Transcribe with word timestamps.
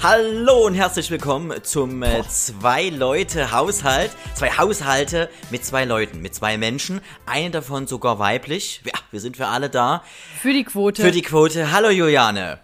Hallo 0.00 0.64
und 0.64 0.74
herzlich 0.74 1.10
willkommen 1.10 1.64
zum 1.64 2.04
äh, 2.04 2.22
zwei 2.28 2.88
Leute 2.88 3.50
Haushalt, 3.50 4.12
zwei 4.36 4.50
Haushalte 4.50 5.28
mit 5.50 5.64
zwei 5.64 5.84
Leuten, 5.84 6.22
mit 6.22 6.36
zwei 6.36 6.56
Menschen, 6.56 7.00
eine 7.26 7.50
davon 7.50 7.88
sogar 7.88 8.20
weiblich. 8.20 8.80
Ja, 8.84 8.92
wir 9.10 9.18
sind 9.18 9.36
für 9.36 9.48
alle 9.48 9.68
da. 9.68 10.04
Für 10.40 10.52
die 10.52 10.62
Quote. 10.62 11.02
Für 11.02 11.10
die 11.10 11.22
Quote. 11.22 11.72
Hallo 11.72 11.90
Juliane. 11.90 12.60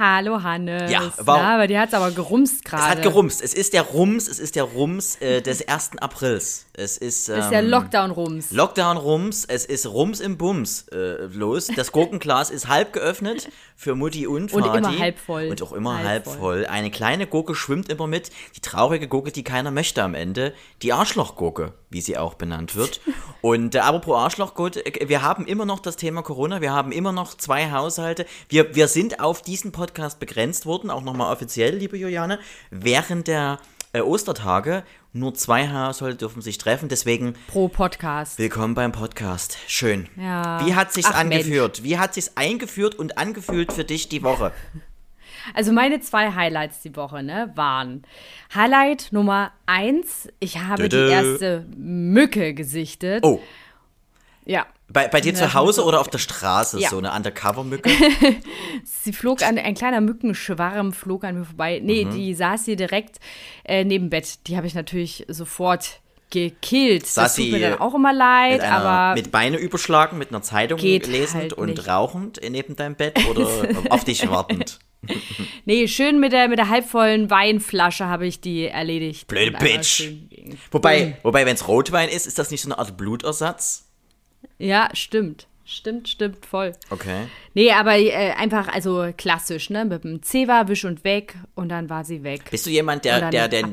Hallo 0.00 0.42
Hannes. 0.42 0.90
Ja, 0.90 1.12
warum- 1.18 1.42
Na, 1.42 1.54
aber 1.56 1.66
die 1.66 1.78
hat's 1.78 1.92
aber 1.92 2.10
gerumst 2.10 2.54
Es 2.54 2.64
gerade. 2.64 2.84
hat 2.88 3.02
gerumst. 3.02 3.42
Es 3.42 3.52
ist 3.52 3.74
der 3.74 3.82
Rums, 3.82 4.28
es 4.28 4.38
ist 4.38 4.56
der 4.56 4.64
Rums 4.64 5.16
äh, 5.20 5.42
des 5.42 5.68
1. 5.68 5.98
Aprils. 6.00 6.64
Es 6.72 6.96
ist, 6.96 7.28
ähm, 7.28 7.36
Das 7.36 7.44
ist 7.44 7.50
der 7.50 7.60
Lockdown-Rums. 7.60 8.50
Lockdown 8.52 8.96
Rums, 8.96 9.44
es 9.44 9.66
ist 9.66 9.86
Rums 9.86 10.20
im 10.20 10.38
Bums 10.38 10.86
äh, 10.88 11.26
los. 11.26 11.68
Das 11.76 11.92
Gurkenglas 11.92 12.48
ist 12.50 12.66
halb 12.68 12.94
geöffnet 12.94 13.50
für 13.76 13.94
Mutti 13.94 14.26
und 14.26 14.54
Und 14.54 14.64
Vati. 14.64 14.78
immer 14.78 14.98
halb 14.98 15.18
voll. 15.18 15.48
Und 15.48 15.62
auch 15.62 15.72
immer 15.74 15.98
halb, 15.98 16.06
Halb 16.06 16.24
voll. 16.24 16.38
voll. 16.38 16.66
Eine 16.66 16.90
kleine 16.90 17.26
Gurke 17.26 17.54
schwimmt 17.54 17.90
immer 17.90 18.06
mit. 18.06 18.30
Die 18.56 18.60
traurige 18.60 19.06
Gurke, 19.06 19.32
die 19.32 19.44
keiner 19.44 19.70
möchte 19.70 20.02
am 20.02 20.14
Ende. 20.14 20.54
Die 20.80 20.94
Arschlochgurke, 20.94 21.74
wie 21.90 22.00
sie 22.00 22.16
auch 22.16 22.32
benannt 22.34 22.74
wird. 22.74 23.02
und 23.42 23.74
äh, 23.74 23.80
apropos 23.80 24.16
Arschlochgurke, 24.16 24.80
äh, 24.86 25.10
wir 25.10 25.20
haben 25.20 25.44
immer 25.46 25.66
noch 25.66 25.80
das 25.80 25.96
Thema 25.96 26.22
Corona. 26.22 26.62
Wir 26.62 26.72
haben 26.72 26.90
immer 26.90 27.12
noch 27.12 27.34
zwei 27.36 27.70
Haushalte. 27.70 28.24
Wir, 28.48 28.74
wir 28.74 28.88
sind 28.88 29.20
auf 29.20 29.42
diesen 29.42 29.72
Podcast 29.72 29.89
begrenzt 29.94 30.66
worden, 30.66 30.90
auch 30.90 31.02
nochmal 31.02 31.32
offiziell, 31.32 31.76
liebe 31.76 31.96
Juliane. 31.96 32.38
Während 32.70 33.28
der 33.28 33.58
äh, 33.92 34.00
Ostertage 34.00 34.84
nur 35.12 35.34
zwei 35.34 35.68
Haushalte 35.68 36.16
dürfen 36.18 36.42
sich 36.42 36.58
treffen. 36.58 36.88
Deswegen 36.88 37.34
Pro 37.48 37.68
Podcast. 37.68 38.38
Willkommen 38.38 38.74
beim 38.74 38.92
Podcast. 38.92 39.58
Schön. 39.66 40.08
Ja. 40.16 40.64
Wie 40.64 40.74
hat 40.74 40.92
sich's 40.92 41.10
Ach, 41.10 41.18
angeführt? 41.18 41.82
Wie 41.82 41.98
hat 41.98 42.14
sich's 42.14 42.36
eingeführt 42.36 42.94
und 42.94 43.18
angefühlt 43.18 43.72
für 43.72 43.84
dich 43.84 44.08
die 44.08 44.22
Woche? 44.22 44.52
Also 45.54 45.72
meine 45.72 46.00
zwei 46.00 46.32
Highlights 46.34 46.82
die 46.82 46.94
Woche, 46.96 47.22
ne, 47.22 47.50
waren 47.54 48.02
Highlight 48.54 49.08
Nummer 49.10 49.52
eins, 49.64 50.28
ich 50.38 50.58
habe 50.58 50.86
Dö, 50.86 50.98
dö. 50.98 51.06
die 51.06 51.12
erste 51.12 51.66
Mücke 51.78 52.52
gesichtet. 52.52 53.24
Oh, 53.24 53.40
Ja. 54.44 54.66
Bei, 54.92 55.08
bei 55.08 55.20
dir 55.20 55.34
zu 55.34 55.54
Hause 55.54 55.84
oder 55.84 56.00
auf 56.00 56.08
der 56.08 56.18
Straße 56.18 56.78
Ja. 56.80 56.88
so 56.90 56.98
eine 56.98 57.12
Undercover-Mücke? 57.12 57.90
Sie 58.84 59.12
flog 59.12 59.42
an, 59.42 59.58
ein 59.58 59.74
kleiner 59.74 60.00
Mückenschwarm 60.00 60.92
flog 60.92 61.24
an 61.24 61.38
mir 61.38 61.44
vorbei. 61.44 61.80
Nee, 61.82 62.04
Mhm. 62.04 62.10
die 62.10 62.34
saß 62.34 62.64
hier 62.64 62.76
direkt 62.76 63.18
äh, 63.64 63.84
neben 63.84 64.10
Bett. 64.10 64.46
Die 64.46 64.56
habe 64.56 64.66
ich 64.66 64.74
natürlich 64.74 65.24
sofort 65.28 66.00
gekillt. 66.30 67.06
Saß 67.06 67.24
das 67.24 67.34
tut 67.36 67.44
sie 67.46 67.50
mir 67.52 67.60
dann 67.70 67.80
auch 67.80 67.94
immer 67.94 68.12
leid, 68.12 68.52
Mit, 68.52 68.60
einer, 68.62 68.76
aber 68.84 69.14
mit 69.20 69.30
Beine 69.32 69.56
überschlagen, 69.58 70.16
mit 70.18 70.30
einer 70.30 70.42
Zeitung 70.42 70.78
lesend 70.78 71.34
halt 71.34 71.52
und 71.54 71.70
nicht. 71.70 71.88
rauchend 71.88 72.40
neben 72.48 72.76
deinem 72.76 72.94
Bett 72.94 73.18
oder 73.30 73.48
auf 73.90 74.04
dich 74.04 74.28
wartend? 74.30 74.78
nee, 75.64 75.88
schön 75.88 76.20
mit 76.20 76.32
der, 76.32 76.48
mit 76.48 76.58
der 76.58 76.68
halbvollen 76.68 77.30
Weinflasche 77.30 78.06
habe 78.06 78.26
ich 78.26 78.40
die 78.40 78.66
erledigt. 78.68 79.26
Blöde 79.28 79.52
Bitch. 79.52 80.08
Wobei, 80.70 81.16
wobei 81.22 81.46
wenn 81.46 81.54
es 81.54 81.66
Rotwein 81.66 82.08
ist, 82.08 82.26
ist 82.26 82.38
das 82.38 82.50
nicht 82.50 82.60
so 82.62 82.68
eine 82.68 82.78
Art 82.78 82.96
Blutersatz? 82.96 83.86
Ja, 84.58 84.88
stimmt. 84.94 85.46
Stimmt, 85.70 86.08
stimmt, 86.08 86.46
voll. 86.46 86.72
Okay. 86.90 87.28
Nee, 87.54 87.70
aber 87.70 87.96
äh, 87.96 88.32
einfach, 88.32 88.66
also 88.66 89.12
klassisch, 89.16 89.70
ne? 89.70 89.84
Mit 89.84 90.02
dem 90.02 90.20
Zewa, 90.20 90.66
wisch 90.66 90.84
und 90.84 91.04
weg 91.04 91.36
und 91.54 91.68
dann 91.68 91.88
war 91.88 92.02
sie 92.02 92.24
weg. 92.24 92.50
Bist 92.50 92.66
du 92.66 92.70
jemand, 92.70 93.04
der, 93.04 93.30
der, 93.30 93.46
der, 93.46 93.68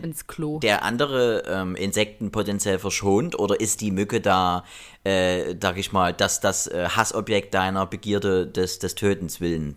der 0.61 0.83
andere 0.83 1.43
ähm, 1.47 1.75
Insekten 1.75 2.29
potenziell 2.29 2.77
verschont? 2.77 3.39
Oder 3.39 3.59
ist 3.59 3.81
die 3.81 3.89
Mücke 3.89 4.21
da, 4.21 4.63
äh, 5.03 5.55
sag 5.59 5.79
ich 5.79 5.91
mal, 5.91 6.13
das, 6.13 6.39
das 6.39 6.67
äh, 6.67 6.87
Hassobjekt 6.87 7.55
deiner 7.55 7.87
Begierde 7.87 8.45
des, 8.45 8.77
des 8.77 8.93
Tötens 8.93 9.41
willen? 9.41 9.75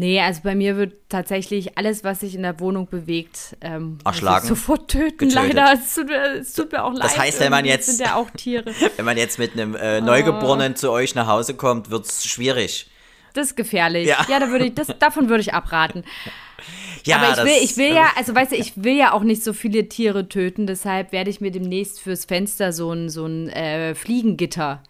Nee, 0.00 0.20
also 0.20 0.42
bei 0.44 0.54
mir 0.54 0.76
wird 0.76 0.92
tatsächlich 1.08 1.76
alles, 1.76 2.04
was 2.04 2.20
sich 2.20 2.36
in 2.36 2.42
der 2.42 2.60
Wohnung 2.60 2.86
bewegt, 2.88 3.56
ähm, 3.60 3.98
Erschlagen. 4.04 4.46
sofort 4.46 4.88
töten, 4.88 5.18
Getötet. 5.28 5.54
leider. 5.54 5.72
Es 5.74 5.92
tut, 5.92 6.06
mir, 6.06 6.22
es 6.36 6.52
tut 6.52 6.70
mir 6.70 6.84
auch 6.84 6.92
leid. 6.94 7.02
Das 7.02 7.18
heißt, 7.18 7.40
wenn 7.40 7.50
man 7.50 7.64
irgendwie 7.64 7.74
jetzt- 7.74 7.96
sind 7.96 8.06
ja 8.06 8.14
auch 8.14 8.30
Tiere. 8.30 8.72
Wenn 8.96 9.04
man 9.04 9.16
jetzt 9.18 9.40
mit 9.40 9.54
einem 9.54 9.74
Oh. 9.74 9.78
äh, 9.78 10.00
Neugeborenen 10.00 10.76
zu 10.76 10.92
euch 10.92 11.16
nach 11.16 11.26
Hause 11.26 11.54
kommt, 11.54 11.90
wird's 11.90 12.24
schwierig. 12.24 12.88
Das 13.34 13.48
ist 13.48 13.56
gefährlich. 13.56 14.06
Ja. 14.06 14.24
Ja, 14.28 14.38
da 14.38 14.48
würde 14.50 14.66
ich, 14.66 14.74
das, 14.74 14.86
davon 15.00 15.28
würde 15.28 15.40
ich 15.40 15.52
abraten. 15.52 16.04
Ja, 17.04 17.16
Aber 17.16 17.30
ich 17.30 17.34
das- 17.36 17.44
will, 17.44 17.56
ich 17.60 17.76
will 17.76 17.92
ja, 17.92 18.06
also 18.16 18.34
weißt 18.36 18.52
du, 18.52 18.56
ich 18.56 18.72
will 18.76 18.96
ja 18.96 19.12
auch 19.12 19.22
nicht 19.24 19.42
so 19.42 19.52
viele 19.52 19.88
Tiere 19.88 20.28
töten, 20.28 20.68
deshalb 20.68 21.10
werde 21.10 21.28
ich 21.30 21.40
mir 21.40 21.50
demnächst 21.50 22.00
fürs 22.00 22.24
Fenster 22.24 22.72
so 22.72 22.92
ein, 22.92 23.08
so 23.08 23.26
ein 23.26 23.48
äh, 23.48 23.94
Fliegengitter 23.96 24.80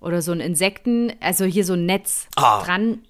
oder 0.00 0.22
so 0.22 0.30
ein 0.30 0.38
Insekten, 0.40 1.12
also 1.20 1.44
hier 1.44 1.64
so 1.64 1.72
ein 1.72 1.86
Netz 1.86 2.28
Ah. 2.36 2.62
dran 2.62 3.00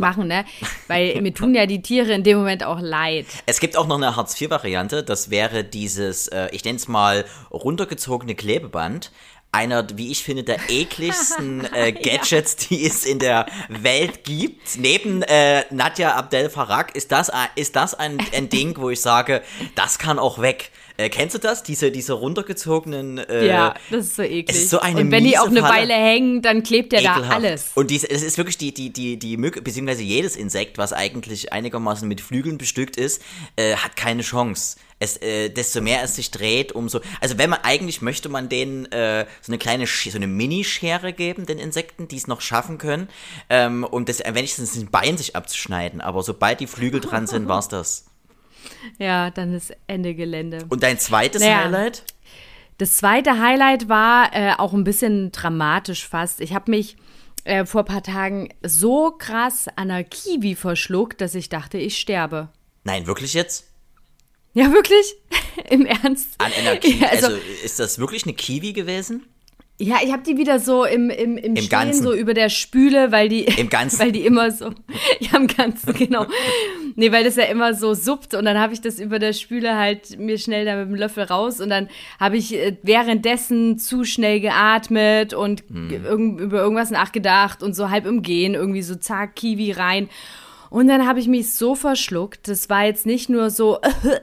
machen, 0.00 0.26
ne? 0.26 0.44
Weil 0.88 1.20
mir 1.20 1.32
tun 1.32 1.54
ja 1.54 1.66
die 1.66 1.82
Tiere 1.82 2.12
in 2.12 2.24
dem 2.24 2.38
Moment 2.38 2.64
auch 2.64 2.80
leid. 2.80 3.26
Es 3.46 3.60
gibt 3.60 3.76
auch 3.76 3.86
noch 3.86 3.96
eine 3.96 4.16
Hartz-IV-Variante, 4.16 5.04
das 5.04 5.30
wäre 5.30 5.62
dieses, 5.62 6.28
äh, 6.28 6.48
ich 6.52 6.64
nenne 6.64 6.76
es 6.76 6.88
mal, 6.88 7.24
runtergezogene 7.50 8.34
Klebeband. 8.34 9.12
Einer, 9.52 9.86
wie 9.96 10.12
ich 10.12 10.22
finde, 10.22 10.44
der 10.44 10.58
ekligsten 10.68 11.64
äh, 11.74 11.92
Gadgets, 11.92 12.56
die 12.56 12.86
es 12.86 13.04
in 13.04 13.18
der 13.18 13.46
Welt 13.68 14.24
gibt. 14.24 14.78
Neben 14.78 15.22
äh, 15.22 15.64
Nadja 15.70 16.14
Abdel 16.14 16.50
Farag 16.50 16.94
ist 16.94 17.12
das, 17.12 17.30
ist 17.56 17.76
das 17.76 17.94
ein, 17.94 18.18
ein 18.34 18.48
Ding, 18.48 18.76
wo 18.76 18.90
ich 18.90 19.00
sage, 19.00 19.42
das 19.74 19.98
kann 19.98 20.18
auch 20.18 20.40
weg. 20.40 20.70
Äh, 21.00 21.08
kennst 21.08 21.34
du 21.34 21.38
das? 21.38 21.62
Diese, 21.62 21.90
diese 21.90 22.12
runtergezogenen. 22.12 23.18
Äh, 23.18 23.46
ja, 23.46 23.74
das 23.90 24.06
ist 24.06 24.16
so 24.16 24.22
eklig. 24.22 24.50
es 24.50 24.56
ist 24.64 24.70
so 24.70 24.80
eine 24.80 25.00
Und 25.00 25.10
wenn 25.10 25.24
die 25.24 25.38
auch 25.38 25.46
eine 25.46 25.60
Falle. 25.60 25.88
Weile 25.88 25.94
hängen, 25.94 26.42
dann 26.42 26.62
klebt 26.62 26.92
ja 26.92 27.00
da 27.00 27.28
alles. 27.28 27.70
Und 27.74 27.90
dies, 27.90 28.04
es 28.04 28.22
ist 28.22 28.36
wirklich 28.36 28.58
die, 28.58 28.74
die, 28.74 28.92
die, 28.92 29.18
die 29.18 29.38
Mücke, 29.38 29.62
beziehungsweise 29.62 30.02
jedes 30.02 30.36
Insekt, 30.36 30.76
was 30.76 30.92
eigentlich 30.92 31.54
einigermaßen 31.54 32.06
mit 32.06 32.20
Flügeln 32.20 32.58
bestückt 32.58 32.98
ist, 32.98 33.22
äh, 33.56 33.76
hat 33.76 33.96
keine 33.96 34.20
Chance. 34.20 34.76
Es, 34.98 35.16
äh, 35.16 35.48
desto 35.48 35.80
mehr 35.80 36.02
es 36.02 36.16
sich 36.16 36.30
dreht, 36.30 36.72
umso. 36.72 37.00
Also 37.22 37.38
wenn 37.38 37.48
man 37.48 37.60
eigentlich 37.62 38.02
möchte 38.02 38.28
man 38.28 38.50
denen 38.50 38.84
äh, 38.92 39.24
so 39.40 39.50
eine 39.50 39.56
kleine, 39.56 39.86
so 39.86 40.14
eine 40.14 40.26
Minischere 40.26 41.14
geben, 41.14 41.46
den 41.46 41.58
Insekten, 41.58 42.08
die 42.08 42.18
es 42.18 42.26
noch 42.26 42.42
schaffen 42.42 42.76
können, 42.76 43.08
ähm, 43.48 43.84
um 43.84 44.04
das, 44.04 44.20
äh, 44.20 44.34
wenigstens 44.34 44.76
ein 44.76 44.90
Bein 44.90 45.16
sich 45.16 45.34
abzuschneiden. 45.34 46.02
Aber 46.02 46.22
sobald 46.22 46.60
die 46.60 46.66
Flügel 46.66 47.00
dran 47.00 47.26
sind, 47.26 47.48
war's 47.48 47.68
das. 47.68 48.09
Ja, 48.98 49.30
dann 49.30 49.54
ist 49.54 49.72
Ende 49.86 50.14
Gelände. 50.14 50.64
Und 50.68 50.82
dein 50.82 50.98
zweites 50.98 51.42
Naja. 51.42 51.64
Highlight? 51.64 52.04
Das 52.78 52.96
zweite 52.96 53.38
Highlight 53.38 53.88
war 53.88 54.34
äh, 54.34 54.54
auch 54.56 54.72
ein 54.72 54.84
bisschen 54.84 55.32
dramatisch 55.32 56.08
fast. 56.08 56.40
Ich 56.40 56.54
habe 56.54 56.70
mich 56.70 56.96
äh, 57.44 57.66
vor 57.66 57.82
ein 57.82 57.86
paar 57.86 58.02
Tagen 58.02 58.48
so 58.62 59.10
krass 59.10 59.68
an 59.68 59.90
einer 59.90 60.04
Kiwi 60.04 60.54
verschluckt, 60.54 61.20
dass 61.20 61.34
ich 61.34 61.48
dachte, 61.48 61.78
ich 61.78 61.98
sterbe. 61.98 62.48
Nein, 62.84 63.06
wirklich 63.06 63.34
jetzt? 63.34 63.66
Ja, 64.54 64.72
wirklich? 64.72 65.14
Im 65.70 65.86
Ernst? 65.86 66.28
An 66.38 66.52
einer 66.52 66.76
Kiwi? 66.76 67.04
Also, 67.10 67.26
also, 67.26 67.38
ist 67.62 67.78
das 67.78 67.98
wirklich 67.98 68.24
eine 68.24 68.34
Kiwi 68.34 68.72
gewesen? 68.72 69.26
Ja, 69.80 69.96
ich 70.04 70.12
habe 70.12 70.22
die 70.22 70.36
wieder 70.36 70.58
so 70.60 70.84
im, 70.84 71.10
im, 71.10 71.36
im, 71.36 71.56
Stehen, 71.56 71.68
Ganzen. 71.68 72.02
so 72.02 72.14
über 72.14 72.34
der 72.34 72.48
Spüle, 72.50 73.10
weil 73.12 73.28
die, 73.28 73.44
Im 73.44 73.68
Ganzen. 73.70 73.98
weil 73.98 74.12
die 74.12 74.24
immer 74.26 74.50
so, 74.50 74.66
ja, 75.20 75.36
im 75.38 75.46
Ganzen, 75.46 75.92
genau. 75.94 76.26
Nee, 76.96 77.12
weil 77.12 77.24
das 77.24 77.36
ja 77.36 77.44
immer 77.44 77.74
so 77.74 77.94
suppt 77.94 78.34
und 78.34 78.44
dann 78.44 78.58
habe 78.58 78.72
ich 78.74 78.80
das 78.80 78.98
über 78.98 79.18
der 79.18 79.32
Spüle 79.32 79.76
halt 79.76 80.18
mir 80.18 80.38
schnell 80.38 80.64
da 80.64 80.76
mit 80.76 80.88
dem 80.88 80.94
Löffel 80.94 81.24
raus 81.24 81.60
und 81.60 81.70
dann 81.70 81.88
habe 82.18 82.36
ich 82.36 82.54
äh, 82.54 82.76
währenddessen 82.82 83.78
zu 83.78 84.04
schnell 84.04 84.40
geatmet 84.40 85.34
und 85.34 85.62
Hm. 85.70 85.90
irgend, 86.04 86.40
über 86.40 86.58
irgendwas 86.60 86.90
nachgedacht 86.90 87.62
und 87.62 87.74
so 87.74 87.90
halb 87.90 88.06
im 88.06 88.22
Gehen 88.22 88.54
irgendwie 88.54 88.82
so 88.82 88.94
zack, 88.96 89.36
Kiwi 89.36 89.72
rein. 89.72 90.08
Und 90.70 90.86
dann 90.86 91.06
habe 91.06 91.18
ich 91.18 91.26
mich 91.26 91.52
so 91.52 91.74
verschluckt. 91.74 92.46
Das 92.48 92.70
war 92.70 92.84
jetzt 92.84 93.04
nicht 93.04 93.28
nur 93.28 93.50
so, 93.50 93.80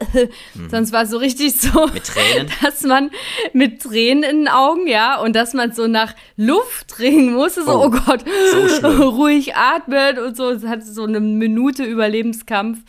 sondern 0.53 0.83
es 0.83 0.91
war 0.93 1.05
so 1.05 1.17
richtig 1.17 1.53
so, 1.55 1.87
Mhm. 1.87 1.93
Mit 1.93 2.05
Tränen? 2.05 2.51
dass 2.61 2.81
man 2.83 3.11
mit 3.53 3.81
Tränen 3.81 4.23
in 4.23 4.37
den 4.39 4.47
Augen, 4.47 4.87
ja, 4.87 5.19
und 5.19 5.35
dass 5.35 5.53
man 5.53 5.73
so 5.73 5.87
nach 5.87 6.15
Luft 6.37 6.99
ringen 6.99 7.33
musste, 7.33 7.63
so, 7.63 7.71
Oh, 7.71 7.85
oh, 7.85 7.89
Gott, 7.89 8.23
so 8.81 9.09
ruhig 9.09 9.55
atmen 9.55 10.17
und 10.19 10.37
so. 10.37 10.49
Es 10.51 10.65
hat 10.65 10.83
so 10.83 11.03
eine 11.03 11.19
Minute 11.19 11.83
Überlebenskampf. 11.83 12.79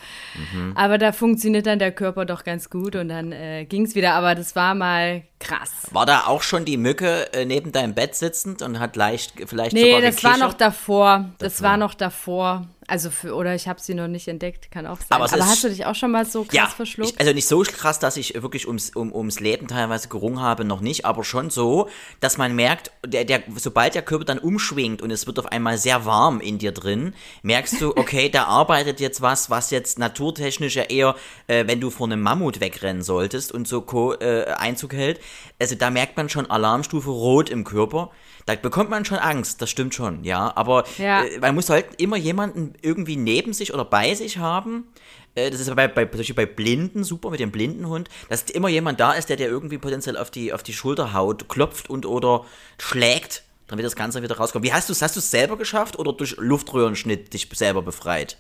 Mhm. 0.55 0.73
Aber 0.77 0.99
da 0.99 1.13
funktioniert 1.13 1.67
dann 1.67 1.79
der 1.79 1.93
Körper 1.93 2.25
doch 2.25 2.45
ganz 2.45 2.71
gut 2.71 2.95
und 2.97 3.09
dann 3.09 3.33
äh, 3.33 3.65
ging 3.65 3.85
es 3.85 3.95
wieder. 3.95 4.15
Aber 4.15 4.35
das 4.35 4.55
war 4.57 4.75
mal 4.75 5.23
Krass. 5.41 5.71
War 5.93 6.05
da 6.05 6.27
auch 6.27 6.43
schon 6.43 6.65
die 6.65 6.77
Mücke 6.77 7.33
äh, 7.33 7.45
neben 7.45 7.71
deinem 7.73 7.95
Bett 7.95 8.15
sitzend 8.15 8.63
und 8.63 8.81
hat 8.81 8.97
leicht 8.97 9.35
vielleicht 9.47 9.73
Nee, 9.73 9.95
sogar 9.95 10.01
das 10.03 10.25
war 10.25 10.33
gekichert? 10.33 10.49
noch 10.49 10.55
davor. 10.55 11.31
Das 11.39 11.63
war 11.63 11.77
noch 11.77 11.95
davor. 11.95 12.67
Also 12.91 13.11
für, 13.11 13.35
oder 13.35 13.55
ich 13.55 13.69
habe 13.69 13.79
sie 13.83 13.93
noch 13.93 14.09
nicht 14.09 14.29
entdeckt, 14.29 14.71
kann 14.71 14.87
auch 14.87 14.97
sein. 14.97 15.09
Aber 15.11 15.31
Aber, 15.31 15.47
hast 15.47 15.63
du 15.63 15.69
dich 15.69 15.85
auch 15.85 15.95
schon 15.95 16.11
mal 16.11 16.25
so 16.25 16.45
krass 16.45 16.55
ja, 16.55 16.67
verschluckt? 16.69 17.13
Ich, 17.13 17.21
also 17.21 17.35
nicht 17.35 17.47
so 17.47 17.61
krass, 17.61 17.99
dass 17.99 18.17
ich 18.17 18.41
wirklich 18.41 18.67
ums, 18.67 18.89
um, 18.97 19.15
ums 19.15 19.41
Leben 19.41 19.69
teilweise 19.69 20.09
gerungen 20.09 20.41
habe, 20.41 20.65
noch 20.65 20.81
nicht, 20.81 21.05
aber 21.05 21.23
schon 21.23 21.51
so, 21.51 21.91
dass 22.21 22.39
man 22.39 22.57
merkt, 22.57 22.91
der, 23.07 23.27
der, 23.27 23.43
sobald 23.57 23.95
der 23.95 24.01
Körper 24.01 24.25
dann 24.25 24.39
umschwingt 24.39 25.03
und 25.03 25.11
es 25.11 25.27
wird 25.27 25.39
auf 25.39 25.53
einmal 25.53 25.77
sehr 25.77 26.07
warm 26.07 26.41
in 26.41 26.57
dir 26.57 26.73
drin, 26.73 27.13
merkst 27.43 27.79
du, 27.79 27.91
okay, 27.97 28.31
da 28.31 28.45
arbeitet 28.45 29.01
jetzt 29.01 29.21
was, 29.21 29.51
was 29.51 29.71
jetzt 29.71 29.99
naturtechnisch 29.99 30.77
ja 30.77 30.85
eher, 30.85 31.15
äh, 31.47 31.67
wenn 31.67 31.83
du 31.83 31.91
vor 31.91 32.07
einem 32.07 32.23
Mammut 32.23 32.61
wegrennen 32.61 33.03
solltest 33.03 33.53
und 33.53 33.69
so 33.69 33.83
Co. 33.83 34.15
Äh, 34.15 34.47
Einzug 34.57 34.95
hält. 34.95 35.21
Also 35.59 35.75
da 35.75 35.91
merkt 35.91 36.17
man 36.17 36.29
schon 36.29 36.51
Alarmstufe 36.51 37.11
rot 37.11 37.51
im 37.51 37.65
Körper. 37.65 38.11
Da 38.47 38.55
bekommt 38.55 38.91
man 38.91 39.05
schon 39.05 39.19
Angst, 39.19 39.61
das 39.61 39.69
stimmt 39.71 39.95
schon, 39.95 40.25
ja. 40.25 40.53
Aber 40.57 40.85
Ja. 40.99 41.25
Äh, 41.25 41.39
man 41.41 41.55
muss 41.55 41.69
halt 41.69 42.01
immer 42.01 42.17
jemanden 42.17 42.75
irgendwie 42.81 43.17
neben 43.17 43.53
sich 43.53 43.75
oder 43.75 43.85
bei 43.85 44.15
sich 44.15 44.39
haben. 44.39 44.89
Äh, 45.35 45.51
Das 45.51 45.61
ist 45.61 45.75
bei, 45.75 45.89
bei, 45.89 46.07
zum 46.07 46.19
Beispiel 46.19 46.35
bei 46.35 46.47
Blinden 46.47 47.05
super 47.05 47.31
mit 47.31 47.41
dem 47.41 47.51
Blindenhund, 47.51 48.09
dass 48.29 48.43
immer 48.45 48.69
jemand 48.69 49.01
da 49.01 49.13
ist, 49.13 49.29
der 49.29 49.37
dir 49.37 49.49
irgendwie 49.49 49.79
potenziell 49.79 50.17
auf 50.17 50.31
die, 50.31 50.53
auf 50.53 50.63
die 50.63 50.73
Schulter 50.73 51.13
haut, 51.13 51.49
klopft 51.49 51.91
und 51.91 52.07
oder 52.07 52.45
schlägt, 52.79 53.43
damit 53.67 53.85
das 53.85 53.97
Ganze 53.97 54.23
wieder 54.23 54.37
rauskommt. 54.39 54.65
Wie 54.65 54.73
hast 54.73 54.89
du 54.89 54.93
es? 54.93 55.03
Hast 55.03 55.17
du 55.17 55.21
es 55.21 55.31
selber 55.31 55.57
geschafft 55.59 55.99
oder 55.99 56.13
durch 56.13 56.37
Luftröhrenschnitt 56.39 57.35
dich 57.35 57.49
selber 57.53 57.83
befreit? 57.83 58.39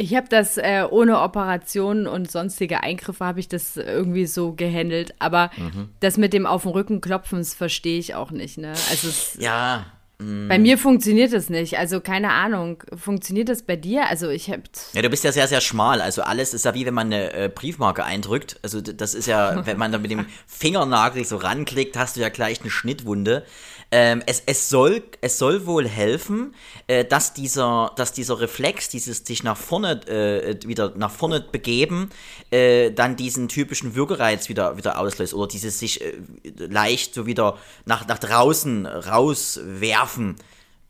Ich 0.00 0.14
habe 0.14 0.28
das 0.28 0.56
äh, 0.58 0.84
ohne 0.88 1.20
Operationen 1.20 2.06
und 2.06 2.30
sonstige 2.30 2.82
Eingriffe 2.84 3.24
habe 3.24 3.40
ich 3.40 3.48
das 3.48 3.76
irgendwie 3.76 4.26
so 4.26 4.52
gehandelt. 4.52 5.12
Aber 5.18 5.50
Mhm. 5.56 5.88
das 6.00 6.16
mit 6.16 6.32
dem 6.32 6.46
auf 6.46 6.62
den 6.62 6.70
Rücken 6.70 7.00
klopfen, 7.00 7.38
das 7.38 7.52
verstehe 7.54 7.98
ich 7.98 8.14
auch 8.14 8.30
nicht. 8.30 8.58
Ne? 8.58 8.68
Also 8.90 9.08
es, 9.08 9.36
Ja, 9.40 9.86
bei 10.20 10.58
mir 10.58 10.78
funktioniert 10.78 11.32
das 11.32 11.48
nicht. 11.48 11.78
Also 11.78 12.00
keine 12.00 12.30
Ahnung. 12.32 12.82
Funktioniert 12.96 13.48
das 13.48 13.62
bei 13.62 13.76
dir? 13.76 14.08
Also 14.08 14.28
ich 14.30 14.50
habe 14.50 14.62
Ja, 14.92 15.02
du 15.02 15.10
bist 15.10 15.22
ja 15.22 15.30
sehr, 15.30 15.46
sehr 15.46 15.60
schmal. 15.60 16.00
Also 16.00 16.22
alles 16.22 16.54
ist 16.54 16.64
ja 16.64 16.74
wie 16.74 16.84
wenn 16.86 16.94
man 16.94 17.06
eine 17.12 17.32
äh, 17.32 17.48
Briefmarke 17.48 18.04
eindrückt. 18.04 18.58
Also 18.64 18.80
das 18.80 19.14
ist 19.14 19.26
ja, 19.26 19.62
wenn 19.66 19.78
man 19.78 19.92
da 19.92 19.98
mit 19.98 20.10
dem 20.10 20.26
Fingernagel 20.48 21.24
so 21.24 21.36
ranklickt, 21.36 21.96
hast 21.96 22.16
du 22.16 22.20
ja 22.20 22.30
gleich 22.30 22.60
eine 22.62 22.70
Schnittwunde. 22.70 23.44
Ähm, 23.90 24.22
es, 24.26 24.42
es, 24.44 24.68
soll, 24.68 25.02
es 25.22 25.38
soll 25.38 25.64
wohl 25.64 25.88
helfen, 25.88 26.54
äh, 26.88 27.04
dass, 27.04 27.32
dieser, 27.32 27.92
dass 27.96 28.12
dieser 28.12 28.38
Reflex, 28.40 28.90
dieses 28.90 29.18
sich 29.18 29.42
nach 29.42 29.56
vorne, 29.56 30.06
äh, 30.06 30.58
wieder 30.66 30.92
nach 30.96 31.10
vorne 31.10 31.40
begeben, 31.40 32.10
äh, 32.50 32.90
dann 32.90 33.16
diesen 33.16 33.48
typischen 33.48 33.94
Würgereiz 33.94 34.50
wieder, 34.50 34.76
wieder 34.76 34.98
auslöst. 34.98 35.32
Oder 35.32 35.48
dieses 35.48 35.78
sich 35.78 36.02
äh, 36.02 36.12
leicht 36.58 37.14
so 37.14 37.24
wieder 37.24 37.56
nach, 37.86 38.06
nach 38.06 38.18
draußen 38.18 38.84
rauswerfen 38.84 40.36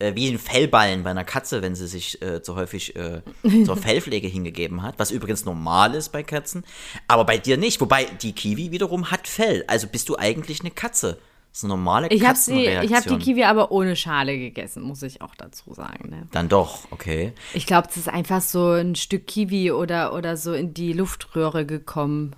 äh, 0.01 0.15
wie 0.15 0.29
ein 0.29 0.39
Fellballen 0.39 1.03
bei 1.03 1.11
einer 1.11 1.25
Katze, 1.25 1.63
wenn 1.63 1.75
sie 1.75 1.87
sich 1.87 2.23
äh, 2.23 2.43
zu 2.43 2.57
häufig 2.57 2.97
äh, 2.97 3.23
zur 3.65 3.77
Fellpflege 3.77 4.29
hingegeben 4.29 4.83
hat, 4.83 4.99
was 4.99 5.11
übrigens 5.11 5.45
normal 5.45 5.95
ist 5.95 6.11
bei 6.11 6.23
Katzen, 6.23 6.65
aber 7.07 7.25
bei 7.25 7.39
dir 7.39 7.57
nicht. 7.57 7.81
Wobei 7.81 8.05
die 8.05 8.33
Kiwi 8.33 8.71
wiederum 8.71 9.11
hat 9.11 9.27
Fell, 9.29 9.65
also 9.67 9.87
bist 9.87 10.09
du 10.09 10.17
eigentlich 10.17 10.61
eine 10.61 10.71
Katze. 10.71 11.19
Das 11.51 11.61
ist 11.61 11.65
eine 11.65 11.75
normale 11.75 12.09
ich 12.09 12.23
hab 12.23 12.35
Katzenreaktion. 12.35 12.85
ich 12.85 12.95
habe 12.95 13.09
die 13.09 13.25
Kiwi 13.25 13.45
aber 13.45 13.73
ohne 13.73 13.97
Schale 13.97 14.39
gegessen, 14.39 14.83
muss 14.83 15.03
ich 15.03 15.23
auch 15.23 15.35
dazu 15.35 15.75
sagen. 15.75 16.11
Ne? 16.11 16.29
Dann 16.31 16.49
doch, 16.49 16.81
okay. 16.91 17.33
Ich 17.55 17.67
glaube, 17.67 17.89
es 17.91 17.97
ist 17.97 18.09
einfach 18.09 18.41
so 18.43 18.73
ein 18.73 18.95
Stück 18.95 19.27
Kiwi 19.27 19.73
oder, 19.73 20.15
oder 20.15 20.37
so 20.37 20.53
in 20.53 20.75
die 20.75 20.93
Luftröhre 20.93 21.67
gekommen. 21.67 22.37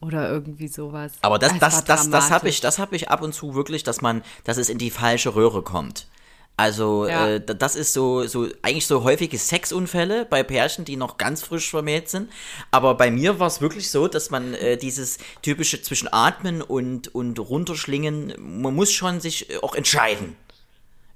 Oder 0.00 0.28
irgendwie 0.28 0.66
sowas. 0.66 1.12
Aber 1.22 1.38
das, 1.38 1.56
das, 1.60 1.74
war 1.74 1.82
das, 1.84 2.10
das 2.10 2.30
habe 2.32 2.48
ich, 2.48 2.60
das 2.60 2.80
habe 2.80 2.96
ich 2.96 3.08
ab 3.08 3.22
und 3.22 3.34
zu 3.34 3.54
wirklich, 3.54 3.84
dass 3.84 4.00
man, 4.00 4.22
dass 4.42 4.56
es 4.56 4.68
in 4.68 4.78
die 4.78 4.90
falsche 4.90 5.36
Röhre 5.36 5.62
kommt. 5.62 6.08
Also 6.62 7.06
Ja. 7.08 7.28
äh, 7.28 7.40
das 7.44 7.74
ist 7.76 7.92
so, 7.92 8.26
so 8.26 8.46
eigentlich 8.62 8.86
so 8.86 9.02
häufige 9.02 9.36
Sexunfälle 9.38 10.24
bei 10.24 10.42
Pärchen, 10.44 10.84
die 10.84 10.96
noch 10.96 11.18
ganz 11.18 11.42
frisch 11.42 11.68
vermählt 11.70 12.08
sind. 12.08 12.30
Aber 12.70 12.94
bei 12.94 13.10
mir 13.10 13.38
war 13.40 13.48
es 13.48 13.60
wirklich 13.60 13.90
so, 13.90 14.06
dass 14.06 14.30
man 14.30 14.54
äh, 14.54 14.76
dieses 14.76 15.18
typische 15.42 15.82
zwischen 15.82 16.08
Atmen 16.12 16.62
und 16.62 17.14
und 17.14 17.38
runterschlingen, 17.38 18.34
man 18.38 18.74
muss 18.74 18.92
schon 18.92 19.20
sich 19.20 19.50
äh, 19.50 19.56
auch 19.58 19.74
entscheiden. 19.74 20.36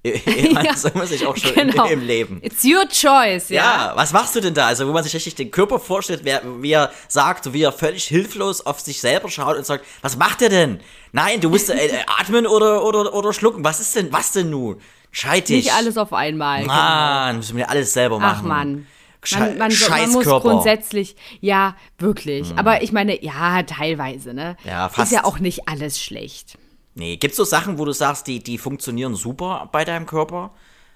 man 0.53 0.65
Ja, 0.65 0.77
soll 0.77 0.93
man 0.95 1.07
sich 1.07 1.27
auch 1.27 1.37
schon 1.37 1.53
Genau. 1.55 1.87
im, 1.87 2.01
im 2.01 2.07
Leben. 2.07 2.39
It's 2.43 2.65
your 2.65 2.87
choice, 2.89 3.49
ja. 3.49 3.63
Ja, 3.65 3.93
was 3.97 4.13
machst 4.13 4.37
du 4.37 4.41
denn 4.41 4.55
da? 4.55 4.67
Also, 4.69 4.87
wo 4.87 4.93
man 4.93 5.03
sich 5.03 5.15
richtig 5.15 5.35
den 5.35 5.51
Körper 5.51 5.81
vorstellt, 5.81 6.21
wer, 6.23 6.43
wie 6.63 6.73
er 6.73 6.93
sagt, 7.09 7.53
wie 7.53 7.63
er 7.63 7.73
völlig 7.73 8.05
hilflos 8.05 8.65
auf 8.65 8.79
sich 8.81 9.01
selber 9.01 9.29
schaut 9.31 9.57
und 9.57 9.67
sagt, 9.67 9.85
was 10.03 10.17
macht 10.17 10.43
er 10.43 10.49
denn? 10.49 10.81
Nein, 11.13 11.41
du 11.41 11.49
musst 11.51 11.71
äh, 11.71 11.87
äh, 11.87 11.99
atmen 12.21 12.47
oder, 12.47 12.85
oder, 12.85 13.13
oder 13.15 13.33
schlucken. 13.33 13.65
Was 13.65 13.81
ist 13.81 13.97
denn, 13.97 14.13
was 14.13 14.31
denn 14.33 14.51
nun? 14.51 14.81
Scheit 15.17 15.49
dich. 15.49 15.65
Nicht 15.65 15.75
alles 15.75 15.97
auf 15.97 16.13
einmal. 16.13 16.61
genau. 16.61 16.75
Mann, 16.75 17.37
müssen 17.37 17.57
wir 17.57 17.71
alles 17.71 17.95
selber 17.95 18.19
machen. 18.19 18.43
Ach 18.43 18.47
Mann. 18.47 18.87
Man, 19.33 19.59
man, 19.59 19.73
man 19.89 20.11
muss. 20.11 20.27
Hm. 20.27 20.41
grundsätzlich, 20.41 21.17
ja, 21.41 21.75
wirklich. 21.99 22.53
Aber 22.57 22.83
ich 22.83 22.93
meine, 22.93 23.25
ja, 23.25 23.63
teilweise, 23.63 24.35
ne? 24.35 24.59
Ja, 24.65 24.91
fast. 24.91 25.11
Ist 25.11 25.17
ja 25.17 25.25
auch 25.25 25.39
nicht 25.39 25.69
alles 25.69 26.01
schlecht. 26.03 26.59
Nee, 26.95 27.17
gibt's 27.17 27.39
so 27.39 27.45
Sachen, 27.45 27.79
wo 27.79 27.87
du 27.87 27.93
sagst, 27.93 28.27
die, 28.27 28.43
die 28.43 28.59
funktionieren 28.59 29.15
super 29.15 29.71
bei 29.73 29.87
deinem 29.87 30.05
Körper? 30.05 30.51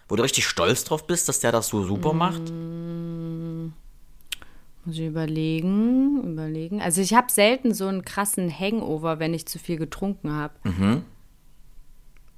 Wo 0.07 0.17
du 0.17 0.23
richtig 0.23 0.47
stolz 0.47 0.85
drauf 0.85 1.07
bist, 1.07 1.27
dass 1.29 1.41
der 1.41 1.51
das 1.51 1.69
so 1.69 1.83
super 1.83 2.13
macht? 2.13 2.43
Muss 4.85 4.97
ich 4.97 5.07
überlegen, 5.07 6.25
überlegen. 6.25 6.83
Also 6.83 7.01
ich 7.01 7.15
habe 7.15 7.33
selten 7.33 7.73
so 7.73 7.87
einen 7.87 8.05
krassen 8.05 8.53
Hangover, 8.57 9.19
wenn 9.19 9.33
ich 9.33 9.47
zu 9.47 9.59
viel 9.59 9.79
getrunken 9.79 10.33
habe. 10.33 10.53
Das 10.63 10.75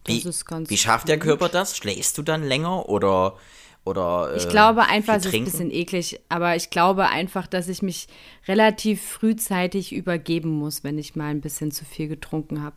Wie, 0.06 0.18
ist 0.18 0.44
ganz 0.46 0.68
wie 0.70 0.76
schafft 0.76 1.08
der 1.08 1.18
Körper 1.18 1.48
das? 1.48 1.76
Schläfst 1.76 2.18
du 2.18 2.22
dann 2.22 2.42
länger 2.42 2.88
oder 2.88 3.36
oder 3.84 4.32
Ich 4.36 4.46
äh, 4.46 4.48
glaube 4.48 4.82
einfach, 4.84 5.14
es 5.16 5.26
ist 5.26 5.34
ein 5.34 5.44
bisschen 5.44 5.70
eklig, 5.72 6.20
aber 6.28 6.54
ich 6.54 6.70
glaube 6.70 7.08
einfach, 7.08 7.46
dass 7.48 7.68
ich 7.68 7.82
mich 7.82 8.06
relativ 8.46 9.02
frühzeitig 9.02 9.92
übergeben 9.92 10.50
muss, 10.50 10.84
wenn 10.84 10.98
ich 10.98 11.16
mal 11.16 11.26
ein 11.30 11.40
bisschen 11.40 11.72
zu 11.72 11.84
viel 11.84 12.06
getrunken 12.08 12.62
habe. 12.62 12.76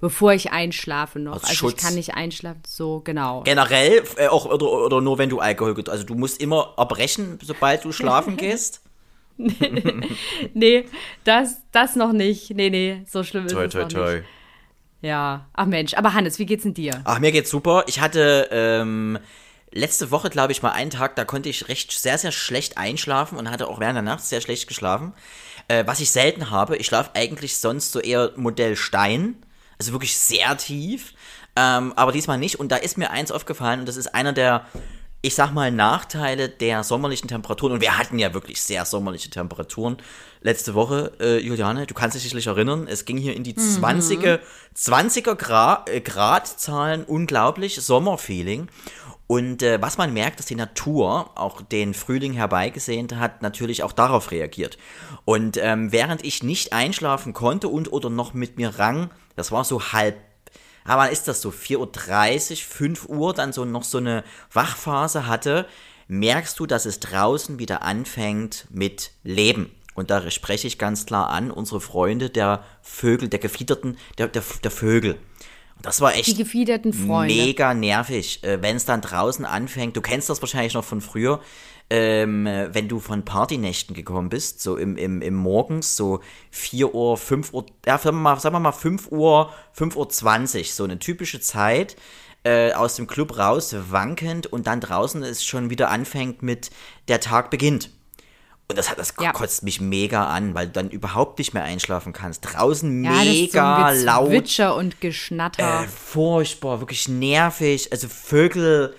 Bevor 0.00 0.32
ich 0.32 0.52
einschlafe 0.52 1.18
noch. 1.18 1.36
Aus 1.36 1.44
also 1.44 1.54
Schutz. 1.54 1.74
ich 1.74 1.78
kann 1.78 1.94
nicht 1.94 2.14
einschlafen, 2.14 2.60
so 2.66 3.00
genau. 3.00 3.42
Generell 3.42 4.04
äh, 4.16 4.28
auch 4.28 4.44
oder, 4.44 4.70
oder 4.70 5.00
nur 5.00 5.18
wenn 5.18 5.30
du 5.30 5.38
Alkohol 5.40 5.74
get- 5.74 5.88
also 5.88 6.04
du 6.04 6.14
musst 6.14 6.40
immer 6.40 6.74
erbrechen, 6.76 7.38
sobald 7.42 7.84
du 7.84 7.90
schlafen 7.92 8.36
gehst. 8.44 8.80
Nee, 10.54 10.84
das, 11.24 11.62
das 11.72 11.96
noch 11.96 12.12
nicht. 12.12 12.50
Nee, 12.50 12.70
nee, 12.70 13.02
so 13.08 13.22
schlimm 13.24 13.46
ist 13.46 13.52
Toi 13.52 13.64
es 13.64 13.72
toi 13.72 13.82
noch 13.82 13.88
toi. 13.88 14.14
nicht. 14.16 14.28
Ja, 15.04 15.44
ach 15.52 15.66
Mensch, 15.66 15.92
aber 15.92 16.14
Hannes, 16.14 16.38
wie 16.38 16.46
geht's 16.46 16.62
denn 16.62 16.72
dir? 16.72 17.02
Ach, 17.04 17.18
mir 17.18 17.30
geht's 17.30 17.50
super. 17.50 17.84
Ich 17.88 18.00
hatte 18.00 18.48
ähm, 18.50 19.18
letzte 19.70 20.10
Woche, 20.10 20.30
glaube 20.30 20.52
ich, 20.52 20.62
mal 20.62 20.70
einen 20.70 20.88
Tag, 20.88 21.14
da 21.16 21.26
konnte 21.26 21.50
ich 21.50 21.68
recht 21.68 21.92
sehr, 21.92 22.16
sehr 22.16 22.32
schlecht 22.32 22.78
einschlafen 22.78 23.36
und 23.36 23.50
hatte 23.50 23.68
auch 23.68 23.80
während 23.80 23.96
der 23.96 24.02
Nacht 24.02 24.24
sehr 24.24 24.40
schlecht 24.40 24.66
geschlafen. 24.66 25.12
Äh, 25.68 25.84
was 25.86 26.00
ich 26.00 26.10
selten 26.10 26.50
habe, 26.50 26.78
ich 26.78 26.86
schlafe 26.86 27.10
eigentlich 27.12 27.58
sonst 27.58 27.92
so 27.92 28.00
eher 28.00 28.32
Modell 28.36 28.76
Stein. 28.76 29.36
Also 29.78 29.92
wirklich 29.92 30.16
sehr 30.16 30.56
tief. 30.56 31.12
Ähm, 31.54 31.92
aber 31.96 32.10
diesmal 32.10 32.38
nicht. 32.38 32.58
Und 32.58 32.72
da 32.72 32.76
ist 32.76 32.96
mir 32.96 33.10
eins 33.10 33.30
aufgefallen 33.30 33.80
und 33.80 33.86
das 33.86 33.98
ist 33.98 34.14
einer 34.14 34.32
der, 34.32 34.64
ich 35.20 35.34
sag 35.34 35.52
mal, 35.52 35.70
Nachteile 35.70 36.48
der 36.48 36.82
sommerlichen 36.82 37.28
Temperaturen. 37.28 37.74
Und 37.74 37.82
wir 37.82 37.98
hatten 37.98 38.18
ja 38.18 38.32
wirklich 38.32 38.62
sehr 38.62 38.86
sommerliche 38.86 39.28
Temperaturen 39.28 39.98
letzte 40.44 40.74
Woche, 40.74 41.12
äh, 41.18 41.38
Juliane. 41.38 41.86
Du 41.86 41.94
kannst 41.94 42.14
dich 42.14 42.22
sicherlich 42.22 42.46
erinnern. 42.46 42.86
Es 42.86 43.06
ging 43.06 43.16
hier 43.16 43.34
in 43.34 43.42
die 43.42 43.54
20er, 43.54 44.38
20er 44.76 45.34
Gra 45.34 45.84
äh, 45.88 46.00
Gradzahlen. 46.00 47.02
Unglaublich. 47.04 47.76
Sommerfeeling. 47.76 48.68
Und 49.26 49.62
äh, 49.62 49.80
was 49.80 49.96
man 49.96 50.12
merkt, 50.12 50.38
dass 50.38 50.46
die 50.46 50.54
Natur 50.54 51.30
auch 51.34 51.62
den 51.62 51.94
Frühling 51.94 52.34
herbeigesehnt 52.34 53.16
hat, 53.16 53.40
natürlich 53.40 53.82
auch 53.82 53.92
darauf 53.92 54.30
reagiert. 54.30 54.76
Und 55.24 55.56
ähm, 55.56 55.92
während 55.92 56.22
ich 56.22 56.42
nicht 56.42 56.74
einschlafen 56.74 57.32
konnte 57.32 57.68
und 57.68 57.90
oder 57.90 58.10
noch 58.10 58.34
mit 58.34 58.58
mir 58.58 58.78
rang, 58.78 59.10
das 59.34 59.50
war 59.50 59.64
so 59.64 59.92
halb, 59.92 60.16
aber 60.84 61.08
ist 61.08 61.26
das 61.26 61.40
so 61.40 61.48
4.30 61.48 62.50
Uhr, 62.50 62.56
5 62.58 63.08
Uhr, 63.08 63.32
dann 63.32 63.54
so 63.54 63.64
noch 63.64 63.84
so 63.84 63.96
eine 63.96 64.24
Wachphase 64.52 65.26
hatte, 65.26 65.66
merkst 66.06 66.60
du, 66.60 66.66
dass 66.66 66.84
es 66.84 67.00
draußen 67.00 67.58
wieder 67.58 67.80
anfängt 67.80 68.66
mit 68.68 69.12
Leben. 69.22 69.70
Und 69.94 70.10
da 70.10 70.30
spreche 70.30 70.66
ich 70.66 70.78
ganz 70.78 71.06
klar 71.06 71.30
an, 71.30 71.50
unsere 71.50 71.80
Freunde 71.80 72.30
der 72.30 72.64
Vögel, 72.82 73.28
der 73.28 73.38
Gefiederten, 73.38 73.96
der, 74.18 74.28
der, 74.28 74.42
der 74.62 74.70
Vögel. 74.70 75.18
Und 75.76 75.86
das 75.86 76.00
war 76.00 76.14
echt 76.14 76.28
Die 76.28 76.34
gefiederten 76.34 76.92
Freunde. 76.92 77.34
mega 77.34 77.74
nervig, 77.74 78.42
äh, 78.44 78.60
wenn 78.62 78.76
es 78.76 78.84
dann 78.84 79.00
draußen 79.00 79.44
anfängt. 79.44 79.96
Du 79.96 80.00
kennst 80.00 80.28
das 80.28 80.42
wahrscheinlich 80.42 80.74
noch 80.74 80.84
von 80.84 81.00
früher, 81.00 81.40
ähm, 81.90 82.46
äh, 82.46 82.72
wenn 82.74 82.88
du 82.88 82.98
von 82.98 83.24
Partynächten 83.24 83.94
gekommen 83.94 84.28
bist, 84.28 84.62
so 84.62 84.76
im, 84.76 84.96
im, 84.96 85.20
im 85.20 85.34
Morgens, 85.34 85.96
so 85.96 86.20
4 86.50 86.94
Uhr, 86.94 87.16
5 87.16 87.52
Uhr, 87.52 87.66
ja, 87.86 87.98
sagen 87.98 88.16
wir 88.16 88.22
mal, 88.22 88.40
sagen 88.40 88.54
wir 88.54 88.60
mal 88.60 88.72
5 88.72 89.10
Uhr, 89.12 89.52
5 89.72 89.96
Uhr 89.96 90.08
20, 90.08 90.74
so 90.74 90.84
eine 90.84 90.98
typische 90.98 91.40
Zeit, 91.40 91.96
äh, 92.44 92.72
aus 92.72 92.96
dem 92.96 93.06
Club 93.06 93.38
raus, 93.38 93.74
wankend 93.90 94.46
und 94.46 94.66
dann 94.66 94.80
draußen 94.80 95.22
es 95.22 95.44
schon 95.44 95.70
wieder 95.70 95.90
anfängt 95.90 96.42
mit 96.42 96.70
der 97.08 97.20
Tag 97.20 97.50
beginnt. 97.50 97.90
Und 98.68 98.78
das, 98.78 98.88
hat, 98.90 98.98
das 98.98 99.12
Ja. 99.20 99.32
kotzt 99.32 99.62
mich 99.62 99.80
mega 99.80 100.26
an, 100.26 100.54
weil 100.54 100.66
du 100.66 100.72
dann 100.72 100.88
überhaupt 100.90 101.38
nicht 101.38 101.52
mehr 101.52 101.64
einschlafen 101.64 102.12
kannst. 102.14 102.40
Draußen 102.42 103.04
Ja, 103.04 103.10
das 103.12 103.20
ist 103.24 103.26
so 103.26 103.58
mega 103.58 103.86
ein 103.86 104.04
laut. 104.04 104.30
Gezwitscher 104.30 104.74
und 104.76 105.00
Geschnatter. 105.02 105.82
Äh, 105.82 105.86
furchtbar, 105.88 106.80
wirklich 106.80 107.06
nervig. 107.08 107.92
Also 107.92 108.08
Vögel, 108.08 108.96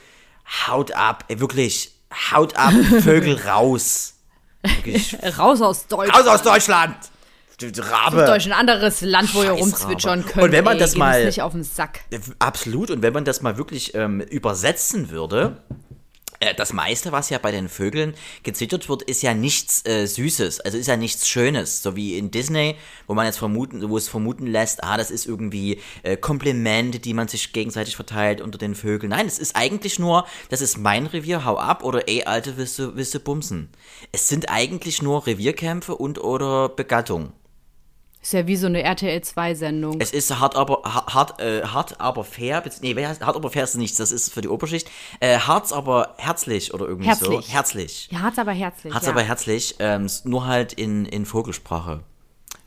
haut 0.67 0.91
ab, 0.91 1.25
ey, 1.29 1.39
wirklich, 1.39 1.91
haut 2.31 2.55
ab, 2.55 2.73
Vögel 3.01 3.39
raus. 3.47 4.13
Wirklich, 4.61 5.15
Raus 5.39 5.61
aus 5.61 5.87
Deutschland. 5.87 6.19
raus 6.19 6.27
aus 6.27 6.41
Deutschland! 6.43 6.95
Rabe. 7.61 8.17
Sucht 8.19 8.29
euch 8.29 8.45
ein 8.47 8.51
anderes 8.51 8.99
Land, 8.99 9.33
wo 9.33 9.41
ihr 9.41 9.51
rumzwitschern 9.51 10.19
Rabe. 10.19 10.31
könnt. 10.33 10.43
Und 10.45 10.51
wenn 10.51 10.65
man 10.65 10.73
ey, 10.73 10.79
das 10.79 10.95
mal- 10.97 11.23
nicht 11.25 11.41
auf 11.41 11.53
den 11.53 11.63
Sack. 11.63 12.01
Äh, 12.11 12.19
Absolut. 12.37 12.91
Und 12.91 13.01
wenn 13.01 13.13
man 13.13 13.23
das 13.23 13.41
mal 13.41 13.57
wirklich 13.57 13.95
ähm, 13.95 14.19
übersetzen 14.19 15.09
würde, 15.09 15.57
äh, 15.69 15.73
das 16.57 16.73
meiste, 16.73 17.11
was 17.11 17.29
ja 17.29 17.37
bei 17.37 17.51
den 17.51 17.69
Vögeln 17.69 18.15
gezwittert 18.43 18.89
wird, 18.89 19.01
ist 19.03 19.23
ja 19.23 19.33
nichts 19.33 19.85
äh, 19.85 20.05
Süßes, 20.05 20.61
also 20.61 20.77
ist 20.77 20.87
ja 20.87 20.97
nichts 20.97 21.27
Schönes, 21.27 21.81
so 21.81 21.95
wie 21.95 22.17
in 22.17 22.31
Disney, 22.31 22.75
wo 23.07 23.13
man 23.13 23.25
jetzt 23.25 23.37
vermuten, 23.37 23.89
wo 23.89 23.97
es 23.97 24.07
vermuten 24.07 24.47
lässt, 24.47 24.83
ah, 24.83 24.97
das 24.97 25.11
ist 25.11 25.25
irgendwie 25.25 25.81
äh, 26.03 26.17
Komplimente, 26.17 26.99
die 26.99 27.13
man 27.13 27.27
sich 27.27 27.53
gegenseitig 27.53 27.95
verteilt 27.95 28.41
unter 28.41 28.57
den 28.57 28.75
Vögeln. 28.75 29.11
Nein, 29.11 29.27
es 29.27 29.39
ist 29.39 29.55
eigentlich 29.55 29.99
nur, 29.99 30.25
das 30.49 30.61
ist 30.61 30.77
mein 30.77 31.05
Revier, 31.05 31.45
hau 31.45 31.57
ab 31.57 31.83
oder 31.83 32.07
ey, 32.07 32.23
Alte, 32.23 32.57
willst 32.57 32.79
du, 32.79 32.95
willst 32.95 33.13
du 33.13 33.19
bumsen. 33.19 33.69
Es 34.11 34.27
sind 34.27 34.49
eigentlich 34.49 35.01
nur 35.01 35.25
Revierkämpfe 35.27 35.95
und 35.95 36.19
oder 36.19 36.69
Begattung. 36.69 37.33
Ist 38.25 38.33
ja 38.33 38.47
wie 38.47 38.55
so 38.55 38.65
eine 38.65 38.81
RTL-2-Sendung. 38.81 40.01
Es 40.01 40.11
ist 40.11 40.39
hart, 40.39 40.55
aber 40.55 40.81
ha- 40.83 41.13
hart, 41.13 41.39
äh, 41.39 41.61
hart, 41.61 42.01
aber 42.01 42.23
fair. 42.23 42.63
Nee, 42.81 42.95
heißt, 42.95 43.23
hart, 43.23 43.35
aber 43.35 43.51
fair 43.51 43.65
ist 43.65 43.75
nichts. 43.75 43.97
Das 43.97 44.11
ist 44.11 44.33
für 44.33 44.41
die 44.41 44.47
Oberschicht. 44.47 44.89
Äh, 45.19 45.37
hart, 45.37 45.71
aber 45.71 46.15
herzlich 46.17 46.73
oder 46.73 46.87
irgendwie 46.87 47.13
so. 47.13 47.33
Herzlich. 47.33 47.53
Herzlich. 47.53 48.09
Ja, 48.09 48.21
hat's 48.21 48.39
aber 48.39 48.53
herzlich. 48.53 48.91
Hart's 48.95 49.05
ja. 49.05 49.11
aber 49.11 49.21
herzlich. 49.21 49.75
Ähm, 49.77 50.07
nur 50.23 50.47
halt 50.47 50.73
in, 50.73 51.05
in 51.05 51.27
Vogelsprache. 51.27 51.99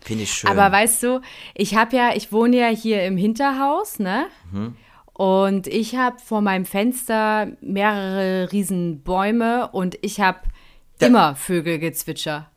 Finde 0.00 0.22
ich 0.22 0.32
schön. 0.32 0.48
Aber 0.48 0.70
weißt 0.70 1.02
du, 1.02 1.22
ich 1.56 1.74
habe 1.74 1.96
ja, 1.96 2.14
ich 2.14 2.30
wohne 2.30 2.56
ja 2.56 2.68
hier 2.68 3.04
im 3.04 3.16
Hinterhaus, 3.16 3.98
ne? 3.98 4.26
Mhm. 4.52 4.76
Und 5.12 5.66
ich 5.66 5.96
habe 5.96 6.20
vor 6.24 6.40
meinem 6.40 6.66
Fenster 6.66 7.48
mehrere 7.60 8.52
Riesenbäume 8.52 9.70
und 9.72 9.98
ich 10.02 10.20
habe 10.20 10.38
immer 11.00 11.34
Vögelgezwitscher. 11.34 12.48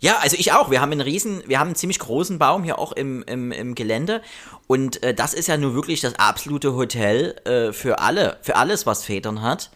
Ja, 0.00 0.18
also 0.18 0.36
ich 0.38 0.52
auch. 0.52 0.70
Wir 0.70 0.80
haben 0.80 0.92
einen 0.92 1.00
riesen, 1.00 1.42
wir 1.46 1.58
haben 1.58 1.68
einen 1.68 1.74
ziemlich 1.76 1.98
großen 1.98 2.38
Baum 2.38 2.62
hier 2.62 2.78
auch 2.78 2.92
im, 2.92 3.22
im, 3.24 3.50
im 3.50 3.74
Gelände. 3.74 4.22
Und 4.68 5.02
äh, 5.02 5.12
das 5.12 5.34
ist 5.34 5.48
ja 5.48 5.56
nur 5.56 5.74
wirklich 5.74 6.00
das 6.00 6.14
absolute 6.14 6.74
Hotel 6.74 7.34
äh, 7.44 7.72
für 7.72 7.98
alle, 7.98 8.38
für 8.42 8.56
alles, 8.56 8.86
was 8.86 9.04
Federn 9.04 9.42
hat. 9.42 9.70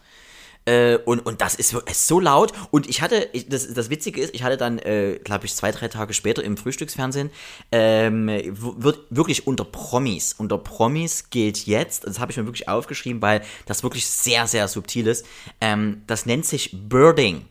Äh, 0.65 0.95
und, 1.03 1.19
und 1.25 1.41
das 1.41 1.55
ist, 1.55 1.71
so- 1.71 1.81
ist 1.81 2.07
so 2.07 2.21
laut. 2.21 2.53
Und 2.71 2.87
ich 2.89 3.01
hatte, 3.01 3.27
ich, 3.33 3.49
das, 3.49 3.73
das 3.73 3.89
Witzige 3.89 4.21
ist, 4.21 4.33
ich 4.33 4.43
hatte 4.43 4.55
dann, 4.55 4.79
äh, 4.79 5.19
glaube 5.21 5.45
ich, 5.45 5.53
zwei, 5.55 5.71
drei 5.73 5.89
Tage 5.89 6.13
später 6.13 6.41
im 6.41 6.55
Frühstücksfernsehen, 6.55 7.29
ähm, 7.73 8.27
wird 8.27 8.99
wirklich 9.09 9.45
unter 9.45 9.65
Promis, 9.65 10.35
unter 10.37 10.57
Promis 10.57 11.31
gilt 11.31 11.65
jetzt, 11.65 12.07
das 12.07 12.17
habe 12.19 12.31
ich 12.31 12.37
mir 12.37 12.45
wirklich 12.45 12.69
aufgeschrieben, 12.69 13.21
weil 13.21 13.41
das 13.65 13.83
wirklich 13.83 14.07
sehr, 14.07 14.47
sehr 14.47 14.69
subtil 14.69 15.07
ist, 15.07 15.25
ähm, 15.59 16.01
das 16.07 16.25
nennt 16.25 16.45
sich 16.45 16.69
Birding. 16.87 17.45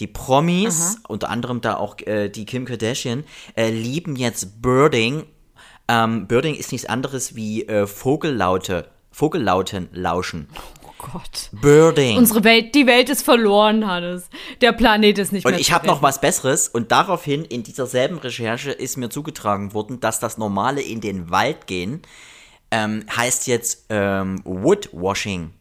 Die 0.00 0.06
Promis, 0.06 0.98
unter 1.08 1.30
anderem 1.30 1.60
da 1.60 1.76
auch 1.76 1.96
äh, 2.06 2.28
die 2.28 2.46
Kim 2.46 2.64
Kardashian, 2.64 3.24
äh, 3.56 3.70
lieben 3.70 4.16
jetzt 4.16 4.62
Birding. 4.62 5.24
Ähm, 5.88 6.26
Birding 6.26 6.54
ist 6.54 6.72
nichts 6.72 6.86
anderes 6.86 7.34
wie 7.34 7.66
äh, 7.66 7.86
Vogellaute, 7.86 8.88
Vogellauten 9.10 9.88
lauschen. 9.92 10.48
Oh 10.84 10.92
Gott. 10.98 11.50
Birding. 11.52 12.16
Unsere 12.16 12.44
Welt, 12.44 12.74
die 12.74 12.86
Welt 12.86 13.08
ist 13.08 13.22
verloren, 13.22 13.86
Hannes. 13.86 14.28
Der 14.60 14.72
Planet 14.72 15.18
ist 15.18 15.32
nicht 15.32 15.44
Und 15.44 15.52
mehr 15.52 15.60
ich 15.60 15.68
zu 15.68 15.72
habe 15.74 15.86
noch 15.86 16.02
was 16.02 16.20
Besseres 16.20 16.68
und 16.68 16.92
daraufhin 16.92 17.44
in 17.44 17.62
dieser 17.62 17.86
selben 17.86 18.18
Recherche 18.18 18.70
ist 18.70 18.96
mir 18.96 19.08
zugetragen 19.08 19.74
worden, 19.74 20.00
dass 20.00 20.20
das 20.20 20.38
normale 20.38 20.82
in 20.82 21.00
den 21.00 21.30
Wald 21.30 21.66
gehen 21.66 22.02
ähm, 22.70 23.04
heißt 23.14 23.46
jetzt 23.46 23.86
ähm, 23.88 24.40
Woodwashing. 24.44 25.52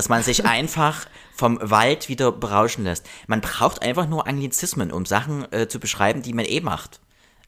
Dass 0.00 0.08
man 0.08 0.22
sich 0.22 0.44
einfach 0.46 1.06
vom 1.34 1.58
Wald 1.60 2.08
wieder 2.08 2.32
berauschen 2.32 2.84
lässt. 2.84 3.06
Man 3.26 3.42
braucht 3.42 3.82
einfach 3.82 4.08
nur 4.08 4.26
Anglizismen, 4.26 4.90
um 4.90 5.04
Sachen 5.04 5.52
äh, 5.52 5.68
zu 5.68 5.78
beschreiben, 5.78 6.22
die 6.22 6.32
man 6.32 6.46
eh 6.46 6.62
macht. 6.62 7.00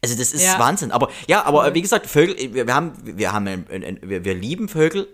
Also 0.03 0.19
das 0.19 0.35
ist 0.35 0.45
Ja. 0.45 0.59
Wahnsinn. 0.59 0.93
Aber 0.93 1.09
ja, 1.27 1.45
aber 1.45 1.67
äh, 1.67 1.73
wie 1.73 1.81
gesagt, 1.81 2.07
Vögel, 2.07 2.39
äh, 2.39 2.53
wir, 2.53 2.67
wir 2.67 2.75
haben, 2.75 2.93
wir 3.03 3.33
haben, 3.33 3.49
ein, 3.49 3.67
ein, 3.71 3.83
ein, 3.83 3.99
wir, 4.03 4.23
wir 4.27 4.35
lieben 4.35 4.69
Vögel. 4.69 5.09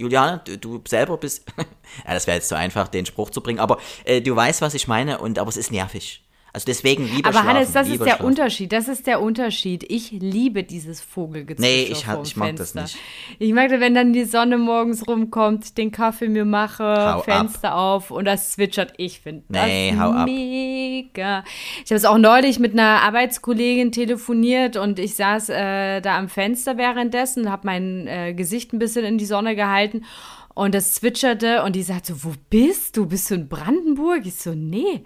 Juliane, 0.00 0.40
du, 0.44 0.56
du 0.56 0.82
selber 0.88 1.16
bist, 1.16 1.44
ja, 1.56 2.12
das 2.12 2.26
wäre 2.26 2.38
jetzt 2.38 2.48
zu 2.48 2.56
einfach, 2.56 2.88
den 2.88 3.06
Spruch 3.06 3.30
zu 3.30 3.40
bringen, 3.40 3.60
aber 3.60 3.78
äh, 4.02 4.20
du 4.20 4.34
weißt, 4.34 4.62
was 4.62 4.74
ich 4.74 4.88
meine, 4.88 5.18
und 5.18 5.38
aber 5.38 5.48
es 5.48 5.56
ist 5.56 5.70
nervig. 5.70 6.23
Also 6.54 6.66
deswegen 6.66 7.04
lieber 7.12 7.28
Aber. 7.30 7.42
Hannes, 7.44 7.72
das 7.72 7.88
ist 7.88 7.98
der 7.98 8.04
schlafen. 8.10 8.26
Unterschied. 8.26 8.72
Das 8.72 8.86
ist 8.86 9.08
der 9.08 9.20
Unterschied. 9.20 9.84
Ich 9.90 10.12
liebe 10.12 10.62
dieses 10.62 11.00
Vogelgezwitscher 11.00 11.68
Nee, 11.68 11.82
ich 11.90 12.06
hab- 12.06 12.24
ich 12.24 12.36
mag 12.36 12.54
das 12.54 12.70
Fenster. 12.70 12.82
nicht. 12.82 12.96
Ich 13.40 13.52
mag 13.52 13.70
das, 13.70 13.80
wenn 13.80 13.92
dann 13.94 14.12
die 14.12 14.22
Sonne 14.24 14.56
morgens 14.56 15.06
rumkommt, 15.08 15.76
den 15.76 15.90
Kaffee 15.90 16.28
mir 16.28 16.44
mache, 16.44 16.84
Hau 16.84 17.18
ab. 17.18 17.24
Fenster 17.24 17.76
auf 17.76 18.12
und 18.12 18.24
das 18.24 18.52
zwitschert. 18.52 18.94
Ich 18.98 19.18
finde 19.20 19.42
das 19.48 19.66
Nee, 19.66 19.94
hau 19.98 20.10
ab. 20.12 20.26
mega. 20.26 21.42
Ich 21.84 21.90
habe 21.90 21.96
es 21.96 22.04
auch 22.04 22.18
neulich 22.18 22.60
mit 22.60 22.72
einer 22.74 23.02
Arbeitskollegin 23.02 23.90
telefoniert 23.90 24.76
und 24.76 25.00
ich 25.00 25.16
saß 25.16 25.48
äh, 25.48 26.00
da 26.02 26.16
am 26.16 26.28
Fenster 26.28 26.78
währenddessen, 26.78 27.50
habe 27.50 27.66
mein 27.66 28.06
äh, 28.06 28.32
Gesicht 28.32 28.72
ein 28.72 28.78
bisschen 28.78 29.04
in 29.04 29.18
die 29.18 29.26
Sonne 29.26 29.56
gehalten 29.56 30.04
und 30.54 30.72
das 30.72 30.92
zwitscherte 30.92 31.64
und 31.64 31.74
die 31.74 31.82
sagte 31.82 32.14
so, 32.14 32.22
wo 32.24 32.32
bist 32.48 32.96
du? 32.96 33.06
Bist 33.06 33.28
du 33.30 33.34
in 33.34 33.48
Brandenburg? 33.48 34.24
Ich 34.24 34.36
so, 34.36 34.54
nee. 34.54 35.02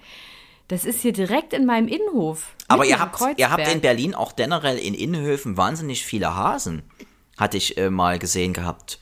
Das 0.68 0.84
ist 0.84 1.00
hier 1.00 1.12
direkt 1.12 1.54
in 1.54 1.64
meinem 1.64 1.88
Innenhof. 1.88 2.54
Aber 2.68 2.84
ihr 2.84 2.98
habt, 2.98 3.18
ihr 3.38 3.50
habt 3.50 3.66
in. 3.72 3.80
Berlin 3.80 4.14
auch 4.14 4.36
generell 4.36 4.78
in 4.78 4.94
Innenhöfen 4.94 5.56
wahnsinnig 5.56 6.04
viele 6.04 6.36
Hasen. 6.36 6.82
Hatte 7.38 7.56
ich 7.56 7.78
äh, 7.78 7.88
mal 7.88 8.18
gesehen 8.18 8.52
gehabt. 8.52 8.98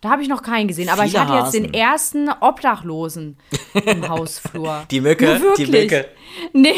Da 0.00 0.10
habe 0.10 0.22
ich 0.22 0.28
noch 0.28 0.42
keinen 0.42 0.68
gesehen, 0.68 0.88
aber 0.88 1.04
ich 1.04 1.16
hatte 1.16 1.34
jetzt 1.34 1.54
den 1.54 1.72
ersten 1.72 2.28
Obdachlosen 2.28 3.38
im 3.72 4.08
Hausflur. 4.08 4.84
Die 4.90 5.00
Mücke, 5.00 5.40
die. 5.56 5.66
Mücke. 5.66 6.08
Nee, 6.52 6.74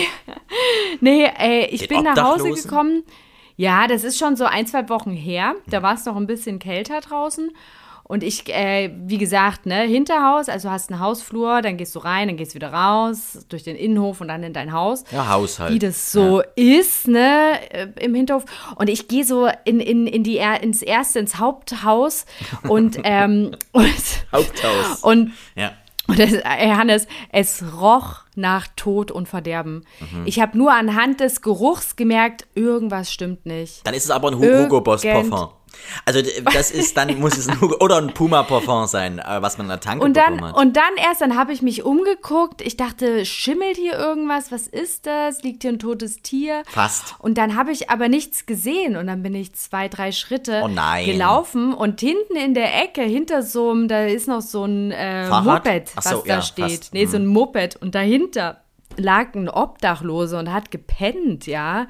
nee, 1.00 1.24
ey, 1.24 1.66
ich 1.66 1.80
Den 1.80 1.88
bin 1.88 2.02
nach 2.04 2.22
Hause 2.22 2.50
gekommen. 2.52 3.04
Ja, 3.56 3.88
das 3.88 4.04
ist 4.04 4.18
schon 4.18 4.36
so 4.36 4.44
ein, 4.44 4.66
zwei 4.66 4.88
Wochen 4.88 5.10
her. 5.10 5.56
Da 5.66 5.82
war 5.82 5.94
es 5.94 6.04
noch 6.04 6.16
ein 6.16 6.28
bisschen 6.28 6.58
kälter 6.58 7.00
draußen. 7.00 7.50
Und 8.08 8.24
ich, 8.24 8.48
äh, 8.48 8.90
wie 9.04 9.18
gesagt, 9.18 9.66
ne, 9.66 9.82
Hinterhaus, 9.82 10.48
also 10.48 10.70
hast 10.70 10.90
einen 10.90 10.98
Hausflur, 10.98 11.60
dann 11.60 11.76
gehst 11.76 11.94
du 11.94 11.98
rein, 11.98 12.28
dann 12.28 12.38
gehst 12.38 12.52
du 12.52 12.54
wieder 12.54 12.72
raus, 12.72 13.44
durch 13.50 13.64
den 13.64 13.76
Innenhof 13.76 14.22
und 14.22 14.28
dann 14.28 14.42
in 14.42 14.54
dein 14.54 14.72
Haus. 14.72 15.04
Ja, 15.12 15.28
Haushalt. 15.28 15.74
Wie 15.74 15.78
das 15.78 16.10
so 16.10 16.42
ist, 16.56 17.06
ne, 17.06 17.58
äh, 17.70 17.88
im 18.00 18.14
Hinterhof. 18.14 18.44
Und 18.76 18.88
ich 18.88 19.08
gehe 19.08 19.24
so 19.24 19.46
in, 19.66 19.78
in, 19.80 20.06
in 20.06 20.24
die, 20.24 20.38
ins 20.62 20.80
erste, 20.80 21.18
ins 21.18 21.38
Haupthaus 21.38 22.24
und, 22.68 22.98
ähm, 23.04 23.50
und, 23.72 23.94
Haupthaus. 24.32 25.02
und 25.02 25.32
Ja. 25.54 25.72
und 26.06 26.18
das, 26.18 26.32
ey, 26.32 26.70
Hannes, 26.70 27.06
es 27.30 27.62
roch 27.78 28.20
nach 28.34 28.68
Tod 28.74 29.10
und 29.10 29.28
Verderben. 29.28 29.84
Mhm. 30.00 30.22
Ich 30.24 30.40
habe 30.40 30.56
nur 30.56 30.72
anhand 30.72 31.20
des 31.20 31.42
Geruchs 31.42 31.94
gemerkt, 31.96 32.46
irgendwas 32.54 33.12
stimmt 33.12 33.44
nicht. 33.44 33.86
Dann 33.86 33.92
ist 33.92 34.04
es 34.04 34.10
aber 34.10 34.30
ein 34.30 34.38
Hugo 34.38 34.80
Boss 34.80 35.02
Parfum. 35.02 35.50
Also 36.04 36.20
das 36.54 36.70
ist, 36.70 36.96
dann 36.96 37.18
muss 37.18 37.36
es 37.36 37.48
ein 37.48 37.60
Hugo 37.60 37.76
oder 37.84 37.96
ein 37.98 38.12
Puma 38.14 38.42
Parfum 38.42 38.86
sein, 38.86 39.18
äh, 39.18 39.42
was 39.42 39.58
man 39.58 39.66
an 39.66 39.78
der 39.78 39.80
Tanke 39.80 40.04
Und 40.04 40.16
dann, 40.16 40.40
hat. 40.40 40.56
und 40.56 40.76
dann 40.76 40.96
erst, 40.96 41.20
dann 41.20 41.36
habe 41.36 41.52
ich 41.52 41.62
mich 41.62 41.82
umgeguckt. 41.84 42.60
Ich 42.62 42.76
dachte, 42.76 43.24
schimmelt 43.24 43.76
hier 43.76 43.94
irgendwas? 43.98 44.50
Was 44.52 44.66
ist 44.66 45.06
das? 45.06 45.42
Liegt 45.42 45.62
hier 45.62 45.72
ein 45.72 45.78
totes 45.78 46.22
Tier? 46.22 46.62
Fast. 46.68 47.14
Und 47.18 47.38
dann 47.38 47.56
habe 47.56 47.72
ich 47.72 47.90
aber 47.90 48.08
nichts 48.08 48.46
gesehen. 48.46 48.96
Und 48.96 49.06
dann 49.06 49.22
bin 49.22 49.34
ich 49.34 49.54
zwei, 49.54 49.88
drei 49.88 50.12
Schritte 50.12 50.62
Oh 50.64 50.68
nein. 50.68 51.06
gelaufen. 51.06 51.72
Und 51.74 52.00
hinten 52.00 52.36
in 52.36 52.54
der 52.54 52.82
Ecke, 52.82 53.02
hinter 53.02 53.42
so 53.42 53.70
einem, 53.70 53.88
da 53.88 54.04
ist 54.04 54.28
noch 54.28 54.42
so 54.42 54.64
ein 54.64 54.90
äh? 54.92 55.28
Moped, 55.28 55.96
was 55.96 56.04
so, 56.08 56.22
da 56.26 56.34
ja, 56.36 56.42
steht. 56.42 56.64
fast. 56.80 56.94
Nee, 56.94 57.06
so 57.06 57.16
ein 57.16 57.26
Moped. 57.26 57.76
Und 57.76 57.94
dahinter 57.94 58.62
lag 58.96 59.34
ein 59.34 59.48
Obdachloser 59.48 60.38
und 60.38 60.52
hat 60.52 60.70
gepennt, 60.70 61.46
ja. 61.46 61.86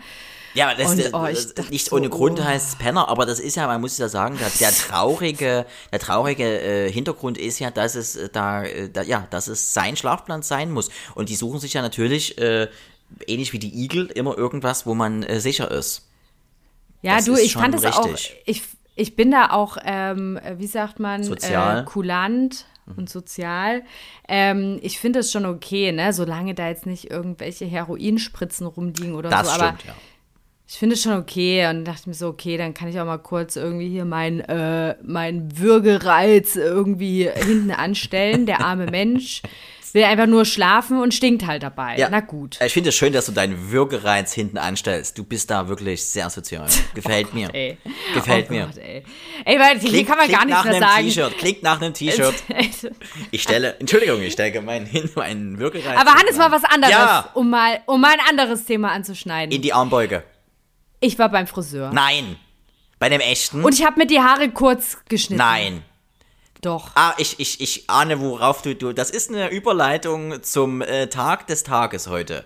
Ja, 0.54 0.68
aber 0.68 0.82
das, 0.82 0.90
Und, 0.90 0.98
das, 0.98 1.14
oh, 1.14 1.52
das, 1.54 1.70
nicht 1.70 1.86
so, 1.86 1.96
ohne 1.96 2.08
Grund 2.08 2.40
oh. 2.40 2.44
heißt 2.44 2.68
es 2.68 2.76
Penner, 2.76 3.08
aber 3.08 3.26
das 3.26 3.40
ist 3.40 3.56
ja, 3.56 3.66
man 3.66 3.80
muss 3.80 3.98
ja 3.98 4.08
sagen, 4.08 4.38
der, 4.38 4.50
der 4.50 4.70
traurige, 4.70 5.66
der 5.92 5.98
traurige 5.98 6.44
äh, 6.44 6.92
Hintergrund 6.92 7.38
ist 7.38 7.58
ja, 7.58 7.70
dass 7.70 7.94
es 7.94 8.16
äh, 8.16 8.28
da, 8.30 8.64
äh, 8.64 8.88
da, 8.88 9.02
ja, 9.02 9.26
dass 9.30 9.48
es 9.48 9.74
sein 9.74 9.96
Schlafplatz 9.96 10.48
sein 10.48 10.70
muss. 10.70 10.90
Und 11.14 11.28
die 11.28 11.36
suchen 11.36 11.60
sich 11.60 11.74
ja 11.74 11.82
natürlich, 11.82 12.38
äh, 12.38 12.68
ähnlich 13.26 13.52
wie 13.52 13.58
die 13.58 13.84
Igel, 13.84 14.06
immer 14.06 14.36
irgendwas, 14.36 14.86
wo 14.86 14.94
man 14.94 15.22
äh, 15.22 15.40
sicher 15.40 15.70
ist. 15.70 16.08
Ja, 17.02 17.16
Das 17.16 17.26
du, 17.26 17.34
ist 17.34 17.44
ich 17.44 17.54
fand 17.54 17.74
es 17.74 17.84
auch, 17.84 18.08
ich, 18.44 18.62
ich 18.96 19.16
bin 19.16 19.30
da 19.30 19.50
auch, 19.50 19.76
ähm, 19.84 20.40
wie 20.56 20.66
sagt 20.66 20.98
man, 20.98 21.22
Sozial. 21.22 21.84
Kulant 21.84 22.66
und 22.96 23.10
sozial. 23.10 23.82
Ähm, 24.26 24.78
ich 24.82 24.98
finde 24.98 25.20
es 25.20 25.30
schon 25.30 25.46
okay, 25.46 25.92
ne, 25.92 26.12
solange 26.12 26.54
da 26.54 26.68
jetzt 26.68 26.86
nicht 26.86 27.10
irgendwelche 27.10 27.66
Heroinspritzen 27.66 28.66
rumliegen 28.66 29.14
oder 29.14 29.30
Das 29.30 29.46
so. 29.46 29.52
Aber 29.54 29.76
stimmt, 29.76 29.84
ja. 29.84 29.94
Ich 30.70 30.78
finde 30.78 30.94
es 30.94 31.02
schon 31.02 31.14
okay 31.14 31.66
und 31.70 31.86
dachte 31.86 32.08
mir 32.08 32.14
so, 32.14 32.28
okay, 32.28 32.58
dann 32.58 32.74
kann 32.74 32.88
ich 32.88 33.00
auch 33.00 33.06
mal 33.06 33.16
kurz 33.18 33.56
irgendwie 33.56 33.88
hier 33.88 34.04
mein, 34.04 34.40
äh, 34.40 34.96
mein 35.02 35.58
Würgereiz 35.58 36.56
irgendwie 36.56 37.28
hinten 37.34 37.70
anstellen, 37.70 38.44
der 38.44 38.60
arme 38.60 38.84
Mensch. 38.90 39.40
will 39.94 40.04
einfach 40.04 40.26
nur 40.26 40.44
schlafen 40.44 41.00
und 41.00 41.14
stinkt 41.14 41.46
halt 41.46 41.62
dabei. 41.62 41.96
Ja. 41.96 42.08
Na 42.10 42.20
gut. 42.20 42.58
Ich 42.62 42.74
finde 42.74 42.90
es 42.90 42.94
schön, 42.96 43.14
dass 43.14 43.24
du 43.24 43.32
deinen 43.32 43.70
Würgereiz 43.70 44.34
hinten 44.34 44.58
anstellst. 44.58 45.16
Du 45.16 45.24
bist 45.24 45.50
da 45.50 45.68
wirklich 45.68 46.04
sehr 46.04 46.28
sozial. 46.28 46.68
Gefällt 46.94 47.32
mir. 47.32 47.48
Ey. 47.54 47.78
Gefällt 48.12 48.48
oh 48.50 48.52
mir. 48.52 48.66
Gott, 48.66 48.76
ey. 48.76 49.02
Ey, 49.46 49.58
weil 49.58 49.78
hier 49.78 50.04
kann 50.04 50.18
man 50.18 50.26
klingt 50.26 50.38
gar 50.38 50.44
nichts 50.44 50.64
nach 50.64 50.70
mehr 50.70 50.80
sagen. 50.80 51.04
T-Shirt. 51.06 51.38
Klingt 51.38 51.62
nach 51.62 51.80
einem 51.80 51.94
T-Shirt. 51.94 52.34
Ich 53.30 53.42
stelle, 53.42 53.76
Entschuldigung, 53.80 54.20
ich 54.20 54.34
stelle 54.34 54.60
meinen, 54.60 54.88
meinen 55.14 55.58
Würgereiz. 55.58 55.98
Aber 55.98 56.12
Hannes, 56.12 56.36
mal 56.36 56.52
was 56.52 56.64
anderes, 56.64 56.92
Ja. 56.92 57.30
um 57.32 57.48
mal, 57.48 57.80
um 57.86 58.00
mal 58.00 58.12
ein 58.12 58.20
anderes 58.28 58.66
Thema 58.66 58.92
anzuschneiden. 58.92 59.54
In 59.54 59.62
die 59.62 59.72
Armbeuge. 59.72 60.24
Ich 61.00 61.18
war 61.18 61.28
beim 61.28 61.46
Friseur. 61.46 61.90
Nein. 61.92 62.36
Bei 62.98 63.08
dem 63.08 63.20
echten? 63.20 63.64
Und 63.64 63.74
ich 63.74 63.84
habe 63.84 63.98
mir 63.98 64.06
die 64.06 64.20
Haare 64.20 64.50
kurz 64.50 64.98
geschnitten. 65.08 65.38
Nein. 65.38 65.84
Doch. 66.60 66.90
Ah, 66.96 67.14
ich, 67.18 67.38
ich, 67.38 67.60
ich 67.60 67.88
ahne, 67.88 68.20
worauf 68.20 68.62
du, 68.62 68.74
du. 68.74 68.92
Das 68.92 69.10
ist 69.10 69.30
eine 69.30 69.50
Überleitung 69.50 70.42
zum 70.42 70.82
äh, 70.82 71.06
Tag 71.08 71.46
des 71.46 71.62
Tages 71.62 72.08
heute. 72.08 72.44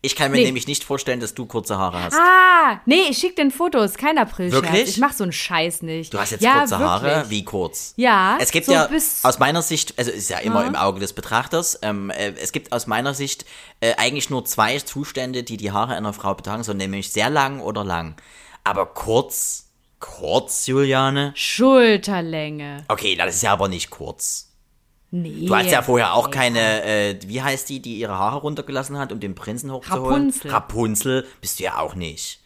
Ich 0.00 0.14
kann 0.14 0.30
mir 0.30 0.36
Nee. 0.38 0.44
nämlich 0.44 0.68
nicht 0.68 0.84
vorstellen, 0.84 1.18
dass 1.18 1.34
du 1.34 1.44
kurze 1.46 1.76
Haare 1.76 2.00
hast. 2.04 2.14
Ah, 2.16 2.80
nee, 2.86 3.02
ich 3.10 3.18
schick 3.18 3.34
den 3.34 3.50
Fotos, 3.50 3.94
kein 3.94 4.16
April. 4.16 4.52
Wirklich? 4.52 4.88
Ich 4.90 4.98
mach 4.98 5.12
so 5.12 5.24
einen 5.24 5.32
Scheiß 5.32 5.82
nicht. 5.82 6.14
Du 6.14 6.20
hast 6.20 6.30
jetzt 6.30 6.42
ja, 6.42 6.60
kurze 6.60 6.78
Haare? 6.78 7.02
wirklich. 7.06 7.30
Wie 7.30 7.44
kurz? 7.44 7.94
Ja, 7.96 8.38
Es 8.40 8.52
gibt 8.52 8.66
so 8.66 8.72
ja 8.72 8.88
aus 9.24 9.38
meiner 9.40 9.60
Sicht, 9.60 9.98
also 9.98 10.12
ist 10.12 10.30
ja 10.30 10.38
immer 10.38 10.62
Ja. 10.62 10.68
im 10.68 10.76
Auge 10.76 11.00
des 11.00 11.12
Betrachters, 11.14 11.80
ähm, 11.82 12.10
äh, 12.10 12.32
es 12.40 12.52
gibt 12.52 12.70
aus 12.72 12.86
meiner 12.86 13.12
Sicht 13.12 13.44
äh, 13.80 13.94
eigentlich 13.96 14.30
nur 14.30 14.44
zwei 14.44 14.78
Zustände, 14.78 15.42
die 15.42 15.56
die 15.56 15.72
Haare 15.72 15.96
einer 15.96 16.12
Frau 16.12 16.32
betragen 16.34 16.62
sollen, 16.62 16.78
nämlich 16.78 17.10
sehr 17.12 17.28
lang 17.28 17.58
oder 17.60 17.82
lang. 17.84 18.14
Aber 18.62 18.86
kurz, 18.86 19.64
kurz, 19.98 20.68
Juliane? 20.68 21.32
Schulterlänge. 21.34 22.84
Okay, 22.88 23.16
das 23.16 23.34
ist 23.36 23.42
ja 23.42 23.52
aber 23.52 23.66
nicht 23.68 23.90
kurz. 23.90 24.47
Nee. 25.10 25.46
Du 25.46 25.56
hast 25.56 25.70
ja 25.70 25.80
vorher 25.80 26.14
auch 26.14 26.30
keine, 26.30 26.84
äh, 26.84 27.18
wie 27.26 27.40
heißt 27.40 27.68
die, 27.68 27.80
die 27.80 27.98
ihre 27.98 28.18
Haare 28.18 28.38
runtergelassen 28.38 28.98
hat, 28.98 29.10
um 29.10 29.20
den 29.20 29.34
Prinzen 29.34 29.72
hochzuholen? 29.72 30.04
Rapunzel. 30.04 30.50
Rapunzel 30.50 31.26
bist 31.40 31.58
du 31.58 31.64
ja 31.64 31.78
auch 31.78 31.94
nicht. 31.94 32.40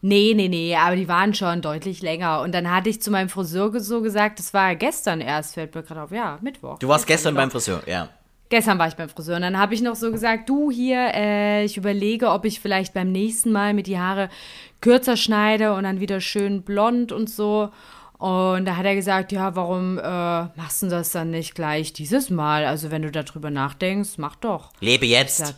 Nee, 0.00 0.34
nee, 0.36 0.48
nee, 0.48 0.76
aber 0.76 0.96
die 0.96 1.08
waren 1.08 1.34
schon 1.34 1.62
deutlich 1.62 2.02
länger. 2.02 2.42
Und 2.42 2.54
dann 2.54 2.70
hatte 2.70 2.90
ich 2.90 3.00
zu 3.00 3.10
meinem 3.10 3.30
Friseur 3.30 3.80
so 3.80 4.02
gesagt, 4.02 4.38
das 4.38 4.52
war 4.52 4.76
gestern 4.76 5.20
erst, 5.20 5.54
fällt 5.54 5.74
mir 5.74 5.82
gerade 5.82 6.02
auf. 6.02 6.12
Ja, 6.12 6.38
Mittwoch. 6.42 6.78
Du 6.78 6.88
warst 6.88 7.06
gestern 7.06 7.32
genau. 7.32 7.44
beim 7.44 7.50
Friseur, 7.50 7.82
ja. 7.86 8.10
Gestern 8.50 8.78
war 8.78 8.86
ich 8.86 8.94
beim 8.94 9.08
Friseur 9.08 9.36
und 9.36 9.42
dann 9.42 9.58
habe 9.58 9.74
ich 9.74 9.80
noch 9.80 9.96
so 9.96 10.12
gesagt, 10.12 10.48
du 10.48 10.70
hier, 10.70 11.12
äh, 11.14 11.64
ich 11.64 11.78
überlege, 11.78 12.28
ob 12.28 12.44
ich 12.44 12.60
vielleicht 12.60 12.92
beim 12.92 13.10
nächsten 13.10 13.50
Mal 13.50 13.72
mit 13.72 13.86
die 13.86 13.98
Haare 13.98 14.28
kürzer 14.82 15.16
schneide 15.16 15.72
und 15.72 15.84
dann 15.84 15.98
wieder 15.98 16.20
schön 16.20 16.62
blond 16.62 17.10
und 17.10 17.30
so. 17.30 17.70
Und 18.24 18.64
da 18.64 18.76
hat 18.76 18.86
er 18.86 18.94
gesagt, 18.94 19.32
ja, 19.32 19.54
warum 19.54 19.98
äh, 19.98 20.02
machst 20.02 20.82
du 20.82 20.88
das 20.88 21.12
dann 21.12 21.30
nicht 21.30 21.54
gleich 21.54 21.92
dieses 21.92 22.30
Mal? 22.30 22.64
Also 22.64 22.90
wenn 22.90 23.02
du 23.02 23.10
darüber 23.10 23.50
nachdenkst, 23.50 24.12
mach 24.16 24.34
doch. 24.36 24.72
Lebe 24.80 25.04
jetzt, 25.04 25.36
sag, 25.36 25.56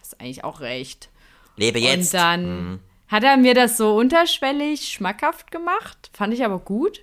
hast 0.00 0.18
eigentlich 0.18 0.42
auch 0.42 0.60
recht. 0.60 1.10
lebe 1.56 1.78
jetzt. 1.78 2.14
Und 2.14 2.18
dann 2.18 2.80
hat 3.08 3.22
er 3.22 3.36
mir 3.36 3.52
das 3.52 3.76
so 3.76 3.94
unterschwellig 3.98 4.88
schmackhaft 4.88 5.50
gemacht, 5.50 6.08
fand 6.14 6.32
ich 6.32 6.42
aber 6.42 6.58
gut. 6.58 7.02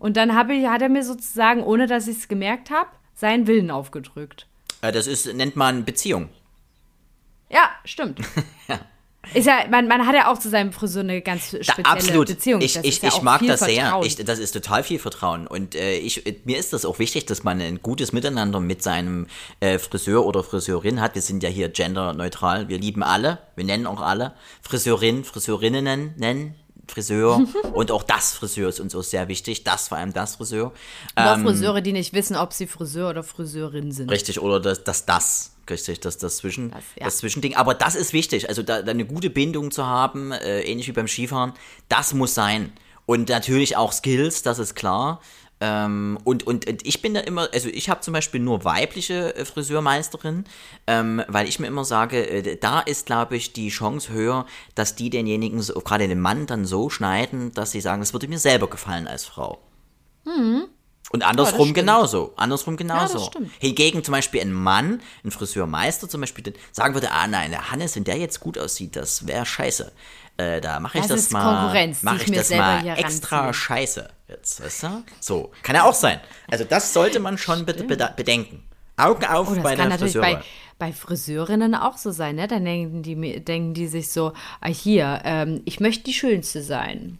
Und 0.00 0.16
dann 0.16 0.30
ich, 0.50 0.66
hat 0.66 0.82
er 0.82 0.88
mir 0.88 1.04
sozusagen, 1.04 1.62
ohne 1.62 1.86
dass 1.86 2.08
ich 2.08 2.16
es 2.16 2.26
gemerkt 2.26 2.70
habe, 2.70 2.90
seinen 3.14 3.46
Willen 3.46 3.70
aufgedrückt. 3.70 4.48
Äh, 4.82 4.90
das 4.90 5.06
ist, 5.06 5.32
nennt 5.32 5.54
man 5.54 5.84
Beziehung. 5.84 6.30
Ja, 7.48 7.70
stimmt. 7.84 8.18
Ist 9.34 9.46
ja, 9.46 9.66
man, 9.70 9.88
man 9.88 10.06
hat 10.06 10.14
ja 10.14 10.30
auch 10.32 10.38
zu 10.38 10.48
seinem 10.48 10.72
Friseur 10.72 11.02
eine 11.02 11.20
ganz 11.20 11.50
Da, 11.50 11.62
spezielle 11.62 11.86
absolut. 11.86 12.28
Beziehung. 12.28 12.60
Ich, 12.60 12.76
ich, 12.82 13.02
ja 13.02 13.08
ich 13.08 13.22
mag 13.22 13.46
das 13.46 13.60
sehr. 13.60 13.82
Vertrauen. 13.82 14.06
Ich, 14.06 14.16
das 14.16 14.38
ist 14.38 14.52
total 14.52 14.82
viel 14.82 14.98
Vertrauen. 14.98 15.46
Und 15.46 15.74
äh, 15.74 15.96
ich, 15.98 16.24
mir 16.44 16.58
ist 16.58 16.72
das 16.72 16.84
auch 16.84 16.98
wichtig, 16.98 17.26
dass 17.26 17.44
man 17.44 17.60
ein 17.60 17.82
gutes 17.82 18.12
Miteinander 18.12 18.60
mit 18.60 18.82
seinem 18.82 19.26
äh, 19.60 19.78
Friseur 19.78 20.24
oder 20.24 20.42
Friseurin 20.42 21.00
hat. 21.00 21.14
Wir 21.14 21.22
sind 21.22 21.42
ja 21.42 21.48
hier 21.48 21.68
genderneutral. 21.68 22.68
Wir 22.68 22.78
lieben 22.78 23.02
alle. 23.02 23.38
Wir 23.56 23.64
nennen 23.64 23.86
auch 23.86 24.00
alle. 24.00 24.32
Friseurin, 24.62 25.24
Friseurinnen 25.24 26.14
nennen. 26.16 26.54
Friseur 26.86 27.42
und 27.74 27.90
auch 27.90 28.02
das 28.02 28.32
Friseur 28.32 28.68
ist 28.68 28.80
uns 28.80 28.94
auch 28.94 29.02
sehr 29.02 29.28
wichtig. 29.28 29.64
Das 29.64 29.88
vor 29.88 29.98
allem 29.98 30.12
das 30.12 30.36
Friseur. 30.36 30.72
Aber 31.14 31.34
Ähm, 31.34 31.44
Friseure, 31.44 31.80
die 31.80 31.92
nicht 31.92 32.12
wissen, 32.14 32.36
ob 32.36 32.52
sie 32.52 32.66
Friseur 32.66 33.10
oder 33.10 33.22
Friseurin 33.22 33.92
sind. 33.92 34.10
Richtig, 34.10 34.40
oder 34.40 34.58
das, 34.58 34.84
das, 34.84 35.04
das, 35.04 35.52
richtig, 35.70 36.00
das, 36.00 36.18
das, 36.18 36.38
Zwischen, 36.38 36.70
das, 36.70 36.82
ja. 36.98 37.08
Zwischending. 37.08 37.56
Aber 37.56 37.74
das 37.74 37.94
ist 37.94 38.12
wichtig, 38.12 38.48
also 38.48 38.62
da, 38.62 38.82
da 38.82 38.90
eine 38.90 39.04
gute 39.04 39.30
Bindung 39.30 39.70
zu 39.70 39.86
haben, 39.86 40.32
äh, 40.32 40.62
ähnlich 40.62 40.88
wie 40.88 40.92
beim 40.92 41.08
Skifahren, 41.08 41.52
das 41.88 42.14
muss 42.14 42.34
sein. 42.34 42.72
Und 43.06 43.28
natürlich 43.28 43.76
auch 43.76 43.92
Skills, 43.92 44.42
das 44.42 44.58
ist 44.58 44.74
klar. 44.74 45.20
Ähm, 45.60 46.18
und, 46.24 46.46
und, 46.46 46.68
und 46.68 46.86
ich 46.86 47.02
bin 47.02 47.14
da 47.14 47.20
immer, 47.20 47.48
also 47.52 47.68
ich 47.68 47.90
habe 47.90 48.00
zum 48.00 48.12
Beispiel 48.12 48.40
nur 48.40 48.64
weibliche 48.64 49.34
äh, 49.34 49.44
Friseurmeisterin, 49.44 50.44
ähm, 50.86 51.22
weil 51.26 51.48
ich 51.48 51.58
mir 51.58 51.66
immer 51.66 51.84
sage, 51.84 52.28
äh, 52.28 52.56
da 52.56 52.80
ist, 52.80 53.06
glaube 53.06 53.36
ich, 53.36 53.52
die 53.52 53.70
Chance 53.70 54.12
höher, 54.12 54.46
dass 54.74 54.94
die 54.94 55.10
denjenigen, 55.10 55.60
so, 55.60 55.74
gerade 55.80 56.06
den 56.06 56.20
Mann, 56.20 56.46
dann 56.46 56.64
so 56.64 56.90
schneiden, 56.90 57.52
dass 57.54 57.72
sie 57.72 57.80
sagen, 57.80 58.00
das 58.00 58.12
würde 58.12 58.28
mir 58.28 58.38
selber 58.38 58.68
gefallen 58.68 59.08
als 59.08 59.24
Frau. 59.24 59.58
Und 61.10 61.22
andersrum 61.22 61.68
stimmt. 61.68 61.74
genauso. 61.74 62.34
Andersrum 62.36 62.76
genauso. 62.76 63.18
stimmt. 63.20 63.50
Hingegen 63.58 64.04
zum 64.04 64.12
Beispiel 64.12 64.42
ein 64.42 64.52
Mann, 64.52 65.00
ein 65.24 65.30
Friseurmeister 65.30 66.08
zum 66.08 66.20
Beispiel, 66.20 66.52
sagen 66.70 66.92
würde, 66.94 67.10
ah 67.12 67.26
nein, 67.26 67.50
der 67.50 67.70
Hannes, 67.70 67.96
wenn 67.96 68.04
der 68.04 68.18
jetzt 68.18 68.40
gut 68.40 68.58
aussieht, 68.58 68.94
das 68.94 69.26
wäre 69.26 69.46
scheiße. 69.46 69.90
Äh, 70.36 70.60
da 70.60 70.78
mache 70.80 70.98
ich 70.98 71.06
Das 71.06 71.24
das, 71.24 71.30
mal, 71.30 71.72
mache 72.02 72.16
ich 72.16 72.22
ich 72.22 72.28
mir 72.28 72.36
das 72.36 72.50
mal 72.50 72.86
extra 72.98 73.36
ranziehe. 73.46 73.54
scheiße. 73.54 74.08
Jetzt, 74.28 74.62
weißt 74.62 74.82
du? 74.84 75.04
So, 75.20 75.50
kann 75.62 75.74
ja 75.74 75.84
auch 75.84 75.94
sein. 75.94 76.20
Also 76.50 76.64
das 76.64 76.92
sollte 76.92 77.18
man 77.20 77.38
schon 77.38 77.64
be 77.64 77.72
be 77.72 77.96
bedenken. 78.14 78.62
Augen 78.98 79.24
auf 79.24 79.48
Oh, 79.50 79.54
das 79.54 79.62
bei 79.62 79.70
kann 79.76 79.88
der 79.88 79.88
natürlich 79.88 80.14
bei, 80.18 80.42
bei 80.78 80.92
Friseurinnen 80.92 81.74
auch 81.74 81.96
so 81.96 82.10
sein, 82.10 82.36
ne? 82.36 82.46
Dann 82.48 82.64
denken 82.64 83.02
die, 83.02 83.42
denken 83.44 83.74
die 83.74 83.86
sich 83.86 84.10
so, 84.10 84.32
ah 84.60 84.68
hier, 84.68 85.22
ähm, 85.24 85.62
ich 85.64 85.80
möchte 85.80 86.04
die 86.04 86.12
Schönste 86.14 86.62
sein. 86.62 87.18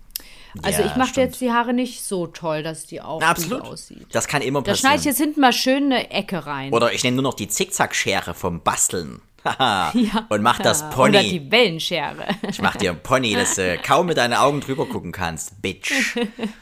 Also 0.62 0.82
Ja, 0.82 0.86
ich 0.88 0.96
mache 0.96 1.20
jetzt 1.20 1.40
die 1.40 1.50
Haare 1.52 1.72
nicht 1.74 2.02
so 2.04 2.26
toll, 2.26 2.62
dass 2.62 2.86
die 2.86 3.00
auch 3.00 3.20
Na, 3.20 3.28
gut 3.32 3.38
absolut. 3.44 3.62
aussieht. 3.62 4.06
Das 4.12 4.26
kann 4.28 4.42
immer 4.42 4.60
Da 4.62 4.72
passieren. 4.72 4.78
schneide 4.78 5.00
ich 5.00 5.04
jetzt 5.06 5.18
hinten 5.18 5.40
mal 5.40 5.52
schön 5.52 5.84
eine 5.84 6.10
Ecke 6.10 6.46
rein. 6.46 6.72
Oder 6.72 6.92
ich 6.92 7.04
nehme 7.04 7.16
nur 7.16 7.22
noch 7.24 7.34
die 7.34 7.48
Zickzackschere 7.48 8.34
vom 8.34 8.60
Basteln. 8.62 9.20
Ja. 9.94 10.26
Und 10.28 10.42
mach 10.42 10.58
das 10.58 10.80
Ja, 10.80 10.90
Pony. 10.90 11.08
Oder 11.10 11.22
die 11.22 11.50
Wellenschere. 11.50 12.26
Ich 12.48 12.60
mach 12.60 12.76
dir 12.76 12.90
ein 12.90 13.02
Pony, 13.02 13.34
dass 13.34 13.54
du 13.54 13.78
kaum 13.82 14.06
mit 14.06 14.16
deinen 14.16 14.34
Augen 14.34 14.60
drüber 14.60 14.86
gucken 14.86 15.12
kannst, 15.12 15.60
Bitch. 15.62 15.92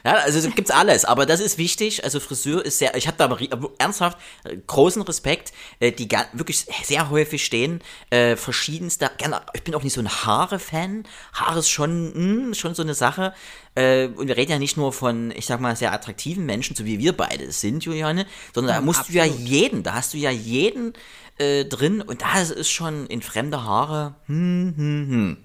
Ja, 0.04 0.14
also 0.14 0.38
es 0.38 0.54
gibt's 0.54 0.70
alles, 0.70 1.04
aber 1.04 1.26
das 1.26 1.40
ist 1.40 1.58
wichtig. 1.58 2.04
Also 2.04 2.20
Friseur 2.20 2.64
ist 2.64 2.78
sehr, 2.78 2.94
ich 2.96 3.06
habe 3.06 3.16
da 3.16 3.24
aber 3.24 3.38
ernsthaft 3.78 4.18
äh, 4.44 4.56
großen 4.66 5.02
Respekt, 5.02 5.52
äh, 5.80 5.92
die 5.92 6.08
wirklich 6.32 6.66
sehr 6.84 7.10
häufig 7.10 7.44
stehen, 7.44 7.80
äh, 8.10 8.36
verschiedenster, 8.36 9.10
gerne, 9.16 9.40
ich 9.54 9.62
bin 9.62 9.74
auch 9.74 9.82
nicht 9.82 9.94
so 9.94 10.00
ein 10.00 10.08
Haare-Fan. 10.08 11.04
Haare 11.32 11.58
ist 11.58 11.70
schon, 11.70 12.48
mh, 12.48 12.54
schon 12.54 12.74
so 12.74 12.82
eine 12.82 12.94
Sache. 12.94 13.34
Äh, 13.74 14.06
und 14.08 14.28
wir 14.28 14.36
reden 14.36 14.52
ja 14.52 14.58
nicht 14.58 14.76
nur 14.76 14.92
von, 14.92 15.30
ich 15.32 15.46
sag 15.46 15.60
mal, 15.60 15.76
sehr 15.76 15.92
attraktiven 15.92 16.46
Menschen, 16.46 16.74
so 16.74 16.84
wie 16.84 16.98
wir 16.98 17.12
beide 17.12 17.52
sind, 17.52 17.84
Juliane, 17.84 18.26
sondern 18.54 18.76
da 18.76 18.80
musst 18.80 19.08
du 19.08 19.12
ja 19.12 19.24
jeden, 19.24 19.82
da 19.82 19.94
hast 19.94 20.14
du 20.14 20.18
ja 20.18 20.30
jeden 20.30 20.94
äh, 21.38 21.64
drin 21.64 22.00
und 22.02 22.22
das 22.22 22.50
ist 22.50 22.70
schon 22.70 23.06
in 23.06 23.22
fremde 23.22 23.62
Haare, 23.64 24.14
hm, 24.26 24.74
hm, 24.76 25.06
hm. 25.08 25.36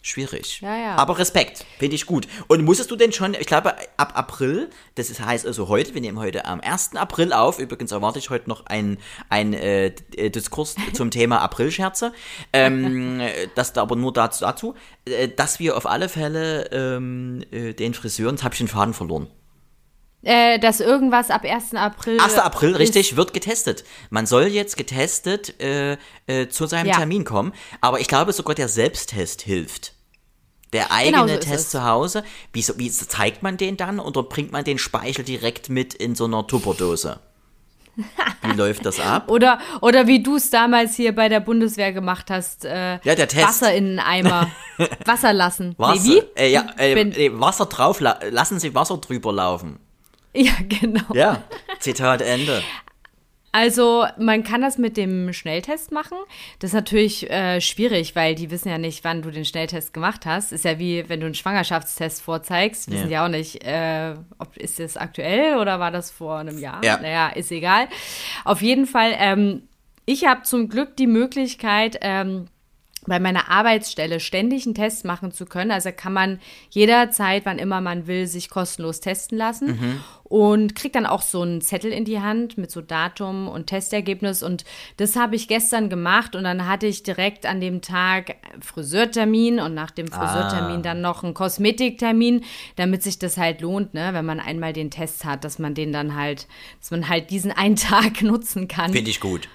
Schwierig. 0.00 0.60
Ja, 0.62 0.76
ja. 0.76 0.94
Aber 0.96 1.18
Respekt, 1.18 1.66
finde 1.78 1.96
ich 1.96 2.06
gut. 2.06 2.28
Und 2.46 2.64
musstest 2.64 2.90
du 2.90 2.96
denn 2.96 3.12
schon, 3.12 3.34
ich 3.34 3.46
glaube, 3.46 3.74
ab 3.96 4.12
April, 4.16 4.70
das 4.94 5.10
ist, 5.10 5.20
heißt 5.20 5.44
also 5.44 5.68
heute, 5.68 5.92
wir 5.92 6.00
nehmen 6.00 6.18
heute 6.18 6.44
am 6.46 6.60
1. 6.60 6.94
April 6.94 7.32
auf, 7.32 7.58
übrigens 7.58 7.90
erwarte 7.90 8.20
ich 8.20 8.30
heute 8.30 8.48
noch 8.48 8.64
einen 8.66 8.98
ein, 9.28 9.52
äh, 9.52 9.90
D- 9.90 10.30
Diskurs 10.30 10.76
zum 10.94 11.10
Thema 11.10 11.40
Aprilscherze, 11.42 12.12
ähm, 12.52 13.20
äh, 13.20 13.48
das 13.56 13.72
da 13.72 13.82
aber 13.82 13.96
nur 13.96 14.12
dazu, 14.12 14.44
dazu 14.44 14.74
äh, 15.04 15.28
dass 15.28 15.58
wir 15.58 15.76
auf 15.76 15.84
alle 15.84 16.08
Fälle 16.08 16.70
ähm, 16.70 17.42
äh, 17.50 17.74
den 17.74 17.92
Friseuren, 17.92 18.36
jetzt 18.36 18.44
habe 18.44 18.54
ich 18.54 18.60
den 18.60 18.68
Faden 18.68 18.94
verloren. 18.94 19.26
Äh, 20.22 20.58
dass 20.58 20.80
irgendwas 20.80 21.30
ab 21.30 21.44
1. 21.44 21.74
April. 21.74 22.18
1. 22.20 22.34
April, 22.38 22.76
richtig, 22.76 23.16
wird 23.16 23.32
getestet. 23.32 23.84
Man 24.10 24.26
soll 24.26 24.44
jetzt 24.46 24.76
getestet 24.76 25.60
äh, 25.62 25.96
äh, 26.26 26.48
zu 26.48 26.66
seinem 26.66 26.88
Ja. 26.88 26.96
Termin 26.96 27.24
kommen, 27.24 27.52
aber 27.80 28.00
ich 28.00 28.08
glaube 28.08 28.32
sogar 28.32 28.54
der 28.54 28.68
Selbsttest 28.68 29.42
hilft. 29.42 29.94
Der 30.72 30.92
eigene 30.92 31.22
Genau 31.22 31.28
so 31.32 31.38
Test 31.40 31.66
es. 31.66 31.70
zu 31.70 31.84
Hause, 31.84 32.24
wie, 32.52 32.62
wie 32.76 32.90
zeigt 32.90 33.42
man 33.42 33.56
den 33.56 33.76
dann 33.78 33.98
oder 34.00 34.22
bringt 34.22 34.52
man 34.52 34.64
den 34.64 34.76
Speichel 34.78 35.24
direkt 35.24 35.70
mit 35.70 35.94
in 35.94 36.14
so 36.14 36.24
einer 36.26 36.46
Tupperdose? 36.46 37.20
Wie 38.42 38.52
läuft 38.52 38.86
das 38.86 39.00
ab? 39.00 39.28
Oder, 39.28 39.58
oder 39.80 40.06
wie 40.06 40.22
du 40.22 40.36
es 40.36 40.50
damals 40.50 40.94
hier 40.94 41.12
bei 41.12 41.28
der 41.28 41.40
Bundeswehr 41.40 41.92
gemacht 41.92 42.26
hast, 42.30 42.64
äh, 42.64 43.00
Ja, 43.02 43.16
der 43.16 43.26
Test. 43.26 43.44
Wasser 43.48 43.74
in 43.74 43.98
einen 43.98 44.26
Eimer. 44.26 44.50
Wasser 45.04 45.32
lassen. 45.32 45.74
Wasser, 45.78 46.00
Nee, 46.04 46.22
wie? 46.36 46.40
Äh, 46.40 46.52
ja, 46.52 46.64
äh, 46.78 47.04
nee, 47.04 47.30
Wasser 47.34 47.66
drauf, 47.66 47.98
la 47.98 48.20
lassen 48.30 48.60
Sie 48.60 48.72
Wasser 48.72 48.98
drüber 48.98 49.32
laufen. 49.32 49.80
Ja, 50.34 50.52
genau. 50.68 51.14
Ja, 51.14 51.42
Zitat 51.80 52.20
Ende. 52.22 52.62
Also 53.50 54.04
man 54.18 54.44
kann 54.44 54.60
das 54.60 54.76
mit 54.76 54.96
dem 54.98 55.32
Schnelltest 55.32 55.90
machen. 55.90 56.18
Das 56.58 56.70
ist 56.70 56.74
natürlich 56.74 57.30
äh, 57.30 57.60
schwierig, 57.62 58.14
weil 58.14 58.34
die 58.34 58.50
wissen 58.50 58.68
ja 58.68 58.76
nicht, 58.78 59.04
wann 59.04 59.22
du 59.22 59.30
den 59.30 59.46
Schnelltest 59.46 59.94
gemacht 59.94 60.26
hast. 60.26 60.52
Ist 60.52 60.64
ja 60.66 60.78
wie, 60.78 61.08
wenn 61.08 61.20
du 61.20 61.26
einen 61.26 61.34
Schwangerschaftstest 61.34 62.20
vorzeigst, 62.22 62.90
wissen 62.90 63.10
Ja. 63.10 63.26
die 63.26 63.34
auch 63.34 63.36
nicht, 63.36 63.64
äh, 63.64 64.14
ob 64.38 64.56
ist 64.58 64.78
das 64.78 64.96
aktuell 64.98 65.56
oder 65.56 65.80
war 65.80 65.90
das 65.90 66.10
vor 66.10 66.36
einem 66.38 66.58
Jahr. 66.58 66.84
Ja. 66.84 66.98
Naja, 67.00 67.28
ist 67.30 67.50
egal. 67.50 67.88
Auf 68.44 68.60
jeden 68.60 68.86
Fall 68.86 69.14
ähm, 69.18 69.62
ich 70.04 70.24
habe 70.24 70.42
zum 70.42 70.70
Glück 70.70 70.96
die 70.96 71.06
Möglichkeit, 71.06 71.98
ähm, 72.00 72.46
bei 73.08 73.18
meiner 73.18 73.50
Arbeitsstelle 73.50 74.20
ständig 74.20 74.66
einen 74.66 74.74
Test 74.74 75.04
machen 75.04 75.32
zu 75.32 75.46
können. 75.46 75.70
Also 75.70 75.90
kann 75.92 76.12
man 76.12 76.38
jederzeit, 76.70 77.44
wann 77.46 77.58
immer 77.58 77.80
man 77.80 78.06
will, 78.06 78.26
sich 78.26 78.50
kostenlos 78.50 79.00
testen 79.00 79.36
lassen 79.38 79.66
Mhm. 79.68 80.00
und 80.24 80.74
kriegt 80.74 80.94
dann 80.94 81.06
auch 81.06 81.22
so 81.22 81.42
einen 81.42 81.60
Zettel 81.60 81.90
in 81.90 82.04
die 82.04 82.20
Hand 82.20 82.58
mit 82.58 82.70
so 82.70 82.80
Datum 82.80 83.48
und 83.48 83.66
Testergebnis. 83.66 84.42
Und 84.42 84.64
das 84.98 85.16
habe 85.16 85.36
ich 85.36 85.48
gestern 85.48 85.88
gemacht 85.88 86.36
und 86.36 86.44
dann 86.44 86.66
hatte 86.68 86.86
ich 86.86 87.02
direkt 87.02 87.46
an 87.46 87.60
dem 87.60 87.80
Tag 87.80 88.36
Friseurtermin 88.60 89.58
und 89.60 89.74
nach 89.74 89.90
dem 89.90 90.08
Friseurtermin 90.08 90.82
dann 90.82 91.00
noch 91.00 91.24
einen 91.24 91.34
Kosmetiktermin, 91.34 92.44
damit 92.76 93.02
sich 93.02 93.18
das 93.18 93.36
halt 93.36 93.60
lohnt, 93.60 93.94
ne, 93.94 94.10
wenn 94.12 94.24
man 94.24 94.40
einmal 94.40 94.72
den 94.72 94.90
Test 94.90 95.24
hat, 95.24 95.44
dass 95.44 95.58
man 95.58 95.74
den 95.74 95.92
dann 95.92 96.14
halt, 96.14 96.46
dass 96.80 96.90
man 96.90 97.08
halt 97.08 97.30
diesen 97.30 97.52
einen 97.52 97.76
Tag 97.88 98.22
nutzen 98.22 98.68
kann 98.68 98.92
Finde 98.92 99.10
ich 99.10 99.20
gut. 99.20 99.48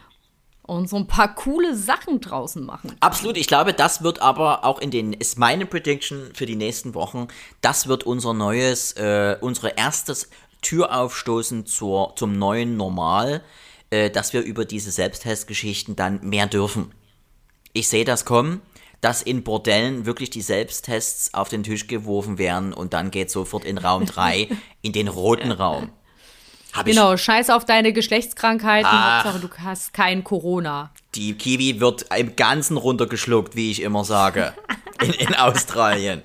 Und 0.65 0.89
so 0.89 0.95
ein 0.95 1.07
paar 1.07 1.35
coole 1.35 1.75
Sachen 1.75 2.21
draußen 2.21 2.63
machen. 2.63 2.95
Absolut, 3.01 3.37
ich 3.37 3.47
glaube, 3.47 3.73
das 3.73 4.01
wird 4.01 4.21
aber 4.21 4.63
auch 4.63 4.79
in 4.79 4.91
den, 4.91 5.13
ist 5.13 5.37
meine 5.37 5.65
Prediction 5.65 6.31
für 6.33 6.45
die 6.45 6.55
nächsten 6.55 6.93
Wochen, 6.93 7.27
das 7.61 7.87
wird 7.87 8.05
unser 8.05 8.33
neues, 8.33 8.93
äh, 8.93 9.37
unsere 9.41 9.77
erstes 9.77 10.29
Türaufstoßen 10.61 11.65
zur, 11.65 12.15
zum 12.15 12.37
neuen 12.37 12.77
Normal, 12.77 13.43
äh, 13.89 14.09
dass 14.09 14.33
wir 14.33 14.41
über 14.41 14.65
diese 14.65 14.91
Selbsttestgeschichten 14.91 15.95
dann 15.95 16.21
mehr 16.21 16.47
dürfen. 16.47 16.93
Ich 17.73 17.89
sehe 17.89 18.05
das 18.05 18.23
kommen, 18.23 18.61
dass 19.01 19.21
in 19.21 19.43
Bordellen 19.43 20.05
wirklich 20.05 20.29
die 20.29 20.41
Selbsttests 20.41 21.33
auf 21.33 21.49
den 21.49 21.63
Tisch 21.63 21.87
geworfen 21.87 22.37
werden 22.37 22.73
und 22.73 22.93
dann 22.93 23.11
geht 23.11 23.29
sofort 23.29 23.65
in 23.65 23.77
Raum 23.77 24.05
3 24.05 24.47
in 24.81 24.93
den 24.93 25.09
roten 25.09 25.51
Raum. 25.51 25.91
Hab 26.73 26.87
ich 26.87 26.95
Genau, 26.95 27.15
scheiß 27.15 27.49
auf 27.51 27.65
deine 27.65 27.93
Geschlechtskrankheiten, 27.93 28.89
Ach. 28.91 29.23
Hauptsache 29.25 29.39
du 29.47 29.49
hast 29.63 29.93
kein 29.93 30.23
Corona. 30.23 30.91
Die 31.15 31.33
Kiwi 31.35 31.79
wird 31.79 32.05
im 32.17 32.35
Ganzen 32.35 32.77
runtergeschluckt, 32.77 33.55
wie 33.55 33.71
ich 33.71 33.81
immer 33.81 34.03
sage. 34.03 34.53
In, 35.01 35.11
in 35.13 35.35
Australien. 35.35 36.23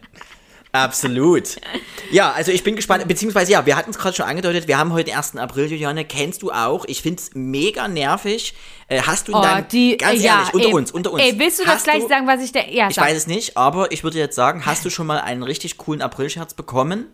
Absolut. 0.73 1.57
Ja, 2.11 2.33
also 2.33 2.53
ich 2.53 2.63
bin 2.63 2.77
gespannt, 2.77 3.07
beziehungsweise 3.09 3.53
ja, 3.53 3.65
wir 3.65 3.75
hatten 3.77 3.91
es 3.91 3.99
gerade 3.99 4.15
schon 4.15 4.27
angedeutet, 4.27 4.69
wir 4.69 4.79
haben 4.79 4.93
heute 4.93 5.05
den 5.11 5.17
1. 5.17 5.37
April, 5.37 5.67
Juliane, 5.67 6.05
kennst 6.05 6.43
du 6.43 6.51
auch. 6.53 6.85
Ich 6.87 7.01
finde 7.03 7.21
es 7.23 7.31
mega 7.35 7.89
nervig. 7.89 8.55
Äh, 8.87 9.01
hast 9.03 9.29
du 9.29 9.35
Oh, 9.35 9.43
deinem, 9.43 9.67
die, 9.69 9.97
ganz 9.97 10.21
äh, 10.21 10.25
ja, 10.25 10.39
ehrlich, 10.39 10.55
unter 10.55 10.69
ey, 10.69 10.75
uns, 10.75 10.91
unter 10.93 11.13
uns. 11.13 11.23
Ey, 11.23 11.39
willst 11.39 11.59
du 11.61 11.65
das 11.65 11.85
gleich 11.85 12.07
sagen, 12.07 12.27
was 12.27 12.43
ich 12.43 12.53
der. 12.53 12.71
Ja, 12.73 12.89
Ich 12.89 12.95
sag. 12.97 13.05
weiß 13.05 13.17
es 13.17 13.27
nicht, 13.27 13.57
aber 13.57 13.93
ich 13.93 14.05
würde 14.05 14.19
jetzt 14.19 14.37
sagen, 14.37 14.67
hast 14.67 14.85
du 14.85 14.91
schon 14.91 15.07
mal 15.07 15.19
einen 15.21 15.43
richtig 15.43 15.79
coolen 15.79 16.03
Aprilscherz 16.03 16.55
bekommen? 16.55 17.07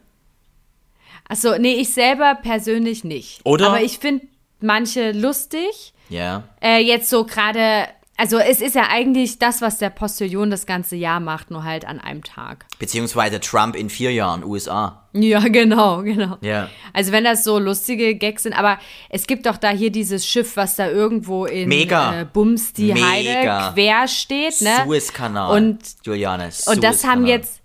Achso, 1.28 1.58
nee, 1.58 1.74
ich 1.74 1.92
selber 1.92 2.34
persönlich 2.42 3.04
nicht. 3.04 3.40
Oder? 3.44 3.68
Aber 3.68 3.82
ich 3.82 3.98
finde 3.98 4.26
manche 4.60 5.12
lustig. 5.12 5.92
Ja. 6.08 6.44
Äh, 6.62 6.78
jetzt 6.80 7.08
so 7.08 7.24
gerade. 7.24 7.86
Also, 8.16 8.38
es 8.38 8.60
ist 8.60 8.76
ja 8.76 8.88
eigentlich 8.90 9.40
das, 9.40 9.60
was 9.60 9.78
der 9.78 9.90
Postillon 9.90 10.48
das 10.48 10.66
ganze 10.66 10.94
Jahr 10.94 11.18
macht, 11.18 11.50
nur 11.50 11.64
halt 11.64 11.84
an 11.84 11.98
einem 11.98 12.22
Tag. 12.22 12.64
Beziehungsweise 12.78 13.40
Trump 13.40 13.74
in 13.74 13.90
vier 13.90 14.12
Jahren, 14.12 14.44
USA. 14.44 15.04
Ja, 15.14 15.40
genau, 15.48 16.02
genau. 16.02 16.36
Ja. 16.40 16.68
Also 16.92 17.10
wenn 17.12 17.24
das 17.24 17.42
so 17.42 17.58
lustige 17.58 18.14
Gags 18.14 18.44
sind, 18.44 18.52
aber 18.52 18.78
es 19.08 19.26
gibt 19.26 19.46
doch 19.46 19.56
da 19.56 19.70
hier 19.70 19.90
dieses 19.90 20.26
Schiff, 20.26 20.56
was 20.56 20.76
da 20.76 20.88
irgendwo 20.88 21.46
in 21.46 21.68
Mega. 21.68 22.20
Äh, 22.20 22.24
Bums 22.24 22.72
die 22.72 22.92
Mega. 22.92 23.06
Heide 23.10 23.72
quer 23.74 24.06
steht, 24.08 24.60
ne? 24.60 24.82
Suezkanal. 24.84 25.56
Und 25.56 25.78
Juliane, 26.04 26.50
Und 26.66 26.84
das 26.84 27.04
haben 27.04 27.26
jetzt, 27.26 27.60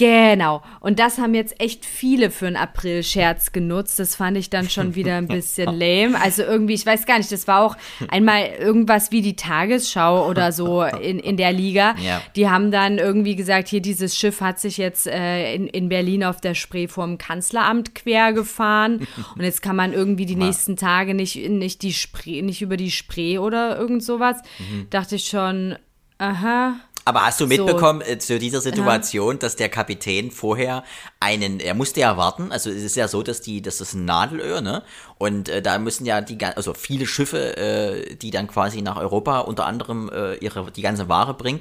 genau, 0.00 0.62
und 0.80 0.98
das 0.98 1.18
haben 1.18 1.34
jetzt 1.34 1.60
echt 1.60 1.84
viele 1.84 2.30
für 2.30 2.46
einen 2.46 2.56
April-Scherz 2.56 3.52
genutzt. 3.52 3.98
Das 3.98 4.16
fand 4.16 4.38
ich 4.38 4.48
dann 4.48 4.70
schon 4.70 4.94
wieder 4.94 5.16
ein 5.16 5.28
bisschen 5.28 5.66
lame. 5.78 6.18
Also 6.20 6.42
irgendwie, 6.42 6.72
ich 6.72 6.86
weiß 6.86 7.04
gar 7.04 7.18
nicht, 7.18 7.30
das 7.30 7.46
war 7.46 7.60
auch 7.60 7.76
einmal 8.08 8.46
irgendwas 8.58 9.12
wie 9.12 9.20
die 9.20 9.36
Tagesschau 9.36 10.26
oder 10.26 10.52
so 10.52 10.82
in, 10.82 11.18
in 11.18 11.36
der 11.36 11.52
Liga. 11.52 11.94
Ja. 12.00 12.22
Die 12.34 12.48
haben 12.48 12.70
dann 12.70 12.96
irgendwie 12.96 13.36
gesagt, 13.36 13.68
hier 13.68 13.82
dieses 13.82 14.16
Schiff 14.16 14.40
hat 14.40 14.58
sich 14.58 14.78
jetzt 14.78 15.06
äh, 15.06 15.54
in, 15.54 15.66
in 15.66 15.90
Berlin 15.90 16.24
auf 16.24 16.40
der 16.40 16.54
Spree 16.54 16.88
vorm 16.88 17.18
Kanzleramt 17.18 17.94
quer 17.94 18.32
gefahren. 18.32 19.06
Und 19.36 19.42
jetzt 19.42 19.60
kann 19.60 19.76
man 19.76 19.92
irgendwie 19.92 20.24
die 20.24 20.36
nächsten 20.36 20.76
Tage 20.76 21.12
nicht, 21.12 21.36
nicht, 21.50 21.82
die 21.82 21.92
Spree, 21.92 22.40
nicht 22.40 22.62
über 22.62 22.78
die 22.78 22.90
Spree 22.90 23.36
oder 23.36 23.78
irgend 23.78 24.02
sowas. 24.02 24.38
Mhm. 24.58 24.86
Dachte 24.88 25.16
ich 25.16 25.24
schon, 25.24 25.76
aha. 26.16 26.76
Aber 27.04 27.24
hast 27.24 27.40
du 27.40 27.46
mitbekommen 27.46 28.02
äh, 28.02 28.18
zu 28.18 28.38
dieser 28.38 28.60
Situation, 28.60 29.38
dass 29.38 29.56
der 29.56 29.70
Kapitän 29.70 30.30
vorher 30.30 30.84
einen, 31.18 31.58
er 31.58 31.74
musste 31.74 32.00
ja 32.00 32.16
warten, 32.16 32.52
also 32.52 32.70
es 32.70 32.82
ist 32.82 32.96
ja 32.96 33.08
so, 33.08 33.22
dass 33.22 33.40
die, 33.40 33.62
das 33.62 33.80
ist 33.80 33.94
ein 33.94 34.04
Nadelöhr, 34.04 34.60
ne? 34.60 34.82
Und 35.16 35.48
äh, 35.48 35.62
da 35.62 35.78
müssen 35.78 36.04
ja 36.06 36.20
die, 36.20 36.42
also 36.44 36.74
viele 36.74 37.06
Schiffe, 37.06 37.56
äh, 37.56 38.16
die 38.16 38.30
dann 38.30 38.48
quasi 38.48 38.82
nach 38.82 38.96
Europa 38.96 39.40
unter 39.40 39.66
anderem 39.66 40.10
äh, 40.10 40.34
ihre, 40.36 40.70
die 40.70 40.82
ganze 40.82 41.08
Ware 41.08 41.34
bringen, 41.34 41.60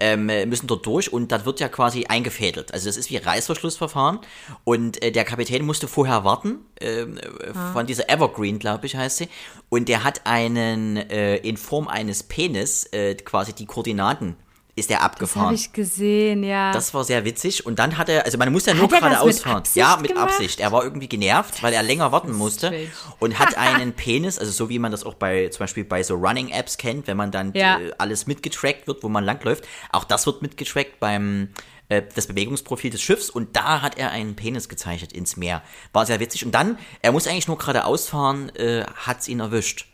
ähm, 0.00 0.28
äh, 0.28 0.46
müssen 0.46 0.66
dort 0.66 0.86
durch 0.86 1.12
und 1.12 1.32
das 1.32 1.44
wird 1.44 1.60
ja 1.60 1.68
quasi 1.68 2.06
eingefädelt. 2.06 2.72
Also 2.72 2.86
das 2.86 2.96
ist 2.96 3.10
wie 3.10 3.18
Reißverschlussverfahren 3.18 4.20
und 4.64 5.02
äh, 5.02 5.12
der 5.12 5.24
Kapitän 5.24 5.64
musste 5.64 5.86
vorher 5.86 6.24
warten, 6.24 6.60
ähm, 6.80 7.18
äh, 7.18 7.52
von 7.72 7.86
dieser 7.86 8.08
Evergreen, 8.08 8.58
glaube 8.58 8.86
ich, 8.86 8.96
heißt 8.96 9.18
sie, 9.18 9.28
und 9.68 9.88
der 9.88 10.02
hat 10.04 10.22
einen, 10.24 10.96
in 10.96 11.58
Form 11.58 11.88
eines 11.88 12.22
Penis, 12.22 12.88
quasi 13.24 13.52
die 13.52 13.66
Koordinaten 13.66 14.36
ist 14.78 14.90
er 14.90 14.98
Das 14.98 15.04
abgefahren. 15.06 15.46
habe 15.46 15.54
ich 15.54 15.72
gesehen, 15.72 16.42
ja. 16.44 16.72
Das 16.72 16.94
war 16.94 17.04
sehr 17.04 17.24
witzig. 17.24 17.66
Und 17.66 17.78
dann 17.78 17.98
hat 17.98 18.08
er, 18.08 18.24
also 18.24 18.38
man 18.38 18.52
muss 18.52 18.66
ja 18.66 18.74
nur 18.74 18.84
er 18.84 18.88
das 18.88 19.00
geradeaus 19.00 19.26
mit 19.26 19.38
fahren. 19.42 19.62
Ja, 19.74 19.98
mit 20.00 20.08
gemacht? 20.12 20.28
Absicht. 20.30 20.60
Er 20.60 20.72
war 20.72 20.84
irgendwie 20.84 21.08
genervt, 21.08 21.62
weil 21.62 21.72
er 21.72 21.82
länger 21.82 22.12
warten 22.12 22.32
musste. 22.32 22.68
strange. 22.68 22.88
Und 23.18 23.38
hat 23.38 23.56
einen 23.58 23.92
Penis, 23.92 24.38
also 24.38 24.52
so 24.52 24.68
wie 24.68 24.78
man 24.78 24.92
das 24.92 25.04
auch 25.04 25.14
bei, 25.14 25.48
zum 25.48 25.60
Beispiel 25.60 25.84
bei 25.84 26.02
so 26.02 26.14
Running-Apps 26.14 26.76
kennt, 26.78 27.06
wenn 27.06 27.16
man 27.16 27.30
dann 27.30 27.52
Ja. 27.54 27.78
äh, 27.80 27.92
alles 27.98 28.26
mitgetrackt 28.26 28.86
wird, 28.86 29.02
wo 29.02 29.08
man 29.08 29.24
langläuft. 29.24 29.64
Auch 29.90 30.04
das 30.04 30.24
wird 30.26 30.42
mitgetrackt 30.42 31.00
beim, 31.00 31.48
äh, 31.88 32.02
das 32.14 32.26
Bewegungsprofil 32.28 32.90
des 32.90 33.02
Schiffs. 33.02 33.30
Und 33.30 33.56
da 33.56 33.82
hat 33.82 33.98
er 33.98 34.10
einen 34.12 34.36
Penis 34.36 34.68
gezeichnet 34.68 35.12
ins 35.12 35.36
Meer. 35.36 35.62
War 35.92 36.06
sehr 36.06 36.20
witzig. 36.20 36.44
Und 36.46 36.52
dann, 36.52 36.78
er 37.02 37.10
muss 37.12 37.26
eigentlich 37.26 37.48
nur 37.48 37.58
geradeaus 37.58 38.08
fahren, 38.08 38.54
äh, 38.56 38.84
hat's 38.94 39.26
ihn 39.26 39.40
erwischt. 39.40 39.87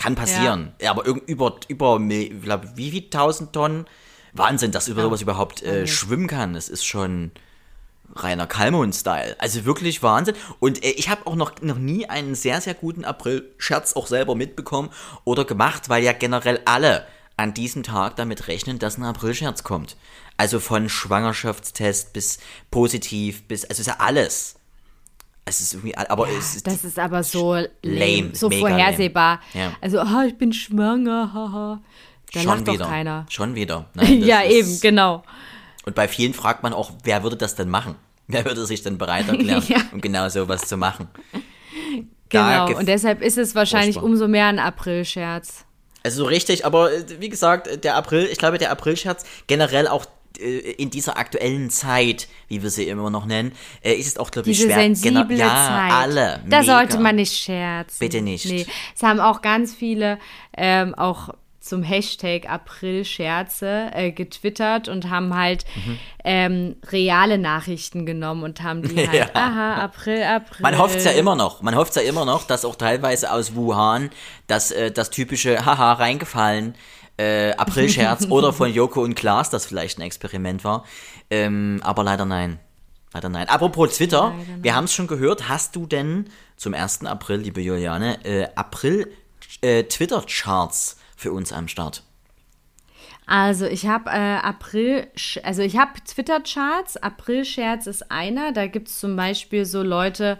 Kann 0.00 0.14
passieren. 0.14 0.72
Ja. 0.80 0.90
Aber 0.90 1.04
über, 1.04 1.60
über, 1.68 2.00
ich 2.08 2.42
glaube, 2.42 2.72
wie 2.74 2.90
viel 2.90 3.10
tausend 3.10 3.52
Tonnen? 3.52 3.86
Wahnsinn, 4.32 4.70
dass 4.70 4.88
über 4.88 5.02
sowas 5.02 5.22
überhaupt 5.22 5.62
äh, 5.62 5.86
schwimmen 5.86 6.28
kann. 6.28 6.54
Das 6.54 6.68
ist 6.68 6.84
schon 6.84 7.32
reiner 8.14 8.46
Kalmund-Style. 8.46 9.36
Also 9.38 9.64
wirklich 9.64 10.02
Wahnsinn. 10.02 10.34
Und 10.58 10.84
äh, 10.84 10.90
ich 10.90 11.08
habe 11.08 11.26
auch 11.26 11.36
noch, 11.36 11.60
noch 11.62 11.78
nie 11.78 12.06
einen 12.06 12.34
sehr, 12.34 12.60
sehr 12.60 12.74
guten 12.74 13.04
April-Scherz 13.04 13.94
auch 13.94 14.06
selber 14.06 14.34
mitbekommen 14.34 14.90
oder 15.24 15.44
gemacht, 15.44 15.88
weil 15.88 16.02
ja 16.02 16.12
generell 16.12 16.60
alle 16.64 17.06
an 17.36 17.54
diesem 17.54 17.82
Tag 17.82 18.16
damit 18.16 18.48
rechnen, 18.48 18.78
dass 18.78 18.98
ein 18.98 19.04
April-Scherz 19.04 19.62
kommt. 19.62 19.96
Also 20.36 20.60
von 20.60 20.88
Schwangerschaftstest 20.88 22.12
bis 22.12 22.38
positiv 22.70 23.46
bis, 23.48 23.64
also 23.64 23.80
ist 23.80 23.86
ja 23.86 23.96
alles. 23.98 24.56
Es 25.44 25.60
ist 25.60 25.74
irgendwie, 25.74 25.96
aber 25.96 26.28
es 26.28 26.56
ist, 26.56 26.66
das 26.66 26.84
ist 26.84 26.98
aber 26.98 27.22
so 27.22 27.54
lame, 27.54 27.68
lame, 27.82 28.30
so 28.34 28.50
vorhersehbar. 28.50 29.40
lame. 29.54 29.66
Ja. 29.66 29.76
Also, 29.80 29.98
ah, 30.00 30.24
ich 30.26 30.36
bin 30.36 30.52
schwanger, 30.52 31.32
haha. 31.34 31.80
Da 32.32 32.40
schon 32.40 32.48
lacht 32.50 32.68
doch 32.68 32.74
wieder. 32.74 32.86
keiner. 32.86 33.26
Schon 33.28 33.54
wieder. 33.56 33.86
Nein, 33.94 34.22
ja, 34.22 34.40
ist- 34.40 34.52
eben, 34.52 34.80
genau. 34.80 35.24
Und 35.86 35.94
bei 35.96 36.06
vielen 36.08 36.34
fragt 36.34 36.62
man 36.62 36.72
auch, 36.72 36.92
wer 37.04 37.22
würde 37.22 37.36
das 37.36 37.54
denn 37.56 37.68
machen? 37.68 37.94
Wer 38.32 38.44
würde 38.44 38.64
sich 38.64 38.82
denn 38.84 38.96
bereit 38.96 39.26
erklären, 39.28 39.64
Ja. 39.68 39.78
um 39.92 40.00
genau 40.00 40.28
sowas 40.28 40.60
zu 40.68 40.76
machen? 40.76 41.08
Da 42.28 42.66
Genau. 42.66 42.78
Und 42.78 42.86
deshalb 42.86 43.22
ist 43.22 43.38
es 43.38 43.56
wahrscheinlich 43.56 43.94
Furchtbar. 43.96 44.10
umso 44.10 44.28
mehr 44.28 44.46
ein 44.46 44.60
April-Scherz. 44.60 45.64
Also 46.04 46.18
so 46.18 46.24
richtig, 46.26 46.64
aber 46.64 46.92
äh, 46.92 47.04
wie 47.18 47.28
gesagt, 47.28 47.82
der 47.82 47.96
April, 47.96 48.28
ich 48.30 48.38
glaube, 48.38 48.58
der 48.58 48.70
Aprilscherz 48.70 49.24
generell 49.48 49.88
auch 49.88 50.06
in 50.40 50.90
dieser 50.90 51.16
aktuellen 51.18 51.70
Zeit, 51.70 52.28
wie 52.48 52.62
wir 52.62 52.70
sie 52.70 52.88
immer 52.88 53.10
noch 53.10 53.26
nennen, 53.26 53.52
äh, 53.82 53.92
ist 53.92 54.06
es 54.06 54.16
auch, 54.18 54.30
glaube 54.30 54.50
ich, 54.50 54.56
Diese 54.56 54.68
schwer. 54.68 54.82
sensible 54.82 55.24
Genau- 55.28 55.38
ja, 55.38 55.66
Zeit. 55.66 55.92
alle. 55.92 56.40
Da 56.48 56.60
mega. 56.60 56.62
sollte 56.62 56.98
man 56.98 57.16
nicht 57.16 57.36
scherzen. 57.36 57.96
Bitte 58.00 58.22
nicht. 58.22 58.46
Nee. 58.46 58.66
Es 58.96 59.02
haben 59.02 59.20
auch 59.20 59.42
ganz 59.42 59.74
viele 59.74 60.18
ähm, 60.56 60.94
auch 60.94 61.30
zum 61.60 61.82
Hashtag 61.82 62.48
April-Scherze 63.04 63.90
äh, 63.92 64.12
getwittert 64.12 64.88
und 64.88 65.10
haben 65.10 65.34
halt 65.36 65.64
Mhm. 65.76 65.98
ähm, 66.24 66.76
reale 66.90 67.38
Nachrichten 67.38 68.06
genommen 68.06 68.42
und 68.42 68.62
haben 68.62 68.82
die 68.82 68.96
halt, 69.08 69.12
Ja. 69.14 69.26
aha, 69.34 69.74
April, 69.74 70.22
April. 70.22 70.62
Man 70.62 70.78
hofft 70.78 71.04
ja 71.04 71.10
immer 71.12 71.34
noch, 71.36 71.62
man 71.62 71.74
hofft 71.76 71.96
ja 71.96 72.02
immer 72.02 72.24
noch, 72.24 72.44
dass 72.46 72.64
auch 72.64 72.76
teilweise 72.76 73.32
aus 73.32 73.54
Wuhan 73.54 74.10
das, 74.46 74.70
äh, 74.70 74.90
das 74.90 75.10
typische 75.10 75.64
Haha 75.64 75.92
reingefallen 75.94 76.74
äh, 76.74 76.76
Aprilscherz 77.56 78.26
oder 78.30 78.52
von 78.52 78.72
Joko 78.72 79.02
und 79.02 79.14
Klaas 79.14 79.50
das 79.50 79.66
vielleicht 79.66 79.98
ein 79.98 80.02
Experiment 80.02 80.64
war. 80.64 80.84
Ähm, 81.30 81.80
aber 81.82 82.04
leider 82.04 82.24
nein. 82.24 82.58
Leider 83.12 83.28
nein. 83.28 83.48
Apropos 83.48 83.96
Twitter, 83.96 84.32
wir 84.60 84.74
haben 84.74 84.84
es 84.84 84.94
schon 84.94 85.08
gehört. 85.08 85.48
Hast 85.48 85.74
du 85.74 85.86
denn 85.86 86.26
zum 86.56 86.74
1. 86.74 87.06
April, 87.06 87.38
liebe 87.38 87.60
Juliane, 87.60 88.24
äh, 88.24 88.46
April 88.54 89.12
äh, 89.62 89.84
für 91.16 91.32
uns 91.32 91.52
am 91.52 91.66
Start? 91.66 92.04
Also 93.26 93.66
ich 93.66 93.86
habe 93.86 94.10
äh, 94.10 94.12
April, 94.12 95.06
also 95.44 95.62
ich 95.62 95.76
habe 95.76 95.92
Twitter-Charts. 96.04 96.96
April-Scherz 96.96 97.86
ist 97.86 98.10
einer. 98.10 98.52
Da 98.52 98.66
gibt 98.66 98.88
es 98.88 98.98
zum 98.98 99.14
Beispiel 99.14 99.64
so 99.64 99.82
Leute, 99.82 100.38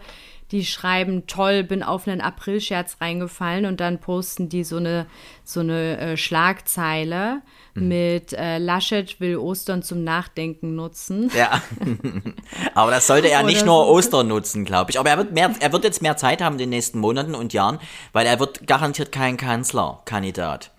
die 0.51 0.65
schreiben, 0.65 1.27
toll, 1.27 1.63
bin 1.63 1.81
auf 1.83 2.07
einen 2.07 2.21
Aprilscherz 2.21 2.97
reingefallen 2.99 3.65
und 3.65 3.79
dann 3.79 3.99
posten 3.99 4.49
die 4.49 4.63
so 4.63 4.77
eine, 4.77 5.05
so 5.43 5.61
eine 5.61 5.97
äh, 5.97 6.17
Schlagzeile 6.17 7.41
Mhm. 7.73 7.87
mit 7.87 8.33
äh, 8.33 8.57
Laschet 8.57 9.21
will 9.21 9.37
Ostern 9.37 9.81
zum 9.81 10.03
Nachdenken 10.03 10.75
nutzen. 10.75 11.31
Ja. 11.33 11.61
Aber 12.75 12.91
das 12.91 13.07
sollte 13.07 13.29
er 13.29 13.43
nicht 13.43 13.65
nur. 13.65 13.87
Ostern 13.87 14.27
nutzen, 14.27 14.65
glaube 14.65 14.91
ich. 14.91 14.99
Aber 14.99 15.09
er 15.09 15.15
wird, 15.17 15.31
mehr, 15.31 15.51
er 15.57 15.71
wird 15.71 15.85
jetzt 15.85 16.01
mehr 16.01 16.17
Zeit 16.17 16.41
haben 16.41 16.55
in 16.55 16.59
den 16.59 16.69
nächsten 16.69 16.99
Monaten 16.99 17.33
und 17.33 17.53
Jahren, 17.53 17.79
weil 18.11 18.27
er 18.27 18.41
wird 18.41 18.67
garantiert 18.67 19.13
kein 19.13 19.37
Kanzlerkandidat. 19.37 20.71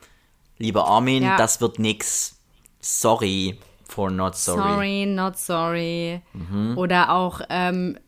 Lieber 0.59 0.87
Armin, 0.87 1.23
Ja. 1.23 1.37
das 1.39 1.63
wird 1.63 1.79
nix. 1.79 2.37
Sorry 2.81 3.59
for 3.89 4.11
not 4.11 4.37
sorry. 4.37 4.59
Sorry, 4.61 5.07
not 5.07 5.39
sorry. 5.39 6.21
Mhm. 6.35 6.77
Oder 6.77 7.11
auch 7.15 7.41
ähm, 7.49 7.99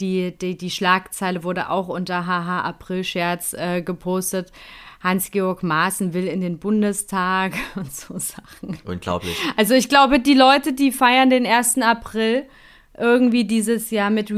die, 0.00 0.36
die, 0.36 0.56
die 0.56 0.70
Schlagzeile 0.70 1.44
wurde 1.44 1.70
auch 1.70 1.88
unter 1.88 2.26
Haha 2.26 2.62
Aprilscherz 2.62 3.52
äh, 3.54 3.82
gepostet. 3.82 4.52
Hans-Georg 5.02 5.62
Maaßen 5.62 6.14
will 6.14 6.26
in 6.26 6.40
den 6.40 6.58
Bundestag 6.58 7.52
und 7.76 7.92
so 7.92 8.18
Sachen. 8.18 8.78
Unglaublich. 8.84 9.36
Also 9.56 9.74
ich 9.74 9.88
glaube, 9.88 10.20
die 10.20 10.34
Leute, 10.34 10.72
die 10.72 10.92
feiern 10.92 11.30
den 11.30 11.46
1. 11.46 11.78
April 11.78 12.46
irgendwie 12.98 13.44
dieses 13.44 13.90
Jahr 13.90 14.10
mit 14.10 14.30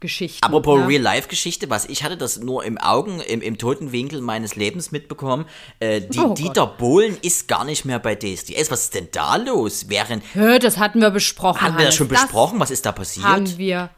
Real-Life-Geschichten. 0.00 0.44
Apropos 0.44 0.78
ne? 0.80 0.86
Real-Life-Geschichte, 0.88 1.70
was 1.70 1.84
ich 1.86 2.02
hatte 2.02 2.16
das 2.16 2.38
nur 2.38 2.64
im 2.64 2.78
Augen, 2.78 3.20
im, 3.20 3.42
im 3.42 3.58
toten 3.58 3.92
Winkel 3.92 4.20
meines 4.20 4.56
Lebens 4.56 4.90
mitbekommen. 4.92 5.44
Äh, 5.78 6.00
die, 6.00 6.18
Oh 6.18 6.28
Gott. 6.28 6.38
Dieter 6.38 6.66
Bohlen 6.66 7.16
ist 7.22 7.48
gar 7.48 7.64
nicht 7.64 7.84
mehr 7.84 7.98
bei 7.98 8.14
DSDS. 8.14 8.70
Was 8.70 8.84
ist 8.84 8.94
denn 8.94 9.08
da 9.12 9.36
los? 9.36 9.86
Während, 9.88 10.22
Hä, 10.34 10.58
das 10.58 10.78
hatten 10.78 11.00
wir 11.00 11.10
besprochen. 11.10 11.60
haben 11.60 11.78
wir 11.78 11.86
das 11.86 11.94
schon 11.94 12.08
besprochen? 12.08 12.58
Was 12.60 12.70
ist 12.70 12.86
da 12.86 12.92
Das 12.92 12.98
passiert? 12.98 13.26
haben 13.26 13.58
wir 13.58 13.90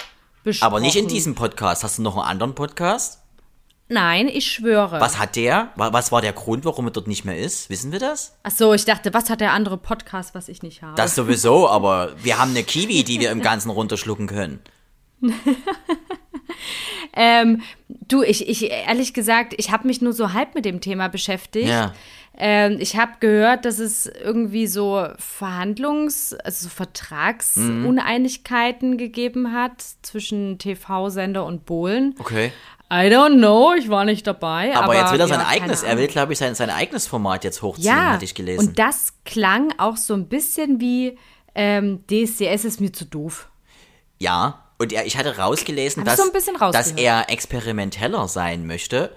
besprochen. 0.43 0.67
Aber 0.67 0.81
nicht 0.81 0.97
in 0.97 1.09
diesem 1.09 1.35
Podcast. 1.35 1.85
Hast 1.85 1.99
du 1.99 2.03
noch 2.03 2.17
einen 2.17 2.27
anderen 2.27 2.55
Podcast? 2.55 3.21
Nein, 3.89 4.27
ich 4.29 4.51
schwöre. 4.51 5.01
Was 5.01 5.19
hat 5.19 5.37
der? 5.37 5.71
Wa- 5.77 5.93
Was 5.93 6.11
war 6.13 6.23
der 6.23 6.33
Grund, 6.33 6.65
warum 6.65 6.87
er 6.87 6.93
dort 6.93 7.09
nicht 7.09 7.25
mehr 7.27 7.37
ist? 7.39 7.69
Wissen 7.69 7.93
wir 7.93 7.99
das? 7.99 8.33
Ach 8.43 8.51
so, 8.51 8.73
ich 8.73 8.87
dachte, 8.87 9.13
was 9.13 9.29
hat 9.29 9.41
der 9.43 9.53
andere 9.53 9.77
Podcast, 9.77 10.35
was 10.35 10.49
ich 10.49 10.63
nicht 10.63 10.81
habe? 10.83 10.95
Das 10.97 11.15
sowieso, 11.15 11.69
aber 11.69 12.13
wir 12.23 12.39
haben 12.39 12.53
eine 12.53 12.63
Kiwi, 12.65 13.05
die 13.05 13.21
wir 13.21 13.31
im 13.31 13.43
Ganzen 13.43 13.69
runterschlucken 13.71 14.27
können. 14.29 14.61
Ähm, 17.15 17.63
du, 17.89 18.23
ich, 18.23 18.49
ich 18.49 18.71
ehrlich 18.71 19.13
gesagt, 19.13 19.55
ich 19.57 19.71
habe 19.71 19.87
mich 19.87 20.01
nur 20.01 20.13
so 20.13 20.33
halb 20.33 20.55
mit 20.55 20.65
dem 20.65 20.81
Thema 20.81 21.09
beschäftigt. 21.09 21.69
Ja. 21.69 21.93
Ähm, 22.35 22.79
ich 22.81 22.97
habe 22.97 23.13
gehört, 23.21 23.67
dass 23.67 23.79
es 23.79 24.07
irgendwie 24.07 24.67
so 24.67 25.07
Verhandlungs-, 25.19 26.35
also 26.35 26.65
so 26.65 26.71
Vertragsuneinigkeiten 26.71 28.97
gegeben 28.97 29.53
hat 29.53 29.85
zwischen 30.01 30.59
TV-Sender 30.59 31.45
und 31.45 31.67
Bohlen. 31.67 32.15
Okay. 32.19 32.53
I 32.91 33.09
don't 33.09 33.37
know, 33.39 33.75
ich 33.75 33.91
war 33.91 34.05
nicht 34.05 34.27
dabei. 34.27 34.75
Aber, 34.75 34.85
Aber, 34.85 34.97
jetzt 34.97 35.13
will 35.13 35.21
er 35.21 35.29
sein 35.29 35.41
ja, 35.41 35.49
eigenes, 35.49 35.83
er 35.83 35.99
will, 35.99 36.09
glaube 36.09 36.33
ich, 36.33 36.39
sein, 36.39 36.55
sein 36.55 36.71
eigenes 36.71 37.07
Format 37.07 37.45
jetzt 37.45 37.61
hochziehen, 37.63 37.87
ja, 37.87 38.13
hatte 38.13 38.25
ich 38.25 38.35
gelesen. 38.35 38.69
Und 38.69 38.79
das 38.79 39.15
klang 39.25 39.75
auch 39.79 39.97
so 39.97 40.15
ein 40.15 40.29
bisschen 40.29 40.81
wie 40.81 41.19
ähm, 41.55 42.05
DSDS 42.11 42.65
ist 42.65 42.81
mir 42.81 42.93
zu 42.93 43.05
doof. 43.07 43.49
Ja, 44.19 44.72
und 44.83 44.93
er, 44.93 45.07
ich 45.07 45.17
hatte 45.17 45.39
rausgelesen, 45.39 46.05
dass, 46.05 46.19
so 46.19 46.25
dass 46.73 46.93
er 46.93 47.31
experimenteller 47.31 48.29
sein 48.29 48.67
möchte. 48.67 49.11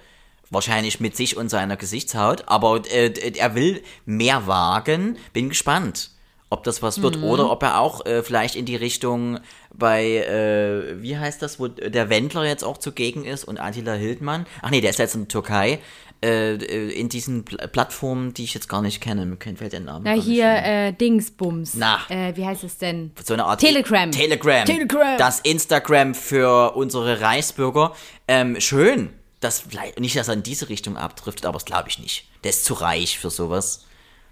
Wahrscheinlich 0.51 0.99
mit 0.99 1.17
sich 1.17 1.37
und 1.37 1.49
seiner 1.49 1.75
Gesichtshaut, 1.75 2.43
aber 2.45 2.81
äh, 2.91 3.11
er 3.35 3.55
will 3.55 3.81
mehr 4.05 4.45
wagen. 4.45 5.17
Bin 5.33 5.49
gespannt, 5.49 6.11
ob 6.51 6.63
das 6.63 6.83
was 6.83 6.97
Mhm. 6.97 7.01
wird 7.01 7.17
oder 7.23 7.51
ob 7.51 7.63
er 7.63 7.79
auch 7.79 8.05
äh, 8.05 8.21
vielleicht 8.21 8.55
in 8.55 8.65
die 8.65 8.75
Richtung 8.75 9.39
bei, 9.73 10.05
äh, 10.05 11.01
wie 11.01 11.17
heißt 11.17 11.41
das, 11.41 11.59
wo 11.59 11.67
der 11.67 12.09
Wendler 12.09 12.45
jetzt 12.45 12.63
auch 12.63 12.77
zugegen 12.77 13.25
ist 13.25 13.43
und 13.43 13.59
Attila 13.59 13.93
Hildmann. 13.93 14.45
Ach 14.61 14.69
nee, 14.69 14.81
der 14.81 14.91
ist 14.91 14.99
jetzt 14.99 15.15
in 15.15 15.21
der 15.21 15.29
Türkei. 15.29 15.79
Äh, 16.23 16.55
äh, 16.55 16.91
in 16.91 17.09
diesen 17.09 17.43
Pl 17.43 17.57
Plattformen, 17.67 18.33
die 18.33 18.45
ich 18.45 18.53
jetzt 18.53 18.67
gar 18.69 18.81
nicht 18.81 19.01
kenne. 19.01 19.25
Mir 19.25 19.37
fällt 19.37 19.73
der 19.73 19.79
Name 19.81 20.01
Na, 20.05 20.13
hier 20.13 20.47
äh, 20.47 20.91
Dingsbums. 20.93 21.73
Na. 21.75 21.99
Äh, 22.09 22.35
wie 22.35 22.45
heißt 22.45 22.63
es 22.63 22.77
denn? 22.77 23.11
so 23.23 23.33
eine 23.33 23.45
Art 23.45 23.59
Telegram. 23.59 24.09
Telegram. 24.11 24.65
Telegram. 24.65 25.17
Das 25.17 25.41
Instagram 25.41 26.15
für 26.15 26.75
unsere 26.75 27.21
Reichsbürger. 27.21 27.93
Ähm, 28.27 28.59
schön. 28.59 29.09
Das, 29.39 29.59
vielleicht- 29.59 29.99
nicht, 29.99 30.15
dass 30.15 30.27
er 30.27 30.33
in 30.35 30.43
diese 30.43 30.69
Richtung 30.69 30.97
abdriftet, 30.97 31.45
aber 31.45 31.53
das 31.57 31.65
glaube 31.65 31.89
ich 31.89 31.99
nicht. 31.99 32.27
Der 32.43 32.49
ist 32.51 32.65
zu 32.65 32.73
reich 32.73 33.19
für 33.19 33.29
sowas. 33.29 33.85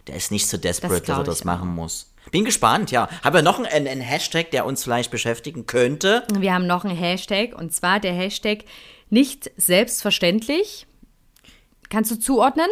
Der 0.07 0.15
ist 0.15 0.31
nicht 0.31 0.47
so 0.47 0.57
desperate, 0.57 0.99
dass 0.99 1.05
glaub 1.05 1.17
er 1.19 1.23
das 1.25 1.43
machen 1.43 1.69
muss. 1.69 2.11
Bin 2.31 2.45
gespannt, 2.45 2.89
ja. 2.91 3.09
Haben 3.23 3.35
wir 3.35 3.41
noch 3.41 3.59
einen, 3.59 3.87
einen 3.87 4.01
Hashtag, 4.01 4.49
der 4.51 4.65
uns 4.65 4.83
vielleicht 4.83 5.11
beschäftigen 5.11 5.65
könnte? 5.67 6.23
Wir 6.39 6.53
haben 6.53 6.65
noch 6.65 6.85
einen 6.85 6.95
Hashtag 6.97 7.53
und 7.53 7.73
zwar 7.73 7.99
der 7.99 8.13
Hashtag 8.13 8.59
nicht 9.09 9.51
selbstverständlich. 9.57 10.87
Kannst 11.93 12.09
du 12.09 12.15
zuordnen? 12.15 12.65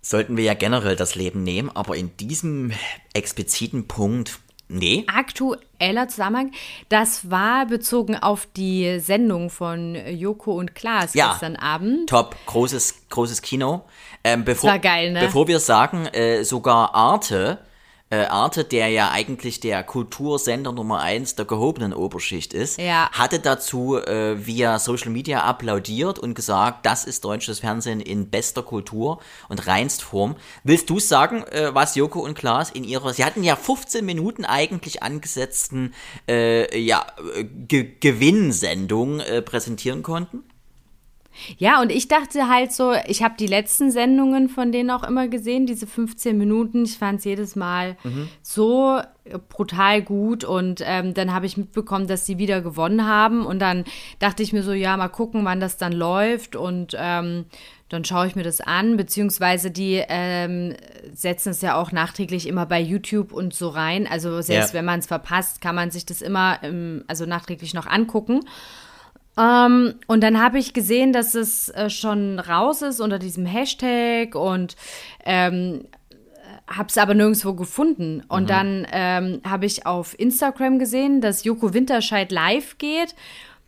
Sollten 0.00 0.38
wir 0.38 0.44
ja 0.44 0.54
generell 0.54 0.96
das 0.96 1.14
Leben 1.14 1.42
nehmen, 1.42 1.70
aber 1.74 1.94
in 1.94 2.16
diesem 2.16 2.72
expliziten 3.12 3.86
Punkt, 3.86 4.38
nee. 4.66 5.04
Aktueller 5.14 6.08
Zusammenhang. 6.08 6.52
Das 6.88 7.30
war 7.30 7.66
bezogen 7.66 8.16
auf 8.16 8.48
die 8.56 8.98
Sendung 8.98 9.50
von 9.50 9.94
Joko 10.08 10.52
und 10.52 10.74
Klaas 10.74 11.12
Ja. 11.12 11.32
gestern 11.32 11.54
Abend. 11.56 12.08
Top, 12.08 12.34
großes, 12.46 13.08
großes 13.10 13.42
Kino. 13.42 13.84
Ähm, 14.24 14.46
bevor, 14.46 14.70
war 14.70 14.78
geil, 14.78 15.12
ne? 15.12 15.20
Bevor 15.20 15.46
wir 15.46 15.60
sagen, 15.60 16.06
äh, 16.06 16.44
sogar 16.44 16.94
Arte, 16.94 17.58
äh, 18.12 18.26
Arte, 18.26 18.64
der 18.64 18.88
ja 18.88 19.10
eigentlich 19.10 19.58
der 19.60 19.82
Kultursender 19.82 20.70
Nummer 20.70 21.00
1 21.00 21.34
der 21.36 21.46
gehobenen 21.46 21.94
Oberschicht 21.94 22.52
ist, 22.52 22.78
Ja. 22.78 23.08
hatte 23.12 23.38
dazu 23.40 23.96
äh, 23.96 24.46
via 24.46 24.78
Social 24.78 25.10
Media 25.10 25.42
applaudiert 25.44 26.18
und 26.18 26.34
gesagt, 26.34 26.84
das 26.84 27.04
ist 27.06 27.24
deutsches 27.24 27.60
Fernsehen 27.60 28.00
in 28.00 28.28
bester 28.28 28.62
Kultur 28.62 29.20
und 29.48 29.66
reinst 29.66 30.02
Form. 30.02 30.36
Willst 30.62 30.90
du 30.90 30.98
sagen, 31.00 31.42
äh, 31.44 31.74
was 31.74 31.94
Joko 31.94 32.20
und 32.20 32.34
Klaas 32.34 32.68
in 32.70 32.84
ihrer, 32.84 33.14
sie 33.14 33.24
hatten 33.24 33.42
ja 33.42 33.56
15 33.56 34.04
Minuten 34.04 34.44
eigentlich 34.44 35.02
angesetzten 35.02 35.94
äh, 36.28 36.78
ja, 36.78 37.06
äh, 37.34 37.44
Ge 37.44 37.92
Gewinnsendung 37.98 39.20
äh, 39.20 39.40
präsentieren 39.40 40.02
konnten? 40.02 40.44
Ja, 41.58 41.80
und 41.80 41.90
ich 41.90 42.08
dachte 42.08 42.48
halt 42.48 42.72
so, 42.72 42.92
ich 43.06 43.22
habe 43.22 43.34
die 43.38 43.46
letzten 43.46 43.90
Sendungen 43.90 44.48
von 44.48 44.72
denen 44.72 44.90
auch 44.90 45.02
immer 45.02 45.28
gesehen, 45.28 45.66
diese 45.66 45.86
15 45.86 46.36
Minuten. 46.36 46.84
Ich 46.84 46.98
fand 46.98 47.20
es 47.20 47.24
jedes 47.24 47.56
Mal 47.56 47.96
so 48.42 48.98
äh, 49.24 49.38
brutal 49.48 50.02
gut 50.02 50.44
und 50.44 50.82
ähm, 50.84 51.14
dann 51.14 51.32
habe 51.32 51.46
ich 51.46 51.56
mitbekommen, 51.56 52.06
dass 52.06 52.26
sie 52.26 52.38
wieder 52.38 52.60
gewonnen 52.60 53.06
haben 53.06 53.46
und 53.46 53.58
dann 53.60 53.84
dachte 54.18 54.42
ich 54.42 54.52
mir 54.52 54.62
so, 54.62 54.72
ja, 54.72 54.96
mal 54.96 55.08
gucken, 55.08 55.44
wann 55.44 55.60
das 55.60 55.76
dann 55.76 55.92
läuft 55.92 56.56
und 56.56 56.94
ähm, 56.98 57.46
dann 57.88 58.04
schaue 58.06 58.26
ich 58.26 58.36
mir 58.36 58.42
das 58.42 58.62
an, 58.62 58.96
beziehungsweise 58.96 59.70
die 59.70 60.02
ähm, 60.08 60.74
setzen 61.12 61.50
es 61.50 61.60
ja 61.60 61.74
auch 61.76 61.92
nachträglich 61.92 62.46
immer 62.48 62.64
bei 62.64 62.80
YouTube 62.80 63.32
und 63.32 63.52
so 63.52 63.68
rein. 63.68 64.06
Also 64.06 64.40
selbst 64.40 64.70
Ja. 64.72 64.78
wenn 64.78 64.86
man 64.86 65.00
es 65.00 65.06
verpasst, 65.06 65.60
kann 65.60 65.74
man 65.74 65.90
sich 65.90 66.06
das 66.06 66.22
immer 66.22 66.58
also 67.06 67.26
nachträglich 67.26 67.74
noch 67.74 67.86
angucken. 67.86 68.40
Ähm, 69.38 69.94
und 70.06 70.22
dann 70.22 70.42
habe 70.42 70.58
ich 70.58 70.74
gesehen, 70.74 71.12
dass 71.12 71.34
es 71.34 71.68
äh, 71.70 71.88
schon 71.88 72.38
raus 72.38 72.82
ist 72.82 73.00
unter 73.00 73.18
diesem 73.18 73.46
Hashtag 73.46 74.34
und 74.34 74.76
ähm, 75.24 75.84
habe 76.68 76.88
es 76.88 76.98
aber 76.98 77.14
nirgendwo 77.14 77.54
gefunden. 77.54 78.22
Und 78.28 78.50
dann 78.50 78.86
ähm, 78.92 79.40
habe 79.46 79.66
ich 79.66 79.86
auf 79.86 80.18
Instagram 80.18 80.78
gesehen, 80.78 81.20
dass 81.20 81.44
Joko 81.44 81.74
Winterscheid 81.74 82.30
live 82.30 82.78
geht. 82.78 83.14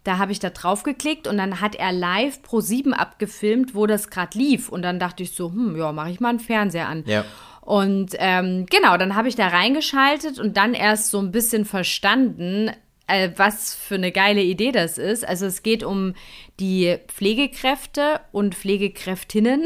Da 0.04 0.18
habe 0.18 0.32
ich 0.32 0.38
da 0.38 0.50
drauf 0.50 0.82
geklickt 0.82 1.26
und 1.26 1.38
dann 1.38 1.62
hat 1.62 1.74
er 1.76 1.90
live 1.92 2.42
pro 2.42 2.60
7 2.60 2.92
abgefilmt, 2.92 3.74
wo 3.74 3.86
das 3.86 4.10
gerade 4.10 4.36
lief. 4.36 4.68
Und 4.68 4.82
dann 4.82 4.98
dachte 4.98 5.22
ich 5.22 5.32
so, 5.32 5.50
hm, 5.50 5.76
ja, 5.76 5.92
mache 5.92 6.10
ich 6.10 6.20
mal 6.20 6.28
einen 6.28 6.40
Fernseher 6.40 6.88
an. 6.88 7.04
Ja. 7.06 7.24
Und 7.62 8.10
ähm, 8.18 8.66
genau, 8.68 8.98
dann 8.98 9.16
habe 9.16 9.28
ich 9.28 9.36
da 9.36 9.48
reingeschaltet 9.48 10.38
und 10.38 10.58
dann 10.58 10.74
erst 10.74 11.10
so 11.10 11.18
ein 11.18 11.32
bisschen 11.32 11.64
verstanden, 11.64 12.70
äh, 13.06 13.30
was 13.36 13.74
für 13.74 13.94
eine 13.96 14.12
geile 14.12 14.42
Idee 14.42 14.72
das 14.72 14.98
ist. 14.98 15.26
Also 15.26 15.46
es 15.46 15.62
geht 15.62 15.82
um 15.82 16.14
die 16.60 16.98
Pflegekräfte 17.08 18.20
und 18.32 18.54
Pflegekräftinnen 18.54 19.64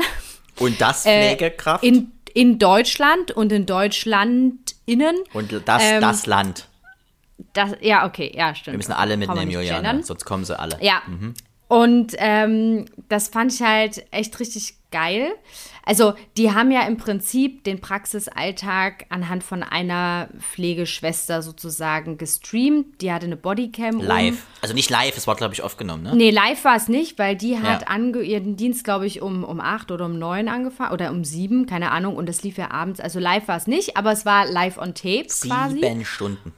Und 0.58 0.80
das 0.80 1.06
äh, 1.06 1.34
Pflegekraft? 1.36 1.84
in, 1.84 2.12
in 2.34 2.58
Deutschland 2.58 3.30
und 3.30 3.52
in 3.52 3.66
Deutschland 3.66 4.74
innen. 4.86 5.16
Und 5.32 5.52
das, 5.66 5.82
Ähm, 5.84 6.00
das 6.00 6.26
Land. 6.26 6.68
Das, 7.52 7.72
ja, 7.80 8.04
okay, 8.06 8.32
ja, 8.34 8.54
stimmt. 8.54 8.74
Wir 8.74 8.78
müssen 8.78 8.92
alle 8.92 9.16
mitnehmen, 9.16 9.50
Juliane, 9.50 9.82
gendern. 9.82 10.02
sonst 10.02 10.24
kommen 10.24 10.44
sie 10.44 10.58
alle. 10.58 10.76
Ja. 10.80 11.02
Und 11.68 12.14
ähm, 12.18 12.86
das 13.08 13.28
fand 13.28 13.52
ich 13.52 13.60
halt 13.62 14.06
echt 14.10 14.40
richtig 14.40 14.74
geil. 14.90 15.32
Also, 15.84 16.14
die 16.38 16.52
haben 16.52 16.70
ja 16.70 16.82
im 16.86 16.96
Prinzip 16.96 17.64
den 17.64 17.80
Praxisalltag 17.80 19.04
anhand 19.10 19.42
von 19.42 19.62
einer 19.62 20.28
Pflegeschwester 20.38 21.42
sozusagen 21.42 22.16
gestreamt. 22.18 23.00
Die 23.02 23.12
hatte 23.12 23.26
eine 23.26 23.36
Bodycam. 23.36 23.98
Live. 24.00 24.46
Also 24.62 24.74
nicht 24.74 24.88
live, 24.90 25.16
es 25.16 25.26
war, 25.26 25.34
glaube 25.36 25.54
ich, 25.54 25.62
aufgenommen, 25.62 26.04
ne? 26.04 26.12
Um. 26.12 26.16
Nee, 26.18 26.30
live 26.30 26.64
war 26.64 26.76
es 26.76 26.88
nicht, 26.88 27.18
weil 27.18 27.36
die 27.36 27.58
hat 27.58 27.82
Ja. 27.82 27.88
ange 27.88 28.20
ihren 28.22 28.56
Dienst, 28.56 28.84
glaube 28.84 29.06
ich, 29.06 29.20
um, 29.22 29.44
um 29.44 29.60
acht 29.60 29.90
oder 29.90 30.06
um 30.06 30.18
neun 30.18 30.48
angefangen 30.48 30.92
oder 30.92 31.10
um 31.10 31.24
sieben, 31.24 31.66
keine 31.66 31.90
Ahnung. 31.90 32.16
Und 32.16 32.28
das 32.28 32.42
lief 32.42 32.56
ja 32.58 32.70
abends. 32.70 32.98
Also 33.00 33.18
live 33.18 33.46
war 33.48 33.56
es 33.56 33.66
nicht, 33.66 33.96
aber 33.96 34.12
es 34.12 34.24
war 34.26 34.46
live 34.46 34.78
on 34.78 34.94
tape 34.94 35.26
quasi. 35.26 35.80
Sieben 35.80 36.04
Stunden. 36.04 36.52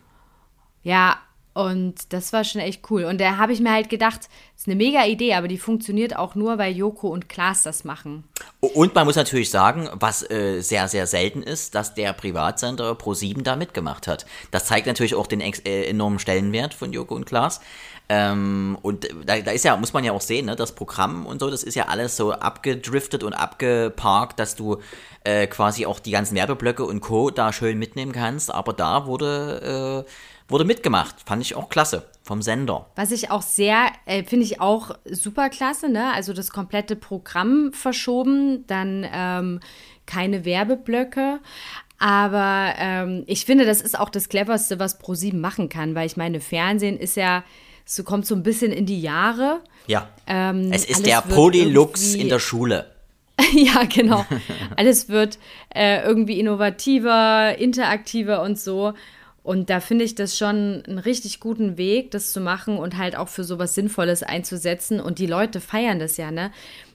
Ja, 0.83 1.19
Und 1.53 2.13
das 2.13 2.33
war 2.33 2.45
schon 2.45 2.61
echt 2.61 2.91
cool. 2.91 3.05
Und 3.05 3.21
da 3.21 3.37
habe 3.37 3.53
ich 3.53 3.61
mir 3.61 3.73
halt 3.73 3.89
gedacht, 3.89 4.29
ist 4.57 4.69
eine 4.69 4.77
mega 4.77 5.05
Idee, 5.05 5.35
aber 5.35 5.49
die 5.49 5.59
funktioniert 5.59 6.17
auch 6.17 6.37
nur, 6.37 6.59
weil 6.59 6.77
Joko 6.77 7.09
und 7.09 7.29
Klaas 7.29 7.65
das 7.65 7.83
machen. 7.83 8.25
Und 8.61 8.95
man 8.95 9.05
muss 9.05 9.17
natürlich 9.17 9.51
sagen, 9.51 9.89
was 9.95 10.29
äh, 10.31 10.61
sehr, 10.61 10.87
sehr 10.87 11.09
selten 11.09 11.43
ist, 11.43 11.75
dass 11.75 11.95
der 11.95 12.13
Privatsender 12.13 12.93
Pro7 12.93 13.43
da 13.43 13.57
mitgemacht 13.57 14.07
hat. 14.07 14.27
Das 14.53 14.67
zeigt 14.67 14.87
natürlich 14.87 15.17
auch 15.17 15.27
den 15.27 15.41
äh, 15.41 15.85
enormen 15.87 16.21
Stellenwert 16.21 16.73
von 16.73 16.93
Joko 16.93 17.17
und 17.17 17.27
Klaas. 17.27 17.61
Ähm, 18.09 18.77
und 18.83 19.09
da, 19.25 19.39
da, 19.39 19.53
ist 19.53 19.65
ja, 19.65 19.77
muss 19.77 19.93
man 19.93 20.03
ja 20.03 20.13
auch 20.13 20.21
sehen, 20.21 20.47
ne, 20.47 20.57
das 20.57 20.75
Programm 20.75 21.27
und 21.27 21.39
so, 21.39 21.49
das 21.49 21.63
ist 21.63 21.77
ja 21.77 21.87
alles 21.87 22.17
so 22.17 22.33
abgedriftet 22.33 23.23
und 23.23 23.35
abgeparkt, 23.35 24.41
dass 24.41 24.57
du 24.57 24.79
äh, 25.23 25.47
quasi 25.47 25.87
auch 25.87 26.01
die 26.01 26.11
ganzen 26.11 26.35
Werbeblöcke 26.35 26.85
und 26.85 27.01
Co. 27.01 27.31
da 27.31 27.53
schön 27.53 27.79
mitnehmen 27.79 28.11
kannst. 28.11 28.53
Aber 28.53 28.73
da 28.73 29.07
wurde 29.07 30.05
äh, 30.07 30.11
wurde 30.51 30.65
mitgemacht. 30.65 31.17
Fand 31.25 31.43
ich 31.43 31.55
auch 31.55 31.69
klasse 31.69 32.07
vom 32.23 32.43
Sender. 32.43 32.87
Was 32.97 33.13
ich 33.13 33.31
auch 33.31 33.43
sehr, 33.43 33.91
äh, 34.07 34.25
finde 34.25 34.45
ich 34.45 34.61
auch 34.61 34.93
super 35.11 35.49
klasse, 35.49 35.89
ne? 35.89 36.13
Also 36.15 36.33
das 36.33 36.51
komplette 36.51 36.97
Programm 36.97 37.73
verschoben, 37.73 38.67
dann 38.67 39.07
ähm, 39.13 39.61
keine 40.07 40.45
Werbeblöcke. 40.45 41.41
Aber 41.99 42.75
ähm, 42.79 43.25
ich 43.27 43.45
finde, 43.45 43.67
das 43.67 43.81
ist 43.83 43.99
auch 43.99 44.09
das 44.09 44.29
Cleverste, 44.29 44.79
was 44.79 44.99
ProSieben 44.99 45.41
machen 45.41 45.69
kann, 45.69 45.95
weil 45.95 46.07
ich 46.07 46.17
meine, 46.17 46.41
Fernsehen 46.41 46.99
ist 46.99 47.17
ja, 47.17 47.45
so 47.85 48.05
kommt 48.05 48.27
so 48.27 48.35
ein 48.35 48.43
bisschen 48.43 48.73
in 48.73 48.87
die 48.87 49.01
Jahre. 49.01 49.61
Ja. 49.87 50.09
Ähm, 50.27 50.71
es 50.73 50.85
ist 50.85 51.05
der 51.05 51.21
Polylux 51.21 52.15
in 52.15 52.29
der 52.29 52.39
Schule. 52.39 52.87
ja, 53.53 53.85
genau. 53.85 54.25
alles 54.77 55.09
wird 55.09 55.39
äh, 55.75 56.03
irgendwie 56.03 56.41
innovativer, 56.41 57.57
interaktiver 57.59 58.43
und 58.43 58.59
so. 58.59 58.95
Und 59.51 59.69
da 59.69 59.81
finde 59.81 60.05
ich 60.05 60.15
das 60.15 60.39
schon 60.39 60.85
einen 60.87 61.01
richtig 61.01 61.41
guten 61.41 61.77
Weg, 61.77 62.13
das 62.13 62.31
zu 62.31 62.41
machen 62.41 62.79
und 62.79 62.97
halt 62.97 63.17
auch 63.17 63.27
für 63.27 63.43
sowas 63.43 63.75
Sinnvolles 63.75 64.23
einzusetzen. 64.23 65.01
Und 65.01 65.19
die 65.19 65.27
Leute 65.27 65.61
feiern 65.61 65.99
das 65.99 66.17
ja, 66.19 66.31
ne? 66.31 66.53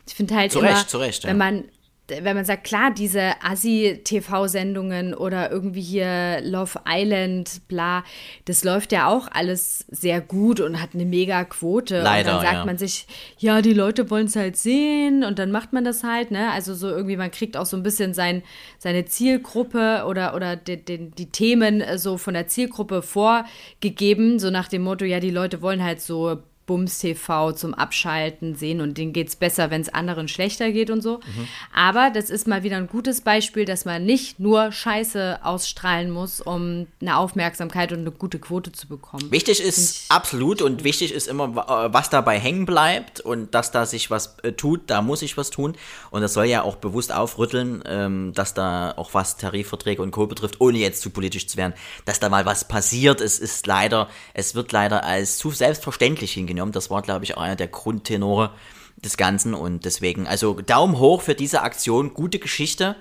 Ich 0.08 0.16
finde 0.16 0.36
halt 0.36 0.54
zu 0.54 0.60
immer, 0.60 0.70
Recht, 0.70 0.90
zu 0.90 0.98
Recht, 0.98 1.26
ja. 1.26 1.32
wenn 1.32 1.38
man 1.38 1.66
wenn 2.08 2.36
man 2.36 2.46
sagt, 2.46 2.66
klar, 2.66 2.92
diese 2.92 3.34
Assi-TV-Sendungen 3.42 5.14
oder 5.14 5.52
irgendwie 5.52 5.82
hier 5.82 6.40
Love 6.44 6.80
Island, 6.88 7.68
bla, 7.68 8.04
das 8.46 8.64
läuft 8.64 8.92
ja 8.92 9.08
auch 9.08 9.28
alles 9.32 9.86
sehr 9.90 10.22
gut 10.22 10.60
und 10.60 10.82
hat 10.82 10.90
eine 10.94 11.06
mega 11.06 11.44
Quote. 11.46 12.02
Leider, 12.02 12.32
und 12.32 12.36
dann 12.38 12.46
sagt 12.46 12.58
ja. 12.60 12.66
man 12.66 12.78
sich, 12.78 13.08
ja, 13.40 13.62
die 13.62 13.74
Leute 13.74 14.10
wollen 14.10 14.28
es 14.28 14.36
halt 14.36 14.56
sehen 14.56 15.24
und 15.24 15.40
dann 15.40 15.52
macht 15.52 15.74
man 15.74 15.84
das 15.84 16.04
halt, 16.04 16.32
ne? 16.32 16.52
Also 16.52 16.76
so 16.76 16.90
irgendwie, 16.90 17.18
man 17.18 17.32
kriegt 17.32 17.58
auch 17.58 17.66
so 17.66 17.76
ein 17.76 17.84
bisschen 17.84 18.14
sein, 18.14 18.44
seine 18.78 19.06
Zielgruppe 19.06 20.04
oder, 20.08 20.36
oder 20.36 20.56
die, 20.56 20.78
die, 20.78 21.10
die 21.10 21.32
Themen 21.32 21.84
so 21.98 22.18
von 22.18 22.36
der 22.36 22.48
Zielgruppe 22.48 23.02
vorgegeben, 23.02 24.38
so 24.40 24.52
nach 24.52 24.68
dem 24.68 24.84
Motto, 24.84 25.06
ja, 25.06 25.20
die 25.20 25.32
Leute 25.32 25.62
wollen 25.62 25.84
halt 25.84 26.02
so 26.02 26.44
Bums 26.66 26.98
TV 26.98 27.52
zum 27.52 27.74
Abschalten 27.76 28.56
sehen 28.56 28.82
und 28.82 28.98
denen 28.98 29.14
geht 29.14 29.28
es 29.28 29.36
besser, 29.36 29.70
wenn 29.70 29.82
es 29.82 29.90
anderen 29.90 30.28
schlechter 30.28 30.72
geht 30.72 30.90
und 30.90 31.02
so. 31.02 31.18
Mhm. 31.18 31.48
Aber 31.74 32.10
das 32.10 32.30
ist 32.30 32.48
mal 32.48 32.64
wieder 32.64 32.78
ein 32.78 32.88
gutes 32.88 33.22
Beispiel, 33.22 33.66
dass 33.66 33.86
man 33.86 34.04
nicht 34.04 34.40
nur 34.40 34.72
Scheiße 34.72 35.40
ausstrahlen 35.44 36.10
muss, 36.10 36.42
um 36.42 36.88
eine 37.02 37.18
Aufmerksamkeit 37.18 37.92
und 37.92 38.00
eine 38.00 38.12
gute 38.12 38.40
Quote 38.40 38.72
zu 38.72 38.88
bekommen. 38.88 39.30
Wichtig 39.32 39.62
ist 39.62 40.06
absolut 40.10 40.64
und 40.64 40.84
wichtig 40.84 41.14
ist 41.14 41.28
immer, 41.28 41.46
äh, 41.46 41.94
was 41.94 42.10
dabei 42.10 42.40
hängen 42.40 42.66
bleibt 42.66 43.22
und 43.22 43.54
dass 43.54 43.72
da 43.72 43.86
sich 43.86 44.10
was 44.10 44.38
äh, 44.42 44.54
tut, 44.54 44.82
da 44.88 45.04
muss 45.04 45.22
ich 45.22 45.38
was 45.38 45.52
tun. 45.52 45.76
Und 46.10 46.22
das 46.22 46.34
soll 46.34 46.46
ja 46.46 46.64
auch 46.64 46.78
bewusst 46.78 47.14
aufrütteln, 47.14 47.84
ähm, 47.86 48.34
dass 48.34 48.56
da 48.56 48.94
auch 48.98 49.14
was 49.14 49.38
Tarifverträge 49.38 50.02
und 50.02 50.12
Co. 50.12 50.26
betrifft, 50.26 50.60
ohne 50.62 50.80
jetzt 50.80 51.02
zu 51.02 51.12
politisch 51.12 51.48
zu 51.48 51.58
werden, 51.58 51.74
dass 52.06 52.20
da 52.20 52.30
mal 52.30 52.46
was 52.46 52.68
passiert. 52.68 53.22
Es 53.22 53.38
ist 53.38 53.68
leider, 53.68 54.10
es 54.34 54.56
wird 54.56 54.72
leider 54.72 55.04
als 55.04 55.38
zu 55.38 55.52
selbstverständlich 55.52 56.34
hingenommen 56.34 56.55
genommen. 56.56 56.72
Das 56.72 56.90
war, 56.90 57.02
glaube 57.02 57.26
ich, 57.26 57.38
einer 57.38 57.56
der 57.56 57.68
Grundtenore 57.68 58.52
des 58.98 59.18
Ganzen 59.18 59.54
und 59.54 59.86
deswegen, 59.86 60.28
also 60.28 60.54
Daumen 60.62 61.00
hoch 61.00 61.22
für 61.22 61.36
diese 61.36 61.62
Aktion, 61.62 62.14
gute 62.14 62.40
Geschichte, 62.40 62.96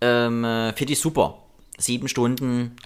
ähm, 0.00 0.44
äh, 0.44 0.72
finde 0.72 0.94
ich 0.94 1.00
super. 1.00 1.38
Sieben 1.78 2.08
Stunden 2.08 2.76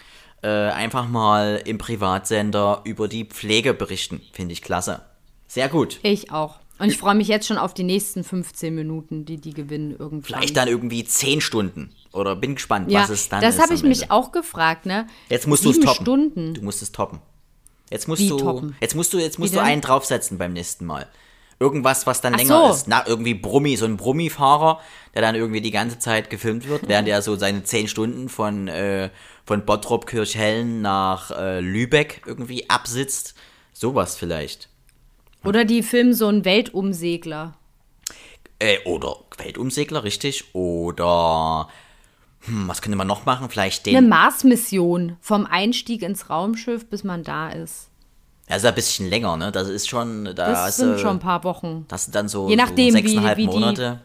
äh, 0.42 0.48
einfach 0.48 1.09
mal 1.09 1.62
im 1.64 1.78
Privatsender 1.78 2.83
über 2.85 3.09
die 3.09 3.24
Pflege 3.24 3.74
berichten, 3.74 4.20
finde 4.33 4.52
ich 4.52 4.62
klasse. 4.62 5.02
Sehr 5.46 5.68
gut. 5.68 5.98
Ich 6.02 6.31
auch. 6.31 6.59
Und 6.78 6.90
ich 6.90 6.96
freue 6.96 7.16
mich 7.16 7.26
jetzt 7.26 7.48
schon 7.48 7.59
auf 7.59 7.74
die 7.74 7.83
nächsten 7.83 8.22
15 8.22 8.72
Minuten, 8.72 9.24
die 9.24 9.38
die 9.38 9.52
gewinnen 9.52 9.90
irgendwann. 9.90 10.22
Vielleicht 10.22 10.57
dann 10.57 10.68
irgendwie 10.68 11.04
10 11.04 11.40
Stunden. 11.40 11.90
Oder 12.12 12.37
bin 12.37 12.54
gespannt, 12.54 12.90
ja, 12.90 13.00
was 13.00 13.11
es 13.11 13.28
dann 13.28 13.40
das 13.40 13.54
ist. 13.54 13.59
Das 13.59 13.64
habe 13.64 13.74
ich 13.74 13.83
mich 13.83 14.11
auch 14.11 14.31
gefragt, 14.31 14.87
ne? 14.87 15.07
Jetzt 15.28 15.46
musst 15.46 15.64
du 15.64 15.70
es 15.70 15.81
toppen. 15.81 16.02
Stunden. 16.04 16.54
Du 16.54 16.62
musst 16.62 16.83
es 16.83 16.92
toppen. 16.92 17.18
Jetzt 17.90 18.09
musst 18.09 18.22
Wie 18.22 18.29
du, 18.29 18.37
toppen? 18.38 18.77
jetzt 18.81 18.94
musst 18.94 19.12
du, 19.12 19.18
jetzt 19.18 19.38
musst 19.38 19.53
Wie 19.53 19.57
du 19.57 19.62
denn? 19.62 19.72
einen 19.72 19.81
draufsetzen 19.81 20.38
beim 20.38 20.53
nächsten 20.53 20.85
Mal. 20.85 21.07
Irgendwas, 21.61 22.07
was 22.07 22.20
dann 22.20 22.35
Ach 22.35 22.38
länger 22.38 22.66
so. 22.66 22.72
ist. 22.72 22.88
Na, 22.88 23.05
irgendwie 23.07 23.35
Brummi, 23.35 23.77
so 23.77 23.85
ein 23.85 23.96
Brummifahrer, 23.96 24.81
der 25.14 25.22
dann 25.22 25.35
irgendwie 25.35 25.61
die 25.61 25.72
ganze 25.72 25.98
Zeit 25.98 26.31
gefilmt 26.31 26.68
wird, 26.68 26.88
während 26.88 27.09
er 27.09 27.20
so 27.20 27.35
seine 27.35 27.64
zehn 27.64 27.88
Stunden 27.88 28.29
von, 28.29 28.68
äh, 28.68 29.11
von 29.44 29.64
Bottrop 29.64 30.07
Kirchhellen 30.07 30.83
nach 30.83 31.33
äh, 31.33 31.61
Lübeck 31.61 32.22
irgendwie 32.27 32.70
absitzt. 32.70 33.35
Sowas 33.72 34.16
vielleicht. 34.16 34.68
Oder 35.44 35.64
die 35.64 35.83
filmen 35.83 36.14
so 36.14 36.29
einen 36.29 36.44
Weltumsegler. 36.44 37.57
Äh, 38.61 38.79
oder 38.85 39.16
Weltumsegler, 39.38 40.05
richtig. 40.05 40.55
Oder, 40.55 41.68
hm, 42.40 42.68
was 42.68 42.81
könnte 42.83 42.96
man 42.96 43.07
noch 43.07 43.27
machen? 43.27 43.48
Vielleicht 43.51 43.87
den. 43.87 43.96
Eine 43.96 44.07
Mars-Mission 44.09 45.16
vom 45.20 45.46
Einstieg 45.46 46.03
ins 46.03 46.31
Raumschiff, 46.31 46.87
bis 46.88 47.05
man 47.05 47.22
da 47.24 47.51
ist. 47.51 47.88
Also 48.48 48.68
ein 48.68 48.74
bisschen 48.74 49.11
länger, 49.11 49.37
ne? 49.37 49.53
Das 49.53 49.68
ist 49.68 49.88
schon, 49.88 50.24
da 50.24 50.33
Das 50.33 50.77
sind 50.79 50.92
du- 50.94 50.98
schon 50.98 51.16
ein 51.16 51.18
paar 51.18 51.44
Wochen. 51.44 51.85
Das 51.88 52.05
sind 52.05 52.14
dann 52.14 52.29
so, 52.29 52.48
Je 52.48 52.57
nachdem, 52.57 52.92
so 52.92 52.98
wie- 52.98 53.03
sechseinhalb 53.03 53.37
wie 53.38 53.46
die- 53.46 53.53
Monate. 53.59 54.01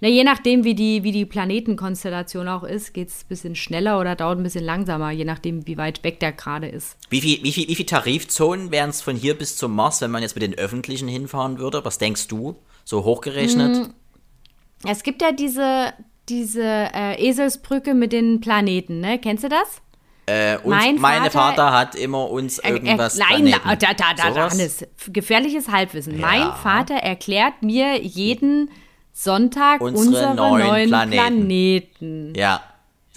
Na, 0.00 0.06
je 0.06 0.22
nachdem, 0.22 0.62
wie 0.62 0.76
die, 0.76 1.02
wie 1.02 1.10
die 1.10 1.24
Planetenkonstellation 1.26 2.46
auch 2.46 2.62
ist, 2.62 2.94
geht 2.94 3.08
es 3.08 3.22
ein 3.24 3.28
bisschen 3.28 3.56
schneller 3.56 3.98
oder 3.98 4.14
dauert 4.14 4.38
ein 4.38 4.44
bisschen 4.44 4.64
langsamer, 4.64 5.10
je 5.10 5.24
nachdem, 5.24 5.66
wie 5.66 5.76
weit 5.76 6.04
weg 6.04 6.20
der 6.20 6.30
gerade 6.30 6.68
ist. 6.68 6.96
Wie 7.10 7.20
viel, 7.20 7.42
wie 7.42 7.50
viel, 7.50 7.66
wie 7.66 7.74
viel 7.74 7.84
Tarifzonen 7.86 8.70
wären 8.70 8.90
es 8.90 9.02
von 9.02 9.16
hier 9.16 9.36
bis 9.36 9.56
zum 9.56 9.74
Mars, 9.74 10.00
wenn 10.00 10.12
man 10.12 10.22
jetzt 10.22 10.36
mit 10.36 10.42
den 10.44 10.54
öffentlichen 10.54 11.08
hinfahren 11.08 11.58
würde? 11.58 11.84
Was 11.84 11.98
denkst 11.98 12.28
du? 12.28 12.54
So 12.84 13.02
hochgerechnet? 13.02 13.88
Mm, 13.88 14.88
Es 14.88 15.02
gibt 15.02 15.20
ja 15.20 15.32
diese, 15.32 15.92
diese 16.28 16.62
äh, 16.62 17.20
Eselsbrücke 17.28 17.94
mit 17.94 18.12
den 18.12 18.40
Planeten, 18.40 19.00
ne? 19.00 19.18
Kennst 19.18 19.44
du 19.44 19.48
das? 19.48 19.80
Äh, 20.26 20.58
und 20.58 20.70
mein 20.70 20.98
Vater- 20.98 21.30
Vater 21.30 21.72
hat 21.72 21.94
immer 21.94 22.28
uns 22.30 22.58
Er- 22.58 22.70
er- 22.70 22.76
irgendwas 22.76 23.16
Nein, 23.18 23.50
da, 23.64 23.74
da, 23.76 23.94
da, 23.94 24.30
da? 24.30 24.50
Hannes, 24.50 24.86
gefährliches 25.10 25.68
Halbwissen. 25.70 26.18
Ja. 26.20 26.26
Mein 26.26 26.52
Vater 26.62 26.96
erklärt 26.96 27.62
mir 27.62 27.98
jeden 28.02 28.70
Sonntag 29.12 29.80
Unsere 29.80 30.06
unsere, 30.06 30.34
neuen 30.34 30.66
neuen, 30.66 30.88
Planeten. 30.88 31.16
Planeten. 31.16 32.32
Ja, 32.36 32.60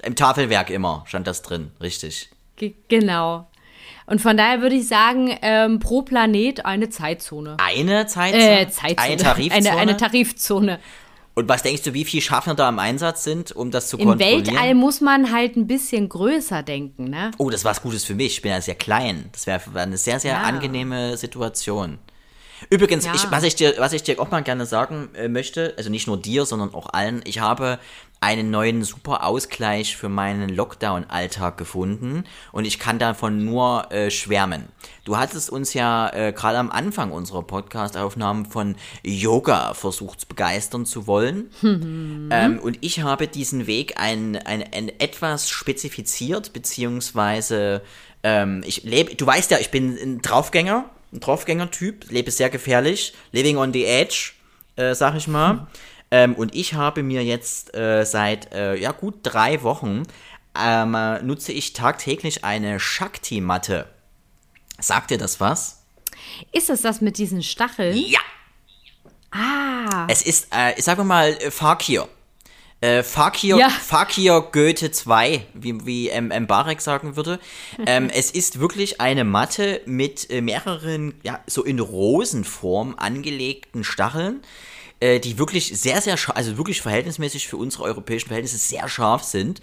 im 0.04 0.16
Tafelwerk 0.16 0.70
immer 0.70 1.04
stand 1.06 1.28
das 1.28 1.42
drin, 1.42 1.72
richtig. 1.82 2.30
Ge 2.56 2.74
genau. 2.88 3.48
Und 4.08 4.20
von 4.20 4.36
daher 4.36 4.62
würde 4.62 4.76
ich 4.76 4.88
sagen, 4.88 5.38
ähm, 5.42 5.80
pro 5.80 6.02
Planet 6.02 6.66
eine 6.66 6.90
Zeitzone. 6.90 7.58
Eine 7.64 8.08
Zeitzone? 8.08 8.62
Äh, 8.62 8.70
Zeitzone. 8.70 8.98
Eine 8.98 9.18
Tarifzone? 9.18 9.70
Eine, 9.70 9.80
eine 9.80 9.98
Tarifzone. 9.98 10.80
Und 11.34 11.48
was 11.48 11.64
denkst 11.64 11.84
du, 11.84 11.94
wie 11.94 12.04
viele 12.06 12.22
Schaffner 12.22 12.56
da 12.56 12.68
im 12.70 12.80
Einsatz 12.80 13.24
sind, 13.24 13.52
um 13.52 13.72
das 13.72 13.88
zu 13.90 13.98
Im 13.98 14.08
kontrollieren? 14.08 14.46
Weltall 14.48 14.76
muss 14.76 15.02
man 15.02 15.32
halt 15.32 15.56
ein 15.56 15.68
bisschen 15.68 16.10
größer 16.10 16.64
denken, 16.64 17.06
ne? 17.06 17.32
Oh, 17.38 17.50
das 17.50 17.64
war 17.64 17.72
was 17.72 17.82
Gutes 17.82 18.04
für 18.04 18.16
mich. 18.16 18.34
Ich 18.34 18.42
bin 18.42 18.52
ja 18.52 18.62
sehr 18.62 18.76
klein. 18.76 19.30
Das 19.32 19.48
wäre 19.48 19.62
eine 19.76 19.98
sehr, 19.98 20.20
sehr 20.20 20.34
Ja. 20.34 20.42
angenehme 20.42 21.16
Situation. 21.18 22.00
Übrigens, 22.70 23.06
Ja. 23.06 23.14
ich, 23.16 23.30
was, 23.32 23.44
ich 23.44 23.56
dir, 23.56 23.76
was 23.78 23.94
ich 23.94 24.04
dir 24.04 24.20
auch 24.20 24.32
mal 24.32 24.44
gerne 24.44 24.66
sagen 24.66 25.10
äh, 25.16 25.28
möchte, 25.28 25.74
also 25.78 25.90
nicht 25.90 26.08
nur 26.08 26.18
dir, 26.18 26.46
sondern 26.46 26.74
auch 26.74 26.94
allen, 26.94 27.22
ich 27.26 27.40
habe 27.40 27.80
einen 28.24 28.52
neuen 28.52 28.84
super 28.84 29.26
Ausgleich 29.26 29.98
für 29.98 30.08
meinen 30.08 30.48
Lockdown-Alltag 30.50 31.58
gefunden 31.58 32.24
und 32.52 32.66
ich 32.66 32.78
kann 32.78 33.00
davon 33.00 33.44
nur 33.44 33.92
äh, 33.92 34.12
schwärmen. 34.12 34.68
Du 35.06 35.18
hattest 35.18 35.50
uns 35.50 35.74
ja 35.74 36.08
äh, 36.14 36.32
gerade 36.32 36.60
am 36.60 36.70
Anfang 36.70 37.12
unserer 37.12 37.42
Podcast-Aufnahmen 37.42 38.46
von 38.46 38.76
Yoga 39.02 39.74
versucht 39.74 40.20
zu 40.22 40.28
begeistern 40.28 40.86
zu 40.86 41.08
wollen. 41.08 41.50
Ähm, 41.64 42.60
und 42.62 42.78
ich 42.82 43.02
habe 43.02 43.28
diesen 43.28 43.66
Weg 43.66 44.00
ein, 44.00 44.38
ein, 44.38 44.64
ein 44.72 44.90
etwas 45.00 45.50
spezifiziert, 45.50 46.54
beziehungsweise 46.54 47.82
ähm, 48.22 48.62
ich 48.66 48.84
lebe, 48.84 49.16
du 49.16 49.26
weißt 49.26 49.50
ja, 49.50 49.58
ich 49.58 49.72
bin 49.72 49.98
ein 49.98 50.22
Draufgänger, 50.22 50.86
ein 51.14 51.20
Draufgänger-Typ, 51.20 52.10
lebe 52.10 52.32
sehr 52.32 52.50
gefährlich, 52.50 53.14
living 53.32 53.58
on 53.58 53.74
the 53.74 53.86
edge, 53.86 54.34
äh, 54.76 54.96
sag 54.96 55.16
ich 55.16 55.28
mal. 55.28 55.68
Ähm, 56.10 56.36
und 56.36 56.56
ich 56.56 56.74
habe 56.74 57.04
mir 57.04 57.24
jetzt 57.24 57.74
äh, 57.76 58.04
seit 58.06 58.54
äh, 58.54 58.76
ja 58.76 58.92
gut 58.92 59.20
drei 59.24 59.64
Wochen 59.64 60.04
ähm, 60.58 60.96
äh, 60.96 61.22
nutze 61.22 61.52
ich 61.52 61.74
tagtäglich 61.74 62.44
eine 62.44 62.80
Shakti-Matte. 62.80 63.88
Sagt 64.80 65.12
dir 65.12 65.18
das 65.18 65.40
was? 65.40 65.84
Ist 66.52 66.70
es 66.70 66.82
das 66.82 67.02
mit 67.02 67.18
diesen 67.18 67.44
Stacheln? 67.44 67.98
Ja. 67.98 68.20
Ah. 69.32 70.08
Es 70.10 70.22
ist, 70.22 70.48
äh, 70.52 70.80
sagen 70.82 71.00
wir 71.00 71.06
mal, 71.06 71.30
äh, 71.30 71.52
Fakir. 71.52 72.08
Äh, 72.82 73.04
Fakir, 73.04 73.58
Ja. 73.58 73.70
Fakir 73.70 74.42
Goethe 74.52 74.92
2, 74.92 75.44
wie, 75.54 75.86
wie 75.86 76.10
M. 76.10 76.32
M. 76.32 76.48
Barek 76.48 76.82
sagen 76.82 77.16
würde. 77.16 77.40
ähm, 77.86 78.10
es 78.12 78.32
ist 78.32 78.60
wirklich 78.60 79.00
eine 79.00 79.24
Matte 79.24 79.82
mit 79.86 80.30
äh, 80.32 80.42
mehreren, 80.42 81.14
ja, 81.22 81.40
so 81.46 81.64
in 81.64 81.80
Rosenform 81.80 82.96
angelegten 82.98 83.84
Stacheln, 83.84 84.42
äh, 85.02 85.20
die 85.20 85.38
wirklich 85.38 85.78
sehr, 85.80 86.00
sehr 86.00 86.16
scharf, 86.16 86.38
also 86.38 86.58
wirklich 86.58 86.82
verhältnismäßig 86.82 87.48
für 87.48 87.58
unsere 87.58 87.84
europäischen 87.84 88.28
Verhältnisse 88.28 88.58
sehr 88.58 88.88
scharf 88.88 89.24
sind. 89.24 89.60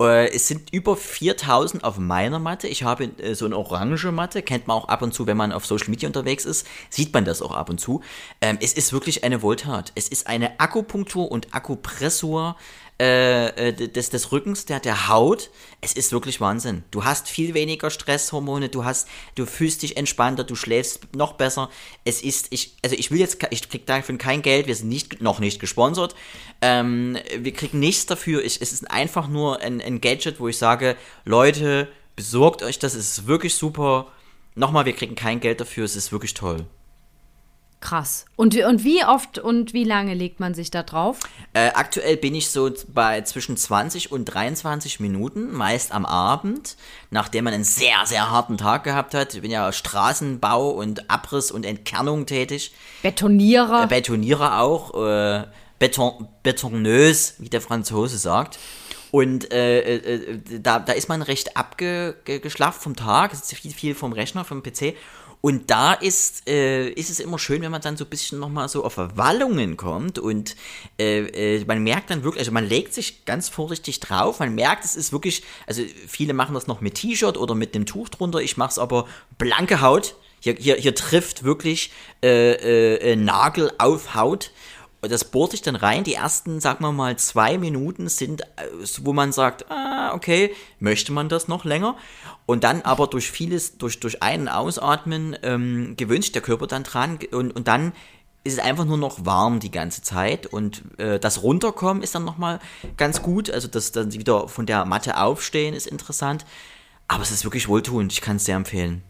Äh, 0.00 0.28
es 0.28 0.48
sind 0.48 0.72
über 0.72 0.96
4000 0.96 1.84
auf 1.84 1.98
meiner 1.98 2.38
Matte. 2.38 2.68
Ich 2.68 2.84
habe 2.84 3.10
äh, 3.18 3.34
so 3.34 3.44
eine 3.44 3.56
orange 3.56 4.12
Matte, 4.12 4.40
kennt 4.42 4.66
man 4.68 4.76
auch 4.76 4.88
ab 4.88 5.02
und 5.02 5.12
zu, 5.12 5.26
wenn 5.26 5.36
man 5.36 5.52
auf 5.52 5.66
Social 5.66 5.90
Media 5.90 6.08
unterwegs 6.08 6.44
ist, 6.44 6.66
sieht 6.90 7.12
man 7.12 7.24
das 7.24 7.42
auch 7.42 7.52
ab 7.52 7.68
und 7.68 7.78
zu. 7.80 8.02
Ähm, 8.40 8.56
es 8.62 8.72
ist 8.72 8.92
wirklich 8.92 9.24
eine 9.24 9.42
Wohltat. 9.42 9.92
Es 9.96 10.08
ist 10.08 10.28
eine 10.28 10.60
Akupunktur 10.60 11.30
und 11.30 11.54
Akupressur 11.54 12.56
äh, 13.00 13.68
äh, 13.68 13.72
des, 13.72 14.10
des 14.10 14.32
Rückens, 14.32 14.64
der, 14.64 14.80
der 14.80 15.06
Haut. 15.06 15.50
Es 15.80 15.92
ist 15.92 16.10
wirklich 16.10 16.40
Wahnsinn. 16.40 16.82
Du 16.90 17.04
hast 17.04 17.28
viel 17.28 17.54
weniger 17.54 17.90
Stresshormone, 17.90 18.68
du 18.70 18.84
hast, 18.84 19.06
du 19.36 19.46
fühlst 19.46 19.82
dich 19.82 19.96
entspannter, 19.96 20.42
du 20.42 20.56
schläfst 20.56 21.14
noch 21.14 21.34
besser. 21.34 21.70
Es 22.04 22.22
ist, 22.22 22.48
ich, 22.50 22.76
also 22.82 22.96
ich 22.96 23.12
will 23.12 23.20
jetzt, 23.20 23.38
ich 23.50 23.68
krieg 23.68 23.86
dafür 23.86 24.18
kein 24.18 24.42
Geld, 24.42 24.66
wir 24.66 24.74
sind 24.74 24.88
nicht, 24.88 25.20
noch 25.22 25.38
nicht 25.38 25.60
gesponsert. 25.60 26.16
Ähm, 26.60 27.16
wir 27.38 27.52
kriegen 27.52 27.78
nichts 27.78 28.06
dafür. 28.06 28.44
Ich, 28.44 28.60
es 28.60 28.72
ist 28.72 28.90
einfach 28.90 29.28
nur 29.28 29.60
ein, 29.60 29.80
ein 29.80 30.00
Gadget, 30.00 30.40
wo 30.40 30.48
ich 30.48 30.58
sage, 30.58 30.96
Leute, 31.24 31.86
besorgt 32.16 32.64
euch 32.64 32.80
das, 32.80 32.94
es 32.94 33.18
ist 33.18 33.26
wirklich 33.28 33.54
super. 33.54 34.10
Nochmal, 34.56 34.86
wir 34.86 34.92
kriegen 34.92 35.14
kein 35.14 35.38
Geld 35.38 35.60
dafür, 35.60 35.84
es 35.84 35.94
ist 35.94 36.10
wirklich 36.10 36.34
toll. 36.34 36.66
Krass. 37.80 38.24
Und, 38.34 38.54
wie- 38.54 38.64
und 38.64 38.82
wie 38.82 39.04
oft 39.04 39.38
und 39.38 39.72
wie 39.72 39.84
lange 39.84 40.14
legt 40.14 40.40
man 40.40 40.52
sich 40.52 40.70
da 40.70 40.82
drauf? 40.82 41.20
Äh, 41.52 41.70
aktuell 41.74 42.16
bin 42.16 42.34
ich 42.34 42.50
so 42.50 42.70
bei 42.88 43.20
zwischen 43.20 43.56
20 43.56 44.10
und 44.10 44.24
23 44.24 44.98
Minuten, 44.98 45.52
meist 45.52 45.92
am 45.92 46.04
Abend, 46.04 46.76
nachdem 47.10 47.44
man 47.44 47.54
einen 47.54 47.64
sehr, 47.64 48.04
sehr 48.04 48.30
harten 48.30 48.56
Tag 48.56 48.82
gehabt 48.82 49.14
hat. 49.14 49.34
Ich 49.34 49.42
bin 49.42 49.52
ja 49.52 49.72
Straßenbau 49.72 50.70
und 50.70 51.08
Abriss 51.08 51.52
und 51.52 51.64
Entkernung 51.64 52.26
tätig. 52.26 52.72
Betonierer. 53.02 53.84
Äh, 53.84 53.86
Betonierer 53.86 54.60
auch, 54.60 54.94
äh, 55.06 55.44
Beton, 55.78 56.26
betonneus, 56.42 57.34
wie 57.38 57.48
der 57.48 57.60
Franzose 57.60 58.18
sagt. 58.18 58.58
Und 59.10 59.52
äh, 59.52 59.96
äh, 59.96 60.40
da, 60.60 60.80
da 60.80 60.92
ist 60.92 61.08
man 61.08 61.22
recht 61.22 61.56
abgeschlafft 61.56 62.82
vom 62.82 62.96
Tag, 62.96 63.32
es 63.32 63.40
ist 63.40 63.54
viel, 63.54 63.72
viel 63.72 63.94
vom 63.94 64.12
Rechner, 64.12 64.44
vom 64.44 64.62
PC. 64.62 64.94
Und 65.40 65.70
da 65.70 65.92
ist, 65.92 66.48
äh, 66.48 66.88
ist 66.88 67.10
es 67.10 67.20
immer 67.20 67.38
schön, 67.38 67.62
wenn 67.62 67.70
man 67.70 67.80
dann 67.80 67.96
so 67.96 68.04
ein 68.04 68.10
bisschen 68.10 68.40
nochmal 68.40 68.68
so 68.68 68.84
auf 68.84 68.96
Wallungen 68.96 69.76
kommt 69.76 70.18
und 70.18 70.56
äh, 70.98 71.58
äh, 71.58 71.64
man 71.64 71.82
merkt 71.84 72.10
dann 72.10 72.24
wirklich, 72.24 72.40
also 72.40 72.50
man 72.50 72.66
legt 72.66 72.92
sich 72.92 73.24
ganz 73.24 73.48
vorsichtig 73.48 74.00
drauf, 74.00 74.40
man 74.40 74.54
merkt, 74.54 74.84
es 74.84 74.96
ist 74.96 75.12
wirklich, 75.12 75.44
also 75.66 75.82
viele 76.08 76.34
machen 76.34 76.54
das 76.54 76.66
noch 76.66 76.80
mit 76.80 76.96
T-Shirt 76.96 77.36
oder 77.36 77.54
mit 77.54 77.74
einem 77.76 77.86
Tuch 77.86 78.08
drunter, 78.08 78.40
ich 78.40 78.56
mache 78.56 78.70
es 78.70 78.78
aber 78.78 79.06
blanke 79.38 79.80
Haut. 79.80 80.16
Hier, 80.40 80.54
hier, 80.54 80.76
hier 80.76 80.94
trifft 80.94 81.42
wirklich 81.42 81.92
äh, 82.22 82.52
äh, 82.52 83.12
äh, 83.12 83.16
Nagel 83.16 83.72
auf 83.78 84.14
Haut. 84.14 84.52
Das 85.00 85.24
bohrt 85.24 85.52
sich 85.52 85.62
dann 85.62 85.76
rein. 85.76 86.02
Die 86.04 86.14
ersten, 86.14 86.60
sagen 86.60 86.84
wir 86.84 86.92
mal, 86.92 87.16
zwei 87.16 87.56
Minuten 87.56 88.08
sind, 88.08 88.42
äh, 88.42 88.46
wo 89.02 89.12
man 89.12 89.32
sagt, 89.32 89.70
ah, 89.70 90.12
okay, 90.14 90.54
möchte 90.80 91.12
man 91.12 91.28
das 91.28 91.46
noch 91.46 91.64
länger? 91.64 91.96
Und 92.46 92.64
dann 92.64 92.82
aber 92.82 93.06
durch 93.06 93.30
vieles, 93.30 93.78
durch, 93.78 94.00
durch 94.00 94.22
Ein- 94.22 94.42
und 94.42 94.48
Ausatmen 94.48 95.36
ähm, 95.42 95.94
gewöhnt 95.96 96.24
sich 96.24 96.32
der 96.32 96.42
Körper 96.42 96.66
dann 96.66 96.82
dran 96.82 97.18
und, 97.30 97.54
und 97.54 97.68
dann 97.68 97.92
ist 98.44 98.54
es 98.54 98.58
einfach 98.58 98.86
nur 98.86 98.96
noch 98.96 99.26
warm 99.26 99.60
die 99.60 99.70
ganze 99.70 100.02
Zeit 100.02 100.46
und 100.46 100.82
äh, 100.98 101.18
das 101.18 101.42
Runterkommen 101.42 102.02
ist 102.02 102.14
dann 102.14 102.24
nochmal 102.24 102.60
ganz 102.96 103.20
gut, 103.20 103.50
also 103.50 103.68
das 103.68 103.92
dann 103.92 104.12
wieder 104.12 104.48
von 104.48 104.64
der 104.64 104.84
Matte 104.86 105.18
aufstehen 105.18 105.74
ist 105.74 105.86
interessant, 105.86 106.46
aber 107.08 107.22
es 107.22 107.30
ist 107.30 107.44
wirklich 107.44 107.68
wohltuend, 107.68 108.12
ich 108.12 108.20
kann 108.20 108.36
es 108.36 108.46
sehr 108.46 108.56
empfehlen. 108.56 109.02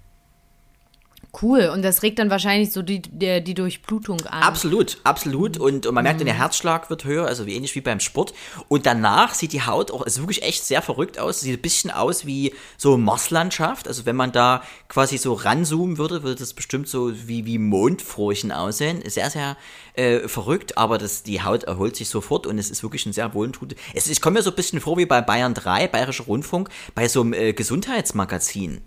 Cool. 1.41 1.71
Und 1.73 1.83
das 1.83 2.03
regt 2.03 2.19
dann 2.19 2.31
wahrscheinlich 2.31 2.73
so 2.73 2.83
die, 2.83 3.03
die, 3.03 3.43
die 3.45 3.55
Durchblutung 3.55 4.21
an. 4.23 4.43
Absolut, 4.43 4.99
absolut. 5.05 5.59
Und, 5.59 5.87
und 5.87 5.95
man 5.95 6.03
merkt, 6.03 6.21
der 6.21 6.33
Herzschlag 6.33 6.89
wird 6.91 7.05
höher, 7.05 7.27
also 7.27 7.47
wie 7.47 7.55
ähnlich 7.55 7.75
wie 7.75 7.81
beim 7.81 8.01
Sport. 8.01 8.33
Und 8.69 8.87
danach 8.87 9.35
sieht 9.35 9.53
die 9.53 9.63
Haut 9.63 9.91
auch, 9.91 10.03
ist 10.03 10.19
wirklich 10.19 10.43
echt 10.43 10.65
sehr 10.65 10.81
verrückt 10.81 11.19
aus. 11.19 11.41
Sieht 11.41 11.59
ein 11.59 11.63
bisschen 11.63 11.91
aus 11.91 12.25
wie 12.27 12.55
so 12.77 12.97
Marslandschaft. 12.97 13.89
Also 13.89 14.07
wenn 14.07 14.17
man 14.17 14.33
da 14.33 14.63
quasi 14.89 15.19
so 15.19 15.35
ranzoomen 15.35 15.99
würde, 15.99 16.23
würde 16.23 16.41
das 16.41 16.55
bestimmt 16.55 16.89
so 16.89 17.13
wie, 17.29 17.45
wie 17.45 17.59
Mondfurchen 17.59 18.51
aussehen. 18.51 19.03
Sehr, 19.07 19.31
sehr 19.31 19.57
äh, 19.95 20.29
verrückt, 20.29 20.79
aber 20.79 20.97
das, 20.97 21.23
die 21.25 21.43
Haut 21.43 21.65
erholt 21.65 21.97
sich 21.97 22.09
sofort 22.09 22.47
und 22.47 22.59
es 22.59 22.71
ist 22.71 22.83
wirklich 22.83 23.05
ein 23.05 23.13
sehr 23.13 23.35
wohltut. 23.35 23.75
Es, 23.95 24.09
ich 24.09 24.21
komme 24.21 24.39
mir 24.39 24.43
so 24.43 24.51
ein 24.51 24.57
bisschen 24.57 24.81
vor 24.81 24.97
wie 24.97 25.07
bei 25.07 25.21
Bayern 25.21 25.55
3, 25.55 25.89
Bayerischer 25.89 26.25
Rundfunk, 26.25 26.71
bei 26.95 27.07
so 27.09 27.21
einem 27.21 27.33
äh, 27.35 27.53
Gesundheitsmagazin. 27.53 28.81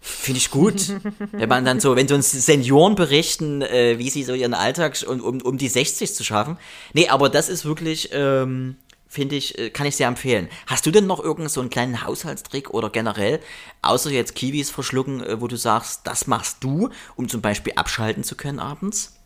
Finde 0.00 0.38
ich 0.38 0.50
gut. 0.50 0.92
wenn 1.32 1.48
man 1.48 1.64
dann 1.64 1.78
so, 1.78 1.94
wenn 1.94 2.08
so 2.08 2.14
uns 2.14 2.30
Senioren 2.30 2.94
berichten, 2.94 3.62
äh, 3.62 3.98
wie 3.98 4.08
sie 4.08 4.24
so 4.24 4.32
ihren 4.32 4.54
Alltag 4.54 4.96
um, 5.06 5.20
um, 5.20 5.40
um 5.42 5.58
die 5.58 5.68
60 5.68 6.14
zu 6.14 6.24
schaffen. 6.24 6.56
Nee, 6.94 7.08
aber 7.08 7.28
das 7.28 7.48
ist 7.50 7.66
wirklich, 7.66 8.08
ähm, 8.12 8.76
finde 9.06 9.36
ich, 9.36 9.58
äh, 9.58 9.70
kann 9.70 9.86
ich 9.86 9.96
sehr 9.96 10.08
empfehlen. 10.08 10.48
Hast 10.66 10.86
du 10.86 10.90
denn 10.90 11.06
noch 11.06 11.22
irgend 11.22 11.50
so 11.50 11.60
einen 11.60 11.68
kleinen 11.68 12.04
Haushaltstrick 12.04 12.70
oder 12.70 12.88
generell, 12.88 13.40
außer 13.82 14.10
jetzt 14.10 14.34
Kiwis 14.34 14.70
verschlucken, 14.70 15.22
äh, 15.22 15.40
wo 15.40 15.48
du 15.48 15.56
sagst, 15.56 16.06
das 16.06 16.26
machst 16.26 16.64
du, 16.64 16.88
um 17.16 17.28
zum 17.28 17.42
Beispiel 17.42 17.74
abschalten 17.76 18.24
zu 18.24 18.36
können 18.36 18.58
abends? 18.58 19.16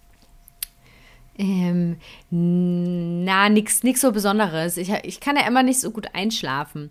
Ähm, 1.37 1.97
na, 2.31 3.49
nix, 3.49 3.83
nix 3.83 4.01
so 4.01 4.13
Besonderes. 4.13 4.77
Ich, 4.77 4.91
ich 5.03 5.21
kann 5.21 5.37
ja 5.37 5.47
immer 5.47 5.63
nicht 5.63 5.81
so 5.81 5.91
gut 5.91 6.15
einschlafen. 6.15 6.91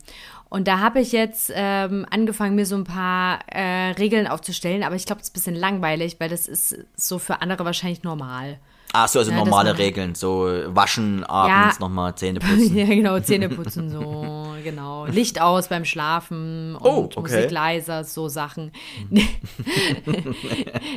Und 0.54 0.68
da 0.68 0.78
habe 0.78 1.02
ich 1.02 1.12
jetzt 1.12 1.52
ähm, 1.56 2.06
angefangen, 2.12 2.54
mir 2.54 2.68
so 2.68 2.76
ein 2.76 2.84
paar 2.84 3.40
äh, 3.48 3.94
Regeln 3.94 4.28
aufzustellen, 4.28 4.84
aber 4.84 4.94
ich 4.94 5.08
glaube, 5.08 5.20
das 5.20 5.30
ist 5.30 5.32
ein 5.32 5.34
bisschen 5.34 5.56
langweilig, 5.56 6.18
weil 6.20 6.30
das 6.30 6.48
ist 6.48 6.78
so 6.96 7.18
für 7.18 7.42
andere 7.42 7.66
wahrscheinlich 7.66 8.04
normal. 8.04 8.60
Ach 8.96 9.08
so, 9.08 9.18
also 9.20 9.32
Ja, 9.32 9.38
normale 9.38 9.76
Regeln, 9.78 10.14
so 10.14 10.48
waschen 10.68 11.24
abends 11.24 11.80
nochmal 11.80 12.14
Zähne 12.16 12.40
putzen. 12.42 12.78
ja, 12.78 12.86
genau, 12.86 13.20
Zähne 13.20 13.50
putzen, 13.56 13.90
so, 13.90 14.54
genau. 14.64 15.08
Licht 15.08 15.42
aus 15.42 15.68
beim 15.68 15.84
Schlafen 15.84 16.76
und 16.76 16.86
Oh, 16.86 17.10
okay. 17.16 17.20
Musik 17.22 17.52
leiser, 17.52 18.04
so 18.04 18.28
Sachen. 18.30 18.72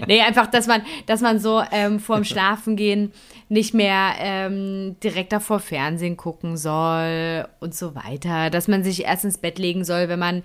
nee, 0.07 0.21
einfach, 0.21 0.47
dass 0.49 0.67
man, 0.67 0.83
dass 1.07 1.21
man 1.21 1.39
so 1.39 1.63
ähm, 1.73 1.99
vorm 2.01 2.25
Schlafengehen 2.25 3.13
nicht 3.49 3.75
mehr 3.75 4.15
ähm, 4.19 4.97
direkt 5.03 5.33
davor 5.33 5.61
Fernsehen 5.61 6.17
gucken 6.17 6.57
soll 6.57 7.47
und 7.61 7.75
so 7.75 7.95
weiter. 7.95 8.51
Dass 8.51 8.69
man 8.69 8.85
sich 8.85 9.05
erst 9.05 9.25
ins 9.25 9.39
Bett 9.39 9.59
legen 9.59 9.85
soll, 9.85 10.09
wenn 10.09 10.19
man 10.19 10.43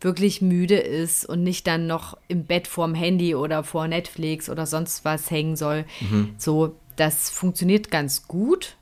wirklich 0.00 0.40
müde 0.40 0.76
ist 0.76 1.26
und 1.28 1.42
nicht 1.42 1.66
dann 1.66 1.86
noch 1.86 2.16
im 2.28 2.44
Bett 2.44 2.66
vorm 2.66 2.94
Handy 2.94 3.34
oder 3.34 3.62
vor 3.64 3.86
Netflix 3.86 4.48
oder 4.48 4.64
sonst 4.66 5.04
was 5.04 5.30
hängen 5.30 5.56
soll. 5.56 5.84
So, 6.38 6.74
das 6.96 7.30
funktioniert 7.30 7.90
ganz 7.90 8.26
gut. 8.26 8.76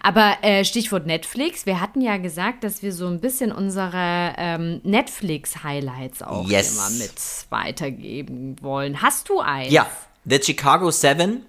Aber 0.00 0.36
äh, 0.42 0.64
Stichwort 0.64 1.06
Netflix, 1.06 1.66
wir 1.66 1.80
hatten 1.80 2.00
ja 2.00 2.16
gesagt, 2.16 2.62
dass 2.62 2.82
wir 2.84 2.92
so 2.92 3.08
ein 3.08 3.20
bisschen 3.20 3.50
unsere 3.50 4.32
ähm, 4.38 4.80
Netflix-Highlights 4.84 6.22
auch 6.22 6.48
Yes. 6.48 6.72
immer 6.72 6.90
mit 7.02 7.12
weitergeben 7.50 8.56
wollen. 8.62 9.02
Hast 9.02 9.28
du 9.28 9.40
eins? 9.40 9.72
Ja, 9.72 9.88
The 10.24 10.40
Chicago 10.40 10.90
Seven. 10.92 11.44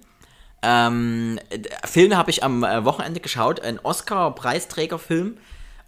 Ähm, 0.62 1.38
Film 1.84 2.16
habe 2.16 2.30
ich 2.30 2.42
am 2.42 2.64
äh, 2.64 2.84
Wochenende 2.84 3.20
geschaut, 3.20 3.60
ein 3.60 3.78
Oscar-Preisträgerfilm 3.78 5.36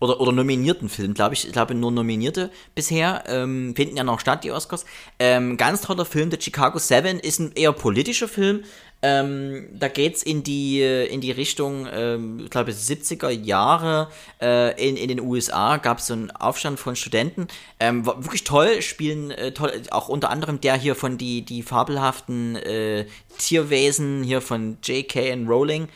oder, 0.01 0.20
oder 0.20 0.32
nominierten 0.32 0.88
Film, 0.88 1.14
glaube 1.14 1.34
ich. 1.34 1.47
Ich 1.47 1.53
glaube 1.53 1.74
nur 1.74 1.90
nominierte 1.90 2.51
bisher. 2.74 3.24
Ähm, 3.26 3.74
finden 3.74 3.97
ja 3.97 4.05
noch 4.05 4.20
statt, 4.20 4.44
die 4.44 4.53
Oscars. 4.53 4.84
Ähm, 5.18 5.57
ganz 5.57 5.82
toller 5.82 6.05
Film, 6.05 6.30
The 6.30 6.38
Chicago 6.40 6.78
Seven 6.78 7.18
ist 7.18 7.38
ein 7.38 7.53
eher 7.55 7.72
politischer 7.72 8.28
Film. 8.28 8.64
Ähm, 9.03 9.68
da 9.72 9.88
geht's 9.88 10.22
in 10.22 10.42
die 10.42 10.80
in 10.82 11.20
die 11.20 11.30
Richtung, 11.30 11.86
ähm, 11.92 12.40
ich 12.44 12.51
glaube 12.51 12.72
70er 12.72 13.28
Jahre 13.28 14.09
äh, 14.40 14.88
in, 14.88 14.97
in 14.97 15.09
den 15.09 15.20
USA 15.20 15.76
gab 15.76 15.99
es 15.99 16.07
so 16.07 16.14
einen 16.14 16.30
Aufstand 16.30 16.80
von 16.80 16.97
Studenten. 16.97 17.47
Ähm, 17.78 18.07
war 18.07 18.24
wirklich 18.24 18.44
toll, 18.44 18.80
spielen 18.80 19.30
äh, 19.30 19.53
toll, 19.53 19.70
auch 19.90 20.09
unter 20.09 20.30
anderem 20.30 20.62
der 20.62 20.76
hier 20.76 20.94
von 20.94 21.18
die 21.18 21.42
die 21.42 21.62
fabelhaften 21.62 22.57
äh, 22.57 23.05
Tierwesen 23.36 24.22
hier 24.22 24.40
von 24.40 24.78
J.K. 24.82 25.34
Rowling. 25.47 25.88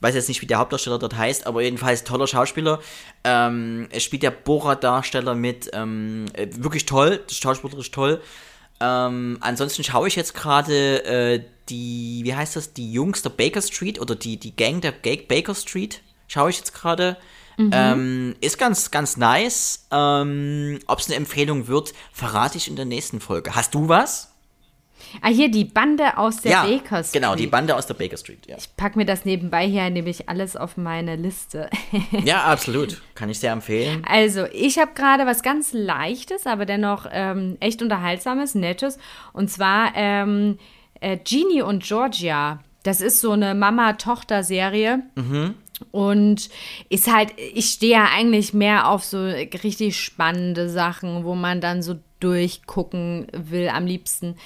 Weiß 0.00 0.14
jetzt 0.14 0.28
nicht, 0.28 0.42
wie 0.42 0.46
der 0.46 0.58
Hauptdarsteller 0.58 0.98
dort 0.98 1.16
heißt, 1.16 1.46
aber 1.46 1.62
jedenfalls 1.62 2.04
toller 2.04 2.26
Schauspieler. 2.26 2.80
Ähm, 3.24 3.88
es 3.90 4.04
spielt 4.04 4.22
der 4.22 4.30
Borat-Darsteller 4.30 5.34
mit, 5.34 5.70
ähm, 5.72 6.26
äh, 6.34 6.46
wirklich 6.52 6.86
toll, 6.86 7.20
schauspielerisch 7.30 7.90
toll. 7.90 8.20
Ähm, 8.80 9.38
ansonsten 9.40 9.82
schaue 9.82 10.06
ich 10.06 10.14
jetzt 10.14 10.34
gerade 10.34 11.04
äh, 11.04 11.44
die, 11.68 12.20
wie 12.22 12.34
heißt 12.34 12.54
das, 12.54 12.72
die 12.74 12.92
Jungs 12.92 13.22
der 13.22 13.30
Baker 13.30 13.60
Street 13.60 14.00
oder 14.00 14.14
die, 14.14 14.36
die 14.36 14.54
Gang 14.54 14.80
der 14.80 14.92
Ga- 14.92 15.26
Baker 15.28 15.54
Street, 15.56 16.00
schaue 16.28 16.50
ich 16.50 16.58
jetzt 16.58 16.74
gerade. 16.74 17.16
Ähm, 17.72 18.36
ist 18.40 18.56
ganz, 18.56 18.92
ganz 18.92 19.16
nice. 19.16 19.88
Ähm, 19.90 20.78
Ob 20.86 21.00
es 21.00 21.06
eine 21.08 21.16
Empfehlung 21.16 21.66
wird, 21.66 21.92
verrate 22.12 22.56
ich 22.56 22.68
in 22.68 22.76
der 22.76 22.84
nächsten 22.84 23.18
Folge. 23.20 23.56
Hast 23.56 23.74
du 23.74 23.88
was? 23.88 24.27
Ah, 25.22 25.28
hier 25.28 25.50
die 25.50 25.64
Bande 25.64 26.16
aus 26.18 26.38
der 26.42 26.52
ja, 26.52 26.62
Baker 26.64 27.02
Street. 27.02 27.12
genau, 27.12 27.34
die 27.34 27.46
Bande 27.46 27.74
aus 27.76 27.86
der 27.86 27.94
Baker 27.94 28.16
Street. 28.16 28.46
Ja, 28.46 28.56
Ich 28.58 28.74
pack 28.76 28.96
mir 28.96 29.04
das 29.04 29.24
nebenbei 29.24 29.66
hier 29.66 29.88
nämlich 29.90 30.28
alles 30.28 30.56
auf 30.56 30.76
meine 30.76 31.16
Liste. 31.16 31.70
ja 32.24 32.42
absolut. 32.44 33.00
Kann 33.14 33.30
ich 33.30 33.38
sehr 33.38 33.52
empfehlen. 33.52 34.02
Also, 34.08 34.46
ich 34.52 34.78
habe 34.78 34.92
gerade 34.94 35.26
was 35.26 35.42
ganz 35.42 35.72
Leichtes, 35.72 36.46
aber 36.46 36.66
dennoch 36.66 37.06
ähm, 37.10 37.56
echt 37.60 37.82
Unterhaltsames, 37.82 38.54
Nettes. 38.54 38.98
Und 39.32 39.50
zwar 39.50 39.92
ähm, 39.94 40.58
äh, 41.00 41.16
Genie 41.16 41.62
und 41.62 41.82
Georgia. 41.84 42.60
Das 42.82 43.00
ist 43.00 43.20
so 43.20 43.32
eine 43.32 43.54
Mama-Tochter-Serie. 43.54 45.02
Und 45.90 46.48
ist 46.88 47.12
halt, 47.12 47.32
ich 47.54 47.66
stehe 47.66 47.92
ja 47.92 48.08
eigentlich 48.14 48.52
mehr 48.52 48.88
auf 48.88 49.04
so 49.04 49.22
richtig 49.22 49.96
spannende 49.98 50.68
Sachen, 50.68 51.24
wo 51.24 51.34
man 51.34 51.60
dann 51.60 51.82
so 51.82 51.96
durchgucken 52.20 53.28
will 53.32 53.68
am 53.68 53.86
liebsten. 53.86 54.36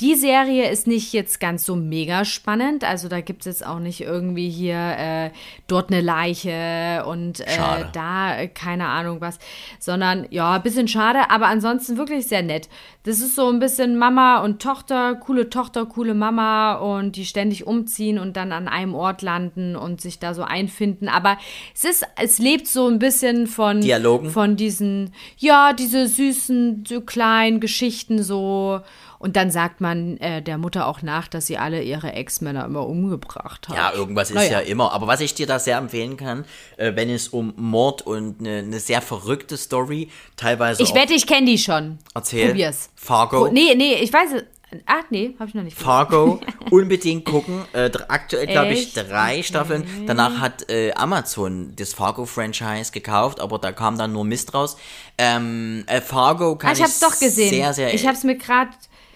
Die 0.00 0.14
Serie 0.14 0.70
ist 0.70 0.86
nicht 0.86 1.12
jetzt 1.12 1.40
ganz 1.40 1.64
so 1.64 1.74
mega 1.74 2.24
spannend, 2.24 2.84
also 2.84 3.08
da 3.08 3.20
gibt 3.20 3.40
es 3.40 3.46
jetzt 3.46 3.66
auch 3.66 3.80
nicht 3.80 4.00
irgendwie 4.00 4.48
hier 4.48 4.76
äh, 4.76 5.30
dort 5.66 5.90
eine 5.90 6.00
Leiche 6.00 7.04
und 7.04 7.40
äh, 7.40 7.84
da 7.92 8.38
äh, 8.38 8.46
keine 8.46 8.86
Ahnung 8.86 9.20
was, 9.20 9.40
sondern 9.80 10.28
ja, 10.30 10.52
ein 10.52 10.62
bisschen 10.62 10.86
schade, 10.86 11.30
aber 11.30 11.46
ansonsten 11.46 11.96
wirklich 11.96 12.28
sehr 12.28 12.44
nett. 12.44 12.68
Das 13.02 13.18
ist 13.18 13.34
so 13.34 13.48
ein 13.48 13.58
bisschen 13.58 13.98
Mama 13.98 14.38
und 14.44 14.62
Tochter, 14.62 15.16
coole 15.16 15.50
Tochter, 15.50 15.86
coole 15.86 16.14
Mama 16.14 16.74
und 16.74 17.16
die 17.16 17.24
ständig 17.24 17.66
umziehen 17.66 18.20
und 18.20 18.36
dann 18.36 18.52
an 18.52 18.68
einem 18.68 18.94
Ort 18.94 19.22
landen 19.22 19.74
und 19.74 20.00
sich 20.00 20.20
da 20.20 20.32
so 20.32 20.44
einfinden, 20.44 21.08
aber 21.08 21.38
es 21.74 21.82
ist, 21.82 22.06
es 22.22 22.38
lebt 22.38 22.68
so 22.68 22.86
ein 22.86 23.00
bisschen 23.00 23.48
von 23.48 23.80
Dialogen? 23.80 24.30
von 24.30 24.54
diesen, 24.54 25.12
ja, 25.38 25.72
diese 25.72 26.06
süßen, 26.06 26.84
so 26.86 27.00
kleinen 27.00 27.58
Geschichten 27.58 28.22
so. 28.22 28.80
Und 29.18 29.34
dann 29.36 29.50
sagt 29.50 29.80
man 29.80 30.16
äh, 30.18 30.42
der 30.42 30.58
Mutter 30.58 30.86
auch 30.86 31.02
nach, 31.02 31.26
dass 31.28 31.46
sie 31.46 31.58
alle 31.58 31.82
ihre 31.82 32.12
Ex-Männer 32.12 32.64
immer 32.64 32.86
umgebracht 32.86 33.68
hat. 33.68 33.76
Ja, 33.76 33.92
irgendwas 33.92 34.30
ist 34.30 34.36
Naja. 34.36 34.52
ja 34.52 34.60
immer. 34.60 34.92
Aber 34.92 35.06
was 35.06 35.20
ich 35.20 35.34
dir 35.34 35.46
da 35.46 35.58
sehr 35.58 35.78
empfehlen 35.78 36.16
kann, 36.16 36.44
äh, 36.76 36.92
wenn 36.94 37.10
es 37.10 37.28
um 37.28 37.52
Mord 37.56 38.02
und 38.02 38.40
eine 38.40 38.58
eine 38.58 38.78
sehr 38.80 39.02
verrückte 39.02 39.56
Story, 39.56 40.08
teilweise 40.36 40.82
Ich 40.82 40.94
wette, 40.94 41.14
ich 41.14 41.26
kenne 41.26 41.46
die 41.46 41.58
schon. 41.58 41.98
erzähl. 42.14 42.48
Probier's. 42.48 42.90
Fargo. 42.94 43.46
Oh, 43.46 43.50
nee, 43.52 43.74
nee, 43.76 43.94
ich 43.94 44.12
weiß 44.12 44.32
es. 44.36 44.44
Ah, 44.84 45.00
nee, 45.08 45.34
habe 45.40 45.48
ich 45.48 45.54
noch 45.54 45.62
nicht. 45.62 45.78
Fargo 45.78 46.40
unbedingt 46.70 47.24
gucken. 47.24 47.64
Äh, 47.72 47.90
aktuell 48.08 48.46
glaube 48.46 48.72
ich 48.74 48.92
drei 48.92 49.42
Staffeln. 49.42 49.84
Danach 50.06 50.40
hat 50.40 50.68
äh, 50.70 50.92
Amazon 50.92 51.72
das 51.76 51.94
Fargo-Franchise 51.94 52.92
gekauft, 52.92 53.40
aber 53.40 53.58
da 53.58 53.72
kam 53.72 53.96
dann 53.96 54.12
nur 54.12 54.26
Mist 54.26 54.52
raus. 54.52 54.76
Ähm, 55.16 55.84
äh, 55.86 56.02
Fargo 56.02 56.56
kann 56.56 56.70
Ah, 56.70 56.72
ich 56.74 56.82
hab's 56.82 57.00
doch 57.00 57.18
gesehen. 57.18 57.48
sehr, 57.48 57.72
sehr, 57.72 57.94
ich 57.94 58.06
hab's 58.06 58.24
mir 58.24 58.36
gerade 58.36 58.70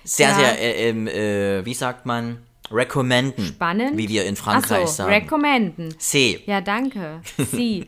sehr, 0.05 0.28
ja. 0.30 0.34
sehr, 0.36 0.61
äh, 0.61 0.90
äh, 0.90 1.64
wie 1.64 1.74
sagt 1.74 2.07
man, 2.07 2.38
recommenden. 2.70 3.44
spannend. 3.44 3.96
Wie 3.96 4.09
wir 4.09 4.24
in 4.24 4.36
Frankreich 4.36 4.88
so, 4.88 4.94
sagen. 4.94 5.12
recommenden. 5.12 5.98
C. 5.98 6.42
Ja, 6.46 6.61
danke. 6.61 7.20
Sie. 7.50 7.86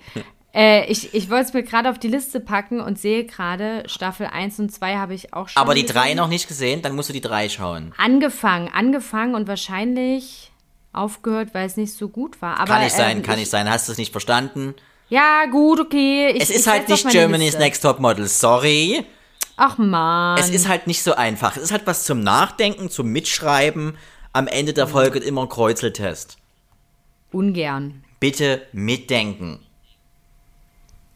äh, 0.55 0.85
ich 0.91 1.15
ich 1.15 1.31
wollte 1.31 1.47
es 1.47 1.53
mir 1.55 1.63
gerade 1.63 1.91
auf 1.91 1.99
die 1.99 2.09
Liste 2.09 2.41
packen 2.41 2.81
und 2.81 2.99
sehe 2.99 3.25
gerade, 3.25 3.85
Staffel 3.87 4.27
1 4.27 4.59
und 4.61 4.73
2 4.73 4.97
habe 4.97 5.15
ich 5.15 5.33
auch 5.33 5.49
schon. 5.49 5.61
Aber 5.61 5.75
die 5.75 5.83
gesehen. 5.83 5.97
drei 5.97 6.15
noch 6.15 6.29
nicht 6.29 6.49
gesehen, 6.49 6.83
dann 6.83 6.95
musst 6.95 7.09
du 7.09 7.13
die 7.13 7.21
drei 7.21 7.49
schauen. 7.49 7.93
Angefangen, 7.97 8.69
angefangen 8.73 9.35
und 9.35 9.49
wahrscheinlich 9.49 10.51
aufgehört, 10.93 11.51
weil 11.55 11.67
es 11.67 11.77
nicht 11.77 11.93
so 11.93 12.09
gut 12.09 12.41
war. 12.41 12.59
Aber, 12.61 12.75
Kann 12.75 12.85
nicht 12.85 12.97
sein, 12.97 13.19
ähm, 13.19 13.23
kann 13.23 13.35
ich, 13.35 13.41
nicht 13.41 13.51
sein. 13.51 13.69
Hast 13.69 13.89
du 13.89 13.93
es 13.93 13.99
nicht 13.99 14.13
verstanden? 14.13 14.75
Ja, 15.09 15.47
gut, 15.47 15.81
okay. 15.81 16.31
Ich, 16.35 16.43
Es 16.43 16.51
ist 16.51 16.67
halt 16.67 16.89
nicht 16.89 17.09
Germany's 17.09 17.47
Liste. 17.53 17.61
Next 17.61 17.83
Top 17.83 18.01
Model, 18.01 18.27
sorry. 18.27 19.05
Ach 19.57 19.79
man. 19.79 20.39
Es 20.39 20.51
ist 20.51 20.69
halt 20.69 20.87
nicht 20.87 21.03
so 21.03 21.15
einfach. 21.15 21.57
Es 21.57 21.65
ist 21.65 21.73
halt 21.73 21.87
was 21.87 22.05
zum 22.05 22.21
Nachdenken, 22.21 22.91
zum 22.91 23.09
Mitschreiben. 23.09 23.97
Am 24.33 24.49
Ende 24.49 24.73
der 24.73 24.89
Folge 24.89 25.21
immer 25.21 25.43
ein 25.43 25.49
Kreuzeltest. 25.49 26.39
ungern. 27.31 28.03
Bitte 28.19 28.67
mitdenken. 28.73 29.61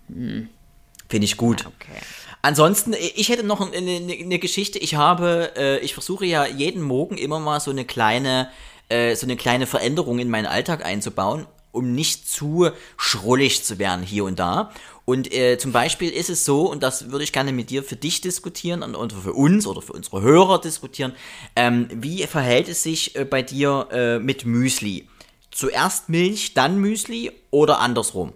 Finde 0.09 1.25
ich 1.25 1.37
gut. 1.37 1.67
Okay. 1.67 1.99
Ansonsten, 2.43 2.95
ich 2.95 3.29
hätte 3.29 3.45
noch 3.45 3.61
eine, 3.61 3.77
eine, 3.77 4.13
eine 4.13 4.39
Geschichte. 4.39 4.79
Ich 4.79 4.95
habe, 4.95 5.53
äh, 5.57 5.79
ich 5.79 5.95
versuche 5.95 6.25
ja 6.27 6.47
jeden 6.47 6.83
Morgen 6.83 7.17
immer 7.19 7.41
mal 7.41 7.61
so 7.61 7.71
eine 7.71 7.85
kleine, 7.85 8.51
äh, 8.89 9.17
so 9.17 9.27
eine 9.27 9.37
kleine 9.37 9.67
Veränderung 9.67 10.19
in 10.19 10.31
meinen 10.31 10.47
Alltag 10.47 10.85
einzubauen, 10.85 11.47
um 11.79 11.95
nicht 11.95 12.29
zu 12.29 12.69
schrullig 12.97 13.65
zu 13.65 13.79
werden 13.79 14.03
hier 14.03 14.25
und 14.25 14.39
da. 14.39 14.71
Und 15.05 15.33
äh, 15.33 15.57
zum 15.57 15.73
Beispiel 15.73 16.11
ist 16.11 16.29
es 16.29 16.45
so, 16.45 16.71
und 16.71 16.83
das 16.83 17.11
würde 17.11 17.25
ich 17.25 17.33
gerne 17.33 17.53
mit 17.53 17.71
dir 17.71 17.83
für 17.83 17.97
dich 17.97 18.21
diskutieren 18.21 18.83
und, 18.83 18.95
und 18.95 19.15
für 19.15 19.33
uns 19.33 19.67
oder 19.67 19.81
für 19.81 19.95
unsere 19.95 20.21
Hörer 20.21 20.61
diskutieren, 20.61 21.15
ähm, 21.57 21.89
wie 21.91 22.27
verhält 22.27 22.69
es 22.69 22.83
sich 22.83 23.17
äh, 23.17 23.25
bei 23.25 23.41
dir 23.41 23.89
äh, 23.91 24.19
mit 24.19 24.45
Müsli? 24.45 25.09
Zuerst 25.51 26.11
Milch, 26.11 26.53
dann 26.53 26.79
Müsli 26.79 27.33
oder 27.51 27.79
andersrum? 27.79 28.35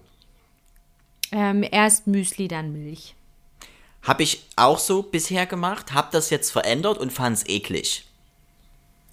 Ähm, 1.31 1.63
erst 1.71 2.07
Müsli, 2.07 2.49
dann 2.49 2.73
Milch. 2.73 3.15
Habe 4.03 4.23
ich 4.23 4.43
auch 4.57 4.79
so 4.79 5.03
bisher 5.03 5.45
gemacht, 5.45 5.93
habe 5.93 6.09
das 6.11 6.31
jetzt 6.31 6.51
verändert 6.51 6.97
und 6.97 7.13
fand 7.13 7.37
es 7.37 7.47
eklig. 7.47 8.07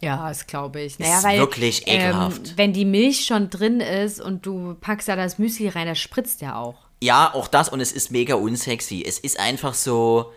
Ja, 0.02 0.30
das 0.30 0.48
glaube 0.48 0.82
ich. 0.82 1.00
Ist 1.00 1.24
wirklich 1.24 1.88
ekelhaft. 1.88 2.50
Ähm, 2.50 2.54
wenn 2.56 2.74
die 2.74 2.86
Milch 2.86 3.26
schon 3.26 3.50
drin 3.50 3.82
ist 3.82 4.22
und 4.22 4.46
du 4.46 4.76
packst 4.80 5.08
da 5.08 5.16
das 5.16 5.40
Müsli 5.40 5.68
rein, 5.68 5.88
das 5.88 6.00
spritzt 6.00 6.42
ja 6.42 6.58
auch. 6.58 6.76
Ja, 7.02 7.34
auch 7.34 7.48
das 7.48 7.70
und 7.70 7.80
es 7.82 7.92
ist 7.92 8.12
mega 8.12 8.36
unsexy. 8.36 9.04
Es 9.06 9.20
ist 9.20 9.40
einfach 9.40 9.74
so, 9.74 10.32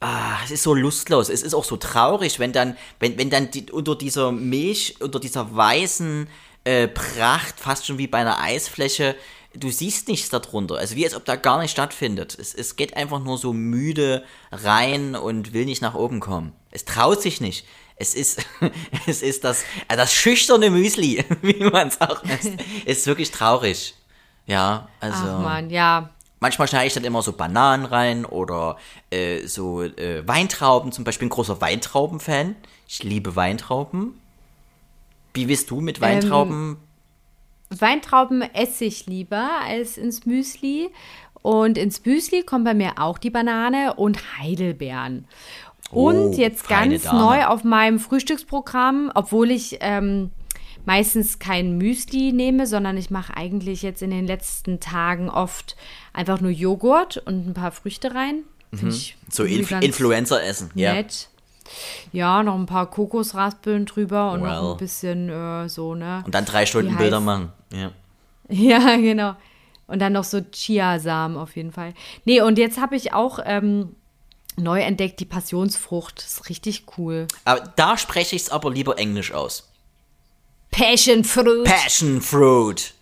ah, 0.00 0.36
es 0.44 0.50
ist 0.50 0.62
so 0.62 0.74
lustlos. 0.74 1.28
Es 1.28 1.42
ist 1.42 1.54
auch 1.54 1.64
so 1.64 1.76
traurig, 1.76 2.38
wenn 2.38 2.52
dann, 2.52 2.76
wenn, 3.00 3.18
wenn 3.18 3.30
dann 3.30 3.50
die, 3.50 3.70
unter 3.70 3.96
dieser 3.96 4.32
Milch, 4.32 4.96
unter 5.00 5.20
dieser 5.20 5.54
weißen 5.54 6.28
äh, 6.64 6.88
Pracht, 6.88 7.58
fast 7.58 7.86
schon 7.86 7.98
wie 7.98 8.06
bei 8.06 8.18
einer 8.18 8.40
Eisfläche, 8.40 9.16
du 9.54 9.70
siehst 9.70 10.08
nichts 10.08 10.28
darunter. 10.28 10.76
Also 10.76 10.96
wie 10.96 11.04
als 11.04 11.14
ob 11.14 11.24
da 11.24 11.36
gar 11.36 11.60
nicht 11.60 11.72
stattfindet. 11.72 12.36
Es, 12.38 12.54
es 12.54 12.76
geht 12.76 12.96
einfach 12.96 13.20
nur 13.20 13.38
so 13.38 13.52
müde 13.52 14.24
rein 14.50 15.14
und 15.14 15.52
will 15.52 15.64
nicht 15.64 15.82
nach 15.82 15.94
oben 15.94 16.20
kommen. 16.20 16.52
Es 16.70 16.84
traut 16.84 17.20
sich 17.20 17.40
nicht. 17.40 17.66
Es 17.96 18.14
ist, 18.14 18.44
es 19.06 19.22
ist 19.22 19.44
das, 19.44 19.64
äh, 19.88 19.96
das 19.96 20.12
schüchterne 20.12 20.70
Müsli, 20.70 21.24
wie 21.42 21.64
man 21.64 21.88
es 21.88 22.00
auch 22.00 22.22
nennt. 22.24 22.60
Ist 22.84 23.06
wirklich 23.06 23.30
traurig. 23.30 23.94
Ja, 24.46 24.88
also. 25.00 25.22
Ach 25.24 25.42
man, 25.42 25.70
ja. 25.70 26.10
Manchmal 26.40 26.66
schneide 26.66 26.88
ich 26.88 26.94
dann 26.94 27.04
immer 27.04 27.22
so 27.22 27.32
Bananen 27.32 27.86
rein 27.86 28.24
oder 28.24 28.76
äh, 29.10 29.46
so 29.46 29.82
äh, 29.82 30.26
Weintrauben. 30.26 30.90
Zum 30.90 31.04
Beispiel 31.04 31.26
ein 31.26 31.30
großer 31.30 31.60
Weintrauben-Fan. 31.60 32.56
Ich 32.88 33.04
liebe 33.04 33.36
Weintrauben. 33.36 34.20
Wie 35.34 35.46
bist 35.46 35.70
du 35.70 35.80
mit 35.80 36.00
Weintrauben? 36.00 36.78
Weintrauben 37.70 38.42
esse 38.42 38.84
ich 38.84 39.06
lieber 39.06 39.50
als 39.64 39.96
ins 39.96 40.26
Müsli. 40.26 40.90
Und 41.42 41.76
ins 41.76 42.04
Müsli 42.04 42.42
kommen 42.42 42.64
bei 42.64 42.74
mir 42.74 42.98
auch 42.98 43.18
die 43.18 43.30
Banane 43.30 43.94
und 43.94 44.38
Heidelbeeren. 44.38 45.26
Und 45.92 46.16
Oh, 46.16 46.32
jetzt 46.36 46.66
feine 46.66 46.94
ganz 46.94 47.04
Dame. 47.04 47.18
neu 47.20 47.44
auf 47.46 47.64
meinem 47.64 47.98
Frühstücksprogramm, 47.98 49.12
obwohl 49.14 49.50
ich 49.50 49.78
ähm, 49.80 50.30
meistens 50.86 51.38
kein 51.38 51.76
Müsli 51.78 52.32
nehme, 52.32 52.66
sondern 52.66 52.96
ich 52.96 53.10
mache 53.10 53.36
eigentlich 53.36 53.82
jetzt 53.82 54.02
in 54.02 54.10
den 54.10 54.26
letzten 54.26 54.80
Tagen 54.80 55.28
oft 55.30 55.76
einfach 56.12 56.40
nur 56.40 56.50
Joghurt 56.50 57.18
und 57.18 57.46
ein 57.48 57.54
paar 57.54 57.72
Früchte 57.72 58.14
rein. 58.14 58.42
Finde 58.74 58.94
ich 58.94 59.16
Mhm. 59.20 59.30
so 59.32 59.44
Inf 59.44 59.70
Influencer 59.70 60.42
essen. 60.42 60.70
Ja. 60.74 60.94
Nett. 60.94 61.28
Ja, 62.12 62.42
noch 62.42 62.54
ein 62.56 62.66
paar 62.66 62.86
Kokosraspeln 62.90 63.84
drüber 63.86 64.32
und 64.32 64.40
noch 64.42 64.62
Well. 64.62 64.72
ein 64.72 64.76
bisschen 64.78 65.28
äh, 65.28 65.68
so, 65.68 65.94
ne? 65.94 66.22
Und 66.26 66.34
dann 66.34 66.44
drei 66.44 66.66
Stunden 66.66 66.96
Bilder 66.96 67.20
machen. 67.20 67.52
Ja. 67.72 67.90
Ja, 68.48 68.96
genau. 68.96 69.34
Und 69.86 70.00
dann 70.00 70.12
noch 70.14 70.24
so 70.24 70.40
Chiasamen 70.40 71.36
auf 71.38 71.54
jeden 71.56 71.70
Fall. 71.72 71.94
Nee, 72.24 72.40
und 72.42 72.58
jetzt 72.58 72.78
habe 72.80 72.96
ich 72.96 73.12
auch 73.14 73.38
ähm, 73.44 73.94
neu 74.56 74.80
entdeckt 74.80 75.20
die 75.20 75.24
Passionsfrucht. 75.24 76.18
Das 76.18 76.26
ist 76.34 76.48
richtig 76.48 76.84
cool. 76.98 77.26
Aber 77.44 77.60
da 77.76 77.96
spreche 77.98 78.36
ich 78.36 78.42
es 78.42 78.48
aber 78.50 78.70
lieber 78.70 78.98
englisch 78.98 79.32
aus. 79.32 79.68
Passion 80.70 81.24
Fruit. 81.24 81.64
Passion 81.64 82.20
Fruit. 82.20 82.94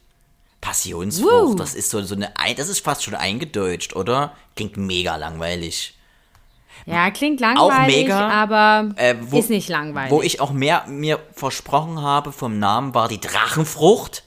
Passionsfrucht, 0.61 1.31
Woo. 1.33 1.55
das 1.55 1.75
ist 1.75 1.89
so, 1.91 2.03
so 2.03 2.15
eine, 2.15 2.37
Ein- 2.37 2.55
das 2.57 2.69
ist 2.69 2.85
fast 2.85 3.03
schon 3.03 3.15
eingedeutscht, 3.15 3.97
oder? 3.97 4.37
Klingt 4.57 4.77
mega 4.77 5.17
langweilig. 5.17 5.95
ja, 6.85 7.11
klingt 7.11 7.41
langweilig, 7.41 7.97
mega, 7.97 8.29
aber 8.29 8.91
Äh, 8.97 9.15
wo- 9.21 9.39
ist 9.39 9.49
nicht 9.49 9.69
langweilig. 9.71 10.11
Wo 10.11 10.21
ich 10.21 10.41
auch 10.41 10.51
mehr 10.51 10.85
mir 10.87 11.19
versprochen 11.33 12.03
habe 12.03 12.31
vom 12.33 12.59
Namen 12.59 12.93
war 12.95 13.09
die 13.09 13.21
Drachenfrucht. 13.21 14.23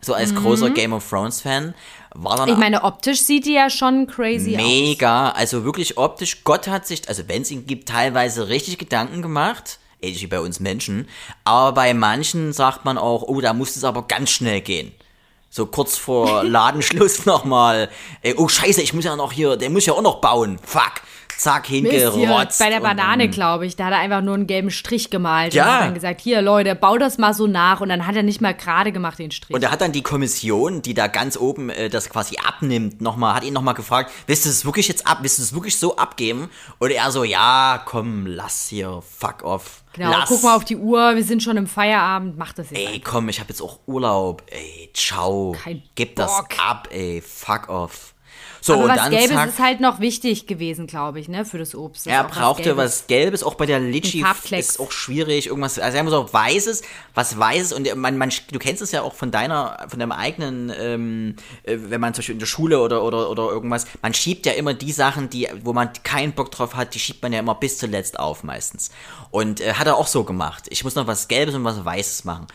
So 0.00 0.12
als 0.14 0.34
großer 0.34 0.70
Game 0.70 0.92
of 0.92 1.08
Thrones 1.08 1.40
Fan 1.40 1.74
war 2.22 2.36
dann 2.36 2.48
ich 2.48 2.56
meine, 2.56 2.82
optisch 2.82 3.22
sieht 3.22 3.46
die 3.46 3.54
ja 3.54 3.70
schon 3.70 4.06
crazy 4.06 4.56
aus. 4.56 4.62
mega, 4.62 5.30
also 5.30 5.64
wirklich 5.64 5.98
optisch. 5.98 6.42
Gott 6.44 6.66
hat 6.66 6.86
sich, 6.86 7.08
also 7.08 7.22
wenn 7.28 7.42
es 7.42 7.50
ihn 7.50 7.66
gibt, 7.66 7.88
teilweise 7.88 8.48
richtig 8.48 8.78
Gedanken 8.78 9.22
gemacht, 9.22 9.78
ähnlich 10.02 10.22
wie 10.22 10.26
bei 10.26 10.40
uns 10.40 10.58
Menschen. 10.58 11.08
Aber 11.44 11.72
bei 11.72 11.94
manchen 11.94 12.52
sagt 12.52 12.84
man 12.84 12.98
auch, 12.98 13.22
oh, 13.22 13.40
da 13.40 13.52
muss 13.52 13.76
es 13.76 13.84
aber 13.84 14.02
ganz 14.02 14.30
schnell 14.30 14.60
gehen. 14.60 14.92
So 15.50 15.66
kurz 15.66 15.96
vor 15.96 16.42
Ladenschluss 16.44 17.24
nochmal. 17.24 17.88
Oh 18.36 18.48
Scheiße, 18.48 18.82
ich 18.82 18.92
muss 18.92 19.04
ja 19.04 19.16
noch 19.16 19.32
hier, 19.32 19.56
der 19.56 19.70
muss 19.70 19.86
ja 19.86 19.92
auch 19.92 20.02
noch 20.02 20.20
bauen. 20.20 20.58
Fuck. 20.62 21.02
Zack, 21.38 21.66
hingerotzt. 21.66 22.58
bei 22.58 22.68
der 22.70 22.80
Banane, 22.80 23.28
glaube 23.28 23.66
ich, 23.66 23.76
da 23.76 23.86
hat 23.86 23.92
er 23.92 23.98
einfach 24.00 24.20
nur 24.22 24.34
einen 24.34 24.46
gelben 24.46 24.70
Strich 24.70 25.10
gemalt 25.10 25.54
Ja. 25.54 25.64
und 25.64 25.70
hat 25.72 25.80
dann 25.86 25.94
gesagt, 25.94 26.20
hier 26.20 26.42
Leute, 26.42 26.74
bau 26.74 26.98
das 26.98 27.16
mal 27.18 27.32
so 27.34 27.46
nach 27.46 27.80
und 27.80 27.88
dann 27.88 28.06
hat 28.06 28.16
er 28.16 28.22
nicht 28.22 28.40
mal 28.40 28.54
gerade 28.54 28.92
gemacht 28.92 29.18
den 29.18 29.30
Strich. 29.30 29.54
Und 29.54 29.62
er 29.62 29.70
hat 29.70 29.80
dann 29.80 29.92
die 29.92 30.02
Kommission, 30.02 30.82
die 30.82 30.94
da 30.94 31.06
ganz 31.06 31.36
oben 31.36 31.70
äh, 31.70 31.88
das 31.88 32.10
quasi 32.10 32.36
abnimmt, 32.44 33.00
nochmal, 33.00 33.34
hat 33.34 33.44
ihn 33.44 33.54
nochmal 33.54 33.74
gefragt, 33.74 34.10
willst 34.26 34.44
du 34.44 34.50
es 34.50 34.64
wirklich 34.64 34.88
jetzt 34.88 35.06
ab, 35.06 35.18
willst 35.22 35.38
du 35.38 35.42
es 35.42 35.54
wirklich 35.54 35.78
so 35.78 35.96
abgeben? 35.96 36.50
Und 36.78 36.90
er 36.90 37.10
so, 37.10 37.24
ja, 37.24 37.80
komm, 37.84 38.26
lass 38.26 38.68
hier, 38.68 39.00
fuck 39.18 39.42
off. 39.44 39.84
genau, 39.92 40.10
lass. 40.10 40.28
guck 40.28 40.42
mal 40.42 40.56
auf 40.56 40.64
die 40.64 40.76
Uhr, 40.76 41.14
wir 41.16 41.24
sind 41.24 41.42
schon 41.42 41.56
im 41.56 41.66
Feierabend, 41.66 42.36
mach 42.36 42.52
das 42.52 42.70
jetzt. 42.70 42.80
Ey, 42.80 43.00
komm, 43.00 43.28
ich 43.28 43.40
hab 43.40 43.48
jetzt 43.48 43.62
auch 43.62 43.78
Urlaub. 43.86 44.42
Ey, 44.50 44.90
ciao. 44.94 45.56
Kein 45.62 45.82
Gib 45.94 46.16
das 46.16 46.36
Bock. 46.36 46.48
ab, 46.58 46.88
ey, 46.90 47.22
fuck 47.24 47.68
off. 47.68 48.14
So, 48.68 48.74
Aber 48.74 48.84
und 48.84 48.90
was 48.90 49.10
Gelbes 49.10 49.28
zack, 49.30 49.48
ist 49.48 49.58
halt 49.58 49.80
noch 49.80 49.98
wichtig 49.98 50.46
gewesen, 50.46 50.86
glaube 50.86 51.20
ich, 51.20 51.28
ne, 51.28 51.46
für 51.46 51.56
das 51.56 51.74
Obst. 51.74 52.06
Das 52.06 52.12
er 52.12 52.24
brauchte 52.24 52.64
Gelbes. 52.64 52.84
was 52.84 53.06
Gelbes, 53.06 53.42
auch 53.42 53.54
bei 53.54 53.64
der 53.64 53.80
Litchi 53.80 54.22
ist 54.50 54.78
auch 54.78 54.92
schwierig, 54.92 55.46
irgendwas, 55.46 55.78
also 55.78 55.96
er 55.96 56.04
muss 56.04 56.12
auch 56.12 56.30
Weißes, 56.30 56.82
was 57.14 57.38
Weißes 57.38 57.72
und 57.72 57.96
man, 57.96 58.18
man, 58.18 58.30
du 58.52 58.58
kennst 58.58 58.82
es 58.82 58.92
ja 58.92 59.00
auch 59.00 59.14
von 59.14 59.30
deiner, 59.30 59.86
von 59.88 59.98
deinem 59.98 60.12
eigenen, 60.12 60.70
ähm, 60.78 61.36
äh, 61.62 61.78
wenn 61.78 62.00
man 62.00 62.12
zum 62.12 62.20
Beispiel 62.20 62.34
in 62.34 62.40
der 62.40 62.46
Schule 62.46 62.80
oder, 62.80 63.02
oder, 63.02 63.30
oder 63.30 63.44
irgendwas, 63.44 63.86
man 64.02 64.12
schiebt 64.12 64.44
ja 64.44 64.52
immer 64.52 64.74
die 64.74 64.92
Sachen, 64.92 65.30
die, 65.30 65.48
wo 65.64 65.72
man 65.72 65.90
keinen 66.04 66.32
Bock 66.32 66.50
drauf 66.50 66.76
hat, 66.76 66.94
die 66.94 66.98
schiebt 66.98 67.22
man 67.22 67.32
ja 67.32 67.38
immer 67.38 67.54
bis 67.54 67.78
zuletzt 67.78 68.18
auf 68.18 68.44
meistens. 68.44 68.90
Und 69.30 69.62
äh, 69.62 69.72
hat 69.74 69.86
er 69.86 69.96
auch 69.96 70.06
so 70.06 70.24
gemacht. 70.24 70.64
Ich 70.68 70.84
muss 70.84 70.94
noch 70.94 71.06
was 71.06 71.28
Gelbes 71.28 71.54
und 71.54 71.64
was 71.64 71.82
Weißes 71.84 72.24
machen. 72.24 72.46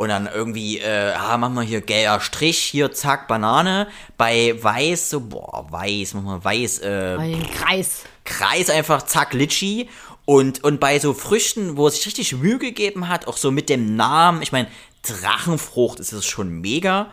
Und 0.00 0.08
dann 0.08 0.30
irgendwie, 0.32 0.78
äh, 0.78 1.12
ah, 1.12 1.36
machen 1.36 1.56
wir 1.56 1.60
hier 1.62 1.82
gelber 1.82 2.20
Strich, 2.20 2.56
hier 2.56 2.90
zack, 2.90 3.28
Banane. 3.28 3.86
Bei 4.16 4.56
Weiß, 4.58 5.10
so, 5.10 5.20
boah, 5.20 5.66
Weiß, 5.68 6.14
machen 6.14 6.24
wir 6.24 6.42
Weiß, 6.42 6.78
äh, 6.78 7.16
Bei 7.18 7.28
den 7.28 7.50
Kreis. 7.50 8.04
Kreis 8.24 8.70
einfach, 8.70 9.02
zack, 9.02 9.34
Litschi. 9.34 9.90
Und, 10.24 10.64
und 10.64 10.80
bei 10.80 10.98
so 10.98 11.12
Früchten, 11.12 11.76
wo 11.76 11.86
es 11.86 11.96
sich 11.96 12.06
richtig 12.06 12.34
Mühe 12.34 12.56
gegeben 12.56 13.08
hat, 13.08 13.28
auch 13.28 13.36
so 13.36 13.50
mit 13.50 13.68
dem 13.68 13.94
Namen, 13.94 14.40
ich 14.40 14.52
meine, 14.52 14.68
Drachenfrucht 15.02 16.00
ist 16.00 16.14
das 16.14 16.24
schon 16.24 16.48
mega. 16.48 17.10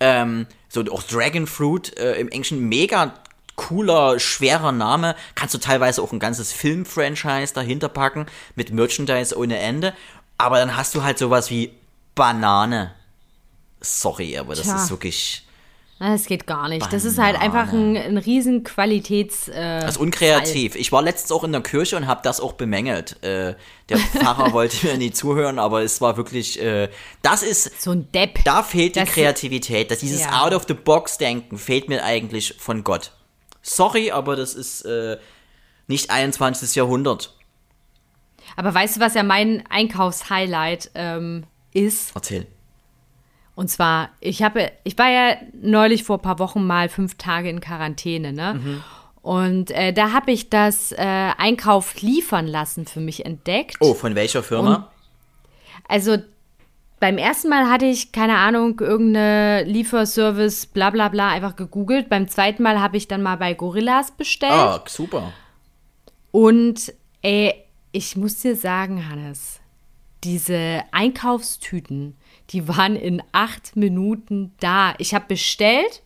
Ähm, 0.00 0.48
so 0.68 0.82
auch 0.90 1.04
Dragonfruit 1.04 1.96
äh, 2.00 2.14
im 2.16 2.30
Englischen 2.30 2.68
mega 2.68 3.14
cooler, 3.54 4.18
schwerer 4.18 4.72
Name. 4.72 5.14
Kannst 5.36 5.54
du 5.54 5.58
teilweise 5.58 6.02
auch 6.02 6.10
ein 6.10 6.18
ganzes 6.18 6.52
Film-Franchise 6.52 7.54
dahinter 7.54 7.88
packen 7.88 8.26
mit 8.56 8.72
Merchandise 8.72 9.38
ohne 9.38 9.56
Ende. 9.60 9.94
Aber 10.36 10.58
dann 10.58 10.76
hast 10.76 10.96
du 10.96 11.04
halt 11.04 11.16
sowas 11.16 11.48
wie 11.48 11.70
Banane. 12.14 12.92
Sorry, 13.80 14.38
aber 14.38 14.54
das 14.54 14.64
Tja. 14.64 14.76
ist 14.76 14.90
wirklich. 14.90 15.40
Das 16.00 16.26
geht 16.26 16.46
gar 16.46 16.68
nicht. 16.68 16.92
Das 16.92 17.04
ist 17.04 17.18
halt 17.18 17.38
einfach 17.40 17.72
ein, 17.72 17.96
ein 17.96 18.18
riesen 18.18 18.64
Qualitäts... 18.64 19.48
Äh, 19.48 19.80
Das 19.80 19.92
ist 19.92 19.96
unkreativ. 20.00 20.74
Ich 20.74 20.90
war 20.92 21.00
letztens 21.02 21.30
auch 21.32 21.44
in 21.44 21.52
der 21.52 21.62
Kirche 21.62 21.96
und 21.96 22.06
habe 22.06 22.20
das 22.24 22.40
auch 22.40 22.54
bemängelt. 22.54 23.22
Äh, 23.22 23.54
der 23.88 23.98
Pfarrer 23.98 24.52
wollte 24.52 24.84
mir 24.86 24.98
nie 24.98 25.12
zuhören, 25.12 25.58
aber 25.58 25.82
es 25.82 26.00
war 26.00 26.16
wirklich, 26.16 26.60
äh, 26.60 26.90
das 27.22 27.42
ist, 27.42 27.80
so 27.80 27.92
ein 27.92 28.10
Depp. 28.12 28.40
da 28.44 28.62
fehlt 28.64 28.96
die 28.96 29.00
Das- 29.00 29.08
Kreativität. 29.10 29.90
Das, 29.90 30.00
dieses 30.00 30.22
Ja. 30.22 30.42
Out-of-the-Box-Denken 30.44 31.58
fehlt 31.58 31.88
mir 31.88 32.04
eigentlich 32.04 32.54
von 32.58 32.82
Gott. 32.84 33.12
Sorry, 33.62 34.10
aber 34.10 34.36
das 34.36 34.54
ist 34.54 34.82
äh, 34.82 35.16
nicht 35.86 36.10
21. 36.10 36.74
Jahrhundert. 36.74 37.34
Aber 38.56 38.74
weißt 38.74 38.96
du, 38.96 39.00
was 39.00 39.14
ja 39.14 39.22
mein 39.22 39.64
Einkaufshighlight 39.70 40.90
ähm, 40.96 41.44
ist? 41.74 42.12
Erzähl. 42.14 42.46
Und 43.54 43.68
zwar, 43.68 44.10
ich 44.20 44.42
habe, 44.42 44.72
ich 44.82 44.98
war 44.98 45.10
ja 45.10 45.36
neulich 45.60 46.02
vor 46.02 46.18
ein 46.18 46.22
paar 46.22 46.38
Wochen 46.38 46.66
mal 46.66 46.88
fünf 46.88 47.16
Tage 47.16 47.50
in 47.50 47.60
Quarantäne, 47.60 48.32
ne? 48.32 48.54
Mhm. 48.54 48.84
Und 49.22 49.70
äh, 49.70 49.92
da 49.92 50.12
habe 50.12 50.32
ich 50.32 50.50
das 50.50 50.92
äh, 50.92 50.96
Einkauf 50.98 52.00
liefern 52.02 52.46
lassen 52.46 52.86
für 52.86 53.00
mich 53.00 53.24
entdeckt. 53.24 53.76
Oh, 53.80 53.94
von 53.94 54.14
welcher 54.14 54.42
Firma? 54.42 54.90
Also 55.88 56.18
beim 57.00 57.16
ersten 57.18 57.48
Mal 57.48 57.70
hatte 57.70 57.86
ich, 57.86 58.12
keine 58.12 58.36
Ahnung, 58.36 58.80
irgendeine 58.80 59.64
Lieferservice, 59.64 60.66
bla 60.66 60.90
bla 60.90 61.08
bla, 61.08 61.28
einfach 61.28 61.56
gegoogelt. 61.56 62.08
Beim 62.08 62.28
zweiten 62.28 62.62
Mal 62.62 62.80
habe 62.80 62.96
ich 62.96 63.08
dann 63.08 63.22
mal 63.22 63.36
bei 63.36 63.54
Gorillas 63.54 64.10
bestellt. 64.10 64.52
Ah, 64.52 64.82
super. 64.86 65.32
Und 66.30 66.92
ey, 67.22 67.54
ich 67.92 68.16
muss 68.16 68.40
dir 68.40 68.56
sagen, 68.56 69.08
Hannes, 69.08 69.60
diese 70.24 70.82
Einkaufstüten, 70.90 72.16
die 72.50 72.66
waren 72.68 72.96
in 72.96 73.22
acht 73.32 73.76
Minuten 73.76 74.52
da. 74.60 74.94
Ich 74.98 75.14
habe 75.14 75.26
bestellt, 75.28 76.02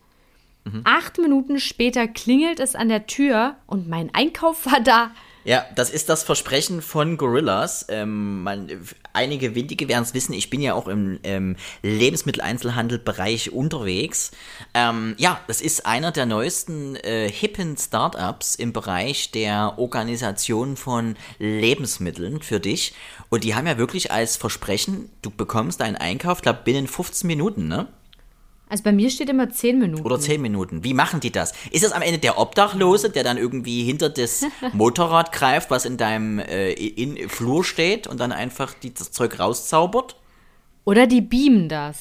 acht 0.83 1.17
Minuten 1.17 1.59
später 1.59 2.07
klingelt 2.07 2.59
es 2.59 2.75
an 2.75 2.89
der 2.89 3.07
Tür 3.07 3.55
und 3.65 3.87
mein 3.87 4.13
Einkauf 4.13 4.65
war 4.65 4.81
da. 4.81 5.11
Ja, 5.45 5.65
das 5.75 5.89
ist 5.89 6.09
das 6.09 6.23
Versprechen 6.23 6.81
von 6.81 7.15
Gorillas. 7.15 7.85
Ähm, 7.87 8.43
man, 8.43 8.69
einige 9.13 9.55
Windige 9.55 9.87
werden 9.87 10.03
es 10.03 10.13
wissen, 10.13 10.33
ich 10.33 10.49
bin 10.49 10.61
ja 10.61 10.73
auch 10.73 10.87
im 10.87 11.19
ähm, 11.23 11.55
Lebensmitteleinzelhandelbereich 11.81 13.53
unterwegs. 13.53 14.31
Ähm, 14.73 15.15
ja, 15.17 15.39
das 15.47 15.61
ist 15.61 15.85
einer 15.85 16.11
der 16.11 16.25
neuesten 16.25 16.97
äh, 16.97 17.29
hippen 17.29 17.77
Startups 17.77 18.55
im 18.55 18.73
Bereich 18.73 19.31
der 19.31 19.75
Organisation 19.77 20.75
von 20.75 21.15
Lebensmitteln 21.39 22.41
für 22.41 22.59
dich. 22.59 22.93
Und 23.29 23.45
die 23.45 23.55
haben 23.55 23.67
ja 23.67 23.77
wirklich 23.77 24.11
als 24.11 24.35
Versprechen, 24.35 25.09
du 25.21 25.29
bekommst 25.29 25.79
deinen 25.79 25.95
Einkauf, 25.95 26.41
glaube 26.41 26.61
binnen 26.65 26.87
15 26.87 27.27
Minuten, 27.27 27.67
ne? 27.67 27.87
Also 28.69 28.83
bei 28.83 28.91
mir 28.91 29.09
steht 29.09 29.29
immer 29.29 29.49
zehn 29.49 29.79
Minuten. 29.79 30.05
Oder 30.05 30.19
10 30.19 30.41
Minuten. 30.41 30.83
Wie 30.83 30.93
machen 30.93 31.19
die 31.19 31.31
das? 31.31 31.53
Ist 31.71 31.83
es 31.83 31.91
am 31.91 32.03
Ende 32.03 32.19
der 32.19 32.37
Obdachlose, 32.37 33.09
der 33.09 33.23
dann 33.23 33.37
irgendwie 33.37 33.83
hinter 33.83 34.09
das 34.09 34.45
Motorrad 34.73 35.31
greift, 35.31 35.71
was 35.71 35.85
in 35.85 35.97
deinem 35.97 36.37
äh, 36.37 36.71
in 36.71 37.27
Flur 37.29 37.65
steht 37.65 38.05
und 38.05 38.19
dann 38.19 38.31
einfach 38.31 38.75
die, 38.75 38.93
das 38.93 39.11
Zeug 39.11 39.39
rauszaubert? 39.39 40.15
Oder 40.85 41.07
die 41.07 41.21
beamen 41.21 41.67
das. 41.67 41.97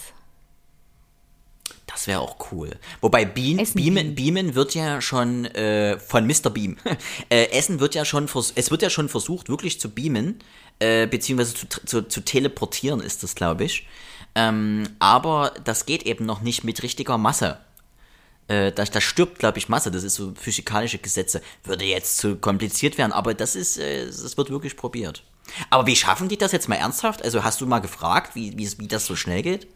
Das 1.86 2.06
wäre 2.06 2.20
auch 2.20 2.36
cool. 2.52 2.76
Wobei 3.00 3.24
Essen 3.24 3.82
Beamen, 3.82 4.14
Beamen 4.14 4.54
wird 4.54 4.74
ja 4.74 5.00
schon 5.00 5.46
äh, 5.46 5.98
von 5.98 6.26
Mr. 6.26 6.50
Beam. 6.50 6.76
äh, 7.30 7.46
Essen 7.50 7.80
wird 7.80 7.94
ja 7.94 8.04
schon 8.04 8.28
es 8.54 8.70
wird 8.70 8.82
ja 8.82 8.90
schon 8.90 9.08
versucht, 9.08 9.48
wirklich 9.48 9.80
zu 9.80 9.88
beamen, 9.88 10.38
äh, 10.80 11.06
beziehungsweise 11.06 11.54
zu, 11.54 11.66
zu, 11.66 12.02
zu 12.02 12.20
teleportieren 12.20 13.00
ist 13.00 13.22
das, 13.22 13.34
glaube 13.34 13.64
ich. 13.64 13.86
Ähm, 14.34 14.88
aber 14.98 15.52
das 15.64 15.86
geht 15.86 16.04
eben 16.04 16.26
noch 16.26 16.40
nicht 16.40 16.64
mit 16.64 16.82
richtiger 16.82 17.18
Masse. 17.18 17.58
Äh, 18.48 18.72
da, 18.72 18.84
da 18.84 19.00
stirbt, 19.00 19.38
glaube 19.38 19.58
ich, 19.58 19.68
Masse. 19.68 19.90
Das 19.90 20.04
ist 20.04 20.14
so 20.14 20.32
physikalische 20.34 20.98
Gesetze. 20.98 21.42
Würde 21.64 21.84
jetzt 21.84 22.18
zu 22.18 22.36
kompliziert 22.36 22.98
werden, 22.98 23.12
aber 23.12 23.34
das 23.34 23.56
ist, 23.56 23.78
äh, 23.78 24.06
das 24.06 24.36
wird 24.36 24.50
wirklich 24.50 24.76
probiert. 24.76 25.22
Aber 25.70 25.86
wie 25.86 25.96
schaffen 25.96 26.28
die 26.28 26.38
das 26.38 26.52
jetzt 26.52 26.68
mal 26.68 26.76
ernsthaft? 26.76 27.22
Also 27.22 27.44
hast 27.44 27.60
du 27.60 27.66
mal 27.66 27.80
gefragt, 27.80 28.34
wie, 28.34 28.56
wie, 28.56 28.70
wie 28.78 28.88
das 28.88 29.06
so 29.06 29.16
schnell 29.16 29.42
geht? 29.42 29.66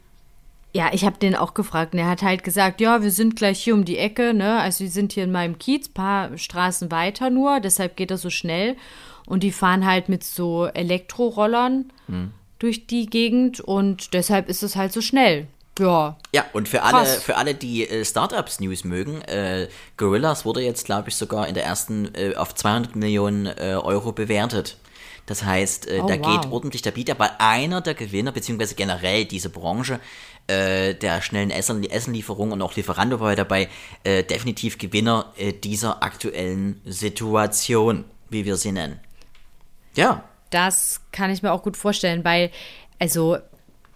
Ja, 0.74 0.90
ich 0.92 1.04
habe 1.04 1.18
den 1.18 1.36
auch 1.36 1.52
gefragt 1.52 1.92
und 1.92 1.98
er 1.98 2.08
hat 2.08 2.22
halt 2.22 2.44
gesagt, 2.44 2.80
ja, 2.80 3.02
wir 3.02 3.10
sind 3.10 3.36
gleich 3.36 3.62
hier 3.62 3.74
um 3.74 3.84
die 3.84 3.98
Ecke, 3.98 4.32
ne? 4.32 4.58
Also 4.58 4.84
wir 4.84 4.90
sind 4.90 5.12
hier 5.12 5.24
in 5.24 5.32
meinem 5.32 5.58
Kiez, 5.58 5.90
paar 5.90 6.38
Straßen 6.38 6.90
weiter 6.90 7.28
nur, 7.28 7.60
deshalb 7.60 7.94
geht 7.96 8.10
das 8.10 8.22
so 8.22 8.30
schnell. 8.30 8.76
Und 9.26 9.42
die 9.42 9.52
fahren 9.52 9.84
halt 9.84 10.08
mit 10.08 10.24
so 10.24 10.66
Elektrorollern 10.66 11.92
durch 12.62 12.86
die 12.86 13.06
Gegend 13.06 13.60
und 13.60 14.14
deshalb 14.14 14.48
ist 14.48 14.62
es 14.62 14.76
halt 14.76 14.92
so 14.92 15.00
schnell. 15.00 15.48
Ja. 15.78 16.16
Ja, 16.32 16.44
und 16.52 16.68
für 16.68 16.82
alle, 16.82 16.98
Krass. 16.98 17.22
für 17.22 17.36
alle, 17.36 17.54
die 17.54 17.88
äh, 17.88 18.04
Startups-News 18.04 18.84
mögen, 18.84 19.20
äh, 19.22 19.68
Gorillas 19.96 20.44
wurde 20.44 20.60
jetzt, 20.60 20.84
glaube 20.84 21.08
ich, 21.08 21.16
sogar 21.16 21.48
in 21.48 21.54
der 21.54 21.64
ersten 21.64 22.14
äh, 22.14 22.36
auf 22.36 22.54
200 22.54 22.94
Millionen 22.94 23.46
äh, 23.46 23.74
Euro 23.82 24.12
bewertet. 24.12 24.76
Das 25.26 25.44
heißt, 25.44 25.88
äh, 25.88 26.00
Oh, 26.02 26.06
da 26.06 26.18
wow. 26.22 26.42
geht 26.42 26.52
ordentlich 26.52 26.82
der 26.82 26.92
Beat, 26.92 27.10
aber 27.10 27.40
einer 27.40 27.80
der 27.80 27.94
Gewinner, 27.94 28.30
beziehungsweise 28.32 28.74
generell 28.76 29.24
diese 29.24 29.48
Branche 29.48 29.98
äh, 30.46 30.94
der 30.94 31.20
schnellen 31.22 31.50
Essen 31.50 31.82
Essenlieferung 31.82 32.52
und 32.52 32.62
auch 32.62 32.76
Lieferando 32.76 33.18
war 33.18 33.34
dabei, 33.34 33.68
definitiv 34.04 34.78
Gewinner 34.78 35.32
dieser 35.64 36.02
aktuellen 36.02 36.80
Situation, 36.84 38.04
wie 38.28 38.44
wir 38.44 38.56
sie 38.56 38.72
nennen. 38.72 39.00
Ja, 39.94 40.24
Das 40.52 41.00
kann 41.10 41.30
ich 41.30 41.42
mir 41.42 41.52
auch 41.52 41.62
gut 41.62 41.76
vorstellen, 41.76 42.24
weil, 42.24 42.50
also 43.00 43.38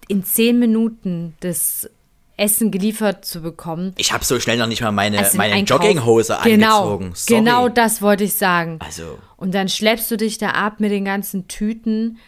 in 0.09 0.25
zehn 0.25 0.59
Minuten 0.59 1.35
das 1.41 1.89
Essen 2.37 2.71
geliefert 2.71 3.25
zu 3.25 3.41
bekommen. 3.41 3.95
ich 3.97 4.13
habe 4.13 4.25
so 4.25 4.39
schnell 4.41 4.59
noch 4.59 4.67
nicht 4.67 4.83
mal 4.83 4.93
meine, 4.93 5.19
also 5.19 5.37
meine 5.39 5.59
Jogginghose 5.61 6.39
genau, 6.45 6.83
angezogen. 6.83 7.13
Sorry. 7.15 7.41
Genau 7.41 7.69
das 7.69 8.03
wollte 8.03 8.25
ich 8.25 8.35
sagen. 8.35 8.79
Also. 8.85 9.19
Und 9.37 9.55
dann 9.55 9.69
schleppst 9.69 10.11
du 10.11 10.17
dich 10.17 10.39
da 10.39 10.51
ab 10.51 10.81
mit 10.81 10.91
den 10.91 11.05
ganzen 11.05 11.49
Tüten. 11.49 12.19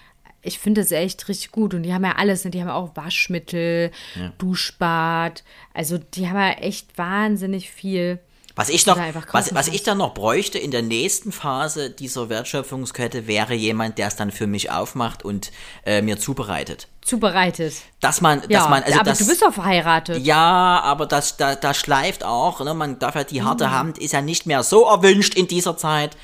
Ich 0.41 0.59
finde 0.59 0.81
das 0.81 0.93
echt 0.93 1.29
richtig 1.29 1.53
gut. 1.53 1.74
Und 1.74 1.83
die 1.83 1.93
haben 1.93 2.05
ja 2.05 2.16
alles. 2.16 2.45
ne? 2.45 2.51
Die 2.51 2.61
haben 2.61 2.70
auch 2.70 2.97
Waschmittel, 2.97 3.91
Duschbad. 4.39 5.45
Also 5.74 5.99
die 5.99 6.29
haben 6.29 6.37
ja 6.37 6.53
echt 6.53 6.97
wahnsinnig 6.97 7.70
viel. 7.70 8.18
Was 8.59 8.71
ich 8.71 8.87
noch, 8.87 8.99
was, 9.31 9.55
was 9.55 9.69
ich 9.69 9.85
dann 9.85 9.99
noch 9.99 10.15
bräuchte 10.15 10.59
in 10.59 10.73
der 10.73 10.83
nächsten 10.83 11.31
Phase 11.31 11.91
dieser 11.91 12.29
Wertschöpfungskette 12.29 13.29
wäre 13.29 13.55
jemand, 13.55 13.99
der 13.99 14.09
es 14.09 14.17
dann 14.17 14.33
für 14.33 14.49
mich 14.49 14.73
aufmacht 14.73 15.25
und 15.25 15.53
äh, 15.87 16.03
mir 16.03 16.19
zubereitet. 16.19 16.89
Zubereitet. 17.03 17.75
Dass 18.01 18.21
man, 18.21 18.43
Ja, 18.49 18.59
dass 18.59 18.69
man, 18.69 18.83
also 18.83 18.97
aber 18.99 19.11
das, 19.11 19.19
du 19.19 19.27
bist 19.29 19.43
doch 19.43 19.53
verheiratet. 19.55 20.25
ja, 20.27 20.81
aber 20.83 21.07
das, 21.07 21.37
da, 21.37 21.55
da 21.55 21.73
schleift 21.73 22.25
auch, 22.25 22.59
ne? 22.65 22.75
man 22.75 22.99
darf 22.99 23.15
ja 23.15 23.23
die 23.23 23.41
Mhm. 23.41 23.45
harte 23.47 23.71
Hand 23.71 23.97
ist 23.99 24.13
ja 24.13 24.23
nicht 24.23 24.45
mehr 24.47 24.65
so 24.65 24.87
erwünscht 24.87 25.35
in 25.37 25.47
dieser 25.47 25.77
Zeit. 25.77 26.17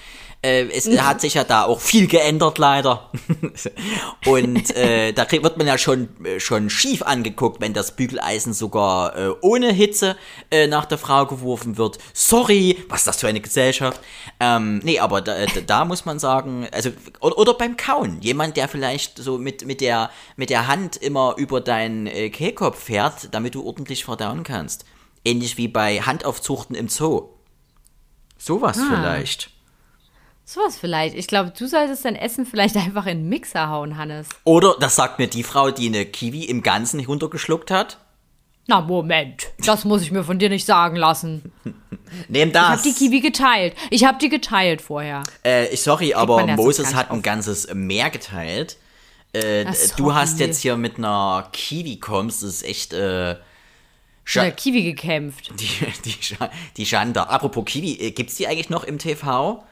Äh, 0.44 0.68
es 0.72 0.86
hat 1.00 1.22
sich 1.22 1.34
ja 1.34 1.44
da 1.44 1.64
auch 1.64 1.80
viel 1.80 2.06
geändert, 2.06 2.58
leider. 2.58 3.10
Und 4.26 4.76
äh, 4.76 5.12
da 5.12 5.24
krieg, 5.24 5.42
wird 5.42 5.56
man 5.56 5.66
ja 5.66 5.78
schon, 5.78 6.10
äh, 6.22 6.38
schon 6.38 6.68
schief 6.68 7.00
angeguckt, 7.02 7.62
wenn 7.62 7.72
das 7.72 7.96
Bügeleisen 7.96 8.52
sogar 8.52 9.16
äh, 9.16 9.30
ohne 9.40 9.72
Hitze 9.72 10.16
äh, 10.50 10.66
nach 10.66 10.84
der 10.84 10.98
Frau 10.98 11.24
geworfen 11.24 11.78
wird. 11.78 11.96
Sorry, 12.12 12.76
was 12.90 13.00
ist 13.00 13.06
das 13.06 13.20
für 13.20 13.28
eine 13.28 13.40
Gesellschaft? 13.40 14.02
Ähm, 14.38 14.80
nee, 14.84 14.98
aber 14.98 15.22
da, 15.22 15.46
da, 15.46 15.60
da 15.66 15.84
muss 15.86 16.04
man 16.04 16.18
sagen, 16.18 16.68
also, 16.72 16.90
oder, 17.20 17.38
oder 17.38 17.54
beim 17.54 17.78
Kauen. 17.78 18.20
Jemand, 18.20 18.58
der 18.58 18.68
vielleicht 18.68 19.16
so 19.16 19.38
mit, 19.38 19.64
mit, 19.64 19.80
der, 19.80 20.10
mit 20.36 20.50
der 20.50 20.66
Hand 20.66 20.98
immer 20.98 21.36
über 21.38 21.62
deinen 21.62 22.06
äh, 22.06 22.28
Kehlkopf 22.28 22.84
fährt, 22.84 23.32
damit 23.32 23.54
du 23.54 23.64
ordentlich 23.64 24.04
verdauen 24.04 24.42
kannst. 24.42 24.84
Ähnlich 25.24 25.56
wie 25.56 25.68
bei 25.68 26.00
Handaufzuchten 26.02 26.76
im 26.76 26.88
Zoo. 26.90 27.30
Sowas 28.36 28.76
Ah. 28.78 28.88
vielleicht. 28.90 29.53
Sowas 30.44 30.76
vielleicht. 30.76 31.14
Ich 31.14 31.26
glaube, 31.26 31.52
du 31.56 31.66
solltest 31.66 32.04
dein 32.04 32.16
Essen 32.16 32.44
vielleicht 32.46 32.76
einfach 32.76 33.06
in 33.06 33.18
den 33.20 33.28
Mixer 33.28 33.68
hauen, 33.68 33.96
Hannes. 33.96 34.28
Oder 34.44 34.76
das 34.78 34.96
sagt 34.96 35.18
mir 35.18 35.28
die 35.28 35.42
Frau, 35.42 35.70
die 35.70 35.86
eine 35.86 36.04
Kiwi 36.04 36.44
im 36.44 36.62
Ganzen 36.62 37.04
runtergeschluckt 37.04 37.70
hat. 37.70 37.98
Na, 38.66 38.80
Moment. 38.80 39.48
Das 39.64 39.84
muss 39.84 40.02
ich 40.02 40.10
mir 40.10 40.24
von 40.24 40.38
dir 40.38 40.48
nicht 40.48 40.64
sagen 40.64 40.96
lassen. 40.96 41.52
Nehm 42.28 42.50
Ich 42.50 42.56
habe 42.56 42.74
das. 42.76 42.82
die 42.82 42.92
Kiwi 42.92 43.20
geteilt. 43.20 43.74
Ich 43.90 44.04
habe 44.04 44.18
die 44.18 44.28
geteilt 44.28 44.80
vorher. 44.80 45.22
äh, 45.44 45.66
ich 45.68 45.82
sorry, 45.82 46.14
aber 46.14 46.46
Moses 46.46 46.94
hat 46.94 47.10
ein 47.10 47.22
ganzes 47.22 47.72
Meer 47.74 48.10
geteilt. 48.10 48.78
Äh, 49.34 49.66
Ach, 49.68 49.96
du 49.96 50.14
hast 50.14 50.38
jetzt 50.38 50.60
hier 50.62 50.76
mit 50.76 50.96
einer 50.96 51.48
Kiwi 51.52 51.98
kommst, 51.98 52.42
das 52.42 52.50
ist 52.50 52.62
echt 52.62 52.92
äh, 52.92 53.34
Mit 53.34 54.34
der 54.36 54.52
Kiwi 54.52 54.84
gekämpft. 54.84 55.50
die, 55.58 55.66
die, 56.04 56.16
die 56.76 56.86
Schande. 56.86 57.28
Apropos 57.28 57.64
Kiwi, 57.64 57.98
äh, 58.00 58.10
gibt's 58.12 58.36
die 58.36 58.46
eigentlich 58.46 58.70
noch 58.70 58.84
im 58.84 58.98
TV? 58.98 59.62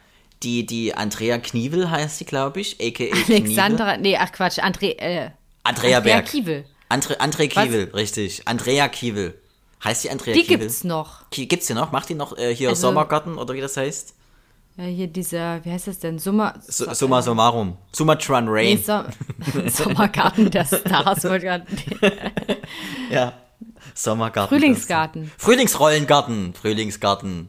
Die, 0.43 0.67
die 0.67 0.95
Andrea 0.95 1.39
Knievel 1.39 1.91
heißt 1.91 2.19
sie, 2.19 2.25
glaube 2.25 2.61
ich, 2.61 2.75
a.k.a. 2.81 3.11
Knievel. 3.15 3.35
Alexandra, 3.37 3.97
nee, 3.97 4.17
ach 4.17 4.33
Quatsch, 4.33 4.59
André, 4.59 4.99
äh, 4.99 5.31
Andrea 5.65 5.99
Andrea 5.99 6.01
Berg. 6.01 6.27
Kiewel. 6.27 6.65
Andre, 6.89 7.21
André 7.21 7.49
Kiewel, 7.49 7.91
richtig. 7.95 8.43
Andrea 8.47 8.89
Kiewel. 8.89 9.39
Heißt 9.85 10.05
die 10.05 10.11
Andrea 10.11 10.35
Die 10.35 10.43
Kiewel? 10.43 10.59
gibt's 10.59 10.85
noch. 10.85 11.29
Ki- 11.31 11.47
Gibt's 11.47 11.67
die 11.69 11.75
noch? 11.75 11.91
Macht 11.93 12.09
die 12.09 12.15
noch 12.15 12.37
äh, 12.37 12.55
hier 12.55 12.69
Also- 12.71 12.83
Sommergarten 12.89 13.39
oder 13.39 13.55
wie 13.55 13.61
das 13.61 13.77
heißt? 13.77 14.15
Ja, 14.79 14.85
hier 14.85 15.07
dieser, 15.07 15.63
wie 15.65 15.71
heißt 15.71 15.87
das 15.89 15.99
denn? 15.99 16.19
Summer, 16.19 16.55
So, 16.67 16.93
summa 16.95 17.21
summarum. 17.21 17.77
Sumatran 17.93 18.47
nee, 18.47 18.51
Rain. 18.51 18.83
so 18.83 19.03
Sommergarten 19.85 20.51
der 20.51 20.65
Stars. 20.65 21.25
Ja. 23.11 23.33
Sommergarten. 23.95 24.49
Frühlingsgarten. 24.57 25.31
Frühlingsrollengarten. 25.37 26.55
Frühlingsgarten. 26.55 27.49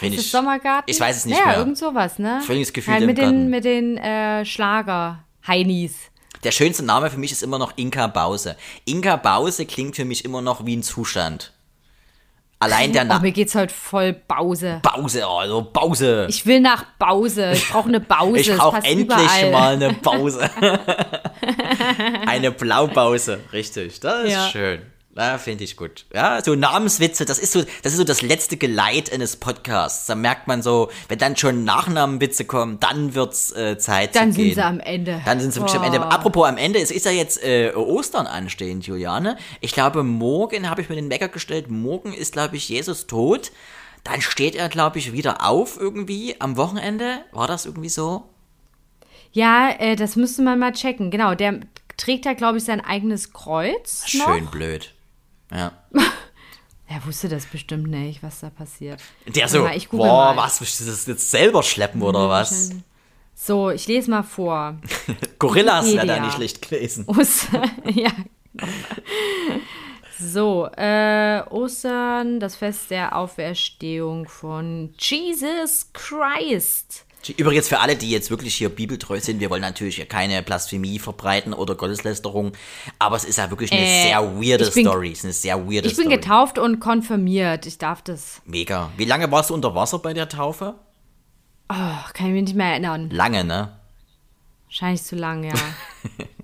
Finde 0.00 0.16
ich. 0.16 0.30
Sommergarten? 0.30 0.90
Ich 0.90 0.98
weiß 0.98 1.16
es 1.18 1.26
nicht 1.26 1.38
ja, 1.38 1.46
mehr. 1.46 1.58
irgend 1.58 1.78
sowas, 1.78 2.18
ne? 2.18 2.40
Frühlingsgefühle 2.46 2.94
halt 2.94 3.02
im 3.02 3.06
mit 3.06 3.18
Garten. 3.18 3.32
den, 3.32 3.50
mit 3.50 3.64
den 3.64 3.96
äh, 3.98 4.44
Schlager-Heinis. 4.44 5.94
Der 6.42 6.52
schönste 6.52 6.84
Name 6.84 7.10
für 7.10 7.18
mich 7.18 7.32
ist 7.32 7.42
immer 7.42 7.58
noch 7.58 7.72
Inka 7.76 8.06
Bause. 8.06 8.56
Inka 8.86 9.16
Bause 9.16 9.66
klingt 9.66 9.94
für 9.96 10.04
mich 10.06 10.24
immer 10.24 10.40
noch 10.40 10.64
wie 10.64 10.74
ein 10.76 10.82
Zustand. 10.82 11.52
Allein 12.62 12.92
der 12.92 13.02
Oh, 13.04 13.06
Name. 13.08 13.20
mir 13.22 13.32
geht's 13.32 13.54
heute 13.54 13.72
voll 13.72 14.12
Bause. 14.12 14.80
Bause, 14.82 15.26
also 15.26 15.62
Bause. 15.72 16.26
Ich 16.28 16.44
will 16.44 16.60
nach 16.60 16.84
Bause. 16.98 17.52
Ich 17.52 17.68
brauche 17.70 17.88
eine 17.88 18.00
Bause. 18.00 18.38
Ich 18.38 18.54
brauche 18.54 18.76
endlich 18.78 19.04
überall. 19.06 19.50
mal 19.50 19.72
eine 19.74 19.94
Pause. 19.94 20.50
eine 22.26 22.50
Blaupause, 22.52 23.40
richtig. 23.52 24.00
Das 24.00 24.24
ist 24.24 24.32
Ja. 24.32 24.48
schön. 24.48 24.82
Ja, 25.20 25.36
finde 25.36 25.64
ich 25.64 25.76
gut. 25.76 26.06
Ja, 26.14 26.42
so 26.42 26.54
Namenswitze, 26.54 27.26
das 27.26 27.38
ist 27.38 27.52
so, 27.52 27.62
das 27.82 27.92
ist 27.92 27.98
so 27.98 28.04
das 28.04 28.22
letzte 28.22 28.56
Geleit 28.56 29.12
eines 29.12 29.36
Podcasts. 29.36 30.06
Da 30.06 30.14
merkt 30.14 30.48
man 30.48 30.62
so, 30.62 30.88
wenn 31.08 31.18
dann 31.18 31.36
schon 31.36 31.62
Nachnamenwitze 31.64 32.46
kommen, 32.46 32.80
dann 32.80 33.14
wird's 33.14 33.52
äh, 33.52 33.76
Zeit 33.76 34.16
Dann 34.16 34.32
zu 34.32 34.38
gehen. 34.38 34.46
sind 34.46 34.54
sie 34.54 34.62
am 34.62 34.80
Ende. 34.80 35.20
Dann 35.26 35.38
sind 35.38 35.52
sie 35.52 35.60
wirklich 35.60 35.76
am 35.76 35.84
Ende. 35.84 35.98
Oh. 35.98 36.04
Apropos 36.04 36.48
am 36.48 36.56
Ende, 36.56 36.80
es 36.80 36.90
ist 36.90 37.04
ja 37.04 37.10
jetzt 37.10 37.44
äh, 37.44 37.74
Ostern 37.74 38.26
anstehend, 38.26 38.86
Juliane. 38.86 39.36
Ich 39.60 39.72
glaube, 39.72 40.04
morgen 40.04 40.70
habe 40.70 40.80
ich 40.80 40.88
mir 40.88 40.94
den 40.94 41.10
Wecker 41.10 41.28
gestellt. 41.28 41.70
Morgen 41.70 42.14
ist, 42.14 42.32
glaube 42.32 42.56
ich, 42.56 42.70
Jesus 42.70 43.06
tot. 43.06 43.52
Dann 44.04 44.22
steht 44.22 44.54
er, 44.54 44.70
glaube 44.70 44.98
ich, 44.98 45.12
wieder 45.12 45.46
auf 45.46 45.78
irgendwie 45.78 46.36
am 46.38 46.56
Wochenende. 46.56 47.18
War 47.32 47.46
das 47.46 47.66
irgendwie 47.66 47.90
so? 47.90 48.22
Ja, 49.32 49.68
äh, 49.78 49.96
das 49.96 50.16
müsste 50.16 50.40
man 50.40 50.58
mal 50.58 50.72
checken. 50.72 51.10
Genau, 51.10 51.34
der 51.34 51.60
trägt 51.98 52.24
ja, 52.24 52.32
glaube 52.32 52.56
ich, 52.56 52.64
sein 52.64 52.80
eigenes 52.80 53.34
Kreuz. 53.34 54.04
Schön 54.06 54.44
Noch. 54.44 54.50
blöd. 54.50 54.94
Ja. 55.50 55.72
Er 56.92 57.06
wusste 57.06 57.28
das 57.28 57.46
bestimmt 57.46 57.86
nicht, 57.86 58.20
was 58.20 58.40
da 58.40 58.50
passiert. 58.50 59.00
Der 59.24 59.46
so, 59.46 59.62
mal, 59.62 59.78
boah, 59.92 60.34
mal. 60.34 60.36
was, 60.38 60.60
willst 60.60 60.80
du 60.80 60.86
das 60.86 61.06
jetzt 61.06 61.30
selber 61.30 61.62
schleppen 61.62 62.02
oder 62.02 62.28
was? 62.28 62.72
So, 63.32 63.70
ich 63.70 63.86
lese 63.86 64.10
mal 64.10 64.24
vor. 64.24 64.76
Gorillas 65.38 65.86
wäre 65.86 66.04
da 66.04 66.18
nicht 66.18 66.34
schlecht 66.34 66.60
gewesen. 66.60 67.04
Ostern, 67.06 67.70
ja. 67.94 68.10
So, 70.18 70.66
äh, 70.76 71.42
Ostern, 71.50 72.40
das 72.40 72.56
Fest 72.56 72.90
der 72.90 73.14
Auferstehung 73.14 74.28
von 74.28 74.92
Jesus 74.98 75.92
Christ. 75.92 77.06
Übrigens 77.36 77.68
für 77.68 77.80
alle, 77.80 77.96
die 77.96 78.10
jetzt 78.10 78.30
wirklich 78.30 78.54
hier 78.54 78.70
bibeltreu 78.70 79.20
sind, 79.20 79.40
wir 79.40 79.50
wollen 79.50 79.60
natürlich 79.60 79.96
hier 79.96 80.06
keine 80.06 80.42
Blasphemie 80.42 80.98
verbreiten 80.98 81.52
oder 81.52 81.74
Gotteslästerung, 81.74 82.52
aber 82.98 83.16
es 83.16 83.24
ist 83.24 83.36
ja 83.36 83.50
wirklich 83.50 83.70
eine 83.72 83.82
Äh, 83.82 84.02
sehr 84.04 84.22
weirde 84.22 84.70
bin- 84.70 84.84
Story. 84.86 85.12
Es 85.12 85.18
ist 85.18 85.24
eine 85.24 85.32
sehr 85.34 85.58
weirde 85.66 85.88
Ich 85.88 85.96
bin 85.96 86.06
Story. 86.06 86.16
getauft 86.16 86.58
und 86.58 86.80
konfirmiert. 86.80 87.66
Ich 87.66 87.76
darf 87.78 88.00
das. 88.02 88.40
Mega. 88.46 88.90
Wie 88.96 89.04
lange 89.04 89.30
warst 89.30 89.50
du 89.50 89.54
unter 89.54 89.74
Wasser 89.74 89.98
bei 89.98 90.14
der 90.14 90.28
Taufe? 90.30 90.74
Oh, 91.68 91.74
kann 92.14 92.26
ich 92.28 92.32
mich 92.32 92.42
nicht 92.44 92.56
mehr 92.56 92.68
erinnern. 92.72 93.10
Lange, 93.10 93.44
ne? 93.44 93.76
Wahrscheinlich 94.66 95.02
zu 95.02 95.14
lang, 95.16 95.44
ja. 95.44 95.52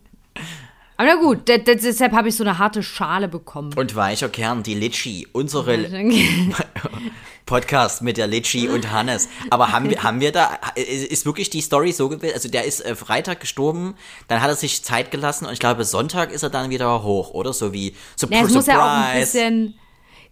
Aber 0.99 1.09
na 1.09 1.15
gut, 1.17 1.47
de- 1.49 1.59
de- 1.63 1.77
deshalb 1.77 2.13
habe 2.13 2.29
ich 2.29 2.37
so 2.37 2.43
eine 2.45 2.59
harte 2.59 2.83
Schale 2.83 3.29
bekommen. 3.29 3.73
Und 3.77 3.95
weicher 3.97 4.29
Kern, 4.31 4.63
die 4.63 4.75
Litschi, 4.75 5.27
unsere 5.33 5.77
Podcast 7.47 8.03
mit 8.03 8.17
der 8.17 8.27
Litschi 8.27 8.69
und 8.69 8.91
Hannes. 8.91 9.29
Aber 9.51 9.73
haben 9.73 9.89
wir, 9.91 10.03
haben 10.03 10.21
wir 10.21 10.33
da, 10.33 10.59
ist 10.75 11.27
wirklich 11.27 11.51
die 11.51 11.61
Story 11.61 11.93
so 11.93 12.09
gewesen? 12.09 12.35
Also 12.35 12.49
der 12.49 12.65
ist 12.65 12.81
äh, 12.85 12.97
Freitag 12.97 13.41
gestorben, 13.41 13.95
dann 14.29 14.41
hat 14.43 14.49
er 14.49 14.57
sich 14.57 14.83
Zeit 14.83 15.11
gelassen 15.11 15.47
und 15.47 15.53
ich 15.53 15.61
glaube 15.61 15.85
Sonntag 15.85 16.33
ist 16.33 16.43
er 16.43 16.51
dann 16.51 16.71
wieder 16.71 17.03
hoch, 17.03 17.31
oder? 17.31 17.53
So 17.53 17.73
wie 17.73 17.95
Surp 18.17 18.33
Ja, 18.33 18.43
es 18.45 18.51
muss 18.53 18.67
ja 18.67 18.79
auch 18.79 18.89
ein 18.89 19.25
Surprise. 19.25 19.33
bisschen. 19.39 19.75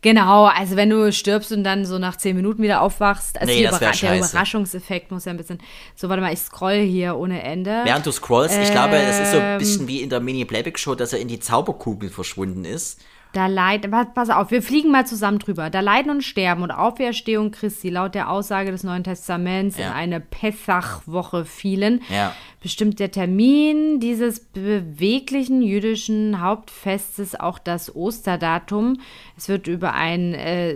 Genau, 0.04 0.44
also 0.44 0.76
wenn 0.76 0.90
du 0.90 1.10
stirbst 1.12 1.50
und 1.50 1.64
dann 1.64 1.86
so 1.86 1.98
nach 1.98 2.16
zehn 2.18 2.36
Minuten 2.36 2.62
wieder 2.62 2.82
aufwachst, 2.82 3.40
also 3.40 3.50
Nee, 3.50 3.66
Überra- 3.66 3.98
der. 3.98 4.18
Überraschungseffekt 4.18 5.10
muss 5.10 5.24
ja 5.24 5.30
ein 5.30 5.38
bisschen. 5.38 5.58
So, 5.96 6.10
warte 6.10 6.20
mal, 6.20 6.30
ich 6.30 6.40
scroll 6.40 6.80
hier 6.80 7.16
ohne 7.16 7.42
Ende. 7.42 7.80
Während 7.84 8.04
du 8.04 8.12
scrollst, 8.12 8.58
ich 8.62 8.70
glaube, 8.70 8.96
es 8.96 9.18
ist 9.18 9.32
so 9.32 9.38
ein 9.38 9.42
Ähm. 9.54 9.58
bisschen 9.58 9.88
wie 9.88 10.02
in 10.02 10.10
der 10.10 10.20
Mini-Playback-Show, 10.20 10.94
dass 10.94 11.14
er 11.14 11.20
in 11.20 11.28
die 11.28 11.40
Zauberkugel 11.40 12.10
verschwunden 12.10 12.66
ist. 12.66 13.00
Da 13.34 13.48
leiden, 13.48 13.90
pass, 14.14 14.30
auf, 14.30 14.52
wir 14.52 14.62
fliegen 14.62 14.92
mal 14.92 15.06
zusammen 15.06 15.40
drüber. 15.40 15.68
Da 15.68 15.80
Leiden 15.80 16.10
und 16.10 16.22
Sterben 16.22 16.62
und 16.62 16.70
Auferstehung 16.70 17.50
Christi 17.50 17.90
laut 17.90 18.14
der 18.14 18.30
Aussage 18.30 18.70
des 18.70 18.84
Neuen 18.84 19.02
Testaments 19.02 19.76
Ja. 19.76 19.88
in 19.88 19.92
eine 19.92 20.20
Pessachwoche 20.20 21.44
fielen, 21.44 22.00
Ja. 22.08 22.32
bestimmt 22.62 23.00
der 23.00 23.10
Termin 23.10 23.98
dieses 23.98 24.38
beweglichen 24.38 25.62
jüdischen 25.62 26.40
Hauptfestes 26.40 27.34
auch 27.38 27.58
das 27.58 27.94
Osterdatum. 27.96 29.00
Es 29.36 29.48
wird 29.48 29.66
über 29.66 29.94
ein 29.94 30.32
äh, 30.34 30.74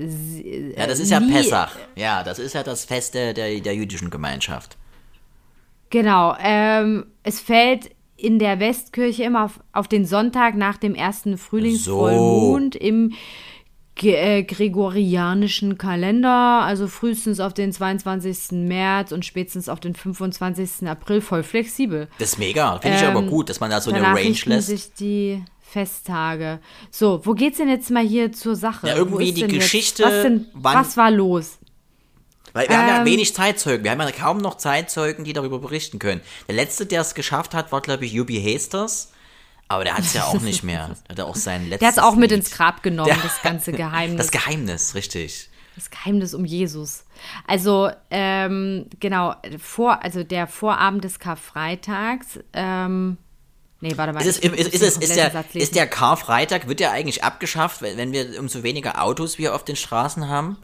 Ja, 0.77 0.89
das 0.89 0.99
ist 0.99 1.11
ja 1.13 1.19
Li- 1.19 1.33
Pessach. 1.33 1.77
Ja, 1.95 2.25
das 2.25 2.41
ist 2.41 2.55
ja 2.57 2.65
das 2.65 2.85
Fest 2.85 3.15
der, 3.15 3.35
der, 3.35 3.61
der 3.61 3.75
jüdischen 3.77 4.11
Gemeinschaft. 4.11 4.77
Genau, 5.91 6.37
ähm, 6.41 7.07
es 7.23 7.41
fällt 7.41 7.91
in 8.19 8.39
der 8.39 8.61
Westkirche 8.61 9.23
immer 9.23 9.45
auf, 9.45 9.61
auf 9.73 9.89
den 9.89 10.05
Sonntag 10.05 10.57
nach 10.57 10.77
dem 10.77 10.95
ersten 10.95 11.39
Frühlingsvollmond 11.39 12.75
im 12.77 13.15
ge 13.95 14.15
äh, 14.15 14.43
gregorianischen 14.45 15.77
Kalender, 15.79 16.63
also 16.63 16.87
frühestens 16.87 17.41
auf 17.41 17.53
den 17.55 17.73
22. 17.73 18.53
März 18.53 19.13
und 19.13 19.25
spätestens 19.25 19.69
auf 19.69 19.81
den 19.81 19.95
25. 19.95 20.87
April, 20.89 21.21
voll 21.21 21.43
flexibel. 21.43 22.09
Das 22.19 22.31
ist 22.35 22.39
mega. 22.39 22.79
Finde 22.79 22.97
ich 22.99 23.05
aber 23.05 23.23
gut, 23.23 23.49
dass 23.49 23.61
man 23.61 23.71
da 23.71 23.81
so 23.81 23.91
eine 23.91 23.99
Ähm, 24.07 24.15
Range 24.15 24.37
lässt. 24.47 24.69
sich 24.69 24.93
die 24.95 25.43
Festtage. 25.61 26.61
So, 26.91 27.21
wo 27.25 27.35
geht's 27.35 27.59
denn 27.59 27.69
jetzt 27.69 27.91
mal 27.91 28.07
hier 28.07 28.33
zur 28.33 28.57
Sache? 28.57 28.87
Ja, 28.89 28.97
irgendwie 28.97 29.33
die 29.33 29.47
Geschichte, 29.49 30.03
Was, 30.05 30.23
denn, 30.23 30.47
wann- 30.55 30.77
was 30.77 30.97
war 30.97 31.11
los? 31.11 31.58
Weil 32.53 32.69
wir 32.69 32.79
haben 32.79 32.89
ja 32.89 32.99
Ähm, 33.01 33.05
wenig 33.07 33.35
Zeitzeugen. 33.35 33.85
Wir 33.85 33.91
haben 33.91 34.01
ja 34.01 34.11
kaum 34.13 34.39
noch 34.39 34.57
Zeitzeugen, 34.57 35.25
die 35.25 35.33
darüber 35.33 35.59
berichten 35.59 35.99
können. 35.99 36.21
Der 36.49 36.55
letzte, 36.57 36.87
der 36.87 37.01
es 37.03 37.15
geschafft 37.15 37.55
hat, 37.55 37.73
war, 37.73 37.81
glaube 37.81 38.05
ich, 38.07 38.13
Jubi 38.13 38.41
Hasters. 38.43 39.13
Aber 39.71 39.85
der 39.85 39.95
hat 39.99 40.05
es 40.05 40.15
ja 40.15 40.25
auch 40.25 40.41
nicht 40.41 40.63
mehr. 40.65 40.97
Der 41.09 41.17
hat 41.17 41.21
auch 41.31 41.37
sein 41.37 41.65
letztes 41.69 41.79
Der 41.81 41.89
hat's 41.89 41.99
auch 41.99 42.15
mit 42.17 42.31
Lied. 42.31 42.41
ins 42.41 42.51
Grab 42.51 42.83
genommen, 42.83 43.09
Der- 43.11 43.19
das 43.23 43.43
ganze 43.43 43.73
Geheimnis. 43.73 44.17
Das 44.17 44.31
Geheimnis, 44.31 44.95
richtig. 44.95 45.51
Das 45.77 45.91
Geheimnis 45.91 46.33
um 46.33 46.47
Jesus. 46.47 47.05
Also, 47.47 47.91
ähm, 48.11 48.87
genau, 48.99 49.35
vor, 49.63 50.03
also 50.03 50.25
der 50.25 50.47
Vorabend 50.47 51.05
des 51.05 51.19
Karfreitags, 51.19 52.41
ähm, 52.55 53.19
nee, 53.81 53.93
warte 53.97 54.13
mal. 54.15 54.21
Ist, 54.25 54.43
es, 54.43 54.51
ist, 54.53 54.75
ist, 54.75 54.75
es, 54.75 54.83
ist, 54.83 55.01
kompletten 55.01 55.45
der, 55.53 55.63
ist 55.63 55.75
der 55.77 55.87
Karfreitag, 55.87 56.67
wird 56.67 56.81
der 56.81 56.93
eigentlich 56.93 57.23
abgeschafft, 57.23 57.83
wenn, 57.83 57.97
wenn 57.99 58.13
wir 58.13 58.41
umso 58.41 58.63
weniger 58.63 59.03
Autos 59.03 59.37
wir 59.39 59.55
auf 59.55 59.65
den 59.65 59.77
Straßen 59.77 60.29
haben? 60.29 60.57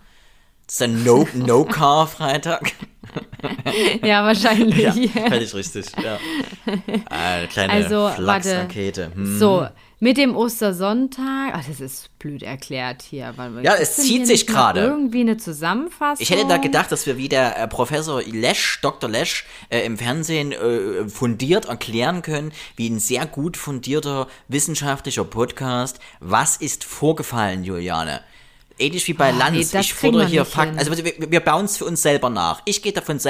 Das 0.66 0.80
ist 0.80 1.04
No- 1.04 1.28
No-Car-Freitag? 1.34 2.72
ja, 4.02 4.24
wahrscheinlich. 4.24 5.12
Ja, 5.14 5.28
völlig 5.28 5.54
richtig. 5.54 5.86
Ja. 6.02 6.18
Eine 7.10 7.48
kleine 7.48 7.72
Also, 7.72 8.10
Flachsrakete. 8.16 9.10
Hm. 9.14 9.38
So, 9.38 9.68
mit 10.00 10.16
dem 10.16 10.36
Ostersonntag. 10.36 11.52
Ach, 11.54 11.64
das 11.66 11.80
ist 11.80 12.18
blöd 12.18 12.42
erklärt 12.42 13.02
hier. 13.02 13.32
Ja, 13.62 13.74
es 13.74 13.96
zieht 13.96 14.26
sich 14.26 14.46
gerade. 14.46 14.80
Irgendwie 14.80 15.20
eine 15.20 15.36
Zusammenfassung. 15.36 16.22
Ich 16.22 16.30
hätte 16.30 16.46
da 16.46 16.56
gedacht, 16.56 16.90
dass 16.92 17.06
wir 17.06 17.16
wie 17.16 17.28
der 17.28 17.58
äh, 17.58 17.68
Professor 17.68 18.22
Lesch, 18.22 18.80
Dr. 18.82 19.08
Lesch, 19.08 19.46
äh, 19.70 19.80
im 19.84 19.96
Fernsehen 19.96 20.52
äh, 20.52 21.08
fundiert 21.08 21.66
erklären 21.66 22.22
können, 22.22 22.52
wie 22.76 22.88
ein 22.90 22.98
sehr 22.98 23.26
gut 23.26 23.56
fundierter 23.56 24.28
wissenschaftlicher 24.48 25.24
Podcast, 25.24 26.00
was 26.20 26.56
ist 26.56 26.84
vorgefallen, 26.84 27.64
Juliane? 27.64 28.20
Ähnlich 28.78 29.06
wie 29.06 29.12
bei 29.12 29.32
Oh, 29.32 29.38
Lanz. 29.38 29.72
nee, 29.72 29.80
ich 29.80 29.94
fordere 29.94 30.26
hier 30.26 30.44
Fakten. 30.44 30.78
Also 30.78 30.96
wir, 30.96 31.14
wir 31.30 31.40
bauen 31.40 31.64
es 31.64 31.76
für 31.76 31.84
uns 31.84 32.02
selber 32.02 32.28
nach. 32.28 32.60
Ich 32.64 32.82
gehe 32.82 32.92
davon 32.92 33.20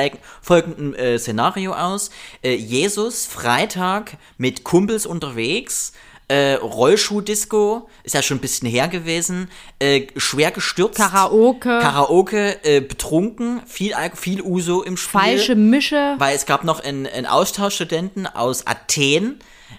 folgendem 0.40 0.94
äh, 0.94 1.18
Szenario 1.18 1.74
aus. 1.74 2.10
Äh, 2.42 2.54
Jesus 2.54 3.26
Freitag 3.26 4.16
mit 4.38 4.64
Kumpels 4.64 5.04
unterwegs. 5.04 5.92
Äh, 6.26 6.54
Rollschuh-Disco, 6.54 7.86
ist 8.02 8.14
ja 8.14 8.22
schon 8.22 8.38
ein 8.38 8.40
bisschen 8.40 8.66
her 8.66 8.88
gewesen, 8.88 9.50
äh, 9.78 10.06
schwer 10.16 10.52
gestürzt. 10.52 10.96
Karaoke. 10.96 11.78
Karaoke, 11.80 12.64
äh, 12.64 12.80
betrunken, 12.80 13.60
viel, 13.66 13.92
viel 14.14 14.40
Uso 14.40 14.82
im 14.82 14.96
Spiel. 14.96 15.20
Falsche 15.20 15.54
Mische. 15.54 16.14
Weil 16.16 16.34
es 16.34 16.46
gab 16.46 16.64
noch 16.64 16.80
einen, 16.82 17.06
einen 17.06 17.26
Austauschstudenten 17.26 18.26
aus 18.26 18.66
Athen 18.66 19.38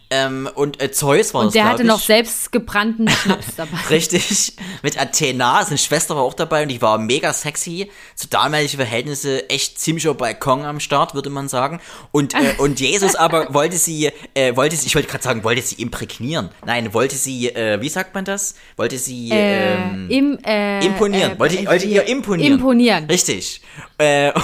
ähm, 0.09 0.49
und 0.55 0.81
äh, 0.81 0.91
Zeus 0.91 1.33
war 1.33 1.41
das, 1.41 1.47
Und 1.47 1.55
der 1.55 1.63
glaub 1.63 1.73
hatte 1.73 1.81
ich. 1.83 1.87
noch 1.87 1.99
selbst 1.99 2.51
gebrannten 2.51 3.07
Schnaps 3.23 3.55
dabei. 3.57 3.77
Richtig, 3.89 4.53
mit 4.83 4.99
Athena, 4.99 5.63
seine 5.63 5.77
Schwester 5.77 6.15
war 6.15 6.23
auch 6.23 6.33
dabei 6.33 6.63
und 6.63 6.69
die 6.69 6.81
war 6.81 6.97
mega 6.97 7.33
sexy. 7.33 7.89
Zu 8.15 8.27
damaligen 8.27 8.77
Verhältnisse 8.77 9.49
echt 9.49 9.79
ziemlicher 9.79 10.13
Balkon 10.13 10.63
am 10.63 10.79
Start, 10.79 11.13
würde 11.15 11.29
man 11.29 11.47
sagen. 11.47 11.79
Und, 12.11 12.33
äh, 12.33 12.53
und 12.59 12.79
Jesus 12.79 13.15
aber 13.15 13.53
wollte 13.53 13.77
sie, 13.77 14.11
äh, 14.33 14.55
wollte 14.55 14.75
sie, 14.75 14.87
ich 14.87 14.95
wollte 14.95 15.07
gerade 15.09 15.23
sagen, 15.23 15.43
wollte 15.43 15.61
sie 15.61 15.75
imprägnieren. 15.81 16.49
Nein, 16.65 16.93
wollte 16.93 17.15
sie, 17.15 17.49
äh, 17.49 17.81
wie 17.81 17.89
sagt 17.89 18.13
man 18.15 18.25
das? 18.25 18.55
Wollte 18.77 18.97
sie, 18.97 19.29
ähm, 19.31 20.07
Äh, 20.09 20.17
im, 20.17 20.39
äh, 20.45 20.85
imponieren. 20.85 21.31
äh, 21.33 21.39
wollte, 21.39 21.65
wollte 21.65 21.85
ihr 21.87 22.03
imponieren. 22.07 22.53
Imponieren. 22.53 23.05
Richtig. 23.05 23.61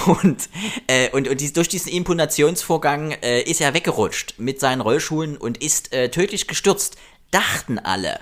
Und 0.06 0.48
und, 1.12 1.28
und 1.28 1.40
dies, 1.40 1.52
durch 1.52 1.68
diesen 1.68 1.92
Imponationsvorgang 1.92 3.12
ist 3.44 3.60
er 3.60 3.74
weggerutscht 3.74 4.34
mit 4.38 4.58
seinen 4.60 4.80
Rollschuhen 4.80 5.36
und 5.36 5.61
ist 5.62 5.92
äh, 5.92 6.10
tödlich 6.10 6.46
gestürzt. 6.48 6.96
Dachten 7.30 7.78
alle. 7.78 8.18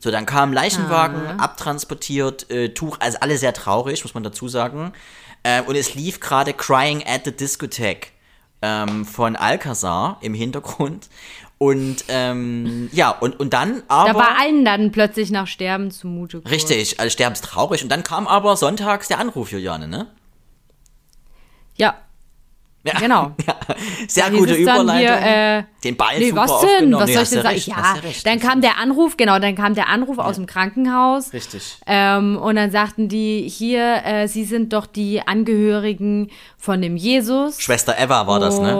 So, 0.00 0.10
dann 0.10 0.26
kam 0.26 0.52
Leichenwagen, 0.52 1.20
Ah. 1.26 1.36
abtransportiert, 1.44 2.50
äh, 2.50 2.68
Tuch, 2.74 2.98
also 3.00 3.18
alle 3.20 3.36
sehr 3.36 3.52
traurig, 3.52 4.02
muss 4.04 4.14
man 4.14 4.22
dazu 4.22 4.48
sagen. 4.48 4.92
Äh, 5.42 5.62
und 5.62 5.74
es 5.76 5.94
lief 5.94 6.20
gerade 6.20 6.52
Crying 6.52 7.04
at 7.06 7.24
the 7.24 7.32
Discotheque 7.32 8.08
ähm, 8.62 9.04
von 9.04 9.36
Alcazar 9.36 10.18
im 10.20 10.34
Hintergrund. 10.34 11.08
Und 11.58 12.04
ähm, 12.08 12.88
ja, 12.92 13.10
und, 13.10 13.40
und 13.40 13.52
dann 13.52 13.82
aber. 13.88 14.12
Da 14.12 14.14
war 14.18 14.38
allen 14.38 14.64
dann 14.64 14.92
plötzlich 14.92 15.32
nach 15.32 15.48
Sterben 15.48 15.90
zumute. 15.90 16.38
geworden. 16.38 16.52
Richtig, 16.54 17.00
also 17.00 17.10
sterbenstraurig. 17.10 17.82
Und 17.82 17.88
dann 17.88 18.04
kam 18.04 18.28
aber 18.28 18.56
sonntags 18.56 19.08
der 19.08 19.18
Anruf, 19.18 19.50
Juliane, 19.50 19.88
ne? 19.88 20.06
Ja, 21.76 21.96
Ja. 22.92 22.98
Genau. 23.00 23.32
Ja, 23.46 23.54
sehr 24.08 24.30
gute 24.30 24.54
Überleitung. 24.54 24.96
Hier, 24.96 25.58
äh, 25.58 25.62
Den 25.84 25.96
Ball 25.96 26.18
nee, 26.18 26.28
super 26.30 26.42
was 26.42 26.60
denn? 26.60 26.92
Was 26.94 27.06
Nee, 27.06 27.14
soll 27.14 27.22
ich 27.22 27.28
denn 27.30 27.38
ja 27.38 27.42
sagen? 27.42 27.54
recht, 27.54 27.68
ja, 27.68 27.76
ja 27.76 28.12
dann 28.24 28.40
kam 28.40 28.60
der 28.60 28.78
Anruf, 28.78 29.16
genau, 29.16 29.38
dann 29.38 29.54
kam 29.54 29.74
der 29.74 29.88
Anruf 29.88 30.18
aus 30.18 30.36
dem 30.36 30.46
Krankenhaus. 30.46 31.32
Richtig. 31.32 31.76
Ähm, 31.86 32.36
und 32.38 32.56
dann 32.56 32.70
sagten 32.70 33.08
die, 33.08 33.48
hier, 33.48 34.02
äh, 34.04 34.26
sie 34.28 34.44
sind 34.44 34.72
doch 34.72 34.86
die 34.86 35.20
Angehörigen 35.26 36.30
von 36.56 36.80
dem 36.82 36.96
Jesus. 36.96 37.60
Schwester 37.60 37.94
Eva 37.98 38.26
war 38.26 38.40
das, 38.40 38.58
ne? 38.60 38.76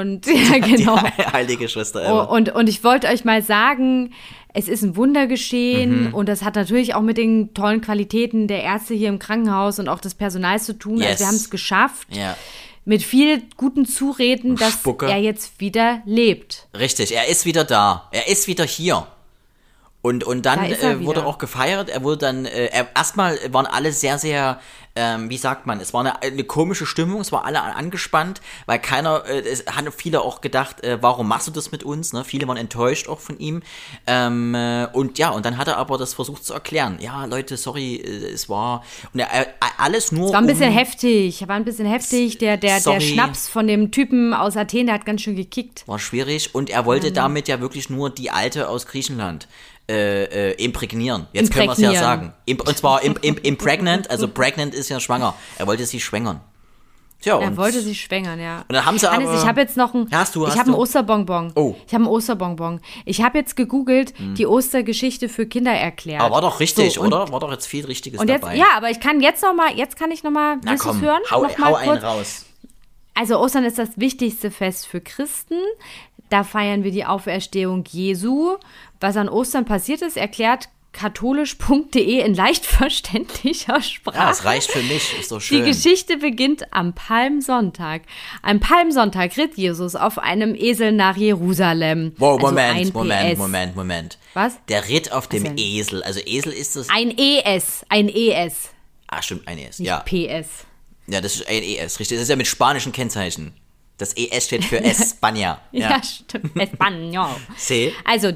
Und 0.00 0.26
ja, 0.26 0.58
genau. 0.58 0.98
Die 1.18 1.22
heilige 1.32 1.68
Schwester 1.68 2.02
Eva. 2.02 2.22
Und, 2.24 2.54
und 2.54 2.68
ich 2.68 2.82
wollte 2.84 3.08
euch 3.08 3.24
mal 3.24 3.42
sagen, 3.42 4.12
es 4.52 4.68
ist 4.68 4.82
ein 4.82 4.96
Wunder 4.96 5.26
geschehen 5.26 6.08
Mhm. 6.08 6.14
und 6.14 6.28
das 6.28 6.42
hat 6.44 6.56
natürlich 6.56 6.94
auch 6.94 7.02
mit 7.02 7.16
den 7.18 7.54
tollen 7.54 7.80
Qualitäten 7.80 8.48
der 8.48 8.62
Ärzte 8.62 8.94
hier 8.94 9.08
im 9.08 9.18
Krankenhaus 9.20 9.78
und 9.78 9.88
auch 9.88 10.00
des 10.00 10.14
Personals 10.14 10.64
zu 10.64 10.76
tun. 10.78 10.98
Yes. 10.98 11.06
Also 11.08 11.20
wir 11.20 11.26
haben 11.28 11.36
es 11.36 11.50
geschafft, 11.50 12.08
ja, 12.10 12.36
mit 12.84 13.02
viel 13.02 13.42
guten 13.56 13.86
Zureden, 13.86 14.56
dass 14.56 14.72
Spucke. 14.72 15.06
er 15.06 15.18
jetzt 15.18 15.60
wieder 15.60 16.02
lebt. 16.06 16.68
richtig. 16.76 17.12
Er 17.14 17.28
ist 17.28 17.44
wieder 17.44 17.64
da. 17.64 18.08
Er 18.12 18.28
ist 18.28 18.46
wieder 18.46 18.64
hier. 18.64 19.06
Und, 20.02 20.24
und 20.24 20.46
dann 20.46 20.60
Da 20.60 20.64
er 20.64 20.92
äh, 20.92 21.04
wurde 21.04 21.26
auch 21.26 21.38
gefeiert. 21.38 21.90
Er 21.90 22.02
wurde 22.02 22.18
dann, 22.18 22.46
äh, 22.46 22.66
er, 22.66 22.88
erstmal 22.96 23.38
waren 23.52 23.66
alle 23.66 23.92
sehr, 23.92 24.18
sehr, 24.18 24.58
ähm, 24.96 25.28
wie 25.28 25.36
sagt 25.36 25.66
man, 25.66 25.78
es 25.78 25.92
war 25.92 26.00
eine, 26.00 26.22
eine 26.22 26.42
komische 26.44 26.86
Stimmung, 26.86 27.20
es 27.20 27.32
war 27.32 27.44
alle 27.44 27.60
angespannt, 27.60 28.40
weil 28.64 28.78
keiner, 28.78 29.24
äh, 29.26 29.40
es 29.40 29.66
haben 29.66 29.92
viele 29.92 30.22
auch 30.22 30.40
gedacht, 30.40 30.82
äh, 30.82 30.98
warum 31.02 31.28
machst 31.28 31.48
du 31.48 31.50
das 31.50 31.70
mit 31.70 31.84
uns? 31.84 32.14
Ne? 32.14 32.24
Viele 32.24 32.48
waren 32.48 32.56
enttäuscht 32.56 33.08
auch 33.08 33.20
von 33.20 33.38
ihm. 33.38 33.62
Ähm, 34.06 34.54
äh, 34.54 34.86
und 34.92 35.18
ja, 35.18 35.30
und 35.30 35.44
dann 35.44 35.58
hat 35.58 35.68
er 35.68 35.76
aber 35.76 35.98
das 35.98 36.14
versucht 36.14 36.44
zu 36.46 36.54
erklären. 36.54 36.96
Ja, 37.00 37.26
Leute, 37.26 37.58
sorry, 37.58 37.96
äh, 37.96 38.32
es 38.32 38.48
war, 38.48 38.82
und 39.12 39.20
er, 39.20 39.48
alles 39.76 40.12
nur. 40.12 40.32
War 40.32 40.40
ein 40.40 40.46
bisschen 40.46 40.70
um, 40.70 40.78
heftig, 40.78 41.46
war 41.46 41.56
ein 41.56 41.64
bisschen 41.64 41.86
heftig. 41.86 42.38
Der, 42.38 42.56
der, 42.56 42.80
der. 42.80 43.00
Schnaps 43.00 43.48
von 43.48 43.66
dem 43.66 43.90
Typen 43.90 44.32
aus 44.32 44.56
Athen, 44.56 44.86
der 44.86 44.94
hat 44.94 45.04
ganz 45.04 45.20
schön 45.20 45.36
gekickt. 45.36 45.86
War 45.86 45.98
schwierig 45.98 46.54
und 46.54 46.70
er 46.70 46.86
wollte 46.86 47.12
damit 47.12 47.48
ja 47.48 47.60
wirklich 47.60 47.90
nur 47.90 48.08
die 48.08 48.30
Alte 48.30 48.68
aus 48.68 48.86
Griechenland 48.86 49.46
äh, 49.90 50.50
äh, 50.50 50.64
imprägnieren. 50.64 51.26
Jetzt 51.32 51.52
können 51.52 51.66
wir 51.66 51.72
es 51.72 51.78
ja 51.78 51.94
sagen. 51.94 52.32
Imp 52.46 52.66
und 52.66 52.76
zwar 52.78 53.02
im, 53.02 53.16
im, 53.22 53.36
impregnant, 53.36 54.08
also 54.10 54.28
pregnant 54.28 54.74
ist 54.74 54.88
ja 54.88 55.00
schwanger. 55.00 55.34
Er 55.58 55.66
wollte 55.66 55.84
sie 55.86 56.00
schwängern. 56.00 56.40
Tja, 57.22 57.38
Er 57.38 57.54
wollte 57.58 57.82
sie 57.82 57.94
schwängern, 57.94 58.40
ja. 58.40 58.60
und 58.66 58.72
dann 58.72 58.86
haben 58.86 58.96
sie 58.98 59.06
Hannes, 59.10 59.28
aber... 59.28 59.38
ich 59.38 59.46
habe 59.46 59.60
jetzt 59.60 59.76
noch 59.76 59.92
ein, 59.92 60.08
hast 60.10 60.34
du, 60.34 60.44
ich 60.44 60.48
hast 60.52 60.58
habe 60.58 60.68
einen 60.68 60.76
du? 60.76 60.80
Osterbonbon. 60.82 61.52
Oh. 61.54 61.74
Ich 61.86 61.92
habe 61.92 62.04
einen 62.04 62.12
Osterbonbon. 62.14 62.80
Ich 63.04 63.20
habe 63.20 63.36
jetzt 63.36 63.56
gegoogelt, 63.56 64.14
die 64.38 64.46
Ostergeschichte 64.46 65.28
für 65.28 65.44
Kinder 65.44 65.72
erklärt. 65.72 66.22
aber 66.22 66.36
war 66.36 66.40
doch 66.40 66.60
richtig, 66.60 66.94
So, 66.94 67.02
oder? 67.02 67.30
War 67.30 67.40
doch 67.40 67.50
jetzt 67.50 67.66
viel 67.66 67.84
Richtiges 67.84 68.18
Und 68.18 68.28
jetzt, 68.28 68.42
dabei. 68.44 68.56
ja, 68.56 68.68
aber 68.74 68.88
ich 68.88 69.00
kann 69.00 69.20
jetzt 69.20 69.42
noch 69.42 69.52
mal, 69.54 69.76
jetzt 69.76 69.98
kann 69.98 70.10
ich 70.10 70.22
noch 70.22 70.30
mal, 70.30 70.56
Na 70.64 70.70
willst 70.70 70.84
komm, 70.84 71.02
hören? 71.02 71.20
hau, 71.30 71.42
noch 71.42 71.58
mal 71.58 71.70
hau 71.70 71.74
einen 71.74 71.90
kurz. 71.90 72.02
raus. 72.04 72.46
Also 73.12 73.38
Ostern 73.38 73.64
ist 73.64 73.76
das 73.78 73.90
wichtigste 73.96 74.50
Fest 74.50 74.86
für 74.86 75.02
Christen. 75.02 75.58
Da 76.30 76.44
feiern 76.44 76.82
wir 76.84 76.90
die 76.92 77.04
Auferstehung 77.04 77.84
Jesu. 77.90 78.56
Was 79.00 79.16
an 79.16 79.28
Ostern 79.28 79.64
passiert 79.66 80.00
ist, 80.02 80.16
erklärt 80.16 80.68
katholisch.de 80.92 82.20
in 82.24 82.34
leicht 82.34 82.66
verständlicher 82.66 83.80
Sprache. 83.82 84.16
Ja, 84.16 84.30
es 84.30 84.44
reicht 84.44 84.70
für 84.70 84.82
mich, 84.82 85.18
ist 85.20 85.30
doch 85.30 85.38
Die 85.38 85.44
schön. 85.44 85.64
Geschichte 85.64 86.16
beginnt 86.16 86.72
am 86.72 86.94
Palmsonntag. 86.94 88.02
Am 88.42 88.58
Palmsonntag 88.60 89.36
ritt 89.36 89.56
Jesus 89.56 89.94
auf 89.94 90.18
einem 90.18 90.54
Esel 90.54 90.90
nach 90.92 91.16
Jerusalem. 91.16 92.12
Wow, 92.16 92.34
Also 92.38 92.46
Moment, 92.48 92.76
ein 92.78 92.92
Moment, 92.92 93.32
PS. 93.34 93.38
Moment, 93.38 93.76
Moment. 93.76 94.18
Was? 94.34 94.58
Der 94.68 94.88
ritt 94.88 95.12
auf 95.12 95.28
dem? 95.28 95.56
Esel. 95.56 96.02
Also 96.02 96.20
Esel 96.24 96.52
ist 96.52 96.74
das... 96.76 96.88
Ein 96.88 97.16
ES, 97.16 97.84
ein 97.88 98.08
ES, 98.08 98.70
Ah, 99.08 99.22
stimmt, 99.22 99.46
ein 99.48 99.58
ES. 99.58 99.78
nicht 99.80 99.88
Ja. 99.88 99.98
PS. 100.00 100.64
ja, 101.08 101.20
das 101.20 101.34
ist 101.36 101.46
ein 101.48 101.62
ES, 101.62 101.98
richtig. 102.00 102.16
Das 102.18 102.22
ist 102.24 102.28
ja 102.30 102.36
mit 102.36 102.46
spanischen 102.46 102.92
Kennzeichen. 102.92 103.54
Das 104.00 104.14
ES 104.16 104.46
steht 104.46 104.64
für 104.64 104.78
España. 104.84 105.58
Ja, 105.72 106.02
stimmt. 106.02 106.56
Español. 106.56 107.28
See? 107.56 107.92
Also, 108.04 108.32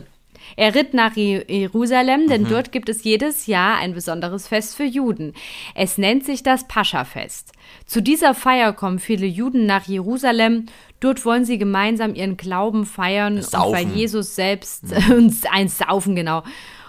er 0.56 0.74
ritt 0.74 0.92
nach 0.94 1.16
Je- 1.16 1.44
Jerusalem, 1.48 2.28
denn 2.28 2.46
dort 2.48 2.70
gibt 2.70 2.88
es 2.88 3.02
jedes 3.02 3.46
Jahr 3.46 3.78
ein 3.78 3.94
besonderes 3.94 4.46
Fest 4.46 4.76
für 4.76 4.84
Juden. 4.84 5.32
Es 5.74 5.96
nennt 5.98 6.24
sich 6.24 6.42
das 6.42 6.68
Pascha-Fest. 6.68 7.52
Zu 7.86 8.02
dieser 8.02 8.34
Feier 8.34 8.72
kommen 8.74 8.98
viele 8.98 9.26
Juden 9.26 9.66
nach 9.66 9.86
Jerusalem. 9.86 10.66
Dort 11.00 11.24
wollen 11.24 11.44
sie 11.44 11.58
gemeinsam 11.58 12.14
ihren 12.14 12.36
Glauben 12.36 12.84
feiern. 12.86 13.36
Und 13.36 13.44
Saufen. 13.44 13.72
weil 13.72 13.96
Jesus 13.96 14.34
selbst, 14.34 14.84
und 15.10 15.34
ein 15.50 15.68
Saufen, 15.68 16.14
genau. 16.14 16.42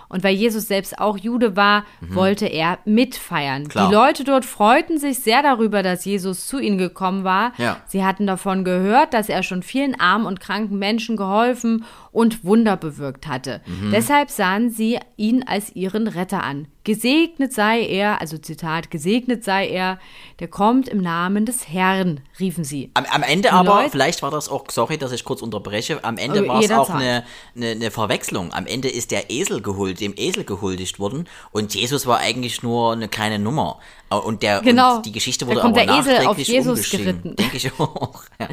Und 0.09 0.23
weil 0.23 0.35
Jesus 0.35 0.67
selbst 0.67 0.99
auch 0.99 1.17
Jude 1.17 1.55
war, 1.55 1.85
wollte 2.01 2.45
er 2.45 2.79
mitfeiern. 2.85 3.67
Klar. 3.67 3.87
Die 3.87 3.93
Leute 3.93 4.23
dort 4.23 4.45
freuten 4.45 4.97
sich 4.97 5.19
sehr 5.19 5.41
darüber, 5.41 5.83
dass 5.83 6.05
Jesus 6.05 6.47
zu 6.47 6.59
ihnen 6.59 6.77
gekommen 6.77 7.23
war. 7.23 7.53
Ja. 7.57 7.77
Sie 7.87 8.03
hatten 8.03 8.27
davon 8.27 8.63
gehört, 8.63 9.13
dass 9.13 9.29
er 9.29 9.43
schon 9.43 9.63
vielen 9.63 9.99
armen 9.99 10.25
und 10.25 10.39
kranken 10.39 10.77
Menschen 10.77 11.17
geholfen 11.17 11.85
und 12.11 12.43
Wunder 12.43 12.77
bewirkt 12.77 13.27
hatte. 13.27 13.61
Mhm. 13.65 13.91
Deshalb 13.91 14.29
sahen 14.29 14.69
sie 14.69 14.99
ihn 15.17 15.43
als 15.47 15.75
ihren 15.75 16.07
Retter 16.07 16.43
an. 16.43 16.67
Gesegnet 16.85 17.51
sei 17.51 17.81
er, 17.85 18.21
also 18.21 18.37
Zitat, 18.37 18.89
gesegnet 18.91 19.43
sei 19.43 19.67
er, 19.67 19.99
der 20.39 20.47
kommt 20.47 20.87
im 20.87 21.01
Namen 21.01 21.45
des 21.45 21.67
Herrn, 21.67 22.21
riefen 22.39 22.63
sie. 22.63 22.91
Am, 22.93 23.05
am 23.11 23.23
Ende 23.23 23.51
aber, 23.51 23.81
Leute- 23.81 23.89
vielleicht 23.89 24.21
war 24.21 24.31
das 24.31 24.47
auch, 24.47 24.65
sorry, 24.71 24.97
dass 24.97 25.11
ich 25.11 25.25
kurz 25.25 25.41
unterbreche, 25.41 26.03
am 26.03 26.17
Ende 26.17 26.39
Aber 26.39 26.47
war 26.47 26.61
es 26.61 26.71
auch 26.71 26.89
eine, 26.91 27.25
eine, 27.55 27.71
eine 27.71 27.91
Verwechslung. 27.91 28.53
Am 28.53 28.67
Ende 28.67 28.87
ist 28.87 29.11
der 29.11 29.29
Esel 29.31 29.61
gehult, 29.61 29.99
dem 29.99 30.13
Esel 30.15 30.43
gehuldigt 30.45 30.99
worden 30.99 31.27
und 31.51 31.73
Jesus 31.75 32.05
war 32.05 32.19
eigentlich 32.19 32.63
nur 32.63 32.93
eine 32.93 33.07
kleine 33.09 33.39
Nummer. 33.39 33.79
Äh, 34.11 34.15
Und, 34.15 34.43
der, 34.43 34.61
Genau. 34.61 34.97
und 34.97 35.05
die 35.07 35.11
Geschichte 35.11 35.43
Da 35.45 35.51
wurde 35.51 35.61
kommt 35.61 35.77
aber 35.77 35.85
der 35.87 35.99
Esel 35.99 36.27
auf 36.27 36.37
Jesus 36.37 36.89
geritten. 36.91 37.35
Denke 37.35 37.57
ich 37.57 37.71
auch. 37.79 38.23
Ja. 38.39 38.47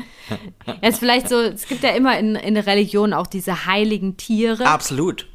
Ja, 0.80 0.88
ist 0.88 0.98
vielleicht 1.00 1.28
so, 1.28 1.38
es 1.40 1.66
gibt 1.66 1.82
ja 1.82 1.90
immer 1.90 2.18
in, 2.18 2.36
in 2.36 2.54
der 2.54 2.66
Religion 2.66 3.12
auch 3.12 3.26
diese 3.26 3.66
heiligen 3.66 4.16
Tiere. 4.16 4.64
Absolut. 4.66 5.26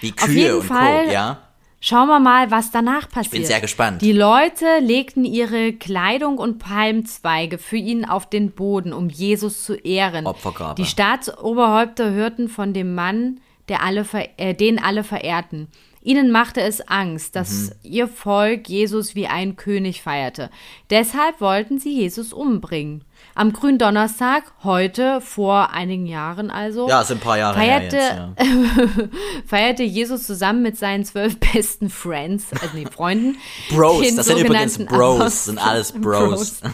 Wie 0.00 0.10
Auf 0.12 0.24
Kühe 0.24 0.34
jeden 0.34 0.54
und 0.56 0.62
Fall- 0.66 1.04
Co., 1.06 1.12
ja. 1.12 1.38
Schauen 1.82 2.08
wir 2.08 2.20
mal, 2.20 2.50
was 2.50 2.70
danach 2.70 3.08
passiert. 3.08 3.32
bin 3.32 3.44
sehr 3.46 3.60
gespannt. 3.60 4.02
Die 4.02 4.12
Leute 4.12 4.66
legten 4.80 5.24
ihre 5.24 5.72
Kleidung 5.72 6.36
und 6.36 6.58
Palmzweige 6.58 7.56
für 7.56 7.76
ihn 7.78 8.04
auf 8.04 8.28
den 8.28 8.50
Boden, 8.52 8.92
um 8.92 9.08
Jesus 9.08 9.64
zu 9.64 9.74
ehren. 9.74 10.26
Opfergabe. 10.26 10.80
Die 10.82 10.86
Staatsoberhäupter 10.88 12.10
hörten 12.10 12.48
von 12.48 12.72
dem 12.74 12.94
Mann, 12.94 13.40
der 13.68 13.82
alle 13.82 14.04
äh, 14.36 14.54
den 14.54 14.78
alle 14.82 15.04
verehrten. 15.04 15.68
Ihnen 16.02 16.30
machte 16.30 16.60
es 16.62 16.80
Angst, 16.88 17.36
dass 17.36 17.70
Mhm. 17.70 17.90
ihr 17.90 18.08
Volk 18.08 18.68
Jesus 18.68 19.14
wie 19.14 19.26
einen 19.26 19.56
König 19.56 20.02
feierte. 20.02 20.50
Deshalb 20.90 21.40
wollten 21.40 21.78
sie 21.78 21.94
Jesus 21.94 22.32
umbringen. 22.32 23.04
Am 23.40 23.54
Gründonnerstag, 23.54 24.52
heute 24.64 25.22
vor 25.22 25.70
einigen 25.70 26.04
Jahren 26.04 26.50
also, 26.50 26.86
Ja, 26.90 27.02
sind 27.04 27.16
ein 27.16 27.20
paar 27.24 27.38
Jahre 27.38 27.58
her 27.58 27.80
feierte, 27.80 27.96
jetzt, 27.96 28.12
ja. 28.14 29.08
feierte 29.46 29.82
Jesus 29.82 30.26
zusammen 30.26 30.60
mit 30.60 30.76
seinen 30.76 31.06
zwölf 31.06 31.40
besten 31.54 31.88
Friends, 31.88 32.52
also 32.52 32.76
nee, 32.76 32.84
Freunden. 32.84 33.38
Bros, 33.70 34.14
das 34.14 34.26
sind 34.26 34.40
übrigens 34.40 34.76
Bros, 34.84 35.46
sind 35.46 35.58
alles 35.58 35.92
Bros. 35.92 36.60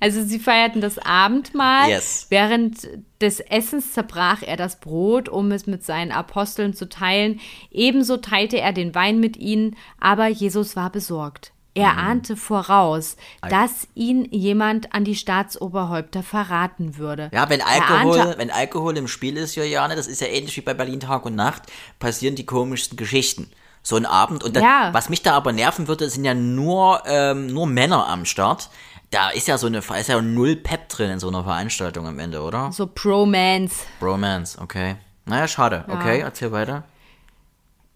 Also 0.00 0.22
sie 0.22 0.38
feierten 0.38 0.80
das 0.80 0.96
Abendmahl. 0.98 1.90
Yes. 1.90 2.26
Während 2.28 2.86
des 3.20 3.40
Essens 3.40 3.94
zerbrach 3.94 4.42
er 4.42 4.56
das 4.56 4.78
Brot, 4.78 5.28
um 5.28 5.50
es 5.50 5.66
mit 5.66 5.84
seinen 5.84 6.12
Aposteln 6.12 6.72
zu 6.72 6.88
teilen. 6.88 7.40
Ebenso 7.72 8.18
teilte 8.18 8.60
er 8.60 8.72
den 8.72 8.94
Wein 8.94 9.18
mit 9.18 9.36
ihnen, 9.36 9.74
aber 9.98 10.28
Jesus 10.28 10.76
war 10.76 10.92
besorgt. 10.92 11.50
Er 11.78 11.92
Mhm. 11.94 11.98
ahnte 11.98 12.36
voraus, 12.36 13.16
dass 13.48 13.86
ihn 13.94 14.24
jemand 14.30 14.92
an 14.94 15.04
die 15.04 15.14
Staatsoberhäupter 15.14 16.22
verraten 16.22 16.96
würde. 16.98 17.30
Ja, 17.32 17.48
wenn 17.48 17.60
Alkohol, 17.62 18.20
ahnte, 18.20 18.38
wenn 18.38 18.50
Alkohol 18.50 18.96
im 18.96 19.08
Spiel 19.08 19.36
ist, 19.36 19.54
Juliane, 19.54 19.96
das 19.96 20.06
ist 20.06 20.20
ja 20.20 20.26
ähnlich 20.28 20.56
wie 20.56 20.60
bei 20.62 20.74
Berlin 20.74 21.00
Tag 21.00 21.24
und 21.24 21.34
Nacht, 21.34 21.62
passieren 21.98 22.34
die 22.34 22.46
komischsten 22.46 22.96
Geschichten. 22.96 23.50
So 23.82 23.96
ein 23.96 24.06
Abend. 24.06 24.44
Und 24.44 24.56
dann, 24.56 24.62
Ja. 24.62 24.90
was 24.92 25.08
mich 25.08 25.22
da 25.22 25.32
aber 25.34 25.52
nerven 25.52 25.88
würde, 25.88 26.10
sind 26.10 26.24
ja 26.24 26.34
nur, 26.34 27.02
ähm, 27.06 27.46
nur 27.46 27.66
Männer 27.66 28.06
am 28.08 28.24
Start. 28.24 28.68
Da 29.10 29.30
ist 29.30 29.48
ja 29.48 29.56
so 29.56 29.66
eine, 29.66 29.78
ist 29.78 30.08
ja 30.08 30.20
null 30.20 30.56
Pep 30.56 30.88
drin 30.90 31.10
in 31.12 31.18
so 31.18 31.28
einer 31.28 31.42
Veranstaltung 31.42 32.06
am 32.06 32.18
Ende, 32.18 32.42
oder? 32.42 32.70
so 32.72 32.86
Promance. 32.86 33.84
Bromance, 34.00 34.58
okay. 34.60 34.96
Naja, 35.24 35.48
schade. 35.48 35.84
Okay, 35.88 36.20
erzähl 36.20 36.52
weiter. 36.52 36.84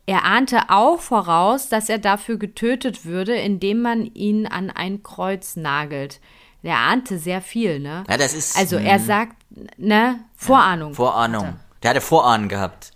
Er 0.06 0.24
ahnte 0.24 0.68
auch 0.68 1.00
voraus, 1.00 1.68
dass 1.68 1.88
er 1.88 1.98
dafür 1.98 2.36
getötet 2.36 3.04
würde, 3.04 3.34
indem 3.34 3.82
man 3.82 4.06
ihn 4.06 4.46
an 4.46 4.70
ein 4.70 5.02
Kreuz 5.02 5.56
nagelt. 5.56 6.20
Er 6.62 6.78
ahnte 6.78 7.18
sehr 7.18 7.40
viel, 7.40 7.80
ne? 7.80 8.04
Ja, 8.08 8.16
das 8.16 8.34
ist. 8.34 8.56
Also 8.56 8.76
er 8.76 8.98
sagt, 8.98 9.36
ne, 9.76 10.20
Vorahnung. 10.36 10.94
Vorahnung. 10.94 11.56
Der 11.82 11.90
hatte 11.90 12.00
Vorahnen 12.00 12.48
gehabt. 12.48 12.92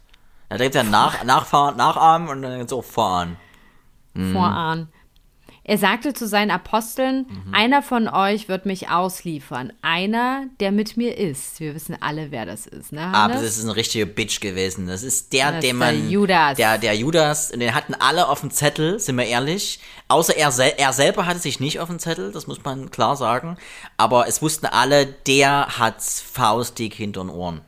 Da 0.48 0.56
gibt 0.56 0.76
ja 0.76 0.84
nach, 0.84 1.24
Nachfahren, 1.24 1.76
Nachahmen 1.76 2.28
und 2.28 2.42
dann 2.42 2.70
auch 2.70 2.84
Vorahnen. 2.84 3.36
Vorahnen. 4.14 4.88
Er 5.68 5.78
sagte 5.78 6.14
zu 6.14 6.28
seinen 6.28 6.52
Aposteln, 6.52 7.26
Mhm. 7.28 7.52
einer 7.54 7.82
von 7.82 8.06
euch 8.08 8.48
wird 8.48 8.66
mich 8.66 8.88
ausliefern. 8.88 9.72
Einer, 9.82 10.44
der 10.60 10.70
mit 10.70 10.96
mir 10.96 11.18
ist. 11.18 11.58
Wir 11.58 11.74
wissen 11.74 11.96
alle, 12.00 12.30
wer 12.30 12.46
das 12.46 12.68
ist, 12.68 12.92
ne? 12.92 13.00
Aber 13.00 13.34
Hannes? 13.34 13.42
das 13.42 13.58
ist 13.58 13.64
ein 13.64 13.70
richtiger 13.70 14.06
Bitch 14.06 14.40
gewesen. 14.40 14.86
Das 14.86 15.02
ist 15.02 15.32
der, 15.32 15.50
Das 15.50 15.60
den 15.62 15.74
ist 15.74 15.80
der 15.82 15.92
man. 15.92 16.08
Judas. 16.10 16.56
Der, 16.56 16.78
der 16.78 16.94
Judas, 16.94 17.48
den 17.48 17.74
hatten 17.74 17.94
alle 17.94 18.28
auf 18.28 18.42
dem 18.42 18.52
Zettel, 18.52 19.00
sind 19.00 19.16
wir 19.16 19.24
ehrlich. 19.26 19.80
Außer 20.06 20.36
er, 20.36 20.52
sel 20.52 20.72
er 20.76 20.92
selber 20.92 21.26
hatte 21.26 21.40
sich 21.40 21.58
nicht 21.58 21.80
auf 21.80 21.88
dem 21.88 21.98
Zettel, 21.98 22.30
das 22.30 22.46
muss 22.46 22.62
man 22.62 22.92
klar 22.92 23.16
sagen. 23.16 23.56
Aber 23.96 24.28
es 24.28 24.40
wussten 24.42 24.66
alle, 24.66 25.04
der 25.06 25.78
hat's 25.80 26.20
faustdick 26.20 26.94
hinter 26.94 27.22
den 27.22 27.30
Ohren. 27.30 27.60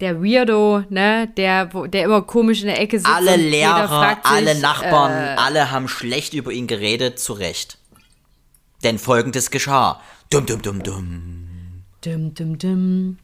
Der 0.00 0.22
Weirdo, 0.22 0.84
ne? 0.88 1.28
Der, 1.36 1.72
wo, 1.72 1.86
der 1.86 2.04
immer 2.04 2.22
komisch 2.22 2.62
in 2.62 2.68
der 2.68 2.80
Ecke 2.80 2.98
sitzt. 2.98 3.10
Alle 3.10 3.36
Lehrer, 3.36 4.16
sich, 4.16 4.24
alle 4.24 4.58
Nachbarn, 4.58 5.12
Äh, 5.12 5.36
alle 5.38 5.70
haben 5.70 5.88
schlecht 5.88 6.34
über 6.34 6.52
ihn 6.52 6.66
geredet, 6.66 7.18
zu 7.18 7.32
Recht. 7.32 7.78
Denn 8.82 8.98
folgendes 8.98 9.50
geschah. 9.50 10.00
Dumm, 10.30 10.46
dumm, 10.46 10.62
dumm, 10.62 10.82
dumm. 10.82 11.82
Dim, 12.04 12.34
dim, 12.34 12.58
dim. 12.58 13.18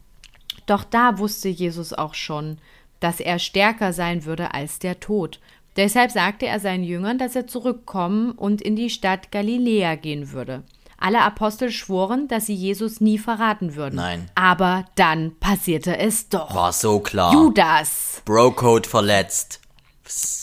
Doch 0.66 0.84
da 0.84 1.18
wusste 1.18 1.48
Jesus 1.48 1.92
auch 1.92 2.14
schon, 2.14 2.58
dass 3.00 3.20
er 3.20 3.38
stärker 3.38 3.92
sein 3.92 4.24
würde 4.24 4.52
als 4.52 4.78
der 4.78 5.00
Tod. 5.00 5.40
Deshalb 5.76 6.10
sagte 6.10 6.46
er 6.46 6.58
seinen 6.60 6.84
Jüngern, 6.84 7.18
dass 7.18 7.36
er 7.36 7.46
zurückkommen 7.46 8.32
und 8.32 8.60
in 8.62 8.76
die 8.76 8.90
Stadt 8.90 9.30
Galiläa 9.30 9.94
gehen 9.94 10.32
würde. 10.32 10.62
Alle 10.98 11.20
Apostel 11.22 11.70
schworen, 11.70 12.26
dass 12.28 12.46
sie 12.46 12.54
Jesus 12.54 13.00
nie 13.00 13.18
verraten 13.18 13.76
würden. 13.76 13.96
Nein. 13.96 14.30
Aber 14.34 14.84
dann 14.94 15.36
passierte 15.38 15.96
es 15.98 16.28
doch. 16.28 16.54
War 16.54 16.72
so 16.72 17.00
klar. 17.00 17.32
Judas. 17.32 18.22
Bro-Code 18.24 18.88
verletzt. 18.88 19.60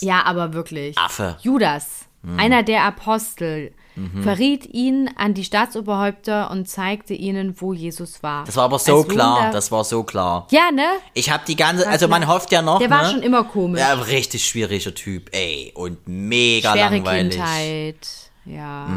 Ja, 0.00 0.24
aber 0.24 0.52
wirklich. 0.52 0.96
Affe. 0.98 1.36
Judas, 1.40 1.86
Hm. 2.22 2.38
einer 2.38 2.62
der 2.62 2.82
Apostel, 2.84 3.72
Mhm. 3.96 4.22
verriet 4.24 4.66
ihn 4.66 5.08
an 5.16 5.34
die 5.34 5.44
Staatsoberhäupter 5.44 6.50
und 6.50 6.68
zeigte 6.68 7.14
ihnen, 7.14 7.54
wo 7.60 7.72
Jesus 7.72 8.22
war. 8.24 8.44
Das 8.44 8.56
war 8.56 8.64
aber 8.64 8.78
so 8.80 8.98
Als 8.98 9.08
klar. 9.08 9.36
Wunder- 9.38 9.50
Das 9.52 9.70
war 9.70 9.84
so 9.84 10.02
klar. 10.02 10.48
ja, 10.50 10.70
ne? 10.72 10.86
Ich 11.14 11.30
habe 11.30 11.44
die 11.46 11.54
ganze, 11.56 11.86
also 11.88 12.08
man 12.08 12.26
hofft 12.26 12.50
ja 12.50 12.60
noch, 12.60 12.80
Der 12.80 12.90
war 12.90 13.04
ne? 13.04 13.10
schon 13.12 13.22
immer 13.22 13.44
komisch. 13.44 13.80
Ja, 13.80 13.92
richtig 13.94 14.44
schwieriger 14.44 14.94
Typ, 14.94 15.30
ey. 15.32 15.72
Und 15.76 16.08
mega 16.08 16.72
Schwere 16.72 16.90
langweilig. 16.96 17.34
Kindheit. 17.34 18.08
Ja. 18.46 18.88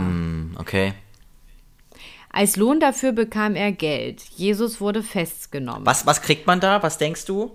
Okay. 0.58 0.94
Als 2.38 2.56
Lohn 2.56 2.80
dafür 2.80 3.14
bekam 3.14 3.56
er 3.56 3.72
Geld. 3.72 4.22
Jesus 4.36 4.80
wurde 4.80 5.02
festgenommen. 5.02 5.88
Was, 5.88 6.06
was 6.06 6.22
kriegt 6.22 6.46
man 6.46 6.60
da? 6.60 6.84
Was 6.84 7.00
denkst 7.00 7.26
du? 7.26 7.50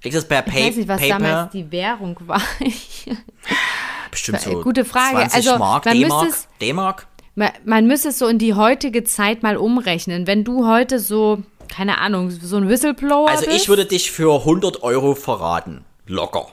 Kriegst 0.00 0.16
du 0.16 0.20
das 0.20 0.28
per 0.28 0.46
ich 0.46 0.52
Pay 0.52 0.68
weiß 0.68 0.76
nicht, 0.76 0.88
was 0.88 1.00
Paper? 1.00 1.18
damals 1.18 1.50
die 1.50 1.72
Währung 1.72 2.16
war. 2.20 2.40
Bestimmt 4.12 4.40
so 4.40 4.60
Gute 4.62 4.84
Frage. 4.84 5.16
20 5.28 5.34
Also, 5.34 5.58
Mark, 5.58 5.84
man 5.86 5.94
D-Mark, 6.00 6.28
D-Mark? 6.60 7.06
Man, 7.34 7.50
man 7.64 7.86
müsste 7.88 8.10
es 8.10 8.18
so 8.20 8.28
in 8.28 8.38
die 8.38 8.54
heutige 8.54 9.02
Zeit 9.02 9.42
mal 9.42 9.56
umrechnen. 9.56 10.28
Wenn 10.28 10.44
du 10.44 10.68
heute 10.68 11.00
so, 11.00 11.42
keine 11.66 11.98
Ahnung, 11.98 12.30
so 12.30 12.58
ein 12.58 12.68
Whistleblower 12.68 13.28
Also 13.28 13.44
bist. 13.44 13.56
ich 13.62 13.68
würde 13.68 13.86
dich 13.86 14.12
für 14.12 14.38
100 14.38 14.84
Euro 14.84 15.16
verraten. 15.16 15.84
Locker. 16.06 16.46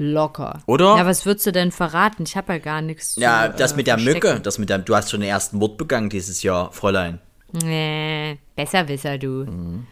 Locker. 0.00 0.62
Oder? 0.66 0.96
Ja, 0.96 1.06
was 1.06 1.26
würdest 1.26 1.44
du 1.46 1.52
denn 1.52 1.72
verraten? 1.72 2.22
Ich 2.22 2.36
habe 2.36 2.52
ja 2.52 2.58
gar 2.60 2.80
nichts 2.80 3.14
zu 3.14 3.20
Ja, 3.20 3.48
das 3.48 3.72
äh, 3.72 3.76
mit 3.76 3.88
der 3.88 3.98
verstecken. 3.98 4.28
Mücke, 4.28 4.40
das 4.40 4.58
mit 4.58 4.70
der, 4.70 4.78
du 4.78 4.94
hast 4.94 5.10
schon 5.10 5.20
den 5.20 5.28
ersten 5.28 5.58
Mord 5.58 5.76
begangen 5.76 6.08
dieses 6.08 6.44
Jahr, 6.44 6.70
Fräulein. 6.72 7.18
Nee, 7.64 8.38
Besserwisser, 8.54 9.18
du. 9.18 9.44
Mhm. 9.44 9.86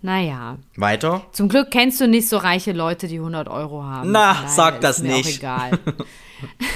Naja. 0.00 0.58
Weiter? 0.76 1.22
Zum 1.30 1.48
Glück 1.48 1.70
kennst 1.70 2.00
du 2.00 2.08
nicht 2.08 2.28
so 2.28 2.36
reiche 2.36 2.72
Leute, 2.72 3.06
die 3.06 3.18
100 3.18 3.48
Euro 3.48 3.84
haben. 3.84 4.10
Na, 4.10 4.32
daher 4.32 4.48
sag 4.48 4.74
ist 4.74 4.82
das 4.82 5.02
mir 5.02 5.12
nicht. 5.12 5.44
Auch 5.44 5.68
egal. 5.68 5.78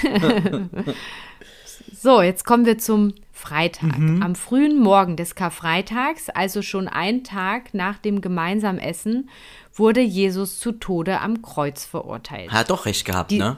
so, 2.00 2.22
jetzt 2.22 2.44
kommen 2.44 2.64
wir 2.64 2.78
zum 2.78 3.14
Freitag. 3.32 3.98
Mhm. 3.98 4.22
Am 4.22 4.36
frühen 4.36 4.78
Morgen 4.78 5.16
des 5.16 5.34
Karfreitags, 5.34 6.30
also 6.30 6.62
schon 6.62 6.86
einen 6.86 7.24
Tag 7.24 7.74
nach 7.74 7.98
dem 7.98 8.20
gemeinsamen 8.20 8.78
Essen, 8.78 9.28
wurde 9.78 10.00
Jesus 10.00 10.58
zu 10.58 10.72
Tode 10.72 11.20
am 11.20 11.42
Kreuz 11.42 11.84
verurteilt. 11.84 12.50
Hat 12.50 12.70
doch 12.70 12.86
recht 12.86 13.04
gehabt, 13.04 13.30
Die- 13.30 13.38
ne? 13.38 13.56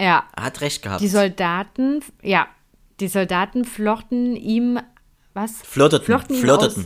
Ja, 0.00 0.24
Hat 0.36 0.60
recht 0.60 0.82
gehabt. 0.82 1.00
die 1.00 1.08
Soldaten, 1.08 2.00
ja, 2.22 2.46
die 3.00 3.08
Soldaten 3.08 3.64
flochten 3.64 4.36
ihm, 4.36 4.78
was? 5.32 5.62
Flirteten, 5.62 6.04
Flochten 6.04 6.34
ihm 6.34 6.40
flirteten. 6.40 6.84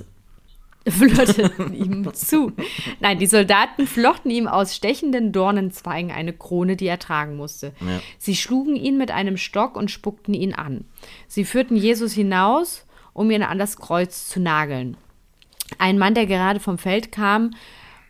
Aus, 0.86 0.94
flirteten 0.94 1.74
ihm 1.74 2.14
zu. 2.14 2.52
Nein, 3.00 3.18
die 3.18 3.26
Soldaten 3.26 3.86
flochten 3.86 4.30
ihm 4.30 4.46
aus 4.46 4.74
stechenden 4.76 5.32
Dornenzweigen 5.32 6.10
eine 6.10 6.32
Krone, 6.32 6.76
die 6.76 6.86
er 6.86 6.98
tragen 6.98 7.36
musste. 7.36 7.72
Sie 8.18 8.36
schlugen 8.36 8.76
ihn 8.76 8.96
mit 8.96 9.10
einem 9.10 9.36
Stock 9.36 9.76
und 9.76 9.90
spuckten 9.90 10.32
ihn 10.34 10.54
an. 10.54 10.84
Sie 11.26 11.44
führten 11.44 11.76
Jesus 11.76 12.12
hinaus, 12.12 12.86
um 13.12 13.30
ihn 13.30 13.42
an 13.42 13.58
das 13.58 13.76
Kreuz 13.76 14.28
zu 14.28 14.40
nageln. 14.40 14.96
Ein 15.78 15.98
Mann, 15.98 16.14
der 16.14 16.24
gerade 16.26 16.60
vom 16.60 16.78
Feld 16.78 17.12
kam, 17.12 17.50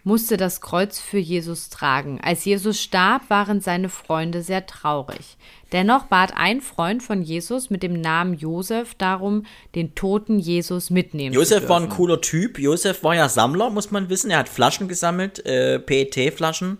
musste 0.09 0.38
das 0.38 0.62
Kreuz 0.62 0.98
für 0.98 1.18
Jesus 1.18 1.68
tragen. 1.68 2.18
Als 2.22 2.46
Jesus 2.46 2.80
starb, 2.80 3.28
waren 3.28 3.61
seine 3.61 3.90
Freunde 3.90 4.42
sehr 4.42 4.64
traurig. 4.66 5.36
Dennoch 5.72 6.04
bat 6.04 6.32
ein 6.34 6.62
Freund 6.62 7.02
von 7.02 7.20
Jesus 7.20 7.68
mit 7.68 7.82
dem 7.82 8.00
Namen 8.00 8.32
Josef 8.32 8.94
darum, 8.94 9.44
den 9.74 9.94
toten 9.94 10.38
Jesus 10.38 10.88
mitnehmen 10.88 11.34
zu 11.34 11.38
Josef 11.38 11.59
dürfen. 11.59 11.68
war 11.68 11.80
ein 11.80 11.88
cooler 11.90 12.22
Typ. 12.22 12.59
Josef 12.59 13.04
war 13.04 13.14
ja 13.14 13.28
Sammler, 13.28 13.68
muss 13.68 13.90
man 13.90 14.09
wissen. 14.09 14.30
Er 14.30 14.38
hat 14.38 14.48
Flaschen 14.48 14.88
gesammelt, 14.88 15.44
äh, 15.44 15.78
PET-Flaschen. 15.78 16.78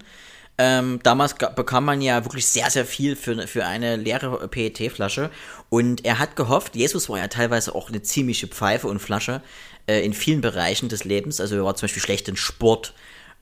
Ähm, 0.57 0.99
damals 1.03 1.35
bekam 1.35 1.85
man 1.85 2.01
ja 2.01 2.25
wirklich 2.25 2.47
sehr, 2.47 2.71
sehr 2.71 2.87
viel 2.87 3.15
für, 3.15 3.47
für 3.47 3.67
eine 3.67 3.97
leere 3.97 4.49
PET-Flasche. 4.49 5.31
Und 5.69 6.07
er 6.07 6.19
hat 6.19 6.35
gehofft, 6.35 6.77
Jesus 6.77 7.11
war 7.11 7.19
ja 7.19 7.29
teilweise 7.29 7.75
auch 7.75 7.91
eine 7.91 8.01
ziemliche 8.01 8.47
Pfeife 8.47 8.89
und 8.89 9.01
Flasche 9.01 9.43
äh, 9.87 10.03
in 10.03 10.15
vielen 10.15 10.41
Bereichen 10.41 10.89
des 10.89 11.05
Lebens. 11.05 11.43
Also 11.43 11.57
er 11.57 11.65
war 11.65 11.75
zum 11.75 11.85
Beispiel 11.85 12.03
schlecht 12.03 12.27
in 12.29 12.37
Sport 12.37 12.95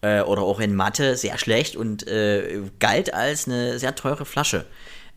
äh, 0.02 0.20
oder 0.20 0.42
auch 0.42 0.60
in 0.60 0.74
Mathe 0.74 1.16
sehr 1.16 1.38
schlecht 1.38 1.76
und 1.76 2.06
äh, 2.06 2.62
galt 2.78 3.14
als 3.14 3.46
eine 3.46 3.78
sehr 3.78 3.94
teure 3.94 4.24
Flasche. 4.24 4.66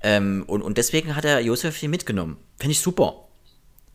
Ähm, 0.01 0.43
und, 0.47 0.61
und 0.61 0.77
deswegen 0.77 1.15
hat 1.15 1.25
er 1.25 1.39
Josef 1.41 1.75
hier 1.77 1.89
mitgenommen. 1.89 2.37
Finde 2.57 2.71
ich 2.71 2.79
super. 2.79 3.25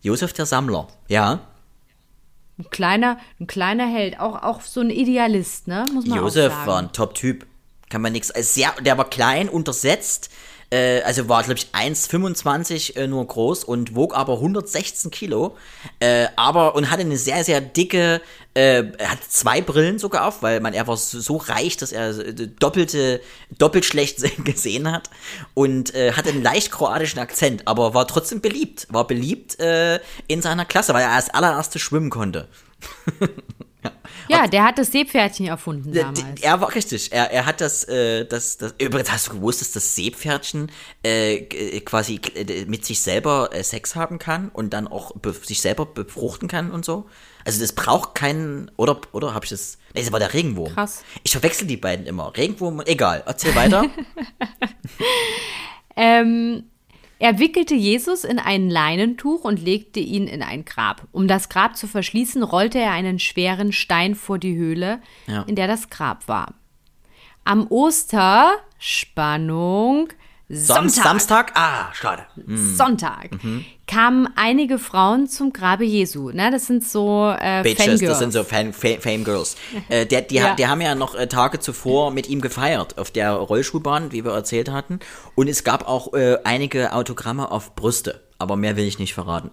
Josef 0.02 0.32
der 0.34 0.46
Sammler, 0.46 0.88
ja. 1.08 1.40
Ein 2.58 2.70
kleiner, 2.70 3.18
ein 3.40 3.46
kleiner 3.46 3.86
Held, 3.86 4.20
auch, 4.20 4.42
auch 4.42 4.60
so 4.60 4.80
ein 4.80 4.90
Idealist, 4.90 5.66
ne? 5.66 5.84
Muss 5.92 6.06
man 6.06 6.18
Josef 6.18 6.52
auch 6.52 6.56
sagen. 6.56 6.66
war 6.66 6.78
ein 6.78 6.92
Top-Typ. 6.92 7.46
kann 7.88 8.02
man 8.02 8.12
nichts. 8.12 8.28
Sehr, 8.28 8.72
der 8.80 8.98
war 8.98 9.08
klein, 9.08 9.48
untersetzt, 9.48 10.30
äh, 10.74 11.02
also 11.02 11.28
war, 11.28 11.44
glaube 11.44 11.60
ich, 11.60 11.68
1,25 11.72 12.96
äh, 12.96 13.06
nur 13.06 13.24
groß 13.24 13.62
und 13.62 13.94
wog 13.94 14.16
aber 14.16 14.34
116 14.34 15.12
Kilo. 15.12 15.56
Äh, 16.00 16.26
aber 16.34 16.74
und 16.74 16.90
hatte 16.90 17.02
eine 17.02 17.16
sehr, 17.16 17.44
sehr 17.44 17.60
dicke, 17.60 18.20
äh, 18.54 18.82
er 18.98 19.10
hat 19.12 19.18
zwei 19.28 19.60
Brillen 19.60 20.00
sogar 20.00 20.26
auf, 20.26 20.42
weil 20.42 20.58
man, 20.60 20.74
er 20.74 20.88
war 20.88 20.96
so, 20.96 21.20
so 21.20 21.36
reich, 21.36 21.76
dass 21.76 21.92
er 21.92 22.18
äh, 22.18 22.34
doppelte, 22.58 23.20
doppelt 23.56 23.84
schlecht 23.84 24.18
gesehen 24.44 24.90
hat 24.90 25.10
und 25.54 25.94
äh, 25.94 26.12
hatte 26.12 26.30
einen 26.30 26.42
leicht 26.42 26.72
kroatischen 26.72 27.20
Akzent, 27.20 27.68
aber 27.68 27.94
war 27.94 28.08
trotzdem 28.08 28.40
beliebt. 28.40 28.88
War 28.90 29.06
beliebt 29.06 29.60
äh, 29.60 30.00
in 30.26 30.42
seiner 30.42 30.64
Klasse, 30.64 30.92
weil 30.92 31.02
er 31.02 31.12
als 31.12 31.30
allererste 31.30 31.78
schwimmen 31.78 32.10
konnte. 32.10 32.48
Ja, 34.28 34.46
der 34.46 34.64
hat 34.64 34.78
das 34.78 34.90
Seepferdchen 34.92 35.46
erfunden 35.46 35.92
damals. 35.92 36.40
Er 36.40 36.60
war 36.60 36.74
richtig. 36.74 37.12
Er, 37.12 37.30
er 37.30 37.46
hat 37.46 37.60
das, 37.60 37.84
äh, 37.84 38.24
das, 38.26 38.56
das. 38.58 38.74
Übrigens 38.78 39.10
hast 39.12 39.28
du 39.28 39.32
gewusst, 39.34 39.60
dass 39.60 39.72
das 39.72 39.94
Seepferdchen 39.94 40.70
äh, 41.02 41.40
g- 41.42 41.80
quasi 41.80 42.20
äh, 42.34 42.64
mit 42.66 42.84
sich 42.84 43.00
selber 43.00 43.50
äh, 43.52 43.62
Sex 43.62 43.94
haben 43.96 44.18
kann 44.18 44.48
und 44.50 44.72
dann 44.72 44.88
auch 44.88 45.12
sich 45.42 45.60
selber 45.60 45.86
befruchten 45.86 46.48
kann 46.48 46.70
und 46.70 46.84
so. 46.84 47.06
Also 47.44 47.60
das 47.60 47.72
braucht 47.72 48.14
keinen. 48.14 48.70
Oder 48.76 49.00
oder 49.12 49.34
habe 49.34 49.44
ich 49.44 49.50
das? 49.50 49.78
Nee, 49.94 50.00
das 50.02 50.12
war 50.12 50.18
der 50.18 50.32
Regenwurm. 50.32 50.72
Krass. 50.74 51.04
Ich 51.22 51.32
verwechsel 51.32 51.66
die 51.66 51.76
beiden 51.76 52.06
immer. 52.06 52.32
Regenwurm. 52.36 52.80
Egal. 52.86 53.22
Erzähl 53.26 53.54
weiter. 53.54 53.84
Ähm, 55.96 56.64
er 57.18 57.38
wickelte 57.38 57.74
Jesus 57.74 58.24
in 58.24 58.38
ein 58.38 58.68
Leinentuch 58.70 59.44
und 59.44 59.62
legte 59.62 60.00
ihn 60.00 60.26
in 60.26 60.42
ein 60.42 60.64
Grab. 60.64 61.06
Um 61.12 61.28
das 61.28 61.48
Grab 61.48 61.76
zu 61.76 61.86
verschließen, 61.86 62.42
rollte 62.42 62.78
er 62.78 62.92
einen 62.92 63.18
schweren 63.18 63.72
Stein 63.72 64.14
vor 64.14 64.38
die 64.38 64.56
Höhle, 64.56 65.00
Ja. 65.26 65.42
in 65.42 65.54
der 65.54 65.66
das 65.66 65.90
Grab 65.90 66.28
war. 66.28 66.54
Am 67.44 67.66
Oster, 67.70 68.52
Spannung, 68.78 70.08
Sonntag, 70.48 71.04
Samstag. 71.04 71.52
Ah, 71.54 71.86
schade. 71.94 72.24
Sonntag, 72.46 73.30
kamen 73.86 74.28
einige 74.36 74.78
Frauen 74.78 75.26
zum 75.26 75.52
Grabe 75.52 75.84
Jesu. 75.84 76.30
Ne, 76.30 76.50
das 76.50 76.66
sind 76.66 76.84
so 76.84 77.34
äh, 77.38 77.62
Bitches, 77.62 77.84
Fangirls. 77.86 78.00
das 78.10 78.18
sind 78.18 78.32
so 78.32 78.44
Fan, 78.44 78.72
Fa- 78.74 79.00
Fame 79.00 79.24
Girls. 79.24 79.56
Äh, 79.88 80.04
der, 80.06 80.22
die, 80.22 80.34
Ja. 80.36 80.54
die 80.54 80.66
haben 80.66 80.80
ja 80.80 80.94
noch 80.94 81.14
äh, 81.14 81.26
Tage 81.28 81.60
zuvor 81.60 82.10
mit 82.10 82.28
ihm 82.28 82.40
gefeiert 82.40 82.98
auf 82.98 83.10
der 83.10 83.32
Rollschuhbahn, 83.32 84.12
wie 84.12 84.24
wir 84.24 84.32
erzählt 84.32 84.70
hatten. 84.70 85.00
Und 85.34 85.48
es 85.48 85.64
gab 85.64 85.88
auch 85.88 86.12
äh, 86.12 86.38
einige 86.44 86.92
Autogramme 86.92 87.50
auf 87.50 87.74
Brüste. 87.74 88.20
Aber 88.38 88.56
mehr 88.56 88.76
will 88.76 88.84
ich 88.84 88.98
nicht 88.98 89.14
verraten. 89.14 89.50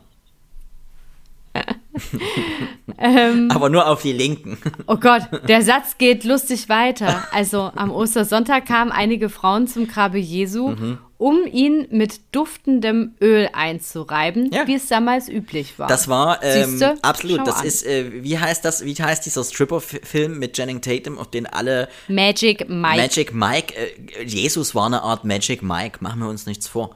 Ähm. 2.97 3.49
Aber 3.51 3.69
nur 3.69 3.87
auf 3.87 4.01
die 4.01 4.13
Linken. 4.13 4.57
Oh 4.87 4.95
Gott, 4.97 5.23
der 5.47 5.61
Satz 5.61 5.97
geht 5.97 6.23
lustig 6.23 6.69
weiter. 6.69 7.27
Also 7.31 7.71
am 7.75 7.91
Ostersonntag 7.91 8.65
kamen 8.65 8.91
einige 8.91 9.29
Frauen 9.29 9.67
zum 9.67 9.87
Grabe 9.87 10.17
Jesu, 10.17 10.69
Mhm. 10.69 10.97
um 11.17 11.45
ihn 11.51 11.87
mit 11.91 12.19
duftendem 12.31 13.13
Öl 13.21 13.49
einzureiben, 13.53 14.51
Ja. 14.51 14.67
wie 14.67 14.75
es 14.75 14.87
damals 14.87 15.29
üblich 15.29 15.77
war. 15.79 15.87
Das 15.87 16.07
war 16.07 16.41
ähm, 16.43 16.69
Siehste? 16.71 16.95
absolut. 17.01 17.37
Schau 17.39 17.45
Das 17.45 17.59
an. 17.61 17.65
ist, 17.67 17.85
äh, 17.85 18.23
wie 18.23 18.37
heißt 18.39 18.63
das? 18.63 18.85
Wie 18.85 18.95
heißt 18.95 19.25
dieser 19.25 19.43
Stripper-Film 19.43 20.39
mit 20.39 20.53
Channing 20.55 20.81
Tatum, 20.81 21.17
auf 21.17 21.29
den 21.29 21.45
alle 21.45 21.87
Magic 22.07 22.69
Mike. 22.69 22.97
Magic 23.01 23.33
Mike? 23.33 23.73
Äh, 23.75 24.23
Jesus 24.25 24.73
war 24.75 24.85
eine 24.85 25.01
Art 25.03 25.25
Magic 25.25 25.61
Mike. 25.63 25.97
Machen 26.01 26.19
wir 26.21 26.29
uns 26.29 26.45
nichts 26.45 26.67
vor. 26.67 26.95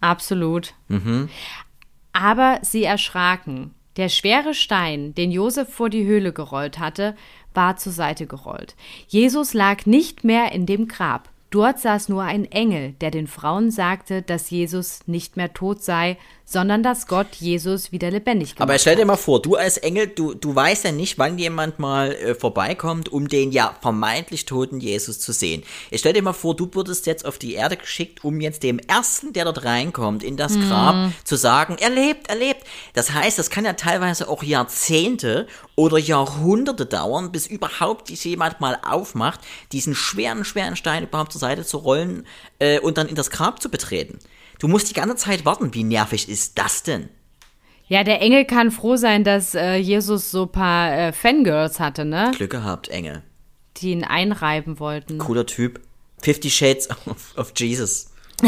Absolut. 0.00 0.74
Mhm. 0.88 1.28
Aber 2.18 2.60
sie 2.62 2.84
erschraken. 2.84 3.74
Der 3.98 4.08
schwere 4.08 4.54
Stein, 4.54 5.14
den 5.14 5.30
Josef 5.30 5.68
vor 5.68 5.90
die 5.90 6.06
Höhle 6.06 6.32
gerollt 6.32 6.78
hatte, 6.78 7.14
war 7.52 7.76
zur 7.76 7.92
Seite 7.92 8.26
gerollt. 8.26 8.74
Jesus 9.06 9.52
lag 9.52 9.84
nicht 9.84 10.24
mehr 10.24 10.52
in 10.52 10.64
dem 10.64 10.88
Grab. 10.88 11.28
Dort 11.50 11.78
saß 11.78 12.08
nur 12.08 12.22
ein 12.22 12.50
Engel, 12.50 12.92
der 13.00 13.10
den 13.10 13.26
Frauen 13.26 13.70
sagte, 13.70 14.22
dass 14.22 14.48
Jesus 14.50 15.00
nicht 15.06 15.36
mehr 15.36 15.52
tot 15.52 15.82
sei, 15.82 16.16
sondern 16.48 16.84
dass 16.84 17.08
Gott 17.08 17.26
Jesus 17.40 17.90
wieder 17.90 18.08
lebendig 18.08 18.54
gemacht 18.54 18.62
Aber 18.62 18.78
stell 18.78 18.94
dir 18.94 19.04
mal 19.04 19.16
vor, 19.16 19.42
du 19.42 19.56
als 19.56 19.78
Engel, 19.78 20.06
du, 20.06 20.32
du 20.32 20.54
weißt 20.54 20.84
ja 20.84 20.92
nicht, 20.92 21.18
wann 21.18 21.38
jemand 21.38 21.80
mal 21.80 22.12
äh, 22.12 22.34
vorbeikommt, 22.36 23.08
um 23.08 23.28
den 23.28 23.50
ja 23.50 23.74
vermeintlich 23.82 24.46
toten 24.46 24.78
Jesus 24.78 25.18
zu 25.18 25.32
sehen. 25.32 25.64
Jetzt 25.90 26.00
stell 26.00 26.12
dir 26.12 26.22
mal 26.22 26.32
vor, 26.32 26.54
du 26.54 26.70
wurdest 26.72 27.06
jetzt 27.06 27.26
auf 27.26 27.38
die 27.38 27.54
Erde 27.54 27.76
geschickt, 27.76 28.24
um 28.24 28.40
jetzt 28.40 28.62
dem 28.62 28.78
Ersten, 28.78 29.32
der 29.32 29.44
dort 29.44 29.64
reinkommt, 29.64 30.22
in 30.22 30.36
das 30.36 30.58
Grab 30.58 31.12
zu 31.24 31.34
sagen, 31.34 31.76
er 31.80 31.90
lebt, 31.90 32.28
er 32.28 32.36
lebt. 32.36 32.62
Das 32.94 33.12
heißt, 33.12 33.38
das 33.38 33.50
kann 33.50 33.64
ja 33.64 33.72
teilweise 33.72 34.28
auch 34.28 34.44
Jahrzehnte 34.44 35.48
oder 35.74 35.98
Jahrhunderte 35.98 36.86
dauern, 36.86 37.32
bis 37.32 37.48
überhaupt 37.48 38.08
jemand 38.10 38.60
mal 38.60 38.78
aufmacht, 38.88 39.40
diesen 39.72 39.96
schweren, 39.96 40.44
schweren 40.44 40.76
Stein 40.76 41.02
überhaupt 41.02 41.32
zur 41.32 41.40
Seite 41.40 41.64
zu 41.64 41.78
rollen 41.78 42.24
äh, 42.60 42.78
und 42.78 42.98
dann 42.98 43.08
in 43.08 43.16
das 43.16 43.30
Grab 43.30 43.60
zu 43.60 43.68
betreten. 43.68 44.20
Du 44.58 44.68
musst 44.68 44.90
die 44.90 44.94
ganze 44.94 45.16
Zeit 45.16 45.44
warten. 45.44 45.74
Wie 45.74 45.84
nervig 45.84 46.28
ist 46.28 46.58
das 46.58 46.82
denn? 46.82 47.08
Ja, 47.88 48.02
der 48.02 48.20
Engel 48.20 48.44
kann 48.44 48.70
froh 48.70 48.96
sein, 48.96 49.22
dass 49.22 49.54
äh, 49.54 49.76
Jesus 49.76 50.30
so 50.30 50.44
ein 50.44 50.52
paar 50.52 50.92
äh, 50.92 51.12
Fangirls 51.12 51.78
hatte, 51.78 52.04
ne? 52.04 52.32
Glück 52.36 52.50
gehabt, 52.50 52.88
Engel. 52.88 53.22
Die 53.76 53.92
ihn 53.92 54.02
einreiben 54.02 54.80
wollten. 54.80 55.18
Cooler 55.18 55.46
Typ. 55.46 55.80
Fifty 56.20 56.50
Shades 56.50 56.88
of, 57.06 57.34
of 57.36 57.52
Jesus. 57.56 58.10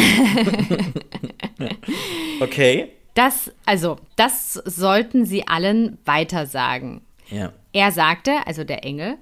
okay. 2.40 2.92
Das, 3.14 3.52
also, 3.66 3.98
das 4.16 4.54
sollten 4.54 5.24
sie 5.26 5.46
allen 5.46 5.98
weitersagen. 6.04 7.02
Ja. 7.30 7.52
Er 7.72 7.92
sagte, 7.92 8.32
also 8.46 8.64
der 8.64 8.84
Engel, 8.84 9.18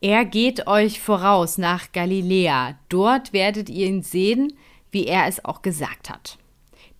er 0.00 0.24
geht 0.24 0.66
euch 0.66 1.00
voraus 1.00 1.58
nach 1.58 1.92
Galiläa. 1.92 2.78
Dort 2.88 3.32
werdet 3.32 3.70
ihr 3.70 3.86
ihn 3.86 4.02
sehen, 4.02 4.52
wie 4.92 5.06
er 5.06 5.26
es 5.26 5.44
auch 5.44 5.62
gesagt 5.62 6.08
hat. 6.08 6.38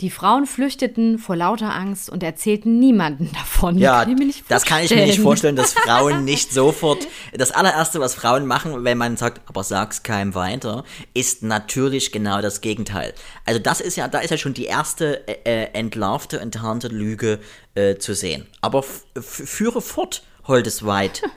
Die 0.01 0.11
Frauen 0.11 0.47
flüchteten 0.47 1.17
vor 1.19 1.37
lauter 1.37 1.73
Angst 1.73 2.11
und 2.11 2.25
erzählten 2.25 2.81
niemanden 2.81 3.31
davon. 3.35 3.79
Ja, 3.79 4.05
Kann 4.05 4.33
das 4.49 4.65
kann 4.65 4.83
ich 4.83 4.91
mir 4.91 5.07
nicht 5.07 5.21
vorstellen. 5.21 5.55
dass 5.55 5.75
Frauen 5.75 6.25
nicht 6.25 6.53
sofort. 6.53 7.07
Das 7.33 7.53
allererste, 7.53 8.01
was 8.01 8.15
Frauen 8.17 8.47
machen, 8.47 8.83
wenn 8.83 8.99
man 8.99 9.17
sagt, 9.17 9.43
aber 9.49 9.63
sag's 9.63 10.03
keinem 10.03 10.35
weiter, 10.35 10.83
ist 11.15 11.45
natürlich 11.45 12.11
genau 12.11 12.41
das 12.41 12.61
Gegenteil. 12.61 13.15
Also 13.45 13.61
das 13.61 13.81
ist 13.81 13.97
ja, 13.97 14.09
da 14.09 14.19
ist 14.19 14.31
ja 14.31 14.39
schon 14.39 14.55
die 14.55 14.65
erste 14.65 15.29
äh, 15.29 15.37
äh, 15.45 15.69
entlarvte, 15.73 16.41
enttarnte 16.41 16.89
Lüge 16.89 17.39
äh, 17.77 17.95
zu 17.97 18.15
sehen. 18.15 18.49
Aber 18.61 18.83
führe 18.83 19.81
fort, 19.81 20.25
holdes 20.49 20.85
Weit. 20.85 21.23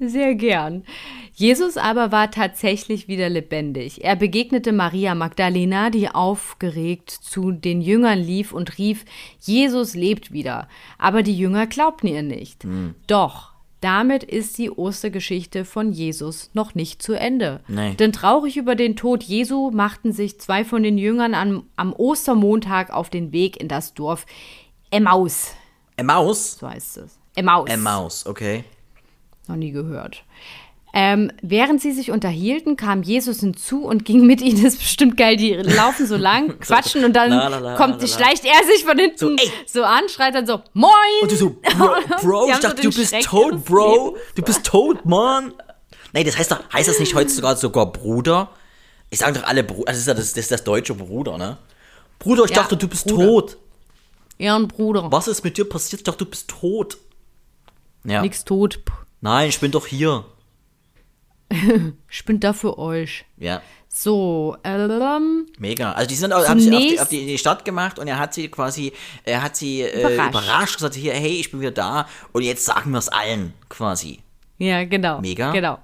Sehr 0.00 0.34
gern. 0.34 0.84
Jesus 1.32 1.76
aber 1.76 2.12
war 2.12 2.30
tatsächlich 2.30 3.08
wieder 3.08 3.28
lebendig. 3.28 4.04
Er 4.04 4.14
begegnete 4.16 4.72
Maria 4.72 5.14
Magdalena, 5.14 5.90
die 5.90 6.08
aufgeregt 6.08 7.10
zu 7.10 7.50
den 7.50 7.80
Jüngern 7.80 8.20
lief 8.20 8.52
und 8.52 8.78
rief, 8.78 9.04
Jesus 9.40 9.94
lebt 9.94 10.32
wieder. 10.32 10.68
Aber 10.98 11.22
die 11.22 11.36
Jünger 11.36 11.66
glaubten 11.66 12.06
ihr 12.06 12.22
nicht. 12.22 12.64
Doch. 13.06 13.54
Damit 13.80 14.24
ist 14.24 14.56
die 14.56 14.70
Ostergeschichte 14.70 15.66
von 15.66 15.92
Jesus 15.92 16.48
noch 16.54 16.74
nicht 16.74 17.02
zu 17.02 17.12
Ende. 17.12 17.60
Nee. 17.68 17.92
Denn 17.92 18.12
traurig 18.12 18.56
über 18.56 18.76
den 18.76 18.96
Tod 18.96 19.22
Jesu 19.22 19.70
machten 19.70 20.10
sich 20.10 20.40
zwei 20.40 20.64
von 20.64 20.82
den 20.82 20.96
Jüngern 20.96 21.34
am, 21.34 21.64
am 21.76 21.92
Ostermontag 21.92 22.90
auf 22.90 23.10
den 23.10 23.30
Weg 23.32 23.60
in 23.60 23.68
das 23.68 23.92
Dorf 23.92 24.24
Emmaus. 24.90 25.54
Emmaus? 25.96 26.56
So 26.58 26.70
heißt 26.70 26.96
es. 26.96 27.18
Emmaus. 27.34 27.68
Emmaus, 27.68 28.24
okay. 28.24 28.64
Noch 29.48 29.56
nie 29.56 29.72
gehört. 29.72 30.24
Ähm, 30.96 31.32
während 31.42 31.82
sie 31.82 31.90
sich 31.90 32.12
unterhielten, 32.12 32.76
kam 32.76 33.02
Jesus 33.02 33.40
hinzu 33.40 33.84
und 33.84 34.04
ging 34.04 34.26
mit 34.26 34.40
ihnen. 34.40 34.54
Das 34.62 34.74
ist 34.74 34.78
bestimmt 34.78 35.16
geil. 35.16 35.36
Die 35.36 35.52
laufen 35.54 36.06
so 36.06 36.16
lang, 36.16 36.58
quatschen 36.60 37.04
und 37.04 37.14
dann 37.14 37.30
La, 37.30 37.48
la, 37.48 37.58
la, 37.58 37.76
kommt, 37.76 38.00
schleicht 38.08 38.44
er 38.44 38.64
sich 38.64 38.84
von 38.84 38.96
hinten 38.96 39.18
So, 39.18 39.36
so, 39.66 39.82
an, 39.82 40.08
schreit 40.08 40.36
dann 40.36 40.46
so, 40.46 40.62
Moin! 40.72 40.92
Und 41.22 41.32
du 41.32 41.36
so, 41.36 41.50
Bro, 41.76 41.94
Bro 42.22 42.48
ich 42.48 42.54
so 42.54 42.62
dachte, 42.62 42.82
den 42.82 42.90
du 42.90 42.96
bist 42.96 43.10
Schreck 43.10 43.24
tot, 43.24 43.64
Bro. 43.64 44.06
Lebens. 44.06 44.22
Du 44.36 44.42
bist 44.42 44.64
tot, 44.64 45.04
Mann. 45.04 45.52
Nee, 46.12 46.22
das 46.22 46.38
heißt 46.38 46.52
doch, 46.52 46.60
heißt 46.72 46.88
das 46.88 47.00
nicht 47.00 47.14
heutzutage 47.16 47.58
sogar 47.58 47.90
Bruder? 47.90 48.50
Ich 49.10 49.18
sage 49.18 49.40
doch 49.40 49.46
alle 49.48 49.64
Bruder, 49.64 49.86
das 49.86 49.98
ist 49.98 50.06
ja 50.06 50.14
das, 50.14 50.32
das, 50.32 50.44
ist 50.44 50.50
das 50.52 50.62
deutsche 50.62 50.94
Bruder, 50.94 51.38
ne? 51.38 51.58
Bruder, 52.20 52.44
ich 52.44 52.50
Ja, 52.50 52.58
dachte, 52.58 52.76
du 52.76 52.86
bist 52.86 53.08
Bruder. 53.08 53.26
tot. 53.26 53.56
Ehrenbruder. 54.38 55.10
Was 55.10 55.26
ist 55.26 55.42
mit 55.42 55.58
dir 55.58 55.68
passiert? 55.68 56.00
Ich 56.00 56.04
dachte, 56.04 56.24
du 56.24 56.30
bist 56.30 56.48
tot. 56.48 56.98
Ja. 58.04 58.22
Nix 58.22 58.44
tot. 58.44 58.84
Puh, 58.84 58.92
Nein, 59.24 59.48
ich 59.48 59.58
bin 59.58 59.70
doch 59.70 59.86
hier. 59.86 60.26
Ich 62.10 62.24
bin 62.26 62.40
da 62.40 62.52
für 62.52 62.78
euch. 62.78 63.24
Ja, 63.38 63.62
So, 63.88 64.56
ähm, 64.64 65.46
mega. 65.58 65.92
Also 65.92 66.08
die 66.08 66.14
sind 66.14 66.34
auch, 66.34 66.46
haben 66.46 66.60
sich 66.60 66.74
auf 66.74 66.82
die, 66.82 67.00
auf 67.00 67.08
die 67.08 67.38
Stadt 67.38 67.64
gemacht 67.64 67.98
und 67.98 68.06
er 68.06 68.18
hat 68.18 68.34
sie 68.34 68.48
quasi, 68.48 68.92
er 69.24 69.42
hat 69.42 69.56
sie 69.56 69.80
äh, 69.80 70.00
überrascht. 70.00 70.28
Überrascht. 70.28 70.74
gesagt, 70.76 70.94
hier, 70.96 71.14
hey, 71.14 71.40
ich 71.40 71.50
bin 71.50 71.60
wieder 71.60 71.70
da 71.70 72.06
und 72.32 72.42
jetzt 72.42 72.66
sagen 72.66 72.90
wir 72.90 72.98
es 72.98 73.08
allen 73.08 73.54
quasi. 73.70 74.18
ja, 74.58 74.84
genau. 74.84 75.22
Mega. 75.22 75.52
Genau. 75.52 75.78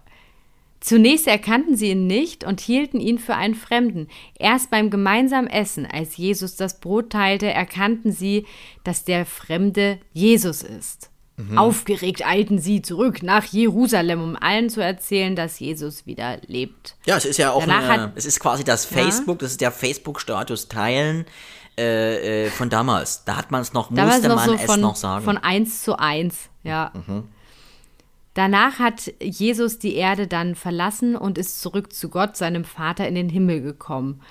Zunächst 0.80 1.26
erkannten 1.26 1.76
sie 1.76 1.92
ihn 1.92 2.06
nicht 2.06 2.44
und 2.44 2.60
hielten 2.60 3.00
ihn 3.00 3.18
für 3.18 3.36
einen 3.36 3.54
Fremden. 3.54 4.08
Erst 4.38 4.70
beim 4.70 4.90
gemeinsamen 4.90 5.48
Essen, 5.48 5.86
als 5.86 6.18
Jesus 6.18 6.56
das 6.56 6.78
Brot 6.78 7.08
teilte, 7.08 7.50
erkannten 7.50 8.12
sie, 8.12 8.46
dass 8.84 9.04
der 9.04 9.24
Fremde 9.24 9.98
Jesus 10.12 10.62
ist. 10.62 11.09
Mhm. 11.48 11.58
Aufgeregt 11.58 12.26
eilten 12.26 12.58
sie 12.58 12.82
zurück 12.82 13.22
nach 13.22 13.44
Jerusalem, 13.44 14.22
um 14.22 14.36
allen 14.40 14.68
zu 14.70 14.82
erzählen, 14.82 15.34
dass 15.36 15.58
Jesus 15.58 16.06
wieder 16.06 16.38
lebt. 16.46 16.96
Ja, 17.06 17.16
es 17.16 17.24
ist 17.24 17.36
ja 17.38 17.52
auch, 17.52 17.62
eine, 17.62 17.86
hat- 17.88 18.12
es 18.16 18.26
ist 18.26 18.40
quasi 18.40 18.64
das 18.64 18.84
Facebook, 18.84 19.38
das 19.38 19.52
ist 19.52 19.60
der 19.60 19.70
Facebook-Status 19.72 20.68
teilen 20.68 21.24
äh, 21.78 22.46
äh, 22.46 22.50
von 22.50 22.68
damals. 22.68 23.24
Da 23.24 23.36
hat 23.36 23.50
man 23.50 23.62
es 23.62 23.72
noch, 23.72 23.90
musste 23.90 24.28
noch 24.28 24.36
man 24.36 24.48
so 24.48 24.54
es 24.54 24.62
von, 24.62 24.80
noch 24.80 24.96
sagen. 24.96 25.24
von 25.24 25.38
1 25.38 25.82
zu 25.82 25.98
1, 25.98 26.34
ja. 26.64 26.92
Danach 28.40 28.78
hat 28.78 29.12
Jesus 29.20 29.78
die 29.78 29.96
Erde 29.96 30.26
dann 30.26 30.54
verlassen 30.54 31.14
und 31.14 31.36
ist 31.36 31.60
zurück 31.60 31.92
zu 31.92 32.08
Gott, 32.08 32.38
seinem 32.38 32.64
Vater, 32.64 33.06
in 33.06 33.14
den 33.14 33.28
Himmel 33.28 33.60
gekommen. 33.60 34.22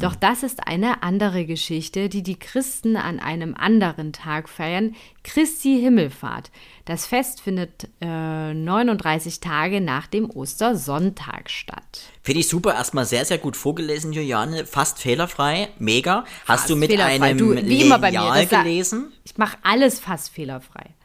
Doch 0.00 0.16
das 0.16 0.42
ist 0.42 0.66
eine 0.66 1.04
andere 1.04 1.44
Geschichte, 1.46 2.08
die 2.08 2.24
die 2.24 2.40
Christen 2.40 2.96
an 2.96 3.20
einem 3.20 3.54
anderen 3.54 4.12
Tag 4.12 4.48
feiern, 4.48 4.96
Christi 5.22 5.78
Himmelfahrt. 5.80 6.50
Das 6.86 7.06
Fest 7.06 7.40
findet 7.40 7.88
äh, 8.00 8.52
39 8.52 9.38
Tage 9.38 9.80
nach 9.80 10.08
dem 10.08 10.28
Ostersonntag 10.28 11.48
statt. 11.48 12.00
Finde 12.20 12.40
ich 12.40 12.48
super, 12.48 12.74
erstmal 12.74 13.06
sehr, 13.06 13.24
sehr 13.24 13.38
gut 13.38 13.56
vorgelesen, 13.56 14.12
Juliane. 14.12 14.66
Fast 14.66 14.98
fehlerfrei, 14.98 15.68
mega. 15.78 16.24
Hast 16.46 16.62
Fast 16.62 16.70
du 16.70 16.74
mit 16.74 16.90
fehlerfrei. 16.90 17.30
einem 17.30 17.38
Du, 17.38 17.54
wie 17.54 17.82
immer 17.82 18.00
bei 18.00 18.10
mir, 18.10 18.44
gelesen? 18.44 19.12
Ich 19.22 19.38
mache 19.38 19.56
alles 19.62 20.00
fast 20.00 20.30
fehlerfrei. 20.30 20.96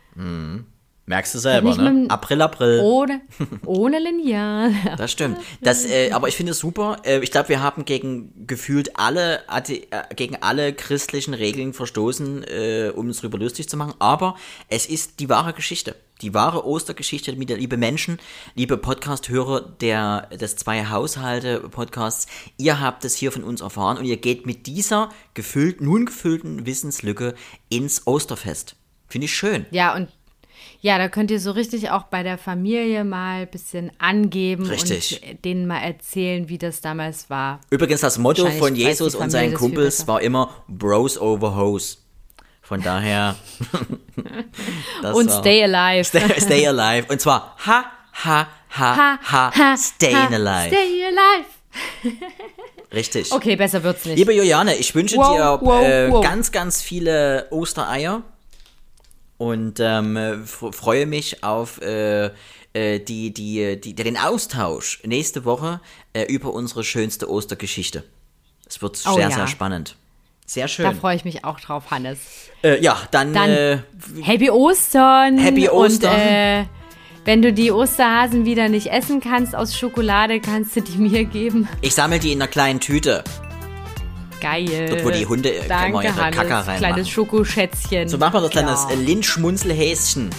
Merkst 1.09 1.33
du 1.35 1.39
selber, 1.39 1.73
ne? 1.77 2.05
April, 2.09 2.41
April. 2.41 2.81
Ohne, 2.83 3.21
ohne 3.65 3.97
Lineal. 3.97 4.73
Das 4.97 5.09
stimmt. 5.09 5.37
Das, 5.61 5.85
äh, 5.85 6.11
aber 6.11 6.27
ich 6.27 6.35
finde 6.35 6.51
es 6.51 6.59
super. 6.59 6.97
Äh, 7.05 7.19
ich 7.19 7.31
glaube, 7.31 7.47
wir 7.47 7.61
haben 7.61 7.85
gegen 7.85 8.45
gefühlt 8.45 8.99
alle 8.99 9.39
äh, 9.47 10.15
gegen 10.15 10.35
alle 10.41 10.73
christlichen 10.73 11.33
Regeln 11.33 11.71
verstoßen, 11.71 12.43
äh, 12.43 12.91
um 12.93 13.07
uns 13.07 13.21
darüber 13.21 13.37
lustig 13.37 13.69
zu 13.69 13.77
machen. 13.77 13.93
Aber 13.99 14.35
es 14.67 14.85
ist 14.85 15.21
die 15.21 15.29
wahre 15.29 15.53
Geschichte. 15.53 15.95
Die 16.21 16.33
wahre 16.33 16.65
Ostergeschichte, 16.65 17.33
mit 17.37 17.49
der 17.49 17.57
liebe 17.57 17.77
Menschen, 17.77 18.19
liebe 18.55 18.75
Podcast-Hörer 18.75 19.61
der, 19.61 20.27
des 20.35 20.57
zwei 20.57 20.87
Haushalte-Podcasts, 20.87 22.27
ihr 22.57 22.81
habt 22.81 23.05
es 23.05 23.15
hier 23.15 23.31
von 23.31 23.45
uns 23.45 23.61
erfahren 23.61 23.97
und 23.97 24.05
ihr 24.05 24.17
geht 24.17 24.45
mit 24.45 24.67
dieser 24.67 25.09
gefüllt, 25.35 25.79
nun 25.79 26.07
gefüllten 26.07 26.65
Wissenslücke 26.65 27.33
ins 27.69 28.07
Osterfest. 28.07 28.75
Finde 29.07 29.25
ich 29.25 29.35
schön. 29.35 29.67
Ja, 29.71 29.95
und 29.95 30.09
ja, 30.81 30.97
da 30.97 31.07
könnt 31.09 31.31
ihr 31.31 31.39
so 31.39 31.51
richtig 31.51 31.89
auch 31.89 32.03
bei 32.03 32.23
der 32.23 32.37
Familie 32.37 33.03
mal 33.03 33.41
ein 33.41 33.47
bisschen 33.47 33.91
angeben 33.97 34.67
Richtig. 34.67 35.21
und 35.27 35.43
denen 35.43 35.67
mal 35.67 35.79
erzählen, 35.79 36.49
wie 36.49 36.57
das 36.57 36.81
damals 36.81 37.29
war. 37.29 37.59
Übrigens, 37.69 38.01
das 38.01 38.17
Motto 38.17 38.49
von 38.51 38.75
Jesus 38.75 39.15
und 39.15 39.29
seinen 39.29 39.53
Kumpels 39.53 40.07
war 40.07 40.21
immer 40.21 40.51
Bros 40.67 41.19
over 41.19 41.55
Hose. 41.55 41.97
Von 42.61 42.81
daher. 42.81 43.37
Und 45.13 45.31
stay 45.31 45.63
alive. 45.63 46.03
Stay, 46.03 46.19
stay 46.37 46.67
alive. 46.67 47.07
Und 47.09 47.21
zwar 47.21 47.55
ha, 47.65 47.85
ha, 48.25 48.47
ha, 48.77 49.19
ha, 49.23 49.77
staying 49.77 50.33
alive. 50.33 50.75
Stay 50.75 51.05
alive. 51.05 52.17
Richtig. 52.93 53.31
Okay, 53.31 53.55
besser 53.55 53.83
wird's 53.83 54.03
nicht. 54.03 54.17
Liebe 54.17 54.33
Juliane, 54.33 54.75
ich 54.75 54.93
wünsche 54.95 55.15
Wow, 55.15 55.59
dir 55.61 55.65
wow, 55.65 55.83
äh, 55.85 56.11
wow. 56.11 56.21
ganz, 56.21 56.51
ganz 56.51 56.81
viele 56.81 57.47
Ostereier 57.51 58.23
und 59.37 59.79
ähm, 59.79 60.17
äh, 60.17 60.37
freue 60.45 61.05
mich 61.05 61.43
auf 61.43 61.81
äh, 61.81 62.31
äh, 62.73 62.99
die, 62.99 63.33
die, 63.33 63.79
die, 63.79 63.95
den 63.95 64.17
Austausch 64.17 65.01
nächste 65.03 65.45
Woche 65.45 65.79
äh, 66.13 66.23
über 66.23 66.53
unsere 66.53 66.83
schönste 66.83 67.29
Ostergeschichte. 67.29 68.03
Es 68.67 68.81
wird 68.81 69.01
Oh 69.07 69.13
sehr, 69.13 69.29
ja. 69.29 69.35
sehr 69.35 69.47
spannend. 69.47 69.95
Sehr 70.45 70.65
da 70.65 70.69
schön. 70.69 70.95
freue 70.95 71.15
ich 71.15 71.25
mich 71.25 71.43
auch 71.43 71.59
drauf, 71.59 71.91
Hannes. 71.91 72.19
Äh, 72.63 72.81
ja, 72.81 72.97
dann, 73.11 73.33
Dann 73.33 73.49
äh, 73.49 73.77
Happy 74.21 74.49
Ostern. 74.49 75.37
Happy 75.37 75.69
Ostern. 75.69 76.13
Und 76.13 76.19
äh, 76.19 76.65
wenn 77.25 77.41
du 77.41 77.51
die 77.51 77.71
Osterhasen 77.71 78.45
wieder 78.45 78.69
nicht 78.69 78.87
essen 78.87 79.19
kannst 79.19 79.53
aus 79.55 79.77
Schokolade, 79.77 80.39
kannst 80.39 80.75
du 80.77 80.81
die 80.81 80.97
mir 80.97 81.25
geben. 81.25 81.67
ich 81.81 81.93
sammle 81.93 82.19
die 82.19 82.31
in 82.31 82.41
einer 82.41 82.49
kleinen 82.49 82.79
Tüte. 82.79 83.23
Geil. 84.41 84.87
Dort, 84.89 85.05
wo 85.05 85.09
die 85.11 85.25
Hunde, 85.25 85.49
äh, 85.53 85.67
kann 85.67 85.91
man 85.91 86.03
Danke, 86.03 86.07
ja 86.07 86.13
da 86.13 86.21
Hannes. 86.23 86.35
Kacke 86.37 86.49
reinmachen. 86.53 86.77
Kleines 86.77 87.09
Schokoschätzchen. 87.09 88.07
So 88.07 88.17
machen 88.17 88.33
wir 88.33 88.41
das 88.41 88.51
kleines 88.51 88.83
Ja. 88.87 88.91
äh, 88.91 88.95
Lynch-Schmunzelhäschen. 88.95 90.29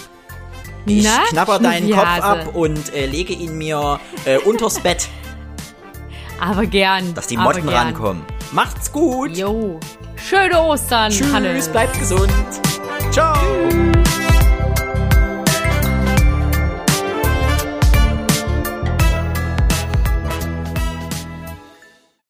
Ich 0.85 1.03
Na, 1.03 1.23
knabber 1.29 1.59
deinen 1.59 1.91
Kopf 1.91 2.05
ab 2.05 2.55
und 2.55 2.93
äh, 2.95 3.05
lege 3.05 3.33
ihn 3.33 3.57
mir 3.57 3.99
äh, 4.25 4.37
unters 4.37 4.79
Bett, 4.79 5.07
Aber 6.39 6.65
gern. 6.65 7.13
dass 7.13 7.27
die 7.27 7.35
Motten 7.37 7.67
rankommen. 7.67 8.23
Macht's 8.53 8.91
gut. 8.91 9.35
Jo. 9.37 9.79
Schöne 10.15 10.59
Ostern, 10.61 11.11
Tschüss, 11.11 11.31
Hannes. 11.33 11.67
bleibt 11.69 11.99
gesund. 11.99 12.31